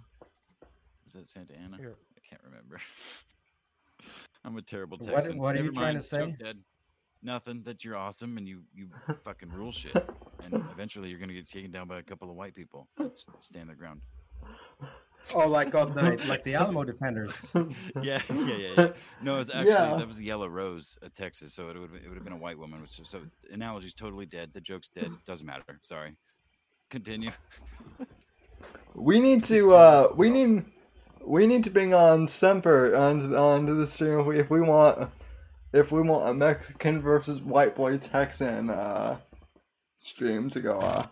Is 1.06 1.12
that 1.14 1.26
Santa 1.26 1.54
Anna? 1.58 1.76
Here. 1.76 1.96
I 2.16 2.20
can't 2.28 2.40
remember. 2.44 2.80
I'm 4.44 4.56
a 4.56 4.62
terrible 4.62 4.98
What- 4.98 5.12
Texan. 5.12 5.38
what 5.38 5.54
are 5.56 5.58
you 5.58 5.64
Never 5.72 5.74
trying 5.74 5.96
to 5.96 6.02
say? 6.02 6.18
joke 6.26 6.38
dead. 6.38 6.58
Nothing. 7.22 7.62
That 7.62 7.84
you're 7.84 7.96
awesome 7.96 8.36
and 8.38 8.48
you 8.48 8.62
you 8.74 8.88
fucking 9.24 9.50
rule 9.50 9.72
shit. 9.72 9.94
And 10.44 10.54
eventually 10.72 11.08
you're 11.08 11.18
gonna 11.20 11.32
get 11.34 11.48
taken 11.48 11.70
down 11.70 11.86
by 11.88 11.98
a 11.98 12.02
couple 12.02 12.28
of 12.30 12.36
white 12.36 12.54
people 12.54 12.88
that 12.98 13.12
s- 13.12 13.26
stand 13.40 13.68
their 13.68 13.76
ground. 13.76 14.00
Oh, 15.34 15.46
like 15.46 15.72
all 15.74 15.86
the 15.86 16.20
like 16.28 16.42
the 16.42 16.54
Alamo 16.54 16.82
defenders. 16.82 17.32
yeah, 18.02 18.20
yeah, 18.28 18.44
yeah, 18.56 18.68
yeah. 18.76 18.88
No, 19.22 19.38
it's 19.38 19.50
actually 19.50 19.70
Yeah. 19.70 19.94
that 19.96 20.06
was 20.08 20.16
the 20.16 20.24
Yellow 20.24 20.48
Rose 20.48 20.98
of 21.02 21.14
Texas, 21.14 21.54
so 21.54 21.68
it 21.68 21.78
would 21.78 21.94
it 21.94 22.08
would 22.08 22.16
have 22.16 22.24
been 22.24 22.32
a 22.32 22.36
white 22.38 22.58
woman. 22.58 22.82
Which 22.82 23.00
so 23.04 23.20
the 23.20 23.54
analogy's 23.54 23.94
totally 23.94 24.26
dead. 24.26 24.50
The 24.52 24.60
joke's 24.60 24.88
dead. 24.88 25.12
Doesn't 25.24 25.46
matter. 25.46 25.78
Sorry. 25.82 26.16
Continue. 26.90 27.30
We 28.94 29.20
need 29.20 29.44
to. 29.44 29.74
Uh, 29.74 30.12
we 30.16 30.28
need. 30.28 30.64
We 31.24 31.46
need 31.46 31.62
to 31.64 31.70
bring 31.70 31.94
on 31.94 32.26
Semper 32.26 32.96
on 32.96 33.32
onto 33.34 33.76
the 33.76 33.86
stream 33.86 34.18
if 34.20 34.26
we, 34.26 34.38
if 34.40 34.50
we 34.50 34.60
want. 34.60 35.08
If 35.72 35.90
we 35.92 36.02
want 36.02 36.28
a 36.28 36.34
Mexican 36.34 37.00
versus 37.00 37.40
white 37.40 37.74
boy 37.74 37.96
Texan 37.98 38.70
uh, 38.70 39.18
stream 39.96 40.50
to 40.50 40.60
go 40.60 40.78
off. 40.78 41.10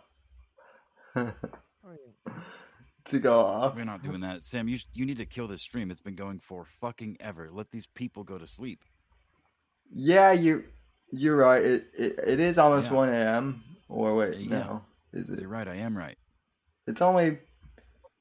to 3.05 3.19
go 3.19 3.41
off. 3.41 3.77
We're 3.77 3.85
not 3.85 4.03
doing 4.03 4.20
that, 4.20 4.45
Sam. 4.45 4.69
You 4.69 4.78
you 4.93 5.07
need 5.07 5.19
to 5.19 5.27
kill 5.27 5.49
this 5.49 5.62
stream. 5.62 5.91
It's 5.91 6.01
been 6.01 6.15
going 6.15 6.39
for 6.39 6.65
fucking 6.81 7.16
ever. 7.20 7.49
Let 7.51 7.70
these 7.70 7.87
people 7.87 8.23
go 8.24 8.39
to 8.39 8.47
sleep. 8.47 8.85
Yeah, 9.93 10.32
you. 10.32 10.65
You're 11.11 11.37
right. 11.37 11.62
It 11.62 11.87
it, 11.97 12.19
it 12.27 12.41
is 12.41 12.59
almost 12.59 12.89
Yeah. 12.89 12.95
one 12.97 13.09
a.m. 13.09 13.65
Or 13.89 14.15
wait, 14.15 14.39
Yeah. 14.39 14.49
no, 14.49 14.85
is 15.12 15.31
it? 15.31 15.41
You're 15.41 15.49
right. 15.49 15.66
I 15.66 15.77
am 15.77 15.97
right. 15.97 16.16
It's 16.87 17.03
only 17.03 17.39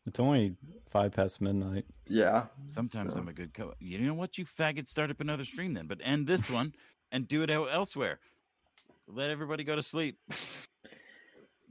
It's 0.07 0.20
only 0.20 0.56
five 0.90 1.11
past 1.14 1.40
midnight. 1.41 1.86
yeah. 2.07 2.45
Sometimes 2.68 3.14
So- 3.14 3.20
I'm 3.20 3.28
a 3.28 3.34
good 3.34 3.53
co. 3.53 3.74
You 3.80 3.99
know 3.99 4.14
what? 4.14 4.38
You 4.38 4.45
faggot, 4.45 4.88
start 4.88 5.10
up 5.11 5.22
another 5.22 5.45
stream 5.45 5.74
then, 5.74 5.88
but 5.88 5.99
end 6.03 6.28
this 6.28 6.49
one 6.49 6.74
and 7.11 7.28
do 7.28 7.44
it 7.44 7.49
elsewhere. 7.49 8.20
Let 9.07 9.30
everybody 9.32 9.64
go 9.64 9.76
to 9.76 9.84
sleep. 9.84 10.18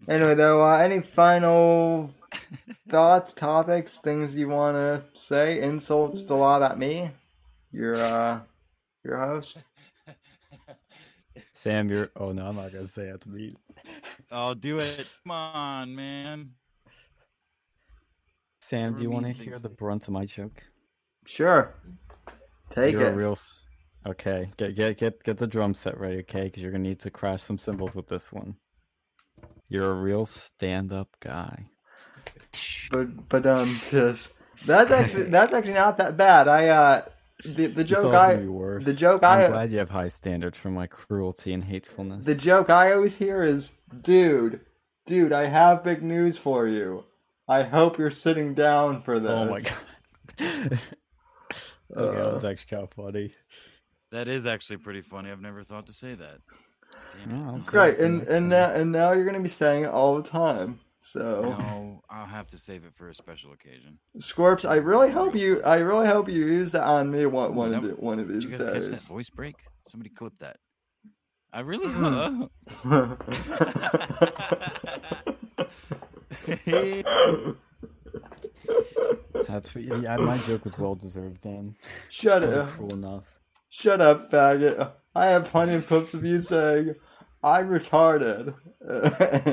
Anyway, 0.06 0.36
though, 0.36 0.64
uh, 0.64 0.78
any 0.78 1.00
final 1.00 2.14
thoughts, 2.88 3.32
topics, 3.32 3.98
things 3.98 4.34
you 4.36 4.48
want 4.48 4.76
to 4.76 5.02
say? 5.12 5.60
Insults 5.60 6.22
to 6.22 6.34
lob 6.34 6.62
at 6.62 6.78
me, 6.78 7.10
your 7.72 7.96
uh, 7.96 8.38
your 9.04 9.18
host. 9.18 9.56
Sam, 11.52 11.88
you're. 11.88 12.10
Oh 12.16 12.30
no, 12.30 12.46
I'm 12.46 12.54
not 12.56 12.72
gonna 12.72 12.86
say 12.86 13.08
it 13.08 13.20
to 13.22 13.28
me. 13.28 13.52
I'll 14.30 14.54
do 14.54 14.78
it. 14.78 15.06
Come 15.24 15.32
on, 15.32 15.94
man. 15.96 16.50
Sam, 18.68 18.94
do 18.94 19.02
you 19.02 19.10
want 19.10 19.24
to 19.24 19.32
hear 19.32 19.58
the 19.58 19.70
brunt 19.70 20.08
of 20.08 20.12
my 20.12 20.26
joke? 20.26 20.62
Sure, 21.24 21.74
take 22.68 22.92
you're 22.92 23.02
it. 23.02 23.14
a 23.14 23.16
real. 23.16 23.38
Okay, 24.06 24.50
get 24.58 24.76
get 24.76 24.98
get 24.98 25.24
get 25.24 25.38
the 25.38 25.46
drum 25.46 25.72
set 25.72 25.98
ready, 25.98 26.18
okay? 26.18 26.44
Because 26.44 26.62
you're 26.62 26.72
gonna 26.72 26.84
need 26.84 27.00
to 27.00 27.10
crash 27.10 27.42
some 27.42 27.56
cymbals 27.56 27.94
with 27.94 28.08
this 28.08 28.30
one. 28.30 28.56
You're 29.70 29.90
a 29.90 29.94
real 29.94 30.26
stand-up 30.26 31.08
guy. 31.20 31.66
But 32.90 33.28
but 33.30 33.46
um, 33.46 33.74
just 33.90 34.32
that's 34.66 34.90
actually 34.90 35.24
that's 35.30 35.54
actually 35.54 35.72
not 35.72 35.96
that 35.96 36.18
bad. 36.18 36.46
I 36.46 36.68
uh, 36.68 37.02
the 37.46 37.68
the 37.68 37.84
joke 37.84 38.02
thought 38.02 38.04
it 38.04 38.08
was 38.08 38.14
I 38.14 38.30
gonna 38.32 38.42
be 38.42 38.48
worse. 38.48 38.84
the 38.84 38.92
joke 38.92 39.22
I'm 39.22 39.40
I 39.40 39.46
glad 39.48 39.70
you 39.70 39.78
have 39.78 39.88
high 39.90 40.08
standards 40.08 40.58
for 40.58 40.68
my 40.68 40.86
cruelty 40.86 41.54
and 41.54 41.64
hatefulness. 41.64 42.26
the 42.26 42.34
joke 42.34 42.68
I 42.68 42.92
always 42.92 43.16
hear 43.16 43.42
is, 43.42 43.72
dude, 44.02 44.60
dude, 45.06 45.32
I 45.32 45.46
have 45.46 45.82
big 45.82 46.02
news 46.02 46.36
for 46.36 46.68
you. 46.68 47.04
I 47.48 47.62
hope 47.62 47.98
you're 47.98 48.10
sitting 48.10 48.54
down 48.54 49.02
for 49.02 49.18
this. 49.18 49.30
Oh 49.30 49.44
my 49.46 49.60
god. 49.60 49.72
okay, 51.96 52.18
Uh, 52.20 52.30
that's 52.32 52.44
actually 52.44 52.70
kind 52.70 52.82
of 52.84 52.92
funny. 52.92 53.32
That 54.12 54.28
is 54.28 54.46
actually 54.46 54.76
pretty 54.78 55.00
funny. 55.02 55.30
I've 55.30 55.40
never 55.40 55.62
thought 55.64 55.86
to 55.86 55.92
say 55.92 56.14
that. 56.14 56.38
Damn 57.24 57.30
it. 57.30 57.40
Oh, 57.42 57.46
I'll 57.48 57.52
no. 57.56 57.60
say 57.60 57.70
Great, 57.70 57.94
it 57.94 58.00
and 58.00 58.22
and 58.28 58.48
now 58.48 58.70
and 58.72 58.92
now 58.92 59.12
you're 59.12 59.24
gonna 59.24 59.40
be 59.40 59.48
saying 59.48 59.84
it 59.84 59.90
all 59.90 60.16
the 60.16 60.22
time. 60.28 60.80
So, 61.00 61.54
No, 61.58 62.02
I'll 62.10 62.26
have 62.26 62.48
to 62.48 62.58
save 62.58 62.84
it 62.84 62.92
for 62.96 63.08
a 63.08 63.14
special 63.14 63.52
occasion. 63.52 63.98
Scorps, 64.18 64.68
I 64.68 64.76
really 64.76 65.10
hope 65.10 65.36
you, 65.36 65.62
I 65.62 65.76
really 65.76 66.08
hope 66.08 66.28
you 66.28 66.44
use 66.44 66.72
that 66.72 66.82
on 66.82 67.08
me 67.10 67.24
one 67.24 67.54
one 67.54 67.72
of 67.72 67.82
That- 67.82 67.96
the, 67.96 68.02
one 68.02 68.18
of 68.18 68.28
these 68.28 68.44
Did 68.44 68.52
you 68.52 68.58
guys 68.58 68.72
catch 68.72 68.90
that 68.90 69.02
voice 69.02 69.30
break? 69.30 69.54
Somebody 69.86 70.10
clip 70.10 70.36
that. 70.40 70.56
I 71.52 71.60
really 71.60 71.86
That's 79.48 79.74
what, 79.74 79.84
yeah, 79.84 80.16
my 80.16 80.38
joke 80.38 80.64
was 80.64 80.78
well 80.78 80.94
deserved. 80.94 81.42
Then 81.42 81.76
Shut 82.10 82.42
up! 82.44 82.66
was 82.66 82.72
cruel 82.74 82.92
enough. 82.94 83.24
Shut 83.70 84.00
up, 84.00 84.30
faggot! 84.30 84.92
I 85.14 85.26
have 85.26 85.46
plenty 85.50 85.74
of 85.74 85.86
clips 85.86 86.14
of 86.14 86.24
you 86.24 86.40
saying 86.40 86.94
I'm 87.42 87.68
retarded, 87.68 88.54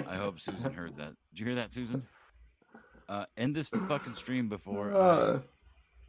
I 0.07 0.15
hope 0.15 0.39
Susan 0.39 0.73
heard 0.73 0.97
that. 0.97 1.13
Did 1.31 1.39
you 1.39 1.45
hear 1.47 1.55
that, 1.55 1.73
Susan? 1.73 2.03
Uh, 3.07 3.25
end 3.37 3.55
this 3.55 3.69
fucking 3.69 4.15
stream 4.15 4.49
before. 4.49 4.91
I, 4.91 4.95
Uh, 4.97 5.39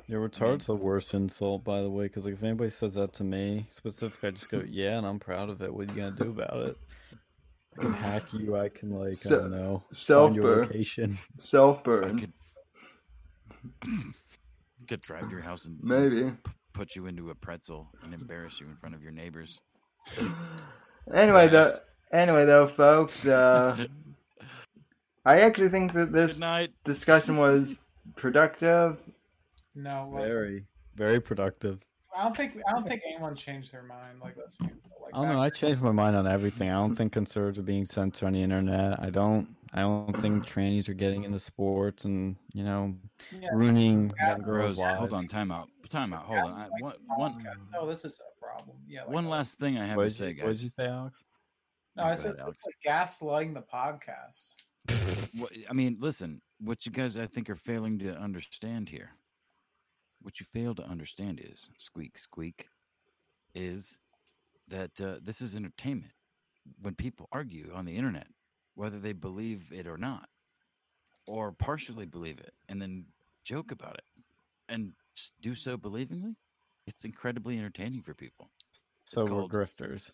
Your 0.06 0.26
retard's 0.26 0.66
the 0.66 0.74
worst 0.76 1.12
insult, 1.14 1.64
by 1.64 1.82
the 1.82 1.90
way, 1.90 2.04
because 2.06 2.24
like 2.24 2.34
if 2.34 2.42
anybody 2.42 2.70
says 2.70 2.94
that 2.94 3.12
to 3.14 3.24
me 3.24 3.66
specifically, 3.68 4.28
I 4.28 4.32
just 4.32 4.48
go, 4.50 4.62
"Yeah," 4.66 4.96
and 4.98 5.06
I'm 5.06 5.18
proud 5.18 5.50
of 5.50 5.60
it. 5.60 5.72
What 5.74 5.90
are 5.90 5.92
you 5.92 6.00
gonna 6.00 6.16
do 6.16 6.30
about 6.30 6.56
it? 6.68 6.76
I 7.78 7.82
can 7.82 7.92
hack 7.92 8.22
you. 8.32 8.56
I 8.56 8.68
can 8.68 8.90
like 8.90 9.24
I 9.26 9.30
don't 9.30 9.50
know, 9.50 9.82
find 9.88 9.96
self 9.96 10.34
your 10.34 10.44
burn. 10.44 10.66
location. 10.66 11.18
Self 11.38 11.80
I 11.80 11.82
burn. 11.82 12.20
could, 12.20 12.32
could 14.88 15.00
drive 15.00 15.24
to 15.24 15.30
your 15.30 15.40
house 15.40 15.64
and 15.64 15.78
Maybe. 15.82 16.32
put 16.72 16.94
you 16.96 17.06
into 17.06 17.30
a 17.30 17.34
pretzel 17.34 17.88
and 18.02 18.14
embarrass 18.14 18.60
you 18.60 18.66
in 18.66 18.76
front 18.76 18.94
of 18.94 19.02
your 19.02 19.12
neighbors. 19.12 19.60
Anyway, 21.14 21.46
though. 21.46 21.72
Anyway, 22.12 22.44
though, 22.44 22.66
folks. 22.66 23.24
Uh, 23.24 23.86
I 25.24 25.38
actually 25.40 25.68
think 25.68 25.92
that 25.92 26.12
this 26.12 26.38
night. 26.40 26.72
discussion 26.82 27.36
was 27.36 27.78
productive. 28.16 28.98
No, 29.76 30.02
it 30.02 30.06
wasn't. 30.08 30.28
Very, 30.32 30.64
very 30.96 31.20
productive. 31.20 31.78
I 32.16 32.24
don't 32.24 32.36
think 32.36 32.56
I 32.68 32.72
don't 32.72 32.88
think 32.88 33.02
anyone 33.08 33.36
changed 33.36 33.70
their 33.72 33.84
mind. 33.84 34.20
Like 34.20 34.34
let's 34.36 34.56
be 34.56 34.66
like 35.06 35.14
I 35.14 35.24
don't 35.26 35.34
know. 35.34 35.42
I 35.42 35.50
changed 35.50 35.80
my 35.82 35.92
mind 35.92 36.16
on 36.16 36.26
everything. 36.26 36.70
I 36.70 36.74
don't 36.74 36.94
think 36.94 37.12
conservatives 37.12 37.58
are 37.58 37.62
being 37.62 37.84
censored 37.84 38.26
on 38.26 38.32
the 38.34 38.42
internet. 38.42 39.00
I 39.02 39.10
don't. 39.10 39.48
I 39.72 39.80
don't 39.80 40.16
think 40.16 40.46
trannies 40.46 40.88
are 40.88 40.94
getting 40.94 41.24
into 41.24 41.38
sports 41.38 42.04
and 42.04 42.36
you 42.52 42.64
know 42.64 42.94
Yeah. 43.32 43.48
ruining 43.52 44.12
young 44.24 44.40
girls' 44.42 44.78
lives. 44.78 44.98
hold 44.98 45.12
on, 45.12 45.26
time 45.26 45.50
out, 45.52 45.68
time 45.90 46.12
out, 46.12 46.24
hold 46.24 46.52
on. 46.52 46.52
I, 46.52 46.68
one, 46.80 46.94
one, 47.16 47.46
Oh, 47.78 47.86
this 47.86 48.04
is 48.04 48.20
a 48.20 48.44
problem. 48.44 48.76
Yeah. 48.88 49.02
Like, 49.02 49.10
one 49.10 49.26
oh. 49.26 49.30
last 49.30 49.56
thing 49.58 49.76
I 49.78 49.86
have 49.86 49.98
to 49.98 50.08
say, 50.10 50.32
you, 50.32 50.44
what 50.44 50.54
did 50.54 50.62
you 50.62 50.68
guys. 50.68 50.74
say, 50.76 50.86
Alex? 50.86 51.24
No, 51.96 52.04
Oh, 52.04 52.06
I 52.06 52.14
said 52.14 52.36
it's 52.46 52.60
like 52.64 52.76
gaslighting 52.86 53.54
the 53.54 53.62
podcast. 53.62 54.54
What, 55.38 55.52
I 55.68 55.72
mean, 55.74 55.98
listen, 56.00 56.40
what 56.60 56.86
you 56.86 56.92
guys 56.92 57.18
I 57.18 57.26
think 57.26 57.50
are 57.50 57.56
failing 57.56 57.98
to 57.98 58.14
understand 58.16 58.88
here. 58.88 59.10
What 60.22 60.40
you 60.40 60.46
fail 60.50 60.74
to 60.76 60.82
understand 60.84 61.40
is 61.44 61.66
squeak 61.76 62.16
squeak 62.16 62.66
is 63.54 63.98
that 64.68 65.00
uh, 65.00 65.16
this 65.22 65.40
is 65.40 65.54
entertainment. 65.54 66.12
When 66.82 66.94
people 66.94 67.28
argue 67.32 67.70
on 67.74 67.84
the 67.84 67.96
internet, 67.96 68.26
whether 68.74 68.98
they 68.98 69.12
believe 69.12 69.64
it 69.72 69.86
or 69.86 69.96
not, 69.96 70.28
or 71.26 71.52
partially 71.52 72.06
believe 72.06 72.38
it, 72.38 72.52
and 72.68 72.80
then 72.82 73.04
joke 73.44 73.70
about 73.70 73.94
it, 73.94 74.04
and 74.68 74.92
do 75.40 75.54
so 75.54 75.76
believingly, 75.76 76.34
it's 76.86 77.04
incredibly 77.04 77.56
entertaining 77.58 78.02
for 78.02 78.14
people. 78.14 78.50
So 79.04 79.24
we're 79.24 79.42
grifters. 79.46 80.10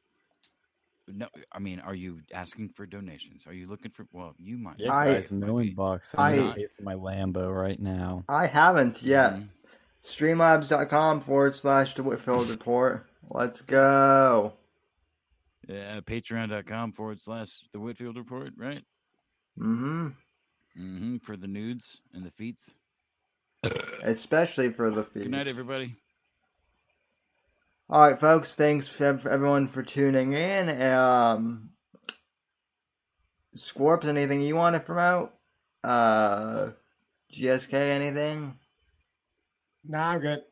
No, 1.09 1.27
I 1.51 1.59
mean, 1.59 1.81
are 1.81 1.95
you 1.95 2.21
asking 2.33 2.69
for 2.77 2.87
donations? 2.87 3.45
Are 3.47 3.53
you 3.55 3.67
looking 3.67 3.91
for? 3.91 4.07
Well, 4.13 4.35
you 4.39 4.57
might. 4.59 4.79
Yeah, 4.79 4.93
I- 4.95 5.15
guys, 5.15 5.31
a 5.31 5.35
million 5.35 5.75
bucks. 5.75 6.15
I- 6.17 6.31
I'm 6.33 6.37
gonna 6.39 6.55
pay 6.55 6.67
for 6.77 6.83
my 6.83 6.95
Lambo 6.95 7.53
right 7.55 7.81
now. 7.81 8.25
I 8.29 8.47
haven't 8.47 9.03
yet. 9.03 9.35
Mhm. 9.35 9.49
Streamlabs.com 10.03 11.21
forward 11.23 11.55
slash 11.57 11.95
the 11.95 12.03
Whitfield 12.03 12.49
Report. 12.49 13.07
Let's 13.31 13.63
go. 13.63 14.55
Yeah, 15.69 16.01
patreon.com 16.01 16.93
forward 16.93 17.21
slash 17.21 17.61
the 17.73 17.81
Whitfield 17.81 18.17
Report, 18.17 18.51
right? 18.57 18.83
Mm-hmm. 19.59 20.09
Mm-hmm. 20.79 21.17
For 21.19 21.37
the 21.37 21.47
nudes 21.47 22.01
and 22.13 22.25
the 22.25 22.31
feats. 22.31 22.75
Especially 24.03 24.71
for 24.71 24.91
the 24.91 25.05
feeds. 25.05 25.25
Good 25.25 25.31
night, 25.31 25.47
everybody. 25.49 25.95
All 27.89 28.09
right, 28.09 28.19
folks. 28.19 28.55
Thanks 28.55 28.89
for 28.89 29.19
for 29.19 29.29
everyone 29.29 29.69
for 29.69 29.83
tuning 29.83 30.33
in. 30.33 30.83
Um, 30.83 31.71
Scorps, 33.55 34.07
anything 34.07 34.41
you 34.41 34.57
want 34.57 34.75
to 34.75 34.81
promote? 34.81 35.33
Uh, 35.85 36.71
GSK, 37.33 37.75
anything? 37.75 38.59
Nah, 39.85 40.13
I'm 40.13 40.21
good. 40.21 40.43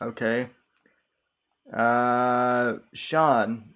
Okay. 0.00 0.48
Uh, 1.72 2.78
Sean, 2.94 3.74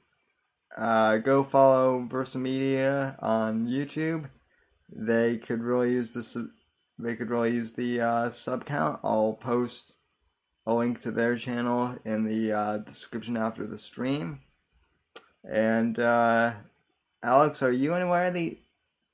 uh, 0.77 1.19
go 1.19 1.45
follow 1.45 2.07
Versa 2.11 2.39
Media 2.39 3.17
on 3.21 3.67
YouTube. 3.67 4.29
They 4.91 5.39
could 5.39 5.63
really 5.63 5.93
use 5.93 6.11
the 6.11 6.23
sub- 6.23 6.51
they 6.99 7.17
could 7.17 7.31
really 7.31 7.53
use 7.53 7.73
the 7.73 8.01
uh, 8.01 8.31
sub 8.31 8.65
count. 8.65 9.01
I'll 9.03 9.35
post 9.35 9.93
a 10.67 10.75
link 10.75 11.01
to 11.01 11.11
their 11.11 11.37
channel 11.37 11.97
in 12.05 12.25
the 12.25 12.53
uh, 12.53 12.79
description 12.79 13.37
after 13.37 13.67
the 13.67 13.79
stream. 13.79 14.41
And 15.51 15.99
uh, 15.99 16.53
Alex, 17.23 17.63
are 17.63 17.73
you 17.73 17.95
anywhere 17.95 18.31
the 18.31 18.59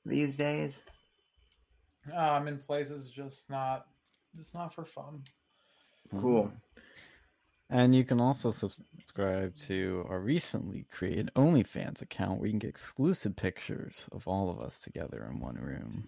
these 0.05 0.37
days? 0.37 0.81
Uh, 2.13 2.17
I'm 2.17 2.47
in 2.47 2.57
places 2.57 3.09
just 3.09 3.49
not. 3.49 3.87
It's 4.37 4.53
not 4.53 4.73
for 4.73 4.85
fun. 4.85 5.23
Cool. 6.19 6.51
And 7.69 7.93
you 7.95 8.03
can 8.03 8.19
also 8.19 8.49
subscribe 8.49 9.55
to 9.67 10.05
our 10.09 10.19
recently 10.19 10.85
created 10.91 11.29
OnlyFans 11.35 12.01
account 12.01 12.39
where 12.39 12.47
you 12.47 12.53
can 12.53 12.59
get 12.59 12.69
exclusive 12.69 13.35
pictures 13.35 14.05
of 14.11 14.27
all 14.27 14.49
of 14.49 14.59
us 14.59 14.79
together 14.79 15.27
in 15.29 15.39
one 15.39 15.55
room. 15.55 16.07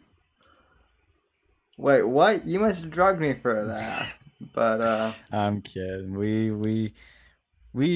Wait, 1.77 2.03
what? 2.03 2.45
You 2.47 2.59
must 2.59 2.81
have 2.81 2.91
drugged 2.91 3.21
me 3.21 3.33
for 3.33 3.63
that. 3.65 4.11
But 4.55 4.81
uh, 4.81 5.13
I'm 5.31 5.61
kidding. 5.61 6.15
We 6.17 6.49
we 6.49 6.95
we 7.73 7.87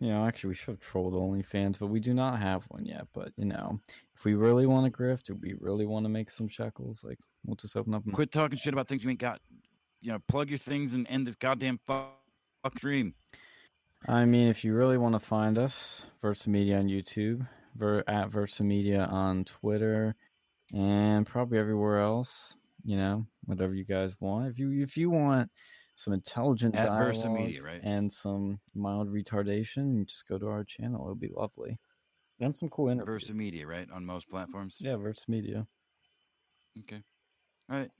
you 0.00 0.08
know 0.08 0.26
actually 0.26 0.48
we 0.48 0.54
should 0.56 0.72
have 0.72 0.80
trolled 0.80 1.14
OnlyFans, 1.14 1.78
but 1.78 1.86
we 1.86 2.00
do 2.00 2.12
not 2.12 2.40
have 2.40 2.64
one 2.64 2.84
yet. 2.84 3.06
But 3.14 3.30
you 3.36 3.44
know, 3.44 3.78
if 4.16 4.24
we 4.24 4.34
really 4.34 4.66
want 4.66 4.92
to 4.92 4.98
grift, 5.02 5.30
if 5.30 5.40
we 5.40 5.54
really 5.60 5.86
want 5.86 6.04
to 6.04 6.08
make 6.08 6.30
some 6.32 6.48
shekels, 6.48 7.04
like 7.04 7.16
we'll 7.46 7.54
just 7.54 7.76
open 7.76 7.94
up. 7.94 8.04
and- 8.04 8.12
Quit 8.12 8.32
talking 8.32 8.58
shit 8.58 8.72
about 8.72 8.88
things 8.88 9.04
you 9.04 9.10
ain't 9.10 9.20
got. 9.20 9.40
You 10.00 10.10
know, 10.10 10.18
plug 10.26 10.48
your 10.48 10.58
things 10.58 10.94
and 10.94 11.06
end 11.08 11.28
this 11.28 11.36
goddamn 11.36 11.78
fuck, 11.86 12.17
fuck 12.62 12.78
stream. 12.78 13.14
I 14.06 14.24
mean, 14.24 14.48
if 14.48 14.64
you 14.64 14.74
really 14.74 14.98
want 14.98 15.14
to 15.14 15.18
find 15.20 15.58
us, 15.58 16.04
Versa 16.22 16.48
Media 16.50 16.78
on 16.78 16.86
YouTube, 16.88 17.46
ver- 17.74 18.04
at 18.06 18.30
Versa 18.30 18.62
Media 18.62 19.04
on 19.10 19.44
Twitter, 19.44 20.14
and 20.72 21.26
probably 21.26 21.58
everywhere 21.58 21.98
else. 22.00 22.54
You 22.84 22.96
know, 22.96 23.26
whatever 23.44 23.74
you 23.74 23.84
guys 23.84 24.14
want. 24.20 24.46
If 24.48 24.58
you 24.58 24.70
if 24.82 24.96
you 24.96 25.10
want 25.10 25.50
some 25.96 26.12
intelligent 26.12 26.76
At 26.76 26.86
dialogue 26.86 27.32
Media, 27.32 27.60
right? 27.62 27.80
and 27.82 28.10
some 28.10 28.60
mild 28.74 29.08
retardation, 29.08 30.06
just 30.06 30.28
go 30.28 30.38
to 30.38 30.46
our 30.46 30.62
channel. 30.62 31.02
It'll 31.02 31.16
be 31.16 31.32
lovely. 31.34 31.76
And 32.40 32.56
some 32.56 32.68
cool 32.68 32.88
interviews. 32.88 33.24
Versa 33.24 33.36
Media, 33.36 33.66
right? 33.66 33.88
On 33.92 34.06
most 34.06 34.30
platforms. 34.30 34.76
Yeah, 34.78 34.94
Versa 34.96 35.24
Media. 35.26 35.66
Okay. 36.78 37.02
All 37.68 37.78
right. 37.78 37.90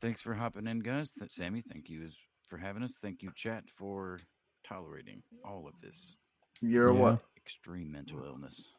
Thanks 0.00 0.20
for 0.20 0.34
hopping 0.34 0.66
in, 0.66 0.80
guys. 0.80 1.12
Sammy, 1.28 1.62
thank 1.70 1.88
you 1.88 2.02
as- 2.02 2.16
for 2.50 2.58
having 2.58 2.82
us. 2.82 2.98
Thank 3.00 3.22
you, 3.22 3.30
chat, 3.34 3.64
for 3.70 4.18
tolerating 4.66 5.22
all 5.44 5.66
of 5.66 5.74
this 5.80 6.16
you're 6.60 6.92
Yeah. 6.92 7.00
what? 7.00 7.24
extreme 7.38 7.90
mental 7.90 8.22
illness. 8.22 8.74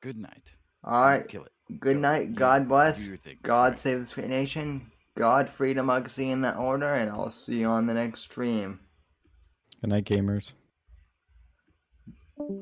Good 0.00 0.16
night. 0.16 0.48
All 0.84 1.04
right. 1.04 1.28
Kill 1.28 1.44
it. 1.44 1.52
Good 1.80 1.96
Go. 1.96 2.00
night. 2.00 2.34
God 2.34 2.60
do 2.62 2.68
bless. 2.68 3.06
thing. 3.06 3.18
That's 3.24 3.38
God 3.42 3.70
right. 3.72 3.78
save 3.78 4.08
the 4.14 4.22
nation. 4.26 4.90
God, 5.14 5.50
freedom, 5.50 5.88
legacy 5.88 6.30
in 6.30 6.40
that 6.40 6.56
order, 6.56 6.94
and 6.94 7.10
I'll 7.10 7.30
see 7.30 7.60
you 7.60 7.66
on 7.66 7.86
the 7.86 7.92
next 7.92 8.20
stream. 8.20 8.80
Good 9.82 9.90
night, 9.90 10.04
gamers. 10.06 10.54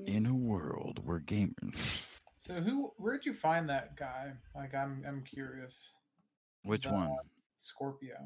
In 0.07 0.27
a 0.27 0.35
world 0.35 1.01
where 1.05 1.21
gamers. 1.21 2.05
So 2.37 2.55
who? 2.63 2.91
Where'd 2.97 3.27
you 3.27 3.35
find 3.35 3.69
that 3.69 3.97
guy? 3.97 4.33
Like 4.55 4.75
I'm. 4.75 5.05
I'm 5.07 5.23
curious. 5.25 5.91
Which 6.65 6.85
The- 6.85 6.89
uh, 6.89 6.95
one? 6.95 7.17
Scorpio. 7.57 8.17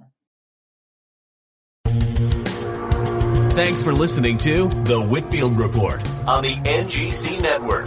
Thanks 3.54 3.82
for 3.84 3.92
listening 3.92 4.38
to 4.38 4.68
The 4.68 5.00
Whitfield 5.00 5.56
Report 5.58 6.04
on 6.26 6.42
the 6.42 6.54
NGC 6.54 7.40
Network. 7.40 7.86